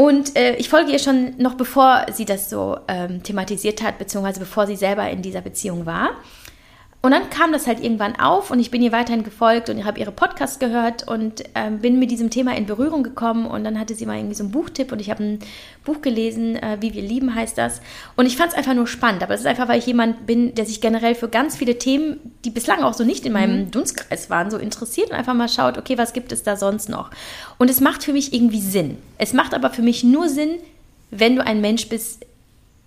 Und 0.00 0.34
äh, 0.34 0.54
ich 0.56 0.70
folge 0.70 0.92
ihr 0.92 0.98
schon 0.98 1.36
noch 1.36 1.56
bevor 1.56 2.06
sie 2.10 2.24
das 2.24 2.48
so 2.48 2.78
ähm, 2.88 3.22
thematisiert 3.22 3.82
hat, 3.82 3.98
beziehungsweise 3.98 4.40
bevor 4.40 4.66
sie 4.66 4.76
selber 4.76 5.10
in 5.10 5.20
dieser 5.20 5.42
Beziehung 5.42 5.84
war. 5.84 6.12
Und 7.02 7.12
dann 7.12 7.30
kam 7.30 7.50
das 7.50 7.66
halt 7.66 7.82
irgendwann 7.82 8.16
auf 8.20 8.50
und 8.50 8.60
ich 8.60 8.70
bin 8.70 8.82
ihr 8.82 8.92
weiterhin 8.92 9.24
gefolgt 9.24 9.70
und 9.70 9.84
habe 9.86 9.98
ihre 9.98 10.12
Podcasts 10.12 10.58
gehört 10.58 11.08
und 11.08 11.42
ähm, 11.54 11.78
bin 11.78 11.98
mit 11.98 12.10
diesem 12.10 12.28
Thema 12.28 12.54
in 12.54 12.66
Berührung 12.66 13.02
gekommen 13.02 13.46
und 13.46 13.64
dann 13.64 13.80
hatte 13.80 13.94
sie 13.94 14.04
mal 14.04 14.18
irgendwie 14.18 14.34
so 14.34 14.44
einen 14.44 14.52
Buchtipp 14.52 14.92
und 14.92 15.00
ich 15.00 15.08
habe 15.08 15.24
ein 15.24 15.38
Buch 15.82 16.02
gelesen, 16.02 16.56
äh, 16.56 16.76
Wie 16.80 16.92
wir 16.92 17.00
lieben 17.00 17.34
heißt 17.34 17.56
das. 17.56 17.80
Und 18.16 18.26
ich 18.26 18.36
fand 18.36 18.52
es 18.52 18.58
einfach 18.58 18.74
nur 18.74 18.86
spannend, 18.86 19.22
aber 19.22 19.32
es 19.32 19.40
ist 19.40 19.46
einfach, 19.46 19.66
weil 19.66 19.78
ich 19.78 19.86
jemand 19.86 20.26
bin, 20.26 20.54
der 20.54 20.66
sich 20.66 20.82
generell 20.82 21.14
für 21.14 21.30
ganz 21.30 21.56
viele 21.56 21.78
Themen, 21.78 22.18
die 22.44 22.50
bislang 22.50 22.82
auch 22.82 22.92
so 22.92 23.02
nicht 23.02 23.24
in 23.24 23.32
meinem 23.32 23.70
Dunstkreis 23.70 24.28
waren, 24.28 24.50
so 24.50 24.58
interessiert 24.58 25.08
und 25.08 25.16
einfach 25.16 25.34
mal 25.34 25.48
schaut, 25.48 25.78
okay, 25.78 25.96
was 25.96 26.12
gibt 26.12 26.32
es 26.32 26.42
da 26.42 26.56
sonst 26.56 26.90
noch? 26.90 27.10
Und 27.56 27.70
es 27.70 27.80
macht 27.80 28.04
für 28.04 28.12
mich 28.12 28.34
irgendwie 28.34 28.60
Sinn. 28.60 28.98
Es 29.16 29.32
macht 29.32 29.54
aber 29.54 29.70
für 29.70 29.82
mich 29.82 30.04
nur 30.04 30.28
Sinn, 30.28 30.58
wenn 31.10 31.36
du 31.36 31.44
ein 31.44 31.62
Mensch 31.62 31.88
bist, 31.88 32.26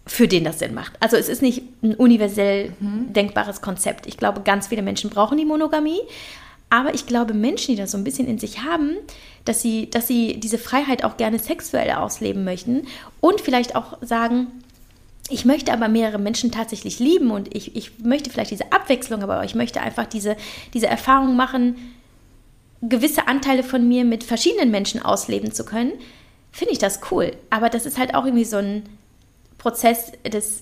für 0.06 0.28
den 0.28 0.44
das 0.44 0.60
Sinn 0.60 0.74
macht. 0.74 0.94
Also 1.00 1.16
es 1.16 1.30
ist 1.30 1.42
nicht 1.42 1.64
ein 1.82 1.96
universell 1.96 2.74
denkbares 2.80 3.62
Konzept. 3.62 4.06
Ich 4.06 4.18
glaube, 4.18 4.42
ganz 4.42 4.68
viele 4.68 4.82
Menschen 4.82 5.10
brauchen 5.10 5.38
die 5.38 5.46
Monogamie. 5.46 6.02
Aber 6.70 6.94
ich 6.94 7.06
glaube, 7.06 7.34
Menschen, 7.34 7.76
die 7.76 7.82
das 7.82 7.92
so 7.92 7.98
ein 7.98 8.04
bisschen 8.04 8.28
in 8.28 8.40
sich 8.40 8.64
haben, 8.64 8.98
dass 9.46 9.62
sie, 9.62 9.90
dass 9.90 10.08
sie 10.08 10.40
diese 10.40 10.58
Freiheit 10.58 11.04
auch 11.04 11.18
gerne 11.18 11.38
sexuell 11.38 11.92
ausleben 11.92 12.44
möchten 12.44 12.88
und 13.22 13.42
vielleicht 13.42 13.76
auch 13.76 13.98
sagen, 14.02 14.48
ich 15.30 15.46
möchte 15.46 15.72
aber 15.72 15.88
mehrere 15.88 16.20
Menschen 16.20 16.52
tatsächlich 16.52 17.00
lieben 17.00 17.32
und 17.32 17.56
ich, 17.56 17.76
ich 17.76 18.00
möchte 18.00 18.30
vielleicht 18.30 18.52
diese 18.52 18.72
Abwechslung, 18.72 19.24
aber 19.24 19.44
ich 19.44 19.56
möchte 19.56 19.82
einfach 19.82 20.06
diese, 20.06 20.36
diese 20.74 20.88
Erfahrung 20.88 21.36
machen, 21.36 21.76
gewisse 22.82 23.28
Anteile 23.28 23.64
von 23.64 23.88
mir 23.88 24.04
mit 24.04 24.24
verschiedenen 24.24 24.72
Menschen 24.72 25.02
ausleben 25.02 25.52
zu 25.54 25.64
können, 25.64 25.94
finde 26.52 26.74
ich 26.74 26.80
das 26.80 27.00
cool. 27.12 27.34
Aber 27.50 27.70
das 27.70 27.86
ist 27.86 27.98
halt 27.98 28.16
auch 28.16 28.26
irgendwie 28.26 28.46
so 28.46 28.58
ein 28.58 28.84
Prozess 29.64 30.12
des, 30.26 30.62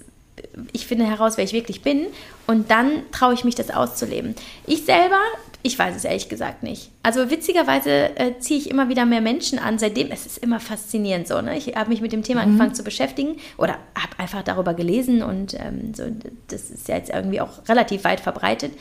ich 0.71 0.87
finde 0.87 1.05
heraus, 1.05 1.37
wer 1.37 1.43
ich 1.43 1.53
wirklich 1.53 1.81
bin 1.81 2.07
und 2.47 2.71
dann 2.71 3.03
traue 3.11 3.33
ich 3.33 3.43
mich, 3.43 3.55
das 3.55 3.69
auszuleben. 3.69 4.35
Ich 4.65 4.85
selber 4.85 5.19
ich 5.63 5.77
weiß 5.77 5.95
es 5.95 6.05
ehrlich 6.05 6.27
gesagt 6.27 6.63
nicht. 6.63 6.89
Also 7.03 7.29
witzigerweise 7.29 8.17
äh, 8.17 8.39
ziehe 8.39 8.59
ich 8.59 8.69
immer 8.69 8.89
wieder 8.89 9.05
mehr 9.05 9.21
Menschen 9.21 9.59
an. 9.59 9.77
Seitdem, 9.77 10.09
es 10.11 10.25
ist 10.25 10.37
immer 10.39 10.59
faszinierend 10.59 11.27
so. 11.27 11.39
Ne? 11.41 11.57
Ich 11.57 11.75
habe 11.75 11.89
mich 11.89 12.01
mit 12.01 12.11
dem 12.11 12.23
Thema 12.23 12.41
mhm. 12.41 12.53
angefangen 12.53 12.73
zu 12.73 12.83
beschäftigen 12.83 13.37
oder 13.57 13.73
habe 13.95 14.17
einfach 14.17 14.43
darüber 14.43 14.73
gelesen 14.73 15.21
und 15.21 15.53
ähm, 15.53 15.93
so, 15.93 16.03
das 16.47 16.71
ist 16.71 16.87
ja 16.87 16.95
jetzt 16.95 17.11
irgendwie 17.11 17.41
auch 17.41 17.67
relativ 17.69 18.03
weit 18.03 18.19
verbreitet. 18.19 18.71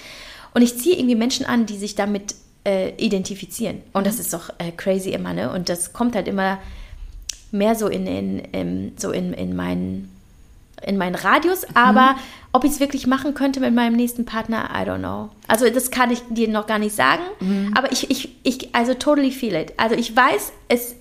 Und 0.55 0.62
ich 0.62 0.79
ziehe 0.79 0.97
irgendwie 0.97 1.16
Menschen 1.16 1.45
an, 1.45 1.66
die 1.66 1.77
sich 1.77 1.95
damit 1.95 2.35
äh, 2.66 2.91
identifizieren. 2.97 3.83
Und 3.93 4.07
das 4.07 4.14
mhm. 4.14 4.21
ist 4.21 4.33
doch 4.33 4.51
äh, 4.59 4.73
crazy 4.73 5.11
immer, 5.11 5.35
ne? 5.35 5.53
Und 5.53 5.68
das 5.68 5.93
kommt 5.93 6.14
halt 6.14 6.29
immer 6.29 6.59
mehr 7.53 7.75
so 7.75 7.89
in, 7.89 8.07
in, 8.07 8.39
in 8.39 8.93
so 8.97 9.11
in, 9.11 9.33
in 9.33 9.57
meinen 9.57 10.11
in 10.83 10.97
meinen 10.97 11.15
Radius, 11.15 11.67
aber 11.75 12.13
mhm. 12.13 12.19
ob 12.53 12.65
ich 12.65 12.73
es 12.73 12.81
wirklich 12.81 13.07
machen 13.07 13.35
könnte 13.35 13.61
mit 13.61 13.75
meinem 13.75 13.97
nächsten 13.97 14.25
Partner, 14.25 14.71
I 14.73 14.89
don't 14.89 14.99
know. 14.99 15.29
Also 15.47 15.69
das 15.69 15.91
kann 15.91 16.11
ich 16.11 16.23
dir 16.31 16.49
noch 16.49 16.67
gar 16.67 16.79
nicht 16.79 16.95
sagen, 16.95 17.23
mhm. 17.41 17.75
aber 17.77 17.93
ich, 17.93 18.11
ich, 18.11 18.35
ich, 18.43 18.75
also 18.75 18.95
totally 18.95 19.31
feel 19.31 19.55
it. 19.55 19.75
Also 19.77 19.95
ich 19.95 20.15
weiß, 20.17 20.53
es, 20.69 20.95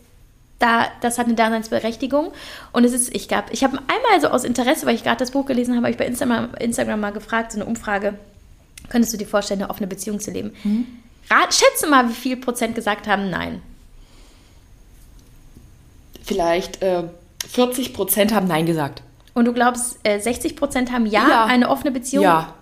da, 0.60 0.88
das 1.02 1.18
hat 1.18 1.28
eine 1.28 1.36
Daseinsberechtigung 1.36 2.32
und 2.74 2.84
es 2.84 2.94
ist, 2.94 3.16
ich 3.16 3.28
glaube, 3.28 3.46
ich 3.52 3.64
habe 3.64 3.78
einmal 3.78 4.22
so 4.22 4.28
aus 4.28 4.44
Interesse, 4.44 4.86
weil 4.86 4.96
ich 4.96 5.04
gerade 5.04 5.18
das 5.18 5.32
Buch 5.32 5.46
gelesen 5.46 5.76
habe, 5.76 5.84
habe 5.84 5.92
ich 5.92 5.98
bei 5.98 6.06
Instagram, 6.06 6.50
Instagram 6.60 7.00
mal 7.00 7.14
gefragt, 7.14 7.54
so 7.54 7.58
eine 7.60 7.66
Umfrage, 7.66 8.16
könntest 8.90 9.14
du 9.14 9.18
dir 9.18 9.28
vorstellen, 9.28 9.62
eine 9.62 9.70
offene 9.70 9.88
Beziehung 9.88 10.20
zu 10.20 10.32
leben? 10.32 10.52
Mhm. 10.64 10.86
Rat, 11.30 11.54
schätze 11.54 11.88
mal, 11.88 12.10
wie 12.10 12.14
viel 12.14 12.38
Prozent 12.38 12.76
gesagt 12.76 13.08
haben, 13.08 13.30
nein. 13.30 13.62
Vielleicht 16.30 16.84
äh, 16.84 17.06
40 17.48 17.92
Prozent 17.94 18.34
haben 18.34 18.48
Nein 18.48 18.68
gesagt. 18.68 19.02
Und 19.34 19.46
du 19.46 19.54
glaubst, 19.54 19.98
äh, 20.04 20.20
60 20.20 20.56
Prozent 20.56 20.92
haben 20.92 21.08
ja, 21.08 21.28
ja, 21.28 21.46
eine 21.46 21.70
offene 21.70 21.90
Beziehung? 21.90 22.24
Ja. 22.24 22.54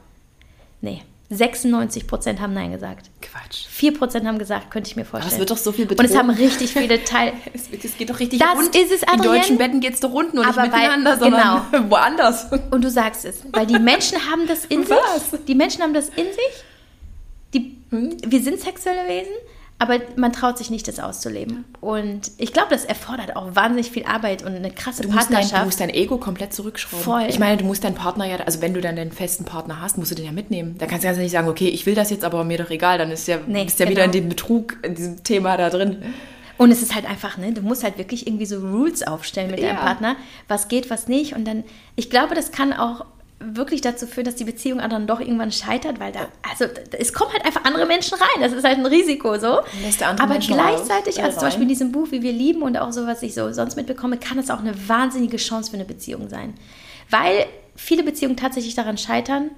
Nee. 0.80 1.02
96 1.30 2.08
Prozent 2.08 2.40
haben 2.40 2.54
Nein 2.54 2.72
gesagt. 2.72 3.10
Quatsch. 3.22 3.66
4 3.68 3.98
Prozent 3.98 4.26
haben 4.26 4.40
gesagt, 4.40 4.72
könnte 4.72 4.90
ich 4.90 4.96
mir 4.96 5.04
vorstellen. 5.04 5.34
Aber 5.34 5.34
es 5.34 5.40
wird 5.40 5.52
doch 5.52 5.58
so 5.58 5.74
viel 5.74 5.86
betrogen. 5.86 6.10
Und 6.10 6.16
es 6.16 6.18
haben 6.18 6.30
richtig 6.30 6.72
viele 6.72 7.04
Teil. 7.06 7.34
es, 7.54 7.64
es, 7.84 7.98
geht 7.98 8.10
doch 8.10 8.22
richtig 8.22 8.40
das 8.40 8.56
rund. 8.56 8.74
ist 8.74 8.90
es, 8.90 9.04
Adrienne. 9.04 9.26
In 9.26 9.42
deutschen 9.42 9.58
Betten 9.58 9.80
geht 9.82 9.96
es 9.96 10.00
doch 10.00 10.14
rund, 10.14 10.34
nur 10.34 10.46
nicht 10.46 10.56
miteinander, 10.56 11.12
weil, 11.12 11.20
sondern 11.20 11.66
genau. 11.70 11.90
woanders. 11.90 12.48
Und 12.72 12.82
du 12.86 12.90
sagst 12.90 13.26
es, 13.26 13.44
weil 13.52 13.66
die 13.66 13.80
Menschen 13.80 14.18
haben 14.32 14.48
das 14.48 14.64
in 14.64 14.90
Was? 14.90 15.32
sich. 15.32 15.44
Die 15.46 15.56
Menschen 15.56 15.84
haben 15.84 15.94
das 15.94 16.08
in 16.08 16.28
sich. 16.28 16.64
Die, 17.54 17.78
hm? 17.90 18.16
Wir 18.26 18.42
sind 18.42 18.62
sexuelle 18.62 19.10
Wesen 19.10 19.34
aber 19.80 20.00
man 20.16 20.34
traut 20.34 20.58
sich 20.58 20.72
nicht, 20.72 20.88
das 20.88 21.00
auszuleben. 21.00 21.64
Und 21.82 22.32
ich 22.38 22.52
glaube, 22.52 22.70
das 22.72 22.84
erfordert 22.84 23.36
auch 23.36 23.56
wahnsinnig 23.56 23.92
viel 23.92 24.06
Arbeit 24.06 24.44
und 24.44 24.56
eine 24.56 24.72
krasse 24.72 25.04
du 25.04 25.10
Partnerschaft. 25.10 25.54
Dein, 25.54 25.60
du 25.60 25.66
musst 25.66 25.80
dein 25.80 25.90
Ego 25.92 26.18
komplett 26.18 26.52
zurückschrauben. 26.54 27.04
Voll. 27.04 27.26
Ich 27.30 27.38
meine, 27.38 27.58
du 27.58 27.66
musst 27.66 27.84
deinen 27.84 27.94
Partner 27.94 28.26
ja, 28.26 28.38
also 28.38 28.62
wenn 28.62 28.74
du 28.74 28.82
dann 28.82 28.96
den 28.96 29.12
festen 29.12 29.46
Partner 29.46 29.80
hast, 29.80 30.00
musst 30.00 30.10
du 30.10 30.16
den 30.16 30.26
ja 30.26 30.32
mitnehmen. 30.32 30.76
Da 30.80 30.88
kannst 30.88 31.04
du 31.04 31.10
ja 31.10 31.14
nicht 31.16 31.32
sagen, 31.32 31.48
okay, 31.48 31.70
ich 31.70 31.86
will 31.86 31.94
das 31.94 32.10
jetzt, 32.10 32.26
aber 32.26 32.44
mir 32.44 32.58
doch 32.58 32.72
egal. 32.72 32.98
Dann 32.98 33.12
ist 33.12 33.28
ja, 33.28 33.38
nee, 33.46 33.66
bist 33.66 33.80
ja 33.80 33.86
genau. 33.86 33.98
wieder 33.98 34.06
in 34.06 34.12
dem 34.14 34.30
Betrug, 34.30 34.78
in 34.82 34.96
diesem 34.96 35.24
Thema 35.24 35.58
da 35.58 35.70
drin. 35.70 36.02
Und 36.58 36.72
es 36.72 36.82
ist 36.82 36.96
halt 36.96 37.08
einfach, 37.08 37.38
ne, 37.38 37.54
du 37.54 37.62
musst 37.62 37.84
halt 37.84 38.00
wirklich 38.00 38.26
irgendwie 38.26 38.48
so 38.48 38.60
Rules 38.60 39.06
aufstellen 39.06 39.52
mit 39.52 39.60
ja. 39.60 39.68
deinem 39.68 39.80
Partner, 39.80 40.16
was 40.48 40.70
geht, 40.70 40.90
was 40.90 41.08
nicht. 41.08 41.36
Und 41.36 41.46
dann, 41.46 41.64
ich 41.96 42.10
glaube, 42.10 42.34
das 42.34 42.52
kann 42.52 42.74
auch 42.74 43.06
wirklich 43.40 43.82
dazu 43.82 44.08
führen, 44.08 44.26
dass 44.26 44.36
die 44.36 44.46
Beziehung 44.46 44.80
dann 44.80 45.06
doch 45.06 45.20
irgendwann 45.20 45.52
scheitert, 45.52 46.00
weil 46.00 46.12
da, 46.12 46.28
also 46.50 46.66
es 46.98 47.14
kommen 47.14 47.32
halt 47.32 47.46
einfach 47.46 47.66
andere 47.66 47.86
Menschen 47.86 48.18
rein. 48.18 48.42
Das 48.42 48.52
ist 48.52 48.64
halt 48.64 48.80
ein 48.80 48.86
Risiko 48.86 49.38
so. 49.38 49.60
Aber 50.02 50.34
Menschen 50.34 50.56
gleichzeitig, 50.56 51.22
also 51.22 51.40
zum 51.40 51.48
Beispiel 51.48 51.64
in 51.64 51.70
diesem 51.70 51.92
Buch, 51.92 52.08
wie 52.12 52.24
wir 52.24 52.32
lieben 52.32 52.64
und 52.64 52.78
auch 52.78 52.92
so, 52.92 53.06
was 53.06 53.22
ich 53.22 53.36
so 53.36 53.52
sonst 53.54 53.76
mitbekomme, 53.76 54.18
kann 54.18 54.40
es 54.40 54.50
auch 54.50 54.60
eine 54.60 54.74
wahnsinnige 54.88 55.38
Chance 55.38 55.70
für 55.70 55.78
eine 55.78 55.86
Beziehung 55.86 56.30
sein. 56.30 56.56
Weil 57.10 57.46
viele 57.76 58.04
Beziehungen 58.04 58.38
tatsächlich 58.38 58.74
daran 58.74 58.98
scheitern, 58.98 59.52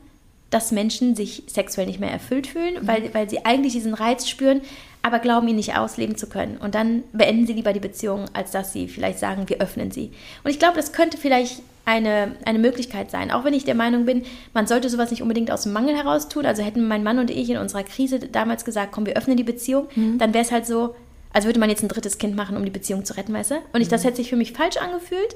dass 0.49 0.71
Menschen 0.71 1.15
sich 1.15 1.43
sexuell 1.47 1.87
nicht 1.87 1.99
mehr 1.99 2.11
erfüllt 2.11 2.47
fühlen, 2.47 2.75
mhm. 2.81 2.87
weil, 2.87 3.13
weil 3.13 3.29
sie 3.29 3.45
eigentlich 3.45 3.73
diesen 3.73 3.93
Reiz 3.93 4.27
spüren, 4.27 4.61
aber 5.01 5.19
glauben, 5.19 5.47
ihn 5.47 5.55
nicht 5.55 5.77
ausleben 5.77 6.17
zu 6.17 6.27
können. 6.27 6.57
Und 6.57 6.75
dann 6.75 7.03
beenden 7.13 7.47
sie 7.47 7.53
lieber 7.53 7.71
die 7.71 7.79
Beziehung, 7.79 8.25
als 8.33 8.51
dass 8.51 8.73
sie 8.73 8.87
vielleicht 8.87 9.19
sagen, 9.19 9.47
wir 9.47 9.61
öffnen 9.61 9.91
sie. 9.91 10.11
Und 10.43 10.51
ich 10.51 10.59
glaube, 10.59 10.75
das 10.75 10.91
könnte 10.91 11.17
vielleicht 11.17 11.61
eine, 11.85 12.35
eine 12.45 12.59
Möglichkeit 12.59 13.09
sein. 13.09 13.31
Auch 13.31 13.45
wenn 13.45 13.53
ich 13.53 13.63
der 13.63 13.75
Meinung 13.75 14.05
bin, 14.05 14.23
man 14.53 14.67
sollte 14.67 14.89
sowas 14.89 15.09
nicht 15.09 15.21
unbedingt 15.21 15.51
aus 15.51 15.63
dem 15.63 15.73
Mangel 15.73 15.95
heraus 15.95 16.27
tun. 16.27 16.45
Also 16.45 16.63
hätten 16.63 16.87
mein 16.87 17.03
Mann 17.03 17.17
und 17.17 17.31
ich 17.31 17.49
in 17.49 17.57
unserer 17.57 17.83
Krise 17.83 18.19
damals 18.19 18.65
gesagt, 18.65 18.91
komm, 18.91 19.05
wir 19.05 19.15
öffnen 19.15 19.37
die 19.37 19.43
Beziehung, 19.43 19.87
mhm. 19.95 20.17
dann 20.17 20.33
wäre 20.33 20.43
es 20.43 20.51
halt 20.51 20.65
so, 20.65 20.95
als 21.31 21.45
würde 21.45 21.59
man 21.59 21.69
jetzt 21.69 21.83
ein 21.83 21.89
drittes 21.89 22.17
Kind 22.17 22.35
machen, 22.35 22.57
um 22.57 22.65
die 22.65 22.71
Beziehung 22.71 23.05
zu 23.05 23.15
retten, 23.15 23.33
weißt 23.33 23.51
du? 23.51 23.55
Und 23.73 23.81
ich, 23.81 23.87
das 23.87 24.01
mhm. 24.01 24.07
hätte 24.07 24.17
sich 24.17 24.29
für 24.29 24.35
mich 24.35 24.51
falsch 24.53 24.77
angefühlt. 24.77 25.35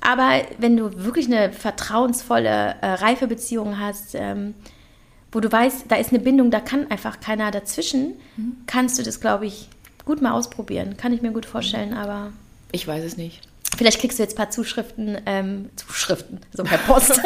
Aber 0.00 0.42
wenn 0.58 0.76
du 0.76 1.04
wirklich 1.04 1.26
eine 1.26 1.52
vertrauensvolle, 1.52 2.76
äh, 2.80 2.86
reife 2.86 3.26
Beziehung 3.26 3.78
hast, 3.78 4.14
ähm, 4.14 4.54
wo 5.32 5.40
du 5.40 5.50
weißt, 5.50 5.86
da 5.88 5.96
ist 5.96 6.10
eine 6.10 6.20
Bindung, 6.20 6.50
da 6.50 6.60
kann 6.60 6.90
einfach 6.90 7.20
keiner 7.20 7.50
dazwischen, 7.50 8.14
mhm. 8.36 8.56
kannst 8.66 8.98
du 8.98 9.02
das, 9.02 9.20
glaube 9.20 9.46
ich, 9.46 9.68
gut 10.04 10.22
mal 10.22 10.32
ausprobieren. 10.32 10.96
Kann 10.96 11.12
ich 11.12 11.22
mir 11.22 11.32
gut 11.32 11.46
vorstellen, 11.46 11.94
aber. 11.94 12.32
Ich 12.72 12.86
weiß 12.86 13.04
es 13.04 13.16
nicht. 13.16 13.40
Vielleicht 13.76 14.00
kriegst 14.00 14.18
du 14.18 14.22
jetzt 14.22 14.34
ein 14.34 14.36
paar 14.36 14.50
Zuschriften, 14.50 15.18
ähm, 15.26 15.70
Zuschriften, 15.76 16.40
so 16.52 16.64
per 16.64 16.78
Post. 16.86 17.20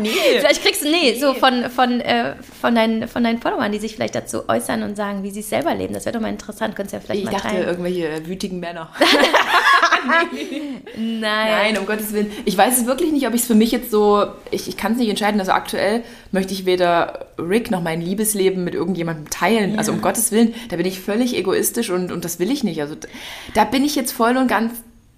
nee. 0.00 0.10
Vielleicht 0.38 0.62
kriegst 0.62 0.82
du, 0.82 0.90
nee, 0.90 1.12
nee. 1.12 1.18
so 1.20 1.34
von, 1.34 1.70
von, 1.70 2.00
äh, 2.00 2.34
von, 2.60 2.74
deinen, 2.74 3.08
von 3.08 3.24
deinen 3.24 3.40
Followern, 3.40 3.72
die 3.72 3.78
sich 3.78 3.94
vielleicht 3.94 4.14
dazu 4.14 4.48
äußern 4.48 4.82
und 4.82 4.96
sagen, 4.96 5.22
wie 5.22 5.30
sie 5.30 5.40
es 5.40 5.48
selber 5.48 5.74
leben. 5.74 5.94
Das 5.94 6.04
wäre 6.04 6.14
doch 6.14 6.20
mal 6.20 6.28
interessant, 6.28 6.76
könntest 6.76 6.92
du 6.92 6.96
ja 6.98 7.02
vielleicht 7.04 7.20
ich 7.20 7.26
mal 7.26 7.32
dachte, 7.32 7.48
teilen. 7.48 7.68
irgendwelche 7.68 8.26
wütigen 8.26 8.60
Männer. 8.60 8.90
Nein. 10.96 11.20
Nein, 11.20 11.78
um 11.78 11.86
Gottes 11.86 12.12
Willen. 12.12 12.30
Ich 12.44 12.56
weiß 12.56 12.78
es 12.78 12.86
wirklich 12.86 13.12
nicht, 13.12 13.26
ob 13.26 13.34
ich 13.34 13.42
es 13.42 13.46
für 13.46 13.54
mich 13.54 13.72
jetzt 13.72 13.90
so, 13.90 14.26
ich, 14.50 14.68
ich 14.68 14.76
kann 14.76 14.92
es 14.92 14.98
nicht 14.98 15.08
entscheiden. 15.08 15.40
Also 15.40 15.52
aktuell 15.52 16.02
möchte 16.32 16.52
ich 16.52 16.66
weder 16.66 17.26
Rick 17.38 17.70
noch 17.70 17.82
mein 17.82 18.00
Liebesleben 18.00 18.64
mit 18.64 18.74
irgendjemandem 18.74 19.30
teilen. 19.30 19.72
Ja. 19.72 19.78
Also 19.78 19.92
um 19.92 20.00
Gottes 20.00 20.32
Willen, 20.32 20.54
da 20.68 20.76
bin 20.76 20.86
ich 20.86 21.00
völlig 21.00 21.36
egoistisch 21.36 21.90
und, 21.90 22.12
und 22.12 22.24
das 22.24 22.38
will 22.38 22.50
ich 22.50 22.64
nicht. 22.64 22.80
Also 22.80 22.96
da 23.54 23.64
bin 23.64 23.84
ich 23.84 23.94
jetzt 23.94 24.12
voll 24.12 24.36
und 24.36 24.48
ganz 24.48 24.72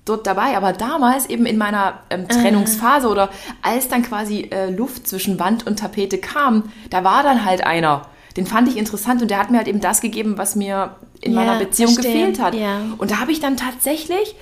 dort 0.04 0.26
dabei. 0.26 0.56
Aber 0.56 0.72
damals 0.72 1.26
eben 1.26 1.46
in 1.46 1.58
meiner 1.58 2.00
ähm, 2.10 2.28
Trennungsphase 2.28 3.08
oder 3.08 3.30
als 3.62 3.88
dann 3.88 4.02
quasi 4.02 4.48
äh, 4.50 4.70
Luft 4.70 5.06
zwischen 5.06 5.38
Wand 5.38 5.66
und 5.66 5.78
Tapete 5.78 6.18
kam, 6.18 6.72
da 6.90 7.04
war 7.04 7.22
dann 7.22 7.44
halt 7.44 7.64
einer. 7.64 8.02
Den 8.36 8.46
fand 8.46 8.68
ich 8.68 8.76
interessant 8.76 9.22
und 9.22 9.30
der 9.30 9.38
hat 9.38 9.50
mir 9.50 9.58
halt 9.58 9.68
eben 9.68 9.80
das 9.80 10.00
gegeben, 10.00 10.38
was 10.38 10.54
mir 10.54 10.96
in 11.20 11.32
ja, 11.32 11.40
meiner 11.40 11.58
Beziehung 11.58 11.94
verstehe. 11.94 12.14
gefehlt 12.14 12.40
hat. 12.40 12.54
Ja. 12.54 12.80
Und 12.98 13.10
da 13.10 13.18
habe 13.18 13.32
ich 13.32 13.40
dann 13.40 13.56
tatsächlich 13.56 14.36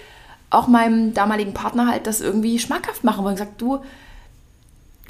auch 0.51 0.69
meinem 0.69 1.15
damaligen 1.15 1.55
Partner 1.55 1.89
halt 1.89 2.07
das 2.07 2.21
irgendwie 2.21 2.59
schmackhaft 2.59 3.05
machen 3.05 3.25
wollen. 3.25 3.35
Gesagt, 3.35 3.61
du, 3.61 3.81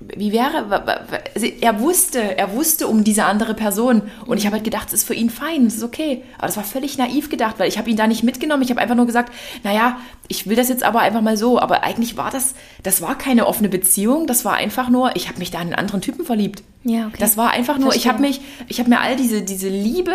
wie 0.00 0.32
wäre, 0.32 1.10
also 1.34 1.46
er 1.60 1.80
wusste, 1.80 2.38
er 2.38 2.52
wusste 2.54 2.86
um 2.86 3.02
diese 3.02 3.24
andere 3.24 3.54
Person 3.54 4.02
und 4.26 4.38
ich 4.38 4.46
habe 4.46 4.54
halt 4.54 4.64
gedacht, 4.64 4.88
es 4.88 4.94
ist 4.94 5.04
für 5.04 5.14
ihn 5.14 5.28
fein, 5.28 5.66
es 5.66 5.76
ist 5.76 5.82
okay. 5.82 6.22
Aber 6.36 6.46
das 6.46 6.56
war 6.56 6.64
völlig 6.64 6.98
naiv 6.98 7.28
gedacht, 7.30 7.58
weil 7.58 7.68
ich 7.68 7.78
habe 7.78 7.90
ihn 7.90 7.96
da 7.96 8.06
nicht 8.06 8.22
mitgenommen. 8.22 8.62
Ich 8.62 8.70
habe 8.70 8.80
einfach 8.80 8.94
nur 8.94 9.06
gesagt, 9.06 9.32
naja, 9.64 9.98
ich 10.28 10.46
will 10.46 10.56
das 10.56 10.68
jetzt 10.68 10.84
aber 10.84 11.00
einfach 11.00 11.20
mal 11.20 11.36
so. 11.36 11.58
Aber 11.58 11.82
eigentlich 11.82 12.16
war 12.16 12.30
das, 12.30 12.54
das 12.82 13.02
war 13.02 13.18
keine 13.18 13.46
offene 13.46 13.68
Beziehung, 13.68 14.26
das 14.26 14.44
war 14.44 14.54
einfach 14.54 14.88
nur, 14.88 15.16
ich 15.16 15.28
habe 15.28 15.38
mich 15.38 15.50
da 15.50 15.58
in 15.58 15.68
einen 15.68 15.74
anderen 15.74 16.00
Typen 16.00 16.24
verliebt. 16.24 16.62
Ja, 16.84 17.06
okay. 17.08 17.16
Das 17.18 17.36
war 17.36 17.50
einfach 17.50 17.78
nur, 17.78 17.90
Verstehe. 17.90 18.02
ich 18.02 18.08
habe 18.08 18.20
mich, 18.20 18.40
ich 18.68 18.78
habe 18.78 18.90
mir 18.90 19.00
all 19.00 19.16
diese, 19.16 19.42
diese 19.42 19.68
Liebe 19.68 20.14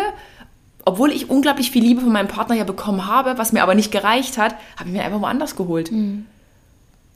obwohl 0.86 1.12
ich 1.12 1.30
unglaublich 1.30 1.70
viel 1.70 1.82
Liebe 1.82 2.02
von 2.02 2.12
meinem 2.12 2.28
Partner 2.28 2.56
ja 2.56 2.64
bekommen 2.64 3.06
habe, 3.06 3.38
was 3.38 3.52
mir 3.52 3.62
aber 3.62 3.74
nicht 3.74 3.90
gereicht 3.90 4.36
hat, 4.36 4.54
habe 4.76 4.90
ich 4.90 4.94
mir 4.94 5.02
einfach 5.02 5.20
woanders 5.20 5.56
geholt. 5.56 5.90
Mhm. 5.90 6.26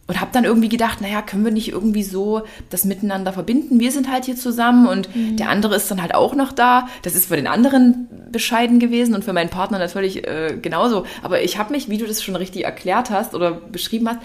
Und 0.09 0.23
habe 0.23 0.31
dann 0.33 0.45
irgendwie 0.45 0.71
gedacht, 0.71 1.03
naja, 1.03 1.21
können 1.21 1.45
wir 1.45 1.53
nicht 1.53 1.69
irgendwie 1.69 2.03
so 2.03 2.41
das 2.71 2.87
miteinander 2.87 3.35
verbinden? 3.35 3.79
Wir 3.79 3.93
sind 3.93 4.11
halt 4.11 4.25
hier 4.25 4.37
zusammen 4.37 4.89
und 4.89 5.15
mhm. 5.15 5.37
der 5.37 5.51
andere 5.51 5.77
ist 5.77 5.91
dann 5.91 6.01
halt 6.01 6.15
auch 6.15 6.35
noch 6.35 6.53
da. 6.53 6.89
Das 7.03 7.15
ist 7.15 7.27
für 7.27 7.37
den 7.37 7.47
anderen 7.47 8.09
bescheiden 8.33 8.79
gewesen 8.79 9.15
und 9.15 9.23
für 9.23 9.35
meinen 9.35 9.51
Partner 9.51 9.79
natürlich 9.79 10.27
äh, 10.27 10.59
genauso. 10.61 11.05
Aber 11.23 11.43
ich 11.43 11.59
habe 11.59 11.73
mich, 11.73 11.91
wie 11.91 11.99
du 11.99 12.07
das 12.07 12.23
schon 12.23 12.37
richtig 12.37 12.65
erklärt 12.65 13.11
hast 13.11 13.35
oder 13.35 13.51
beschrieben 13.51 14.09
hast, 14.09 14.21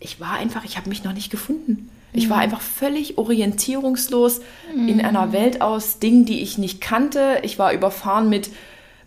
ich 0.00 0.20
war 0.20 0.32
einfach, 0.38 0.64
ich 0.64 0.78
habe 0.78 0.88
mich 0.88 1.04
noch 1.04 1.12
nicht 1.12 1.30
gefunden. 1.30 1.90
Ich 2.12 2.28
war 2.28 2.38
mhm. 2.38 2.44
einfach 2.44 2.60
völlig 2.60 3.18
orientierungslos 3.18 4.40
mhm. 4.74 4.88
in 4.88 5.00
einer 5.04 5.32
Welt 5.32 5.60
aus 5.60 5.98
Dingen, 5.98 6.24
die 6.24 6.40
ich 6.40 6.58
nicht 6.58 6.80
kannte. 6.80 7.40
Ich 7.42 7.58
war 7.58 7.72
überfahren 7.72 8.28
mit, 8.28 8.50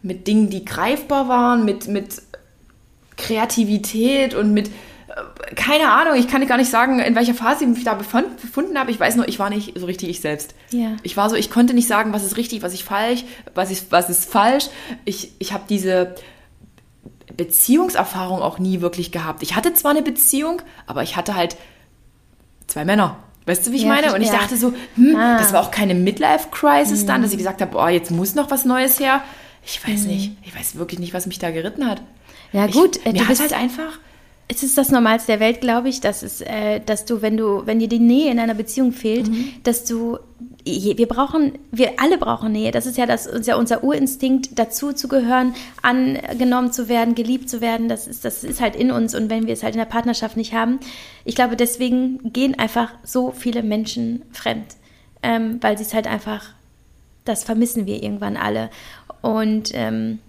mit 0.02 0.28
Dingen, 0.28 0.50
die 0.50 0.64
greifbar 0.64 1.28
waren, 1.28 1.66
mit, 1.66 1.88
mit 1.88 2.22
Kreativität 3.18 4.36
und 4.36 4.54
mit 4.54 4.70
keine 5.56 5.90
Ahnung, 5.92 6.16
ich 6.18 6.28
kann 6.28 6.46
gar 6.48 6.58
nicht 6.58 6.70
sagen, 6.72 7.00
in 7.00 7.16
welcher 7.16 7.34
Phase 7.36 7.64
ich 7.66 7.70
mich 7.70 7.84
da 7.84 7.94
befand, 7.94 8.42
befunden 8.42 8.78
habe. 8.80 8.90
Ich 8.92 9.00
weiß 9.00 9.16
nur, 9.16 9.28
ich 9.28 9.38
war 9.40 9.50
nicht 9.50 9.78
so 9.78 9.86
richtig 9.86 10.10
ich 10.10 10.22
selbst. 10.22 10.56
Ja. 10.72 10.96
Ich 11.04 11.16
war 11.18 11.30
so, 11.30 11.36
ich 11.36 11.52
konnte 11.52 11.74
nicht 11.74 11.88
sagen, 11.88 12.14
was 12.14 12.24
ist 12.24 12.36
richtig, 12.38 12.64
was 12.64 12.74
ist 12.74 12.84
falsch, 12.84 13.24
was 13.54 13.70
ist, 13.72 13.92
was 13.92 14.10
ist 14.10 14.30
falsch. 14.32 14.70
Ich, 15.06 15.32
ich 15.40 15.54
habe 15.54 15.64
diese 15.70 16.16
Beziehungserfahrung 17.38 18.42
auch 18.42 18.60
nie 18.60 18.82
wirklich 18.82 19.12
gehabt. 19.12 19.44
Ich 19.44 19.56
hatte 19.56 19.74
zwar 19.74 19.92
eine 19.92 20.02
Beziehung, 20.02 20.62
aber 20.88 21.04
ich 21.04 21.16
hatte 21.16 21.36
halt 21.36 21.56
zwei 22.68 22.86
Männer. 22.86 23.18
Weißt 23.46 23.68
du, 23.68 23.72
wie 23.72 23.76
ich 23.78 23.84
Ja, 23.84 23.90
meine? 23.90 24.14
Und 24.14 24.22
ich 24.22 24.30
ja. 24.30 24.36
dachte 24.38 24.56
so, 24.56 24.74
hm, 24.96 25.16
Ah. 25.16 25.38
das 25.38 25.52
war 25.52 25.62
auch 25.62 25.72
keine 25.72 25.96
Midlife-Crisis 25.96 27.06
dann, 27.06 27.22
dass 27.22 27.32
ich 27.32 27.38
gesagt 27.38 27.62
habe, 27.62 27.78
oh, 27.78 27.88
jetzt 27.88 28.10
muss 28.12 28.36
noch 28.36 28.50
was 28.52 28.66
Neues 28.66 29.00
her. 29.00 29.22
Ich 29.66 29.86
weiß 29.88 30.06
nicht. 30.06 30.32
Ich 30.44 30.56
weiß 30.56 30.76
wirklich 30.76 31.00
nicht, 31.00 31.14
was 31.14 31.26
mich 31.26 31.40
da 31.40 31.52
geritten 31.52 31.88
hat. 31.90 32.02
Ja, 32.52 32.66
Ich- 32.66 32.74
gut, 32.74 33.06
äh, 33.06 33.12
mir 33.12 33.20
du 33.24 33.28
hat 33.28 33.40
halt 33.40 33.54
einfach. 33.54 34.00
Es 34.48 34.62
ist 34.62 34.78
das 34.78 34.92
Normalste 34.92 35.34
der 35.34 35.40
Welt, 35.40 35.62
glaube 35.62 35.90
ich, 35.90 36.02
dass 36.02 36.22
es, 36.22 36.42
äh, 36.42 36.80
dass 36.82 37.06
du, 37.06 37.22
wenn 37.22 37.38
du, 37.38 37.66
wenn 37.66 37.80
dir 37.80 37.88
die 37.88 38.00
Nähe 38.00 38.32
in 38.32 38.40
einer 38.40 38.54
Beziehung 38.54 38.92
fehlt, 38.92 39.30
dass 39.64 39.86
du, 39.86 40.20
wir 40.66 41.08
brauchen, 41.08 41.54
wir 41.72 41.94
alle 41.98 42.18
brauchen 42.18 42.52
Nähe. 42.52 42.72
Das 42.72 42.86
ist 42.86 42.98
ja 42.98 43.06
das, 43.06 43.26
ist 43.26 43.48
ja 43.48 43.56
unser 43.56 43.84
Urinstinkt, 43.84 44.60
dazu 44.60 44.94
zu 44.94 45.08
gehören, 45.08 45.56
angenommen 45.82 46.72
zu 46.72 46.90
werden, 46.90 47.16
geliebt 47.16 47.50
zu 47.50 47.62
werden. 47.62 47.88
Das 47.88 48.08
ist, 48.08 48.26
das 48.26 48.44
ist 48.44 48.62
halt 48.62 48.76
in 48.76 48.92
uns. 48.92 49.16
Und 49.16 49.30
wenn 49.30 49.48
wir 49.48 49.54
es 49.54 49.64
halt 49.64 49.76
in 49.76 49.80
der 49.80 49.86
Partnerschaft 49.86 50.38
nicht 50.38 50.54
haben, 50.54 50.80
ich 51.26 51.36
glaube, 51.36 51.56
deswegen 51.56 52.32
gehen 52.34 52.58
einfach 52.60 52.92
so 53.04 53.32
viele 53.32 53.64
Menschen 53.64 54.24
fremd, 54.32 54.76
ähm, 55.22 55.58
weil 55.62 55.78
sie 55.78 55.84
es 55.84 55.94
halt 55.94 56.08
einfach, 56.08 56.50
das 57.26 57.44
vermissen 57.44 57.86
wir 57.86 58.04
irgendwann 58.04 58.38
alle. 58.38 58.70
Und 59.22 59.72
ähm, 59.74 60.20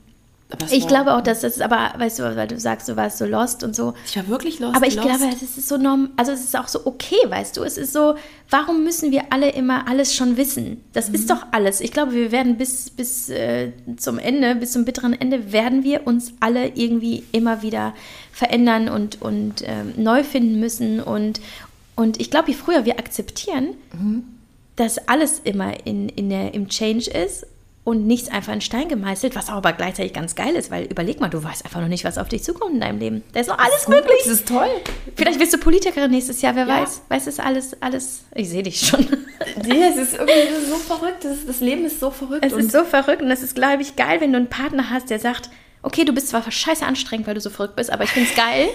ich 0.71 0.87
glaube 0.89 1.15
auch, 1.15 1.21
dass 1.21 1.41
das, 1.41 1.61
aber 1.61 1.93
weißt 1.99 2.19
du, 2.19 2.37
weil 2.37 2.49
du 2.49 2.59
sagst, 2.59 2.89
du 2.89 2.97
warst 2.97 3.19
so 3.19 3.25
lost 3.25 3.63
und 3.65 3.75
so. 3.77 3.95
Ich 4.07 4.17
war 4.17 4.29
wirklich 4.29 4.59
lost. 4.61 4.77
Aber 4.77 4.87
ich 4.87 4.95
lost. 4.97 5.07
glaube, 5.09 5.25
es 5.35 5.43
ist 5.43 5.69
so 5.69 5.77
norm, 5.77 6.11
also 6.17 6.33
es 6.33 6.41
ist 6.45 6.57
auch 6.59 6.69
so 6.69 6.87
okay, 6.87 7.17
weißt 7.27 7.57
du. 7.57 7.63
Es 7.63 7.77
ist 7.79 7.93
so, 7.93 8.15
warum 8.51 8.85
müssen 8.85 9.11
wir 9.13 9.25
alle 9.33 9.51
immer 9.51 9.89
alles 9.89 10.15
schon 10.15 10.37
wissen? 10.37 10.83
Das 10.93 11.09
Mhm. 11.09 11.15
ist 11.17 11.31
doch 11.31 11.47
alles. 11.53 11.81
Ich 11.81 11.93
glaube, 11.93 12.13
wir 12.13 12.33
werden 12.33 12.57
bis, 12.57 12.91
bis 12.91 13.29
äh, 13.29 13.73
zum 13.97 14.19
Ende, 14.19 14.55
bis 14.55 14.73
zum 14.73 14.85
bitteren 14.85 15.13
Ende, 15.13 15.53
werden 15.53 15.85
wir 15.85 16.07
uns 16.07 16.33
alle 16.41 16.69
irgendwie 16.69 17.25
immer 17.33 17.63
wieder 17.63 17.95
verändern 18.33 18.89
und, 18.89 19.23
und 19.23 19.63
ähm, 19.65 19.95
neu 19.97 20.25
finden 20.25 20.61
müssen. 20.61 21.01
Und, 21.01 21.41
und 21.97 22.21
ich 22.21 22.31
glaube, 22.31 22.51
je 22.51 22.55
früher 22.57 22.85
wir 22.85 22.99
akzeptieren, 22.99 23.69
Mhm. 23.99 24.25
dass 24.77 24.99
alles 25.09 25.41
immer 25.45 25.87
in, 25.87 26.09
in 26.09 26.29
der, 26.31 26.53
im 26.55 26.69
Change 26.69 27.09
ist 27.11 27.47
und 27.85 28.07
nichts 28.07 28.31
einfach 28.31 28.53
in 28.55 28.63
Stein 28.63 28.89
gemeißelt, 28.89 29.37
was 29.37 29.51
aber 29.51 29.75
gleichzeitig 29.75 30.15
ganz 30.15 30.35
geil 30.35 30.55
ist, 30.57 30.71
weil 30.71 30.85
überleg 30.87 31.21
mal, 31.21 31.29
du 31.29 31.45
weißt 31.45 31.67
einfach 31.67 31.83
noch 31.83 31.89
nicht, 31.89 32.05
was 32.05 32.17
auf 32.17 32.29
dich 32.29 32.43
zukommt 32.43 32.73
in 32.75 32.81
deinem 32.81 32.99
Leben. 32.99 33.23
Da 33.33 33.41
ist 33.41 33.49
noch 33.49 33.59
alles 33.59 33.87
möglich. 33.89 34.17
Das 34.25 34.33
ist 34.33 34.49
toll. 34.49 34.69
Vielleicht 35.17 35.39
wirst 35.39 35.53
du 35.53 35.59
Politikerin 35.59 36.11
nächstes 36.11 36.41
Jahr, 36.41 36.55
wer 36.57 36.67
Ja. 36.67 36.81
weiß. 36.81 37.03
Weiß 37.09 37.27
es 37.27 37.39
alles, 37.39 37.77
alles. 37.83 38.23
Ich 38.35 38.49
sehe 38.49 38.63
dich 38.63 38.81
schon. 38.81 39.07
Nee, 39.67 39.83
es 39.85 39.97
ist 39.97 40.15
irgendwie 40.15 40.33
das 40.51 40.63
ist 40.63 40.71
so 40.71 40.77
verrückt. 40.77 41.25
Das, 41.25 41.47
das 41.47 41.61
Leben 41.61 41.85
ist 41.85 42.01
so 42.01 42.11
verrückt. 42.11 42.45
Es 42.45 42.53
ist 42.55 42.73
so 42.73 42.85
verrückt 42.85 43.21
und 43.23 43.31
es 43.31 43.43
ist, 43.43 43.55
glaube 43.55 43.83
ich, 43.83 43.95
geil, 43.97 44.21
wenn 44.21 44.33
du 44.33 44.39
einen 44.39 44.49
Partner 44.49 44.91
hast, 44.91 45.11
der 45.11 45.19
sagt, 45.19 45.51
okay, 45.85 46.05
du 46.05 46.13
bist 46.13 46.29
zwar 46.29 46.51
scheiße 46.51 46.85
anstrengend, 46.85 47.27
weil 47.27 47.35
du 47.35 47.41
so 47.41 47.51
verrückt 47.51 47.77
bist, 47.77 47.91
aber 47.93 48.05
ich 48.05 48.11
finde 48.11 48.29
es 48.31 48.35
geil. 48.37 48.69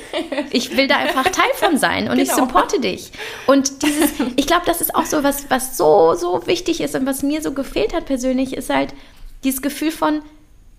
Ich 0.51 0.77
will 0.77 0.87
da 0.87 0.97
einfach 0.97 1.23
Teil 1.25 1.49
von 1.55 1.77
sein 1.77 2.09
und 2.09 2.17
ich 2.19 2.29
Genau. 2.29 2.45
supporte 2.45 2.79
dich. 2.79 3.11
Und 3.47 3.81
dieses, 3.83 4.11
ich 4.35 4.47
glaube, 4.47 4.65
das 4.65 4.79
ist 4.81 4.95
auch 4.95 5.05
so 5.05 5.23
was, 5.23 5.49
was 5.49 5.75
so, 5.77 6.13
so 6.15 6.45
wichtig 6.47 6.81
ist 6.81 6.95
und 6.95 7.05
was 7.05 7.23
mir 7.23 7.41
so 7.41 7.51
gefehlt 7.53 7.93
hat 7.93 8.05
persönlich, 8.05 8.53
ist 8.55 8.69
halt 8.69 8.93
dieses 9.43 9.61
Gefühl 9.61 9.91
von, 9.91 10.21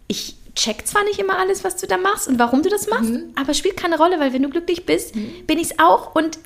ich 0.09 0.37
check 0.55 0.87
zwar 0.87 1.05
nicht 1.05 1.19
immer 1.19 1.39
alles, 1.39 1.65
was 1.65 1.77
du 1.77 1.87
da 1.87 1.97
machst 1.97 2.29
und 2.29 2.39
warum 2.39 2.63
du 2.63 2.69
das 2.69 2.89
machst, 2.89 3.13
aber 3.37 3.55
spielt 3.55 3.77
keine 3.77 3.97
Rolle, 3.97 4.19
weil 4.21 4.33
wenn 4.33 4.43
du 4.43 4.49
glücklich 4.51 4.85
bist, 4.87 5.15
bin 5.47 5.59
ich 5.59 5.71
es 5.71 5.79
auch 5.79 6.15
und 6.15 6.39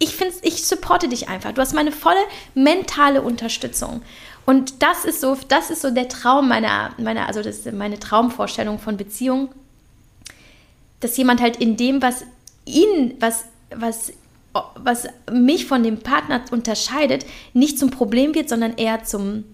ich 0.00 0.14
finde, 0.14 0.32
ich 0.42 0.64
supporte 0.64 1.08
dich 1.08 1.28
einfach. 1.28 1.52
Du 1.52 1.60
hast 1.60 1.74
meine 1.74 1.90
volle 1.90 2.20
mentale 2.54 3.20
Unterstützung. 3.22 4.02
Und 4.48 4.82
das 4.82 5.04
ist 5.04 5.20
so, 5.20 5.36
das 5.48 5.68
ist 5.68 5.82
so 5.82 5.90
der 5.90 6.08
Traum 6.08 6.48
meiner, 6.48 6.94
meiner 6.96 7.26
also 7.26 7.42
das 7.42 7.58
ist 7.58 7.72
meine 7.74 8.00
Traumvorstellung 8.00 8.78
von 8.78 8.96
Beziehung, 8.96 9.50
dass 11.00 11.18
jemand 11.18 11.42
halt 11.42 11.58
in 11.58 11.76
dem, 11.76 12.00
was 12.00 12.24
ihn, 12.64 13.12
was, 13.20 13.44
was, 13.76 14.10
was 14.74 15.06
mich 15.30 15.66
von 15.66 15.82
dem 15.82 15.98
Partner 15.98 16.42
unterscheidet, 16.50 17.26
nicht 17.52 17.78
zum 17.78 17.90
Problem 17.90 18.34
wird, 18.34 18.48
sondern 18.48 18.78
eher 18.78 19.04
zum 19.04 19.44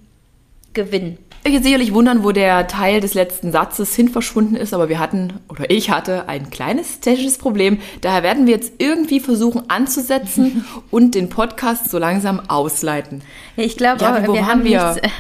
Gewinn. 0.75 1.19
Euch 1.47 1.53
jetzt 1.53 1.65
sicherlich 1.65 1.93
wundern, 1.93 2.25
wo 2.25 2.33
der 2.33 2.67
Teil 2.69 3.01
des 3.01 3.13
letzten 3.13 3.53
Satzes 3.53 3.95
hin 3.95 4.09
verschwunden 4.09 4.57
ist, 4.57 4.73
aber 4.73 4.89
wir 4.89 4.99
hatten, 4.99 5.35
oder 5.51 5.69
ich 5.71 5.91
hatte, 5.91 6.27
ein 6.27 6.49
kleines 6.49 7.01
technisches 7.01 7.37
Problem. 7.37 7.79
Daher 8.01 8.23
werden 8.23 8.47
wir 8.47 8.55
jetzt 8.55 8.73
irgendwie 8.79 9.21
versuchen 9.21 9.69
anzusetzen 9.69 10.65
und 10.91 11.15
den 11.15 11.29
Podcast 11.29 11.91
so 11.91 11.99
langsam 11.99 12.41
ausleiten. 12.49 13.21
Ja, 13.57 13.65
ich 13.65 13.77
glaube, 13.77 14.03
Ja, 14.03 14.27
wir 14.33 14.47
haben 14.47 14.65
wir? 14.65 14.95
nichts. 14.95 15.09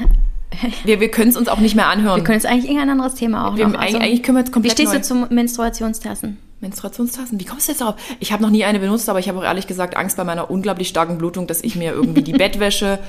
Wir, 0.85 1.01
wir 1.01 1.11
können 1.11 1.31
es 1.31 1.37
uns 1.37 1.49
auch 1.49 1.59
nicht 1.59 1.75
mehr 1.75 1.89
anhören. 1.89 2.19
Wir 2.19 2.23
können 2.23 2.39
jetzt 2.39 2.47
eigentlich 2.47 2.67
irgendein 2.67 2.91
anderes 2.91 3.15
Thema 3.17 3.49
auch 3.49 3.57
Wir- 3.57 3.67
noch. 3.67 3.77
eigentlich- 3.77 4.01
eigentlich 4.01 4.23
können 4.23 4.37
wir 4.37 4.43
jetzt 4.45 4.53
komplett 4.53 4.79
Wie 4.79 4.83
stehst 4.87 4.95
du 4.95 5.03
zum 5.03 5.27
Menstruationstassen? 5.29 6.39
Menstruationstassen, 6.61 7.41
wie 7.41 7.45
kommst 7.45 7.67
du 7.67 7.73
jetzt 7.73 7.81
darauf? 7.81 7.97
Ich 8.21 8.33
habe 8.33 8.41
noch 8.41 8.51
nie 8.51 8.65
eine 8.65 8.79
benutzt, 8.79 9.09
aber 9.09 9.19
ich 9.19 9.29
habe 9.29 9.41
auch 9.41 9.43
ehrlich 9.43 9.67
gesagt 9.67 9.97
Angst 9.97 10.17
bei 10.17 10.23
meiner 10.23 10.53
unglaublich 10.53 10.87
starken 10.87 11.19
Blutung, 11.19 11.49
dass 11.49 11.61
ich 11.61 11.75
mir 11.75 11.91
irgendwie 11.93 12.23
die 12.23 12.33
Bettwäsche, 12.39 13.01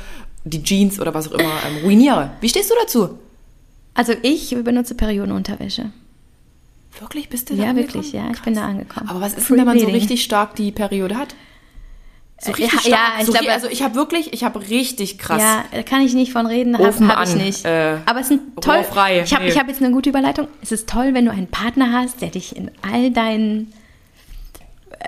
die 0.46 0.64
Jeans 0.64 1.00
oder 1.00 1.14
was 1.14 1.28
auch 1.28 1.34
immer 1.38 1.52
ähm, 1.68 1.78
ruiniere. 1.84 2.32
Wie 2.40 2.50
stehst 2.50 2.70
du 2.70 2.76
dazu? 2.82 3.20
Also 3.94 4.14
ich 4.22 4.56
benutze 4.64 4.96
Periodenunterwäsche. 4.96 5.92
Wirklich? 7.00 7.28
Bist 7.30 7.50
du 7.50 7.56
da 7.56 7.64
Ja, 7.64 7.70
angekommen? 7.72 7.94
wirklich, 7.96 8.14
ja. 8.14 8.30
Ich 8.34 8.42
bin 8.42 8.54
da 8.56 8.66
angekommen. 8.66 9.10
Aber 9.10 9.20
was 9.22 9.34
ist 9.34 9.50
denn, 9.50 9.58
wenn 9.58 9.66
man 9.66 9.80
so 9.80 9.88
richtig 9.88 10.24
stark 10.24 10.56
die 10.56 10.72
Periode 10.72 11.18
hat? 11.18 11.36
So 12.40 12.52
Äh, 12.52 12.56
richtig 12.56 12.86
ja, 12.86 12.92
ja, 12.92 12.96
stark. 12.98 13.20
ich 13.20 13.26
so 13.26 13.32
glaube- 13.32 13.48
ri- 13.48 13.52
also 13.52 13.68
ich 13.70 13.82
habe 13.84 13.96
wirklich, 13.96 14.34
ich 14.34 14.44
habe 14.44 14.60
richtig 14.70 15.18
krass. 15.18 15.42
Ja, 15.42 15.66
da 15.74 15.84
kann 15.84 16.02
ich 16.02 16.14
nicht 16.14 16.32
von 16.32 16.46
reden, 16.46 16.78
habe 16.78 16.86
hab 17.08 17.28
ich 17.28 17.36
nicht. 17.36 17.66
äh, 17.66 17.98
Aber 18.06 18.20
es 18.22 18.30
ist 18.32 18.40
toll. 18.62 18.76
Rohr 18.76 18.84
frei, 18.84 19.22
Ich 19.24 19.34
habe 19.34 19.44
nee. 19.46 19.50
ich 19.52 19.60
hab 19.60 19.68
jetzt 19.68 19.82
eine 19.82 19.92
gute 19.94 20.10
Überleitung. 20.10 20.48
Es 20.62 20.72
ist 20.72 20.88
toll, 20.90 21.14
wenn 21.14 21.26
du 21.26 21.32
einen 21.32 21.48
Partner 21.48 21.92
hast, 21.94 22.22
der 22.22 22.30
dich 22.30 22.56
in 22.56 22.72
all 22.82 23.12
deinen 23.12 23.74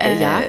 äh, 0.00 0.20
Ja. 0.20 0.42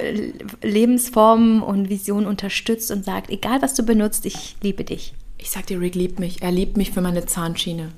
Lebensformen 0.62 1.62
und 1.62 1.90
Visionen 1.90 2.28
unterstützt 2.28 2.92
und 2.92 3.04
sagt, 3.06 3.30
egal 3.30 3.62
was 3.62 3.74
du 3.74 3.84
benutzt, 3.84 4.26
ich 4.26 4.56
liebe 4.62 4.84
dich. 4.84 5.14
Ich 5.38 5.50
sag 5.52 5.68
dir, 5.68 5.80
Rick 5.80 5.96
liebt 5.96 6.20
mich. 6.20 6.42
Er 6.42 6.52
liebt 6.52 6.76
mich 6.78 6.92
für 6.92 7.02
meine 7.02 7.26
Zahnschiene. 7.26 7.92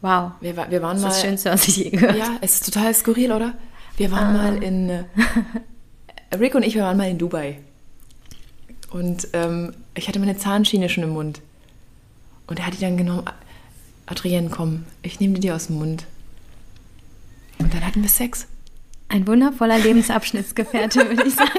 Wow. 0.00 0.32
Wir, 0.40 0.56
wir 0.56 0.82
waren 0.82 0.96
Das 0.96 1.02
mal. 1.02 1.08
ist 1.08 1.16
das 1.16 1.20
Schönste, 1.20 1.50
was 1.50 1.68
ich 1.68 1.76
je 1.76 1.90
gehört 1.90 2.16
Ja, 2.16 2.36
es 2.40 2.54
ist 2.54 2.72
total 2.72 2.94
skurril, 2.94 3.32
oder? 3.32 3.54
Wir 3.96 4.10
waren 4.10 4.32
mal 4.34 4.62
in. 4.62 4.88
Äh, 4.88 5.04
Rick 6.38 6.54
und 6.54 6.62
ich, 6.62 6.74
wir 6.74 6.82
waren 6.84 6.96
mal 6.96 7.10
in 7.10 7.18
Dubai. 7.18 7.58
Und 8.90 9.28
ähm, 9.34 9.72
ich 9.94 10.08
hatte 10.08 10.18
meine 10.18 10.36
Zahnschiene 10.38 10.88
schon 10.88 11.04
im 11.04 11.10
Mund. 11.10 11.40
Und 12.46 12.58
er 12.58 12.66
hat 12.66 12.74
die 12.74 12.80
dann 12.80 12.96
genommen. 12.96 13.24
Adrienne, 14.06 14.48
komm, 14.50 14.84
ich 15.02 15.20
nehme 15.20 15.34
die 15.34 15.40
dir 15.42 15.54
aus 15.54 15.66
dem 15.68 15.76
Mund. 15.76 16.06
Und 17.58 17.72
dann 17.74 17.86
hatten 17.86 18.02
wir 18.02 18.08
Sex. 18.08 18.46
Ein 19.10 19.26
wundervoller 19.26 19.78
Lebensabschnittsgefährte, 19.78 21.08
würde 21.08 21.24
ich 21.26 21.34
sagen. 21.34 21.50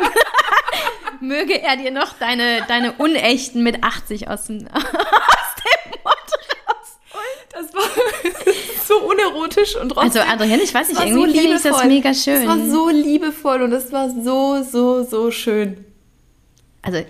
Möge 1.19 1.61
er 1.61 1.77
dir 1.77 1.91
noch 1.91 2.13
deine, 2.13 2.65
deine 2.67 2.93
Unechten 2.93 3.61
mit 3.61 3.83
80 3.83 4.29
aus 4.29 4.45
dem, 4.45 4.67
aus 4.73 4.83
dem 4.83 5.91
Mund 6.03 6.31
rausholen. 6.65 7.41
Das 7.51 7.73
war 7.75 7.83
so 8.87 8.97
unerotisch 9.01 9.75
und 9.75 9.89
trotzdem. 9.89 10.21
Also 10.21 10.33
Adrienne, 10.33 10.63
ich 10.63 10.73
weiß 10.73 10.89
nicht, 10.89 11.01
irgendwie 11.01 11.37
finde 11.37 11.57
ich 11.57 11.61
das 11.61 11.83
mega 11.83 12.13
schön. 12.13 12.41
Es 12.41 12.47
war 12.47 12.57
so 12.57 12.89
liebevoll 12.89 13.61
und 13.61 13.73
es 13.73 13.91
war 13.91 14.09
so, 14.09 14.63
so, 14.63 15.03
so 15.03 15.29
schön. 15.29 15.85
Also, 16.81 16.97
äh, 16.99 17.05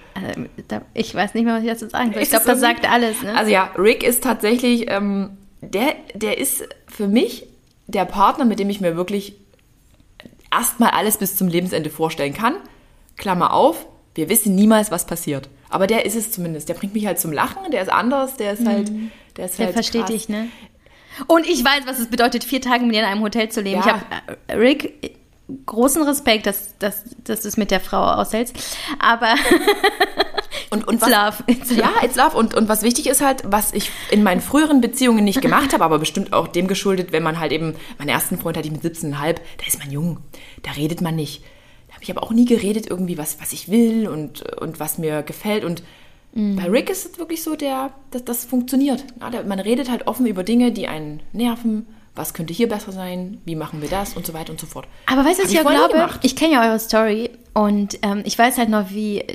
da, 0.68 0.82
ich 0.94 1.14
weiß 1.14 1.34
nicht 1.36 1.46
mehr, 1.46 1.56
was 1.56 1.64
ich 1.64 1.70
dazu 1.70 1.88
sagen 1.88 2.12
soll. 2.12 2.24
Ich 2.24 2.30
glaube, 2.30 2.46
das 2.46 2.60
sagt 2.60 2.92
alles, 2.92 3.22
ne? 3.22 3.38
Also 3.38 3.52
ja, 3.52 3.72
Rick 3.78 4.04
ist 4.04 4.24
tatsächlich, 4.24 4.90
ähm, 4.90 5.38
der, 5.62 5.96
der 6.14 6.40
ist 6.40 6.68
für 6.88 7.08
mich 7.08 7.48
der 7.88 8.06
Partner, 8.06 8.44
mit 8.44 8.60
dem 8.60 8.70
ich 8.70 8.82
mir 8.82 8.98
wirklich 8.98 9.36
erstmal 10.52 10.92
alles 10.92 11.18
bis 11.18 11.36
zum 11.36 11.48
Lebensende 11.48 11.90
vorstellen 11.90 12.34
kann. 12.34 12.56
Klammer 13.18 13.54
auf, 13.54 13.86
wir 14.16 14.30
wissen 14.30 14.56
niemals, 14.56 14.92
was 14.92 15.06
passiert. 15.06 15.50
Aber 15.70 15.88
der 15.88 16.06
ist 16.06 16.16
es 16.16 16.32
zumindest. 16.32 16.68
Der 16.70 16.74
bringt 16.74 16.94
mich 16.94 17.06
halt 17.06 17.20
zum 17.20 17.32
Lachen, 17.32 17.72
der 17.72 17.82
ist 17.82 17.90
anders, 17.90 18.36
der 18.36 18.54
ist 18.54 18.66
halt, 18.66 18.92
der 19.38 19.46
ist 19.46 19.58
Der 19.58 19.68
halt 19.68 19.74
versteht 19.74 20.02
krass. 20.02 20.12
dich, 20.12 20.30
ne? 20.30 20.48
Und 21.28 21.46
ich 21.48 21.64
weiß, 21.64 21.84
was 21.86 22.00
es 22.00 22.10
bedeutet, 22.10 22.44
vier 22.44 22.62
Tage 22.62 22.84
mit 22.86 22.96
dir 22.96 23.00
in 23.00 23.06
einem 23.06 23.22
Hotel 23.22 23.50
zu 23.50 23.62
leben. 23.62 23.82
Ja. 23.82 23.86
Ich 23.86 23.92
habe, 23.94 24.38
äh, 24.48 24.54
Rick, 24.56 25.18
großen 25.66 26.02
Respekt, 26.04 26.46
dass, 26.46 26.78
dass, 26.80 27.04
dass 27.24 27.42
du 27.42 27.48
es 27.48 27.58
mit 27.58 27.72
der 27.72 27.80
Frau 27.80 28.02
aushältst. 28.02 28.56
Aber 29.00 29.36
Und, 30.70 30.88
und 30.88 30.96
it's 30.96 31.04
was, 31.04 31.10
love. 31.10 31.44
It's 31.48 31.70
love. 31.70 31.82
Ja, 31.82 31.92
it's 32.04 32.16
love. 32.16 32.38
Und, 32.38 32.54
und 32.54 32.70
was 32.70 32.84
wichtig 32.84 33.08
ist 33.08 33.22
halt, 33.22 33.44
was 33.46 33.74
ich 33.74 33.92
in 34.10 34.24
meinen 34.24 34.42
früheren 34.42 34.82
Beziehungen 34.82 35.24
nicht 35.24 35.42
gemacht 35.42 35.74
habe, 35.74 35.84
aber 35.84 36.00
bestimmt 36.00 36.34
auch 36.34 36.48
dem 36.48 36.68
geschuldet, 36.68 37.12
wenn 37.12 37.24
man 37.24 37.40
halt 37.40 37.52
eben, 37.52 37.76
meinen 37.98 38.10
ersten 38.10 38.38
Freund 38.38 38.58
hatte 38.58 38.68
ich 38.68 38.74
mit 38.74 38.84
17,5, 38.84 39.16
da 39.36 39.68
ist 39.68 39.80
man 39.80 39.92
jung, 39.92 40.20
da 40.64 40.72
redet 40.72 41.02
man 41.02 41.16
nicht. 41.16 41.44
Da 41.88 41.96
habe 41.96 42.04
ich 42.04 42.12
aber 42.12 42.24
auch 42.24 42.32
nie 42.32 42.46
geredet, 42.46 42.88
irgendwie, 42.90 43.18
was, 43.18 43.40
was 43.42 43.54
ich 43.54 43.70
will 43.70 44.08
und, 44.08 44.42
und 44.60 44.80
was 44.80 44.98
mir 44.98 45.24
gefällt. 45.24 45.64
Und 45.64 45.84
bei 46.34 46.70
Rick 46.70 46.90
ist 46.90 47.06
es 47.06 47.20
wirklich 47.20 47.44
so, 47.44 47.56
der, 47.56 47.92
das, 48.12 48.24
das 48.24 48.46
funktioniert. 48.46 49.04
Ja, 49.20 49.30
der, 49.30 49.44
man 49.44 49.60
redet 49.60 49.92
halt 49.92 50.08
offen 50.08 50.26
über 50.26 50.44
Dinge, 50.44 50.72
die 50.72 50.88
einen 50.88 51.22
nerven. 51.34 51.86
Was 52.16 52.34
könnte 52.34 52.54
hier 52.54 52.70
besser 52.70 52.92
sein? 52.94 53.42
Wie 53.44 53.56
machen 53.56 53.82
wir 53.82 53.90
das? 53.90 54.14
Und 54.16 54.26
so 54.26 54.34
weiter 54.34 54.52
und 54.52 54.60
so 54.60 54.66
fort. 54.66 54.88
Aber 55.08 55.26
weißt 55.26 55.40
du, 55.40 55.44
was 55.44 55.52
ich 55.52 55.60
vorher 55.60 55.88
nie 55.88 55.94
glaube? 55.94 56.14
Ich 56.22 56.36
kenne 56.36 56.54
ja 56.54 56.70
eure 56.70 56.80
Story 56.80 57.32
und 57.54 58.00
ähm, 58.02 58.22
ich 58.26 58.38
weiß 58.38 58.58
halt 58.58 58.70
noch, 58.70 58.92
wie 58.92 59.26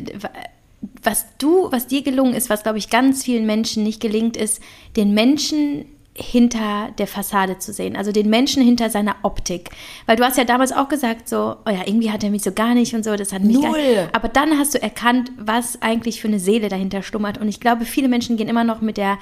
was 1.07 1.25
du, 1.39 1.71
was 1.71 1.87
dir 1.87 2.03
gelungen 2.03 2.35
ist, 2.35 2.51
was 2.51 2.63
glaube 2.65 2.79
ich 2.79 2.91
ganz 2.91 3.25
vielen 3.25 3.47
Menschen 3.47 3.83
nicht 3.85 4.01
gelingt, 4.01 4.37
ist, 4.37 4.61
den 4.97 5.15
Menschen 5.15 5.87
hinter 6.19 6.91
der 6.99 7.07
Fassade 7.07 7.59
zu 7.59 7.73
sehen, 7.75 7.95
also 7.95 8.11
den 8.11 8.31
Menschen 8.31 8.63
hinter 8.63 8.89
seiner 8.89 9.17
Optik. 9.23 9.69
Weil 10.07 10.17
du 10.17 10.25
hast 10.25 10.39
ja 10.39 10.45
damals 10.45 10.73
auch 10.73 10.89
gesagt, 10.89 11.29
so, 11.29 11.57
oh 11.67 11.71
ja, 11.71 11.83
irgendwie 11.85 12.11
hat 12.11 12.25
er 12.25 12.31
mich 12.31 12.43
so 12.43 12.53
gar 12.53 12.75
nicht 12.75 12.95
und 12.95 13.05
so, 13.05 13.17
das 13.17 13.33
hat 13.35 13.43
mich 13.43 13.57
Null. 13.57 13.65
gar 13.65 13.77
nicht. 13.77 14.15
Aber 14.15 14.29
dann 14.29 14.59
hast 14.59 14.75
du 14.75 14.81
erkannt, 14.83 15.31
was 15.39 15.83
eigentlich 15.83 16.21
für 16.23 16.29
eine 16.29 16.41
Seele 16.41 16.69
dahinter 16.71 17.03
schlummert. 17.03 17.37
Und 17.39 17.49
ich 17.49 17.61
glaube, 17.61 17.85
viele 17.85 18.09
Menschen 18.09 18.39
gehen 18.39 18.49
immer 18.49 18.65
noch 18.65 18.81
mit 18.81 18.97
der, 18.97 19.19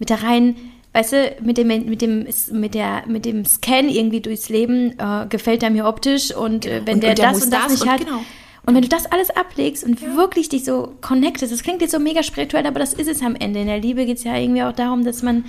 mit 0.00 0.10
der 0.10 0.24
rein, 0.24 0.56
weißt 0.94 1.12
du, 1.12 1.36
mit 1.42 1.58
dem, 1.58 1.68
mit 1.68 2.02
dem, 2.02 2.26
mit 2.50 2.74
der, 2.74 3.04
mit 3.06 3.24
dem 3.24 3.44
Scan 3.44 3.88
irgendwie 3.88 4.20
durchs 4.20 4.48
Leben, 4.48 4.98
äh, 4.98 5.26
gefällt 5.28 5.62
er 5.62 5.70
mir 5.70 5.86
optisch 5.86 6.34
und 6.34 6.66
äh, 6.66 6.82
wenn 6.84 6.94
Und- 6.96 7.02
der, 7.04 7.10
und 7.10 7.18
der 7.18 7.30
das 7.32 7.44
und 7.44 7.52
das, 7.52 7.62
das 7.62 7.70
nicht 7.70 7.82
und 7.82 7.88
hat. 7.88 8.00
genau. 8.00 8.20
Und 8.64 8.74
wenn 8.74 8.82
du 8.82 8.88
das 8.88 9.06
alles 9.06 9.30
ablegst 9.30 9.82
und 9.84 10.00
wirklich 10.16 10.48
dich 10.48 10.64
so 10.64 10.94
connectest, 11.00 11.52
das 11.52 11.62
klingt 11.62 11.82
jetzt 11.82 11.90
so 11.90 11.98
mega 11.98 12.22
spirituell, 12.22 12.66
aber 12.66 12.78
das 12.78 12.94
ist 12.94 13.08
es 13.08 13.22
am 13.22 13.34
Ende. 13.34 13.60
In 13.60 13.66
der 13.66 13.80
Liebe 13.80 14.06
geht 14.06 14.18
es 14.18 14.24
ja 14.24 14.36
irgendwie 14.36 14.62
auch 14.62 14.72
darum, 14.72 15.04
dass 15.04 15.22
man 15.22 15.44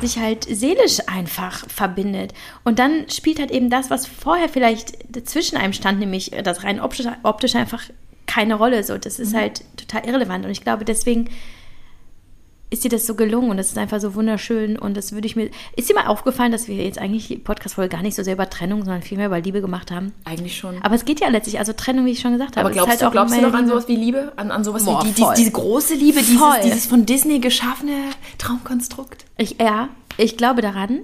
sich 0.00 0.18
halt 0.18 0.44
seelisch 0.44 1.00
einfach 1.06 1.68
verbindet. 1.68 2.32
Und 2.64 2.78
dann 2.78 3.08
spielt 3.10 3.38
halt 3.38 3.50
eben 3.50 3.70
das, 3.70 3.90
was 3.90 4.06
vorher 4.06 4.48
vielleicht 4.48 4.94
zwischen 5.26 5.56
einem 5.56 5.72
stand, 5.72 5.98
nämlich 5.98 6.32
das 6.44 6.64
rein 6.64 6.80
optische, 6.80 7.16
optische 7.22 7.58
einfach 7.58 7.82
keine 8.26 8.54
Rolle. 8.54 8.84
So, 8.84 8.98
das 8.98 9.18
ist 9.18 9.34
halt 9.34 9.62
total 9.76 10.06
irrelevant. 10.06 10.44
Und 10.44 10.50
ich 10.50 10.62
glaube, 10.62 10.84
deswegen 10.84 11.28
ist 12.76 12.84
dir 12.84 12.90
das 12.90 13.06
so 13.06 13.14
gelungen 13.14 13.50
und 13.50 13.56
das 13.56 13.68
ist 13.68 13.78
einfach 13.78 14.00
so 14.00 14.14
wunderschön 14.14 14.78
und 14.78 14.96
das 14.96 15.12
würde 15.12 15.26
ich 15.26 15.34
mir. 15.34 15.50
Ist 15.76 15.88
dir 15.88 15.94
mal 15.94 16.06
aufgefallen, 16.06 16.52
dass 16.52 16.68
wir 16.68 16.76
jetzt 16.76 16.98
eigentlich 16.98 17.28
die 17.28 17.38
Podcast-Folge 17.38 17.96
gar 17.96 18.02
nicht 18.02 18.14
so 18.14 18.22
sehr 18.22 18.34
über 18.34 18.50
Trennung, 18.50 18.84
sondern 18.84 19.00
viel 19.00 19.16
mehr 19.16 19.28
über 19.28 19.40
Liebe 19.40 19.62
gemacht 19.62 19.90
haben? 19.90 20.12
Eigentlich 20.24 20.56
schon. 20.56 20.82
Aber 20.82 20.94
es 20.94 21.06
geht 21.06 21.20
ja 21.20 21.28
letztlich, 21.28 21.58
also 21.58 21.72
Trennung, 21.72 22.04
wie 22.04 22.10
ich 22.10 22.20
schon 22.20 22.32
gesagt 22.32 22.56
habe. 22.56 22.66
Aber 22.66 22.70
glaubst 22.70 22.90
halt 22.90 23.00
du, 23.00 23.06
auch 23.06 23.12
glaubst 23.12 23.34
du 23.34 23.40
noch 23.40 23.54
an 23.54 23.66
sowas 23.66 23.88
wie 23.88 23.96
Liebe? 23.96 24.32
An, 24.36 24.50
an 24.50 24.62
sowas 24.62 24.84
Boah, 24.84 25.02
wie 25.04 25.08
die, 25.08 25.14
die, 25.14 25.26
diese 25.36 25.52
große 25.52 25.94
Liebe, 25.94 26.20
dieses, 26.20 26.60
dieses 26.62 26.86
von 26.86 27.06
Disney 27.06 27.38
geschaffene 27.38 28.10
Traumkonstrukt? 28.36 29.24
Ich, 29.38 29.56
ja, 29.58 29.88
ich 30.18 30.36
glaube 30.36 30.60
daran. 30.60 31.00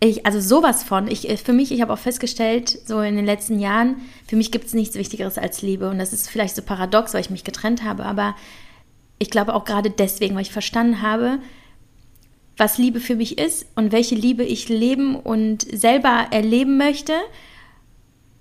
Ich, 0.00 0.26
also 0.26 0.40
sowas 0.40 0.82
von. 0.82 1.06
Ich, 1.06 1.30
äh, 1.30 1.36
für 1.36 1.52
mich, 1.52 1.70
ich 1.70 1.80
habe 1.82 1.92
auch 1.92 1.98
festgestellt, 1.98 2.76
so 2.84 3.00
in 3.00 3.14
den 3.14 3.26
letzten 3.26 3.60
Jahren, 3.60 3.96
für 4.26 4.34
mich 4.34 4.50
gibt 4.50 4.66
es 4.66 4.74
nichts 4.74 4.96
Wichtigeres 4.96 5.38
als 5.38 5.62
Liebe. 5.62 5.88
Und 5.88 5.98
das 6.00 6.12
ist 6.12 6.28
vielleicht 6.28 6.56
so 6.56 6.62
paradox, 6.62 7.14
weil 7.14 7.20
ich 7.20 7.30
mich 7.30 7.44
getrennt 7.44 7.84
habe, 7.84 8.04
aber 8.04 8.34
ich 9.22 9.30
glaube 9.30 9.54
auch 9.54 9.64
gerade 9.64 9.88
deswegen, 9.88 10.34
weil 10.34 10.42
ich 10.42 10.50
verstanden 10.50 11.00
habe, 11.00 11.38
was 12.56 12.76
Liebe 12.76 12.98
für 12.98 13.14
mich 13.14 13.38
ist 13.38 13.66
und 13.76 13.92
welche 13.92 14.16
Liebe 14.16 14.42
ich 14.42 14.68
leben 14.68 15.14
und 15.14 15.62
selber 15.62 16.26
erleben 16.32 16.76
möchte. 16.76 17.12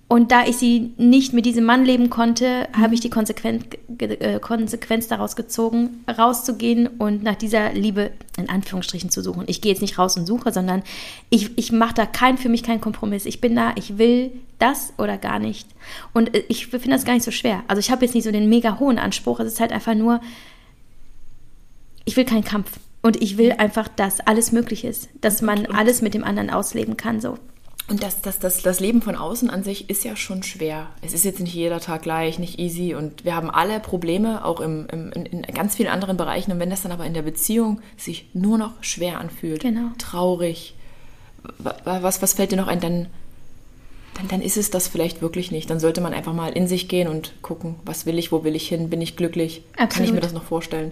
Und 0.07 0.31
da 0.31 0.45
ich 0.45 0.57
sie 0.57 0.91
nicht 0.97 1.31
mit 1.31 1.45
diesem 1.45 1.63
Mann 1.63 1.85
leben 1.85 2.09
konnte, 2.09 2.67
habe 2.73 2.95
ich 2.95 2.99
die 2.99 3.11
Konsequenz, 3.11 3.63
äh, 3.99 4.39
Konsequenz 4.39 5.07
daraus 5.07 5.37
gezogen, 5.37 6.03
rauszugehen 6.17 6.87
und 6.87 7.23
nach 7.23 7.35
dieser 7.35 7.71
Liebe 7.71 8.11
in 8.37 8.49
Anführungsstrichen 8.49 9.09
zu 9.09 9.21
suchen. 9.21 9.43
Ich 9.47 9.61
gehe 9.61 9.71
jetzt 9.71 9.81
nicht 9.81 9.97
raus 9.97 10.17
und 10.17 10.25
suche, 10.25 10.51
sondern 10.51 10.83
ich, 11.29 11.57
ich 11.57 11.71
mache 11.71 11.93
da 11.93 12.05
kein, 12.05 12.37
für 12.37 12.49
mich 12.49 12.63
keinen 12.63 12.81
Kompromiss. 12.81 13.25
Ich 13.25 13.39
bin 13.39 13.55
da, 13.55 13.71
ich 13.75 13.99
will 13.99 14.31
das 14.59 14.93
oder 14.97 15.17
gar 15.17 15.39
nicht. 15.39 15.67
Und 16.11 16.35
äh, 16.35 16.43
ich 16.49 16.67
finde 16.67 16.89
das 16.89 17.05
gar 17.05 17.13
nicht 17.13 17.23
so 17.23 17.31
schwer. 17.31 17.63
Also 17.69 17.79
ich 17.79 17.91
habe 17.91 18.03
jetzt 18.03 18.15
nicht 18.15 18.25
so 18.25 18.31
den 18.31 18.49
mega 18.49 18.79
hohen 18.79 18.97
Anspruch. 18.97 19.39
Es 19.39 19.53
ist 19.53 19.59
halt 19.61 19.71
einfach 19.71 19.95
nur, 19.95 20.19
ich 22.05 22.15
will 22.17 22.25
keinen 22.25 22.43
Kampf. 22.43 22.71
Und 23.03 23.19
ich 23.21 23.37
will 23.39 23.53
einfach, 23.53 23.87
dass 23.87 24.19
alles 24.19 24.51
möglich 24.51 24.83
ist. 24.85 25.09
Dass 25.21 25.41
man 25.41 25.65
alles 25.65 26.03
mit 26.03 26.13
dem 26.13 26.23
anderen 26.23 26.51
ausleben 26.51 26.97
kann. 26.97 27.19
So. 27.19 27.39
Und 27.87 28.03
das, 28.03 28.21
das, 28.21 28.37
das, 28.37 28.61
das 28.61 28.79
Leben 28.79 29.01
von 29.01 29.15
außen 29.15 29.49
an 29.49 29.63
sich 29.63 29.89
ist 29.89 30.03
ja 30.05 30.15
schon 30.15 30.43
schwer. 30.43 30.87
Es 31.01 31.13
ist 31.13 31.25
jetzt 31.25 31.39
nicht 31.39 31.55
jeder 31.55 31.79
Tag 31.79 32.03
gleich, 32.03 32.37
nicht 32.37 32.59
easy. 32.59 32.93
Und 32.93 33.25
wir 33.25 33.35
haben 33.35 33.49
alle 33.49 33.79
Probleme, 33.79 34.45
auch 34.45 34.59
im, 34.61 34.85
im, 34.91 35.11
in, 35.11 35.41
ganz 35.41 35.75
vielen 35.77 35.89
anderen 35.89 36.15
Bereichen. 36.15 36.51
Und 36.51 36.59
wenn 36.59 36.69
das 36.69 36.83
dann 36.83 36.91
aber 36.91 37.05
in 37.07 37.15
der 37.15 37.23
Beziehung 37.23 37.81
sich 37.97 38.27
nur 38.33 38.59
noch 38.59 38.73
schwer 38.83 39.19
anfühlt, 39.19 39.61
Genau. 39.63 39.89
traurig, 39.97 40.75
wa- 41.57 41.75
wa- 41.83 42.03
was, 42.03 42.21
was 42.21 42.33
fällt 42.35 42.51
dir 42.51 42.57
noch 42.57 42.67
ein, 42.67 42.79
dann, 42.81 43.07
dann, 44.13 44.27
dann 44.27 44.41
ist 44.43 44.57
es 44.57 44.69
das 44.69 44.87
vielleicht 44.87 45.23
wirklich 45.23 45.51
nicht. 45.51 45.71
Dann 45.71 45.79
sollte 45.79 46.01
man 46.01 46.13
einfach 46.13 46.33
mal 46.33 46.53
in 46.53 46.67
sich 46.67 46.87
gehen 46.87 47.07
und 47.07 47.33
gucken, 47.41 47.75
was 47.83 48.05
will 48.05 48.19
ich, 48.19 48.31
wo 48.31 48.43
will 48.43 48.55
ich 48.55 48.67
hin, 48.67 48.91
bin 48.91 49.01
ich 49.01 49.17
glücklich, 49.17 49.63
kann 49.75 49.87
ich 49.87 49.95
Absolut. 49.95 50.13
mir 50.13 50.21
das 50.21 50.33
noch 50.33 50.43
vorstellen. 50.43 50.91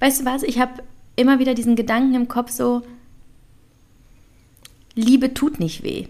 Weißt 0.00 0.20
du 0.20 0.24
was? 0.24 0.42
Ich 0.42 0.58
habe 0.58 0.82
immer 1.16 1.38
wieder 1.38 1.54
diesen 1.54 1.76
Gedanken 1.76 2.14
im 2.14 2.28
Kopf 2.28 2.50
so, 2.50 2.82
Liebe 4.94 5.34
tut 5.34 5.60
nicht 5.60 5.82
weh. 5.82 6.06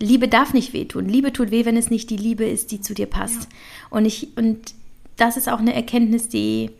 Liebe 0.00 0.28
darf 0.28 0.54
nicht 0.54 0.72
wehtun. 0.72 1.08
Liebe 1.08 1.32
tut 1.32 1.50
weh, 1.50 1.64
wenn 1.64 1.76
es 1.76 1.90
nicht 1.90 2.08
die 2.10 2.16
Liebe 2.16 2.44
ist, 2.44 2.70
die 2.70 2.80
zu 2.80 2.94
dir 2.94 3.06
passt. 3.06 3.48
Und 3.90 4.04
ich, 4.04 4.36
und 4.36 4.74
das 5.16 5.36
ist 5.36 5.48
auch 5.48 5.58
eine 5.58 5.74
Erkenntnis, 5.74 6.28
die, 6.28 6.70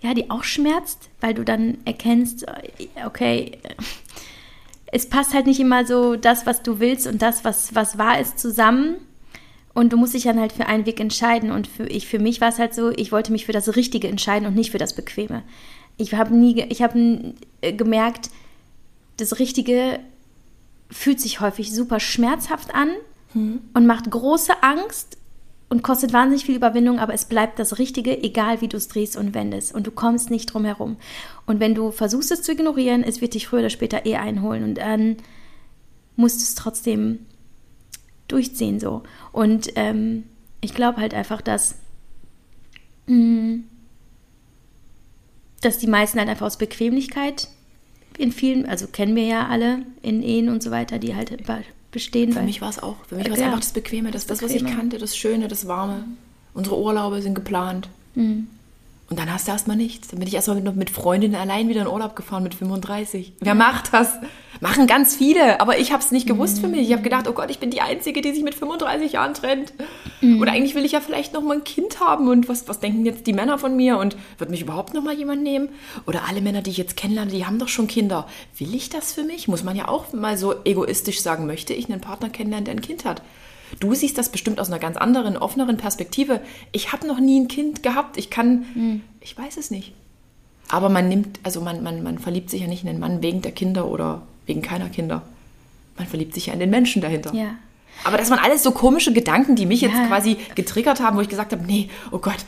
ja, 0.00 0.14
die 0.14 0.30
auch 0.30 0.42
schmerzt, 0.42 1.10
weil 1.20 1.34
du 1.34 1.44
dann 1.44 1.78
erkennst, 1.84 2.46
okay, 3.06 3.58
es 4.86 5.08
passt 5.08 5.34
halt 5.34 5.46
nicht 5.46 5.60
immer 5.60 5.86
so 5.86 6.16
das, 6.16 6.46
was 6.46 6.62
du 6.62 6.80
willst 6.80 7.06
und 7.06 7.20
das, 7.20 7.44
was, 7.44 7.74
was 7.74 7.98
wahr 7.98 8.20
ist, 8.20 8.38
zusammen. 8.38 8.96
Und 9.74 9.92
du 9.92 9.96
musst 9.96 10.14
dich 10.14 10.22
dann 10.22 10.40
halt 10.40 10.52
für 10.52 10.66
einen 10.66 10.86
Weg 10.86 11.00
entscheiden. 11.00 11.50
Und 11.50 11.66
für, 11.66 11.86
ich, 11.86 12.06
für 12.06 12.20
mich 12.20 12.40
war 12.40 12.48
es 12.48 12.58
halt 12.58 12.74
so, 12.74 12.90
ich 12.90 13.10
wollte 13.12 13.32
mich 13.32 13.44
für 13.44 13.52
das 13.52 13.74
Richtige 13.76 14.08
entscheiden 14.08 14.46
und 14.46 14.54
nicht 14.54 14.70
für 14.70 14.78
das 14.78 14.94
Bequeme. 14.94 15.42
Ich 15.96 16.14
habe 16.14 16.34
nie, 16.34 16.62
ich 16.68 16.82
habe 16.82 17.34
äh, 17.60 17.72
gemerkt, 17.72 18.30
das 19.16 19.38
Richtige 19.38 20.00
fühlt 20.90 21.20
sich 21.20 21.40
häufig 21.40 21.72
super 21.72 21.98
schmerzhaft 21.98 22.74
an 22.74 22.90
und 23.74 23.86
macht 23.86 24.08
große 24.10 24.62
Angst 24.62 25.18
und 25.68 25.82
kostet 25.82 26.12
wahnsinnig 26.12 26.44
viel 26.44 26.54
Überwindung, 26.54 27.00
aber 27.00 27.14
es 27.14 27.24
bleibt 27.24 27.58
das 27.58 27.78
Richtige, 27.78 28.22
egal 28.22 28.60
wie 28.60 28.68
du 28.68 28.76
es 28.76 28.86
drehst 28.86 29.16
und 29.16 29.34
wendest. 29.34 29.74
Und 29.74 29.88
du 29.88 29.90
kommst 29.90 30.30
nicht 30.30 30.46
drum 30.46 30.64
herum. 30.64 30.96
Und 31.46 31.58
wenn 31.58 31.74
du 31.74 31.90
versuchst, 31.90 32.30
es 32.30 32.42
zu 32.42 32.52
ignorieren, 32.52 33.02
es 33.02 33.20
wird 33.20 33.34
dich 33.34 33.48
früher 33.48 33.60
oder 33.60 33.70
später 33.70 34.06
eh 34.06 34.16
einholen. 34.16 34.62
Und 34.62 34.76
dann 34.76 35.16
musst 36.14 36.38
du 36.38 36.42
es 36.44 36.54
trotzdem 36.54 37.26
durchziehen 38.28 38.80
so. 38.80 39.02
Und 39.32 39.72
ähm, 39.76 40.24
ich 40.60 40.74
glaube 40.74 41.00
halt 41.00 41.14
einfach, 41.14 41.40
dass, 41.42 41.76
mh, 43.06 43.58
dass 45.60 45.78
die 45.78 45.86
meisten 45.86 46.18
halt 46.18 46.28
einfach 46.28 46.46
aus 46.46 46.58
Bequemlichkeit 46.58 47.48
in 48.18 48.32
vielen, 48.32 48.66
also 48.66 48.86
kennen 48.86 49.16
wir 49.16 49.24
ja 49.24 49.48
alle 49.48 49.80
in 50.02 50.22
Ehen 50.22 50.48
und 50.48 50.62
so 50.62 50.70
weiter, 50.70 50.98
die 50.98 51.14
halt 51.16 51.44
be- 51.46 51.64
bestehen. 51.90 52.32
Für 52.32 52.42
mich 52.42 52.60
war 52.60 52.70
es 52.70 52.78
auch. 52.82 52.96
Für 53.06 53.16
mich 53.16 53.26
war 53.26 53.34
es 53.34 53.40
Ja. 53.40 53.46
einfach 53.46 53.60
das 53.60 53.72
Bequeme, 53.72 54.10
das, 54.10 54.26
das, 54.26 54.42
was 54.42 54.52
ich 54.52 54.64
kannte, 54.64 54.98
das 54.98 55.16
Schöne, 55.16 55.48
das 55.48 55.66
Warme. 55.66 56.04
Unsere 56.52 56.78
Urlaube 56.78 57.20
sind 57.22 57.34
geplant. 57.34 57.88
Mhm. 58.14 58.46
Und 59.10 59.18
dann 59.18 59.32
hast 59.32 59.46
du 59.46 59.52
erstmal 59.52 59.76
nichts. 59.76 60.08
Dann 60.08 60.18
bin 60.18 60.28
ich 60.28 60.34
erstmal 60.34 60.60
mit, 60.60 60.76
mit 60.76 60.90
Freundinnen 60.90 61.34
allein 61.34 61.68
wieder 61.68 61.82
in 61.82 61.88
Urlaub 61.88 62.16
gefahren 62.16 62.42
mit 62.42 62.54
35. 62.54 63.34
Wer 63.40 63.54
macht 63.54 63.92
das? 63.92 64.14
Machen 64.60 64.86
ganz 64.86 65.14
viele, 65.14 65.60
aber 65.60 65.78
ich 65.78 65.92
habe 65.92 66.02
es 66.02 66.10
nicht 66.10 66.26
gewusst 66.26 66.60
für 66.60 66.68
mich. 66.68 66.88
Ich 66.88 66.92
habe 66.92 67.02
gedacht, 67.02 67.28
oh 67.28 67.32
Gott, 67.32 67.50
ich 67.50 67.58
bin 67.58 67.70
die 67.70 67.82
Einzige, 67.82 68.22
die 68.22 68.32
sich 68.32 68.42
mit 68.42 68.54
35 68.54 69.12
Jahren 69.12 69.34
trennt. 69.34 69.74
Und 70.22 70.48
eigentlich 70.48 70.74
will 70.74 70.86
ich 70.86 70.92
ja 70.92 71.00
vielleicht 71.00 71.34
noch 71.34 71.42
mal 71.42 71.56
ein 71.56 71.64
Kind 71.64 72.00
haben. 72.00 72.28
Und 72.28 72.48
was, 72.48 72.66
was 72.66 72.80
denken 72.80 73.04
jetzt 73.04 73.26
die 73.26 73.34
Männer 73.34 73.58
von 73.58 73.76
mir? 73.76 73.98
Und 73.98 74.16
wird 74.38 74.50
mich 74.50 74.62
überhaupt 74.62 74.94
noch 74.94 75.02
mal 75.02 75.14
jemand 75.14 75.42
nehmen? 75.42 75.68
Oder 76.06 76.22
alle 76.28 76.40
Männer, 76.40 76.62
die 76.62 76.70
ich 76.70 76.78
jetzt 76.78 76.96
kennenlerne, 76.96 77.30
die 77.30 77.44
haben 77.44 77.58
doch 77.58 77.68
schon 77.68 77.88
Kinder. 77.88 78.26
Will 78.56 78.74
ich 78.74 78.88
das 78.88 79.12
für 79.12 79.24
mich? 79.24 79.48
Muss 79.48 79.64
man 79.64 79.76
ja 79.76 79.88
auch 79.88 80.12
mal 80.14 80.38
so 80.38 80.54
egoistisch 80.64 81.20
sagen, 81.20 81.46
möchte 81.46 81.74
ich 81.74 81.90
einen 81.90 82.00
Partner 82.00 82.30
kennenlernen, 82.30 82.64
der 82.64 82.74
ein 82.74 82.80
Kind 82.80 83.04
hat? 83.04 83.20
Du 83.80 83.94
siehst 83.94 84.16
das 84.18 84.28
bestimmt 84.30 84.60
aus 84.60 84.68
einer 84.68 84.78
ganz 84.78 84.96
anderen, 84.96 85.36
offeneren 85.36 85.76
Perspektive. 85.76 86.40
Ich 86.72 86.92
habe 86.92 87.06
noch 87.06 87.18
nie 87.20 87.40
ein 87.40 87.48
Kind 87.48 87.82
gehabt. 87.82 88.16
Ich 88.16 88.30
kann, 88.30 89.02
ich 89.20 89.36
weiß 89.36 89.56
es 89.56 89.70
nicht. 89.70 89.92
Aber 90.68 90.88
man 90.88 91.08
nimmt, 91.08 91.40
also 91.42 91.60
man, 91.60 91.82
man, 91.82 92.02
man 92.02 92.18
verliebt 92.18 92.50
sich 92.50 92.62
ja 92.62 92.66
nicht 92.66 92.82
in 92.82 92.86
den 92.88 92.98
Mann 92.98 93.22
wegen 93.22 93.42
der 93.42 93.52
Kinder 93.52 93.86
oder 93.86 94.22
wegen 94.46 94.62
keiner 94.62 94.88
Kinder. 94.88 95.22
Man 95.98 96.06
verliebt 96.06 96.34
sich 96.34 96.46
ja 96.46 96.52
in 96.52 96.60
den 96.60 96.70
Menschen 96.70 97.02
dahinter. 97.02 97.34
Ja. 97.34 97.54
Aber 98.04 98.16
das 98.16 98.30
waren 98.30 98.40
alles 98.40 98.62
so 98.62 98.72
komische 98.72 99.12
Gedanken, 99.12 99.54
die 99.56 99.66
mich 99.66 99.80
jetzt 99.80 99.94
Ja. 99.94 100.06
quasi 100.06 100.36
getriggert 100.54 101.00
haben, 101.00 101.16
wo 101.16 101.20
ich 101.20 101.28
gesagt 101.28 101.52
habe, 101.52 101.64
nee, 101.64 101.88
oh 102.10 102.18
Gott, 102.18 102.44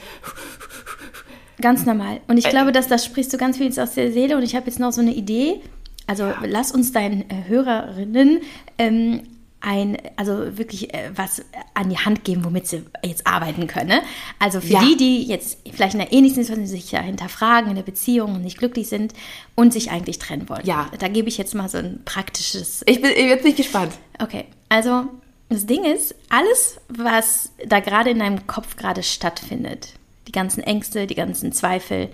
Ganz 1.61 1.87
normal. 1.87 2.21
Und 2.29 2.37
ich 2.37 2.47
Äh, 2.47 2.51
glaube, 2.51 2.71
dass 2.73 2.87
das 2.87 3.05
sprichst 3.05 3.33
du 3.33 3.39
ganz 3.39 3.57
viel 3.57 3.69
aus 3.81 3.95
der 3.95 4.13
Seele. 4.13 4.37
Und 4.37 4.43
ich 4.43 4.55
habe 4.55 4.67
jetzt 4.67 4.79
noch 4.79 4.93
so 4.93 5.01
eine 5.01 5.15
Idee. 5.15 5.61
Also 6.07 6.31
lass 6.45 6.71
uns 6.71 6.93
deinen 6.93 7.23
äh, 7.31 7.45
Hörerinnen 7.49 8.41
ähm, 8.79 9.23
ein, 9.67 9.99
also 10.17 10.57
wirklich 10.57 10.95
äh, 10.95 11.11
was 11.15 11.43
an 11.75 11.91
die 11.91 11.99
Hand 11.99 12.23
geben, 12.25 12.45
womit 12.45 12.69
sie 12.69 12.85
jetzt 13.05 13.27
arbeiten 13.27 13.67
können. 13.67 13.89
ne? 13.89 14.03
Also 14.39 14.61
für 14.61 14.75
Ja. 14.75 14.81
die, 14.81 14.97
die 14.97 15.25
jetzt 15.25 15.59
vielleicht 15.73 15.95
in 15.95 16.01
der 16.01 16.13
ähnlichen 16.13 16.43
Situation 16.45 16.67
sich 16.69 16.93
ja 16.93 17.01
hinterfragen 17.01 17.69
in 17.71 17.77
der 17.77 17.83
Beziehung 17.83 18.37
und 18.37 18.43
nicht 18.43 18.59
glücklich 18.59 18.89
sind 18.89 19.13
und 19.57 19.73
sich 19.73 19.91
eigentlich 19.91 20.19
trennen 20.21 20.49
wollen. 20.49 20.65
Ja. 20.65 20.89
Da 20.99 21.09
gebe 21.09 21.29
ich 21.29 21.37
jetzt 21.37 21.55
mal 21.55 21.69
so 21.69 21.79
ein 21.79 22.01
praktisches 22.05 22.83
ich 22.87 23.03
bin, 23.03 23.11
jetzt 23.17 23.43
bin 23.43 23.51
ich 23.51 23.57
gespannt. 23.57 23.93
Okay, 24.21 24.45
also 24.69 25.05
das 25.49 25.67
Ding 25.67 25.85
ist, 25.85 26.15
alles, 26.29 26.79
was 26.89 27.51
da 27.67 27.81
gerade 27.81 28.11
in 28.11 28.21
deinem 28.21 28.47
Kopf 28.47 28.77
gerade 28.77 29.03
stattfindet, 29.03 29.95
die 30.29 30.33
ganzen 30.33 30.63
Ängste, 30.63 31.07
die 31.09 31.15
ganzen 31.17 31.53
Zweifel, 31.53 32.09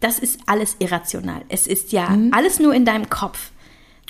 das 0.00 0.18
ist 0.18 0.40
alles 0.46 0.76
irrational. 0.78 1.40
Es 1.48 1.66
ist 1.66 1.92
ja 1.92 2.10
Mhm. 2.10 2.32
alles 2.34 2.60
nur 2.60 2.74
in 2.74 2.84
deinem 2.84 3.08
Kopf. 3.08 3.50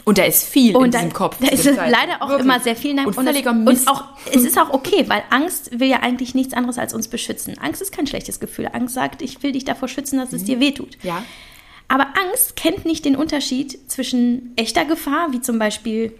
Und 0.08 0.18
da 0.18 0.22
ist 0.24 0.44
viel 0.44 0.70
in 0.70 0.76
Und 0.76 0.94
da, 0.94 0.98
diesem 0.98 1.12
Kopf. 1.12 1.36
da 1.40 1.48
ist 1.48 1.66
es 1.66 1.76
leider 1.76 2.20
auch 2.22 2.28
Wirklich. 2.28 2.44
immer 2.46 2.60
sehr 2.60 2.76
viel 2.76 2.92
in 2.92 2.98
deinem 2.98 3.08
Und 3.08 3.18
und 3.18 3.64
Mist. 3.64 3.88
auch 3.88 4.04
es 4.32 4.44
ist 4.44 4.56
auch 4.56 4.70
okay, 4.70 5.04
weil 5.08 5.22
Angst 5.30 5.80
will 5.80 5.88
ja 5.88 5.98
eigentlich 6.00 6.32
nichts 6.34 6.54
anderes 6.54 6.78
als 6.78 6.94
uns 6.94 7.08
beschützen. 7.08 7.58
Angst 7.58 7.82
ist 7.82 7.90
kein 7.92 8.06
schlechtes 8.06 8.38
Gefühl. 8.38 8.68
Angst 8.72 8.94
sagt, 8.94 9.20
ich 9.20 9.42
will 9.42 9.50
dich 9.52 9.64
davor 9.64 9.88
schützen, 9.88 10.18
dass 10.20 10.32
es 10.32 10.44
dir 10.44 10.60
wehtut. 10.60 10.96
ja. 11.02 11.22
Aber 11.88 12.06
Angst 12.20 12.56
kennt 12.56 12.84
nicht 12.84 13.04
den 13.04 13.14
Unterschied 13.14 13.78
zwischen 13.90 14.52
echter 14.56 14.84
Gefahr, 14.84 15.28
wie 15.32 15.40
zum 15.40 15.58
Beispiel 15.60 16.12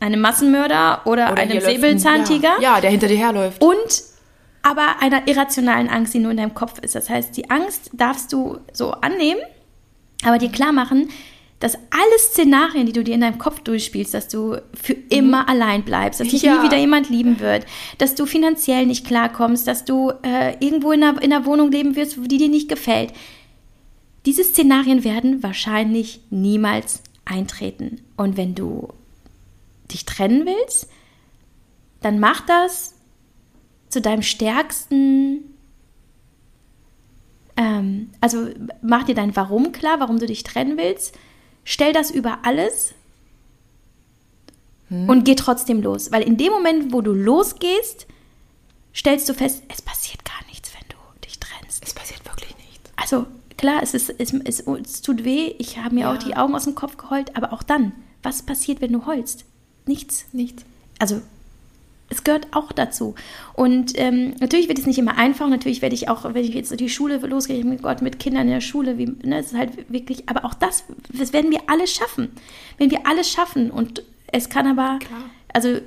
einem 0.00 0.20
Massenmörder 0.22 1.02
oder, 1.06 1.32
Oder 1.32 1.42
einem 1.42 1.60
Säbelzahntiger, 1.60 2.56
Ja, 2.60 2.76
ja, 2.76 2.80
der 2.80 2.90
hinter 2.90 3.08
dir 3.08 3.16
herläuft. 3.18 3.62
und 3.62 4.02
aber 4.62 4.96
einer 5.00 5.28
irrationalen 5.28 5.88
Angst, 5.90 6.14
die 6.14 6.18
nur 6.18 6.30
in 6.30 6.38
deinem 6.38 6.54
Kopf 6.54 6.78
ist. 6.80 6.94
Das 6.94 7.10
heißt, 7.10 7.36
die 7.36 7.50
Angst 7.50 7.90
darfst 7.92 8.32
du 8.32 8.58
so 8.72 8.92
annehmen, 8.92 9.40
aber 10.24 10.38
dir 10.38 10.50
klar 10.50 10.72
machen, 10.72 11.10
dass 11.64 11.76
alle 11.76 12.18
Szenarien, 12.18 12.84
die 12.84 12.92
du 12.92 13.02
dir 13.02 13.14
in 13.14 13.22
deinem 13.22 13.38
Kopf 13.38 13.60
durchspielst, 13.60 14.12
dass 14.12 14.28
du 14.28 14.60
für 14.74 14.92
immer 14.92 15.48
allein 15.48 15.82
bleibst, 15.82 16.20
dass 16.20 16.28
dich 16.28 16.42
Ja. 16.42 16.58
nie 16.58 16.66
wieder 16.68 16.76
jemand 16.76 17.08
lieben 17.08 17.40
wird, 17.40 17.64
dass 17.96 18.14
du 18.14 18.26
finanziell 18.26 18.84
nicht 18.84 19.06
klarkommst, 19.06 19.66
dass 19.66 19.86
du 19.86 20.12
äh, 20.22 20.62
irgendwo 20.62 20.92
in 20.92 21.02
einer, 21.02 21.22
in 21.22 21.32
einer 21.32 21.46
Wohnung 21.46 21.72
leben 21.72 21.96
wirst, 21.96 22.18
die 22.20 22.36
dir 22.36 22.50
nicht 22.50 22.68
gefällt. 22.68 23.14
Diese 24.26 24.44
Szenarien 24.44 25.04
werden 25.04 25.42
wahrscheinlich 25.42 26.20
niemals 26.28 27.02
eintreten. 27.24 28.02
Und 28.18 28.36
wenn 28.36 28.54
du 28.54 28.88
dich 29.90 30.04
trennen 30.04 30.44
willst, 30.44 30.90
dann 32.02 32.20
mach 32.20 32.42
das 32.42 32.94
zu 33.88 34.02
deinem 34.02 34.20
stärksten, 34.20 35.44
ähm, 37.56 38.10
also 38.20 38.50
mach 38.82 39.04
dir 39.04 39.14
dein 39.14 39.34
Warum 39.34 39.72
klar, 39.72 39.98
warum 39.98 40.18
du 40.18 40.26
dich 40.26 40.42
trennen 40.42 40.76
willst, 40.76 41.16
stell 41.64 41.92
das 41.92 42.10
über 42.10 42.38
alles 42.44 42.94
und 44.90 45.24
geh 45.24 45.34
trotzdem 45.34 45.82
los. 45.82 46.12
Weil 46.12 46.22
in 46.22 46.36
dem 46.36 46.52
Moment, 46.52 46.92
wo 46.92 47.00
du 47.00 47.12
losgehst, 47.12 48.06
stellst 48.94 49.28
du 49.28 49.34
fest, 49.34 49.62
es 49.68 49.82
passiert 49.82 50.24
gar 50.24 50.46
nichts, 50.48 50.70
wenn 50.74 50.88
du 50.88 50.96
dich 51.26 51.40
trennst. 51.40 51.82
Es 51.84 51.94
passiert 51.94 52.24
wirklich 52.24 52.56
nichts. 52.58 52.90
Also 52.96 53.26
klar, 53.56 53.80
es, 53.82 53.94
ist, 53.94 54.10
es, 54.18 54.32
es, 54.32 54.60
es 54.60 55.02
tut 55.02 55.24
weh, 55.24 55.54
ich 55.58 55.78
habe 55.78 55.94
mir 55.96 56.02
Ja. 56.02 56.12
auch 56.14 56.18
die 56.18 56.36
Augen 56.36 56.54
aus 56.54 56.64
dem 56.64 56.74
Kopf 56.76 56.96
geheult, 56.96 57.34
aber 57.36 57.52
auch 57.52 57.62
dann, 57.64 57.92
was 58.22 58.42
passiert, 58.42 58.80
wenn 58.80 58.92
du 58.92 59.06
heulst? 59.06 59.44
Nichts. 59.86 60.26
Nichts. 60.32 60.64
Also 60.98 61.22
es 62.14 62.24
gehört 62.24 62.48
auch 62.52 62.72
dazu. 62.72 63.14
Und 63.54 63.92
ähm, 63.96 64.34
natürlich 64.40 64.68
wird 64.68 64.78
es 64.78 64.86
nicht 64.86 64.98
immer 64.98 65.16
einfach. 65.16 65.48
Natürlich 65.48 65.82
werde 65.82 65.94
ich 65.94 66.08
auch, 66.08 66.24
wenn 66.24 66.44
ich 66.44 66.54
jetzt 66.54 66.78
die 66.78 66.88
Schule 66.88 67.18
losgehe, 67.18 67.64
mit 67.64 67.82
Gott, 67.82 68.02
mit 68.02 68.18
Kindern 68.18 68.42
in 68.42 68.54
der 68.54 68.60
Schule, 68.60 68.98
wie, 68.98 69.06
ne, 69.06 69.38
es 69.38 69.52
ist 69.52 69.58
halt 69.58 69.90
wirklich, 69.92 70.28
aber 70.28 70.44
auch 70.44 70.54
das, 70.54 70.84
das 71.12 71.32
werden 71.32 71.50
wir 71.50 71.60
alle 71.66 71.86
schaffen. 71.86 72.30
Wenn 72.78 72.90
wir 72.90 73.06
alles 73.06 73.30
schaffen 73.30 73.70
und 73.70 74.02
es 74.26 74.48
kann 74.48 74.66
aber, 74.66 74.98
Klar. 74.98 75.20
also 75.52 75.78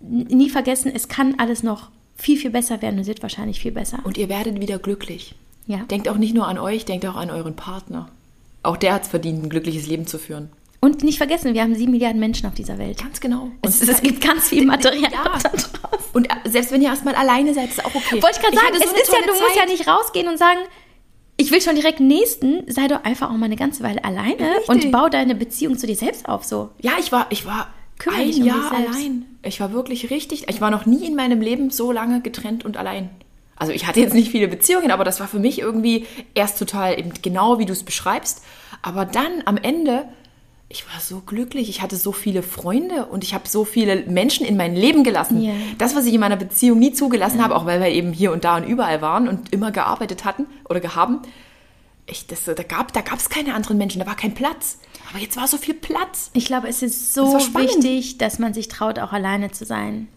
nie 0.00 0.50
vergessen, 0.50 0.92
es 0.94 1.08
kann 1.08 1.34
alles 1.38 1.62
noch 1.62 1.90
viel, 2.16 2.38
viel 2.38 2.50
besser 2.50 2.80
werden 2.82 2.98
und 2.98 3.06
wird 3.06 3.22
wahrscheinlich 3.22 3.60
viel 3.60 3.72
besser. 3.72 3.98
Und 4.04 4.16
ihr 4.16 4.28
werdet 4.28 4.60
wieder 4.60 4.78
glücklich. 4.78 5.34
ja. 5.66 5.78
Denkt 5.90 6.08
auch 6.08 6.16
nicht 6.16 6.34
nur 6.34 6.48
an 6.48 6.58
euch, 6.58 6.84
denkt 6.84 7.04
auch 7.06 7.16
an 7.16 7.30
euren 7.30 7.56
Partner. 7.56 8.08
Auch 8.62 8.76
der 8.76 8.94
hat 8.94 9.02
es 9.02 9.08
verdient, 9.08 9.42
ein 9.44 9.48
glückliches 9.50 9.86
Leben 9.86 10.06
zu 10.06 10.18
führen. 10.18 10.50
Und 10.86 11.02
nicht 11.02 11.18
vergessen, 11.18 11.52
wir 11.52 11.62
haben 11.62 11.74
sieben 11.74 11.90
Milliarden 11.90 12.20
Menschen 12.20 12.46
auf 12.46 12.54
dieser 12.54 12.78
Welt. 12.78 12.98
Ganz 13.02 13.18
genau. 13.20 13.50
Es, 13.62 13.80
es 13.80 14.00
gibt 14.02 14.20
ganz 14.20 14.48
viel 14.50 14.64
Material 14.64 15.10
Ja. 15.12 15.24
da 15.42 15.48
draußen. 15.48 16.10
Und 16.12 16.30
äh, 16.30 16.48
selbst 16.48 16.70
wenn 16.70 16.80
ihr 16.80 16.88
erstmal 16.90 17.16
alleine 17.16 17.52
seid, 17.54 17.70
ist 17.70 17.84
auch 17.84 17.92
okay. 17.92 18.22
Wollte 18.22 18.36
ich 18.36 18.40
gerade 18.40 18.56
sagen, 18.56 18.74
es 18.74 18.88
so 18.88 18.94
ist 18.96 19.08
ja, 19.08 19.18
du 19.18 19.26
tolle 19.26 19.40
musst 19.40 19.56
ja 19.56 19.62
Zeit. 19.62 19.68
nicht 19.70 19.88
rausgehen 19.88 20.28
und 20.28 20.38
sagen, 20.38 20.60
ich 21.38 21.50
will 21.50 21.60
schon 21.60 21.74
direkt 21.74 21.98
nächsten, 21.98 22.70
sei 22.70 22.86
doch 22.86 23.02
einfach 23.02 23.30
auch 23.30 23.36
mal 23.36 23.46
eine 23.46 23.56
ganze 23.56 23.82
Weile 23.82 24.04
alleine 24.04 24.58
Richtig. 24.58 24.68
und 24.68 24.90
bau 24.92 25.08
deine 25.08 25.34
Beziehung 25.34 25.76
zu 25.76 25.88
dir 25.88 25.96
selbst 25.96 26.28
auf 26.28 26.44
so. 26.44 26.70
Ja, 26.80 26.92
ich 27.00 27.10
war, 27.10 27.26
ich 27.30 27.44
war 27.46 27.66
Kümmere 27.98 28.22
ein 28.22 28.34
um 28.34 28.44
Jahr 28.44 28.70
selbst. 28.70 28.94
allein. 28.94 29.24
Ich 29.42 29.58
war 29.58 29.72
wirklich 29.72 30.10
richtig. 30.10 30.48
Ich 30.48 30.60
war 30.60 30.70
noch 30.70 30.86
nie 30.86 31.04
in 31.04 31.16
meinem 31.16 31.40
Leben 31.40 31.70
so 31.70 31.90
lange 31.90 32.20
getrennt 32.20 32.64
und 32.64 32.76
allein. 32.76 33.10
Also 33.56 33.72
ich 33.72 33.86
hatte 33.88 33.98
jetzt 34.00 34.14
nicht 34.14 34.30
viele 34.30 34.46
Beziehungen, 34.48 34.92
aber 34.92 35.02
das 35.02 35.18
war 35.18 35.26
für 35.26 35.40
mich 35.40 35.58
irgendwie 35.58 36.06
erst 36.34 36.58
total 36.60 36.96
eben 36.98 37.10
genau, 37.22 37.58
wie 37.58 37.64
du 37.66 37.72
es 37.72 37.82
beschreibst. 37.82 38.44
Aber 38.82 39.04
dann 39.04 39.42
am 39.46 39.56
Ende, 39.56 40.08
ich 40.68 40.84
war 40.92 41.00
so 41.00 41.20
glücklich. 41.20 41.68
Ich 41.68 41.80
hatte 41.80 41.96
so 41.96 42.10
viele 42.12 42.42
Freunde 42.42 43.06
und 43.06 43.22
ich 43.22 43.34
habe 43.34 43.48
so 43.48 43.64
viele 43.64 44.02
Menschen 44.06 44.44
in 44.44 44.56
mein 44.56 44.74
Leben 44.74 45.04
gelassen. 45.04 45.40
Ja. 45.40 45.52
Das, 45.78 45.94
was 45.94 46.06
ich 46.06 46.14
in 46.14 46.20
meiner 46.20 46.36
Beziehung 46.36 46.78
nie 46.80 46.92
zugelassen 46.92 47.42
habe, 47.42 47.54
auch 47.54 47.66
weil 47.66 47.80
wir 47.80 47.88
eben 47.88 48.12
hier 48.12 48.32
und 48.32 48.44
da 48.44 48.56
und 48.56 48.64
überall 48.64 49.00
waren 49.00 49.28
und 49.28 49.52
immer 49.52 49.70
gearbeitet 49.70 50.24
hatten 50.24 50.46
oder 50.68 50.80
gehaben. 50.80 51.20
Ich, 52.08 52.26
das, 52.26 52.44
da 52.44 52.54
gab 52.62 52.92
da 52.92 53.00
gab's 53.00 53.28
keine 53.28 53.54
anderen 53.54 53.78
Menschen, 53.78 54.00
da 54.00 54.06
war 54.06 54.16
kein 54.16 54.34
Platz. 54.34 54.78
Aber 55.10 55.20
jetzt 55.20 55.36
war 55.36 55.46
so 55.48 55.56
viel 55.56 55.74
Platz. 55.74 56.30
Ich 56.34 56.46
glaube, 56.46 56.68
es 56.68 56.82
ist 56.82 57.16
Das 57.16 57.24
so 57.30 57.38
spannend. 57.40 57.70
wichtig, 57.84 58.18
dass 58.18 58.38
man 58.38 58.52
sich 58.54 58.68
traut, 58.68 58.98
auch 58.98 59.12
alleine 59.12 59.50
zu 59.52 59.64
sein. 59.64 60.08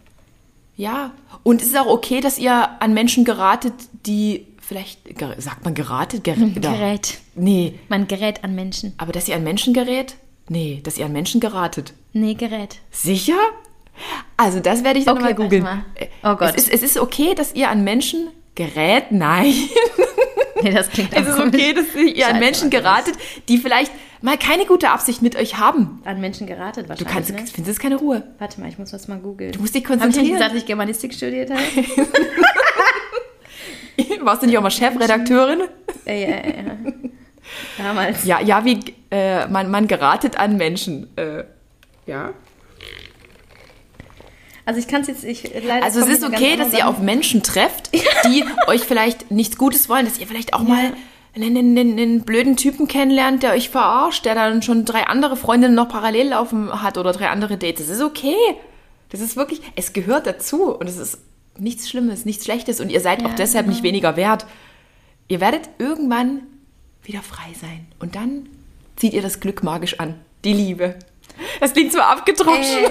Ja, 0.77 1.11
und 1.43 1.61
es 1.61 1.67
ist 1.69 1.77
auch 1.77 1.87
okay, 1.87 2.21
dass 2.21 2.37
ihr 2.39 2.69
an 2.81 2.93
Menschen 2.93 3.25
geratet, 3.25 3.73
die 4.05 4.47
vielleicht, 4.61 5.01
sagt 5.39 5.65
man 5.65 5.73
geratet? 5.73 6.23
Ger 6.23 6.35
Gerät. 6.35 7.19
Nee, 7.35 7.73
Man 7.89 8.07
gerät 8.07 8.43
an 8.43 8.55
Menschen. 8.55 8.93
aber 8.97 9.11
dass 9.11 9.27
ihr 9.27 9.35
an 9.35 9.43
Menschen 9.43 9.73
gerät? 9.73 10.15
Nee, 10.49 10.81
dass 10.83 10.97
ihr 10.97 11.05
an 11.05 11.11
Menschen 11.13 11.39
geratet. 11.39 11.93
Nee, 12.13 12.33
gerät. 12.33 12.77
Sicher? 12.91 13.37
Also 14.37 14.59
das 14.59 14.83
werde 14.83 14.99
ich 14.99 15.05
dann 15.05 15.15
Okay, 15.17 15.23
mal 15.25 15.35
googeln. 15.35 15.63
mal. 15.63 15.85
Äh, 15.95 16.07
Oh 16.23 16.35
Gott. 16.35 16.53
Es 16.55 16.67
ist, 16.67 16.73
es 16.73 16.83
ist 16.83 16.97
okay, 16.97 17.35
dass 17.35 17.53
ihr 17.53 17.69
an 17.69 17.83
Menschen 17.83 18.27
gerät? 18.55 19.05
Nein. 19.11 19.53
Nee, 20.61 20.71
das 20.71 20.89
klingt 20.89 21.13
Es 21.13 21.27
ist 21.27 21.39
okay, 21.39 21.73
dass 21.73 21.95
ihr 21.95 22.15
Scheiße, 22.15 22.27
an 22.33 22.39
Menschen 22.39 22.69
geratet, 22.69 23.15
die 23.47 23.57
vielleicht 23.57 23.91
mal 24.21 24.37
keine 24.37 24.65
gute 24.65 24.89
Absicht 24.89 25.21
mit 25.21 25.35
euch 25.37 25.57
haben. 25.57 26.01
An 26.03 26.19
Menschen 26.19 26.47
geratet 26.47 26.85
Du 26.85 26.89
wahrscheinlich. 26.89 27.13
kannst, 27.13 27.29
ne? 27.31 27.37
findest 27.53 27.77
es 27.77 27.81
keine 27.81 27.95
Ruhe. 27.97 28.23
Warte 28.39 28.59
mal, 28.59 28.67
ich 28.67 28.77
muss 28.77 28.91
was 28.91 29.07
mal 29.07 29.19
googeln. 29.19 29.53
Du 29.53 29.61
musst 29.61 29.75
dich 29.75 29.83
Hab 29.85 29.91
ich 29.91 29.95
nicht 29.97 30.03
konzentrieren. 30.03 30.33
gesagt, 30.37 30.51
dass 30.51 30.59
ich 30.61 30.65
Germanistik 30.65 31.13
studiert 31.13 31.51
habe? 31.51 31.61
Warst 34.21 34.41
du 34.41 34.47
nicht 34.47 34.57
auch 34.57 34.61
mal 34.61 34.71
Chefredakteurin? 34.71 35.61
ja, 36.05 36.13
ja, 36.13 36.27
ja. 36.29 36.77
Damals. 37.77 38.25
Ja, 38.25 38.41
ja, 38.41 38.65
wie 38.65 38.79
äh, 39.11 39.47
man, 39.47 39.69
man 39.71 39.87
geratet 39.87 40.37
an 40.37 40.57
Menschen. 40.57 41.15
Äh, 41.17 41.43
ja. 42.05 42.33
Also 44.65 44.79
ich 44.79 44.87
kann 44.87 45.01
es 45.01 45.07
jetzt, 45.07 45.23
ich 45.23 45.51
leider. 45.65 45.83
Also 45.83 45.99
es 45.99 46.07
ist 46.07 46.23
okay, 46.23 46.55
dass 46.55 46.73
ihr 46.73 46.87
auf 46.87 46.99
Menschen 46.99 47.41
trefft, 47.41 47.91
die 48.25 48.43
euch 48.67 48.81
vielleicht 48.81 49.31
nichts 49.31 49.57
Gutes 49.57 49.89
wollen, 49.89 50.05
dass 50.05 50.19
ihr 50.19 50.27
vielleicht 50.27 50.53
auch 50.53 50.61
mal 50.61 50.93
einen, 51.35 51.57
einen, 51.57 51.77
einen 51.77 52.21
blöden 52.21 52.55
Typen 52.55 52.87
kennenlernt, 52.87 53.43
der 53.43 53.53
euch 53.53 53.69
verarscht, 53.69 54.25
der 54.25 54.35
dann 54.35 54.61
schon 54.61 54.85
drei 54.85 55.07
andere 55.07 55.37
Freundinnen 55.37 55.75
noch 55.75 55.89
parallel 55.89 56.29
laufen 56.29 56.83
hat 56.83 56.97
oder 56.97 57.13
drei 57.13 57.29
andere 57.29 57.57
Dates. 57.57 57.87
Das 57.87 57.97
ist 57.97 58.03
okay. 58.03 58.35
Das 59.09 59.21
ist 59.21 59.35
wirklich, 59.35 59.61
es 59.75 59.93
gehört 59.93 60.27
dazu 60.27 60.75
und 60.75 60.87
es 60.87 60.97
ist 60.97 61.19
nichts 61.57 61.89
Schlimmes, 61.89 62.25
nichts 62.25 62.45
Schlechtes 62.45 62.79
und 62.79 62.91
ihr 62.91 63.01
seid 63.01 63.23
auch 63.25 63.29
Ja, 63.29 63.35
deshalb 63.35 63.65
genau. 63.65 63.75
nicht 63.75 63.83
weniger 63.83 64.15
wert. 64.15 64.45
Ihr 65.27 65.39
werdet 65.39 65.69
irgendwann 65.79 66.41
wieder 67.03 67.21
frei 67.21 67.53
sein 67.59 67.87
und 67.99 68.15
dann 68.15 68.49
zieht 68.95 69.13
ihr 69.13 69.21
das 69.21 69.39
Glück 69.39 69.63
magisch 69.63 69.99
an. 69.99 70.15
Die 70.43 70.53
Liebe. 70.53 70.95
Das 71.59 71.73
klingt 71.73 71.91
zwar 71.91 72.07
abgedroschen. 72.07 72.85
Äh, 72.85 72.89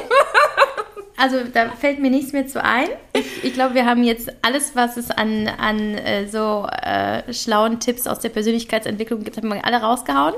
also 1.16 1.38
da 1.52 1.70
fällt 1.70 1.98
mir 1.98 2.10
nichts 2.10 2.32
mehr 2.32 2.46
zu 2.46 2.62
ein. 2.62 2.88
Ich, 3.12 3.44
ich 3.44 3.52
glaube, 3.52 3.74
wir 3.74 3.86
haben 3.86 4.04
jetzt 4.04 4.30
alles, 4.42 4.76
was 4.76 4.96
es 4.96 5.10
an, 5.10 5.48
an 5.48 5.94
äh, 5.94 6.28
so 6.28 6.66
äh, 6.66 7.32
schlauen 7.32 7.80
Tipps 7.80 8.06
aus 8.06 8.20
der 8.20 8.28
Persönlichkeitsentwicklung 8.28 9.24
gibt, 9.24 9.36
haben 9.36 9.48
wir 9.48 9.64
alle 9.64 9.78
rausgehauen. 9.78 10.34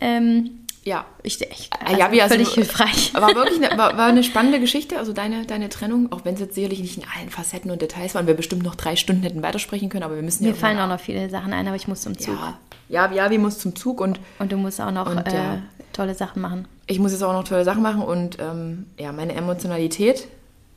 Ähm, 0.00 0.63
ja. 0.84 1.04
ich, 1.22 1.40
ich 1.40 1.68
Ah, 1.72 1.86
also 1.86 1.98
ja, 2.00 2.12
wie 2.12 2.22
also- 2.22 2.34
völlig 2.34 2.50
hilfreich. 2.54 3.12
War 3.14 3.34
wirklich 3.34 3.62
eine, 3.64 3.76
war, 3.78 3.96
war 3.96 4.06
eine 4.06 4.22
spannende 4.22 4.60
Geschichte, 4.60 4.98
also 4.98 5.12
deine, 5.12 5.46
deine 5.46 5.68
Trennung, 5.68 6.12
auch 6.12 6.24
wenn 6.24 6.34
es 6.34 6.40
jetzt 6.40 6.54
sicherlich 6.54 6.80
nicht 6.80 6.96
in 6.98 7.04
allen 7.18 7.30
Facetten 7.30 7.70
und 7.70 7.80
Details 7.82 8.14
waren, 8.14 8.26
wir 8.26 8.34
bestimmt 8.34 8.62
noch 8.62 8.74
drei 8.74 8.96
Stunden 8.96 9.22
hätten 9.22 9.42
weitersprechen 9.42 9.88
können, 9.88 10.02
aber 10.04 10.16
wir 10.16 10.22
müssen 10.22 10.44
Mir 10.44 10.50
ja 10.50 10.54
fallen 10.56 10.78
auch 10.78 10.88
noch 10.88 11.00
viele 11.00 11.28
Sachen 11.30 11.52
ein, 11.52 11.66
aber 11.66 11.76
ich 11.76 11.88
muss 11.88 12.02
zum 12.02 12.18
Zug. 12.18 12.34
ja, 12.34 12.58
ja, 12.88 13.12
ja, 13.12 13.30
wir 13.30 13.38
muss 13.38 13.58
zum 13.58 13.74
Zug 13.74 14.00
und 14.00 14.20
Und 14.38 14.52
du 14.52 14.56
musst 14.56 14.80
auch 14.80 14.90
noch 14.90 15.06
Und, 15.10 15.26
äh, 15.26 15.34
ja. 15.34 15.62
tolle 15.92 16.14
Sachen 16.14 16.42
machen. 16.42 16.68
ich 16.86 16.98
muss 16.98 17.12
jetzt 17.12 17.22
auch 17.22 17.32
noch 17.32 17.44
tolle 17.44 17.64
Sachen 17.64 17.82
machen 17.82 18.02
und 18.02 18.38
ähm, 18.40 18.86
ja, 18.98 19.12
meine 19.12 19.34
Emotionalität, 19.34 20.26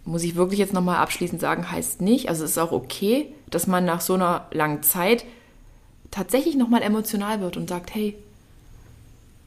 muss 0.05 0.23
ich 0.23 0.35
wirklich 0.37 0.57
jetzt 0.59 0.73
nochmal 0.73 0.97
abschließend 0.97 1.41
sagen, 1.41 1.69
heißt 1.69 1.99
nicht, 1.99 2.29
also 2.29 2.45
es 2.45 2.51
ist 2.51 2.57
auch 2.57 2.71
okay, 2.71 3.33
dass 3.49 3.67
man 3.67 3.83
nach 3.83 3.99
so 3.99 4.13
einer 4.13 4.45
langen 4.51 4.81
Zeit 4.83 5.25
tatsächlich 6.11 6.55
nochmal 6.55 6.81
emotional 6.81 7.41
wird 7.41 7.57
und 7.57 7.67
sagt, 7.69 7.93
hey, 7.93 8.15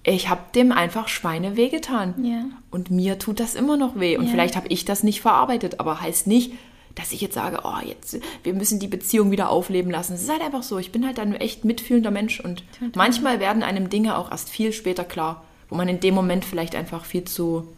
ich 0.03 0.29
habe 0.29 0.41
dem 0.55 0.73
einfach 0.73 1.09
Schweine 1.09 1.57
wehgetan. 1.57 2.15
Ja. 2.25 2.45
Und 2.71 2.91
mir 2.91 3.19
tut 3.19 3.39
das 3.41 3.55
immer 3.55 3.77
noch 3.77 3.99
weh. 3.99 4.17
Und 4.17 4.25
Ja. 4.27 4.31
vielleicht 4.31 4.57
habe 4.57 4.69
ich 4.69 4.85
das 4.85 5.03
nicht 5.03 5.21
verarbeitet, 5.21 5.79
aber 5.81 6.01
heißt 6.01 6.27
nicht, 6.27 6.53
dass 6.95 7.13
ich 7.13 7.21
jetzt 7.21 7.35
sage, 7.35 7.61
oh, 7.65 7.87
jetzt, 7.87 8.19
wir 8.43 8.53
müssen 8.55 8.81
die 8.81 8.89
Beziehung 8.89 9.31
wieder 9.31 9.49
aufleben 9.51 9.91
lassen. 9.93 10.15
Es 10.15 10.23
ist 10.23 10.31
halt 10.31 10.43
einfach 10.43 10.63
so. 10.63 10.79
Ich 10.79 10.91
bin 10.91 11.07
halt 11.07 11.19
ein 11.21 11.35
echt 11.35 11.65
mitfühlender 11.65 12.11
Mensch 12.11 12.41
und 12.41 12.65
manchmal 12.95 13.39
werden 13.41 13.63
einem 13.63 13.89
Dinge 13.91 14.17
auch 14.19 14.31
erst 14.31 14.49
viel 14.51 14.73
später 14.73 15.05
klar, 15.05 15.45
wo 15.69 15.77
man 15.77 15.89
in 15.89 16.01
dem 16.01 16.15
Moment 16.15 16.45
vielleicht 16.45 16.75
einfach 16.75 17.05
viel 17.05 17.25
zu 17.25 17.69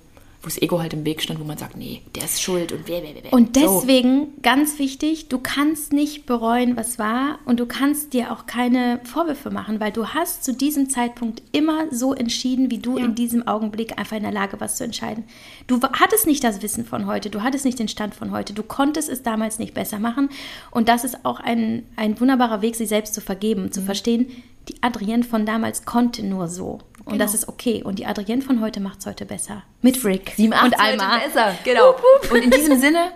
wo 0.43 0.47
das 0.47 0.60
Ego 0.60 0.81
halt 0.81 0.93
im 0.93 1.05
Weg 1.05 1.23
stand, 1.23 1.39
wo 1.39 1.44
man 1.44 1.56
sagt, 1.56 1.77
nee, 1.77 2.02
der 2.16 2.24
ist 2.24 2.43
schuld 2.43 2.73
und 2.73 2.89
wer, 2.89 3.01
wer, 3.02 3.10
wer. 3.23 3.32
Und 3.32 3.55
deswegen, 3.55 4.20
so. 4.20 4.28
ganz 4.43 4.78
wichtig, 4.81 5.28
du 5.28 5.39
kannst 5.39 5.93
nicht 5.93 6.27
bereuen, 6.27 6.77
was 6.77 6.98
war 6.98 7.39
und 7.44 7.60
du 7.60 7.66
kannst 7.66 8.12
dir 8.12 8.32
auch 8.32 8.47
keine 8.47 9.01
Vorwürfe 9.05 9.51
machen, 9.51 9.78
weil 9.78 9.93
du 9.93 10.09
hast 10.09 10.43
zu 10.43 10.52
diesem 10.52 10.90
Zeitpunkt 10.90 11.43
immer 11.52 11.85
so 11.93 12.12
entschieden, 12.12 12.73
wie 12.73 12.78
du 12.78 12.98
ja. 12.98 13.05
in 13.05 13.14
diesem 13.14 13.47
Augenblick 13.47 13.98
einfach 13.98 14.16
in 14.16 14.24
der 14.24 14.32
Lage 14.32 14.60
warst 14.60 14.78
zu 14.78 14.85
entscheiden. 14.85 15.24
Du 15.69 15.81
hattest 15.81 16.27
nicht 16.27 16.43
das 16.43 16.60
Wissen 16.60 16.85
von 16.85 17.06
heute, 17.06 17.31
du 17.31 17.43
hattest 17.43 17.64
nicht 17.64 17.78
den 17.78 17.89
Stand 17.89 18.14
von 18.14 18.32
heute, 18.32 18.52
du 18.52 18.64
konntest 18.64 19.09
es 19.09 19.23
damals 19.23 19.60
nicht 19.60 19.74
besser 19.74 20.01
machen 20.01 20.28
und 20.73 20.89
das 20.89 21.05
ist 21.05 21.24
auch 21.24 21.39
ein, 21.39 21.85
ein 21.94 22.19
wunderbarer 22.19 22.62
Weg, 22.62 22.74
sich 22.74 22.89
selbst 22.89 23.14
zu 23.14 23.20
vergeben, 23.20 23.64
mhm. 23.64 23.73
zu 23.73 23.82
verstehen, 23.82 24.27
die 24.69 24.82
Adrienne 24.82 25.24
von 25.24 25.44
damals 25.44 25.85
konnte 25.85 26.24
nur 26.24 26.48
so. 26.48 26.78
Und 27.04 27.12
genau. 27.14 27.24
das 27.24 27.34
ist 27.34 27.48
okay. 27.48 27.82
Und 27.82 27.98
die 27.98 28.06
Adrienne 28.06 28.42
von 28.42 28.60
heute 28.60 28.80
macht 28.80 29.00
es 29.00 29.06
heute 29.06 29.24
besser. 29.24 29.62
Mit 29.80 30.04
Rick 30.04 30.32
Sie 30.36 30.46
und 30.46 30.54
Alma. 30.80 31.18
besser. 31.18 31.54
Genau. 31.64 31.96
Und 32.30 32.42
in 32.42 32.50
diesem 32.50 32.78
Sinne 32.78 33.12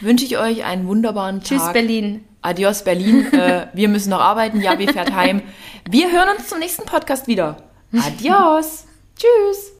wünsche 0.00 0.24
ich 0.24 0.38
euch 0.38 0.64
einen 0.64 0.86
wunderbaren 0.86 1.40
Tag. 1.40 1.48
Tschüss, 1.48 1.72
Berlin. 1.72 2.24
Adios, 2.42 2.84
Berlin. 2.84 3.26
äh, 3.32 3.66
wir 3.72 3.88
müssen 3.88 4.10
noch 4.10 4.20
arbeiten. 4.20 4.60
Ja, 4.60 4.78
wir 4.78 4.92
fährt 4.92 5.12
heim. 5.14 5.42
Wir 5.88 6.12
hören 6.12 6.36
uns 6.36 6.48
zum 6.48 6.58
nächsten 6.58 6.84
Podcast 6.84 7.26
wieder. 7.26 7.62
Adios. 7.92 8.84
Tschüss. 9.16 9.75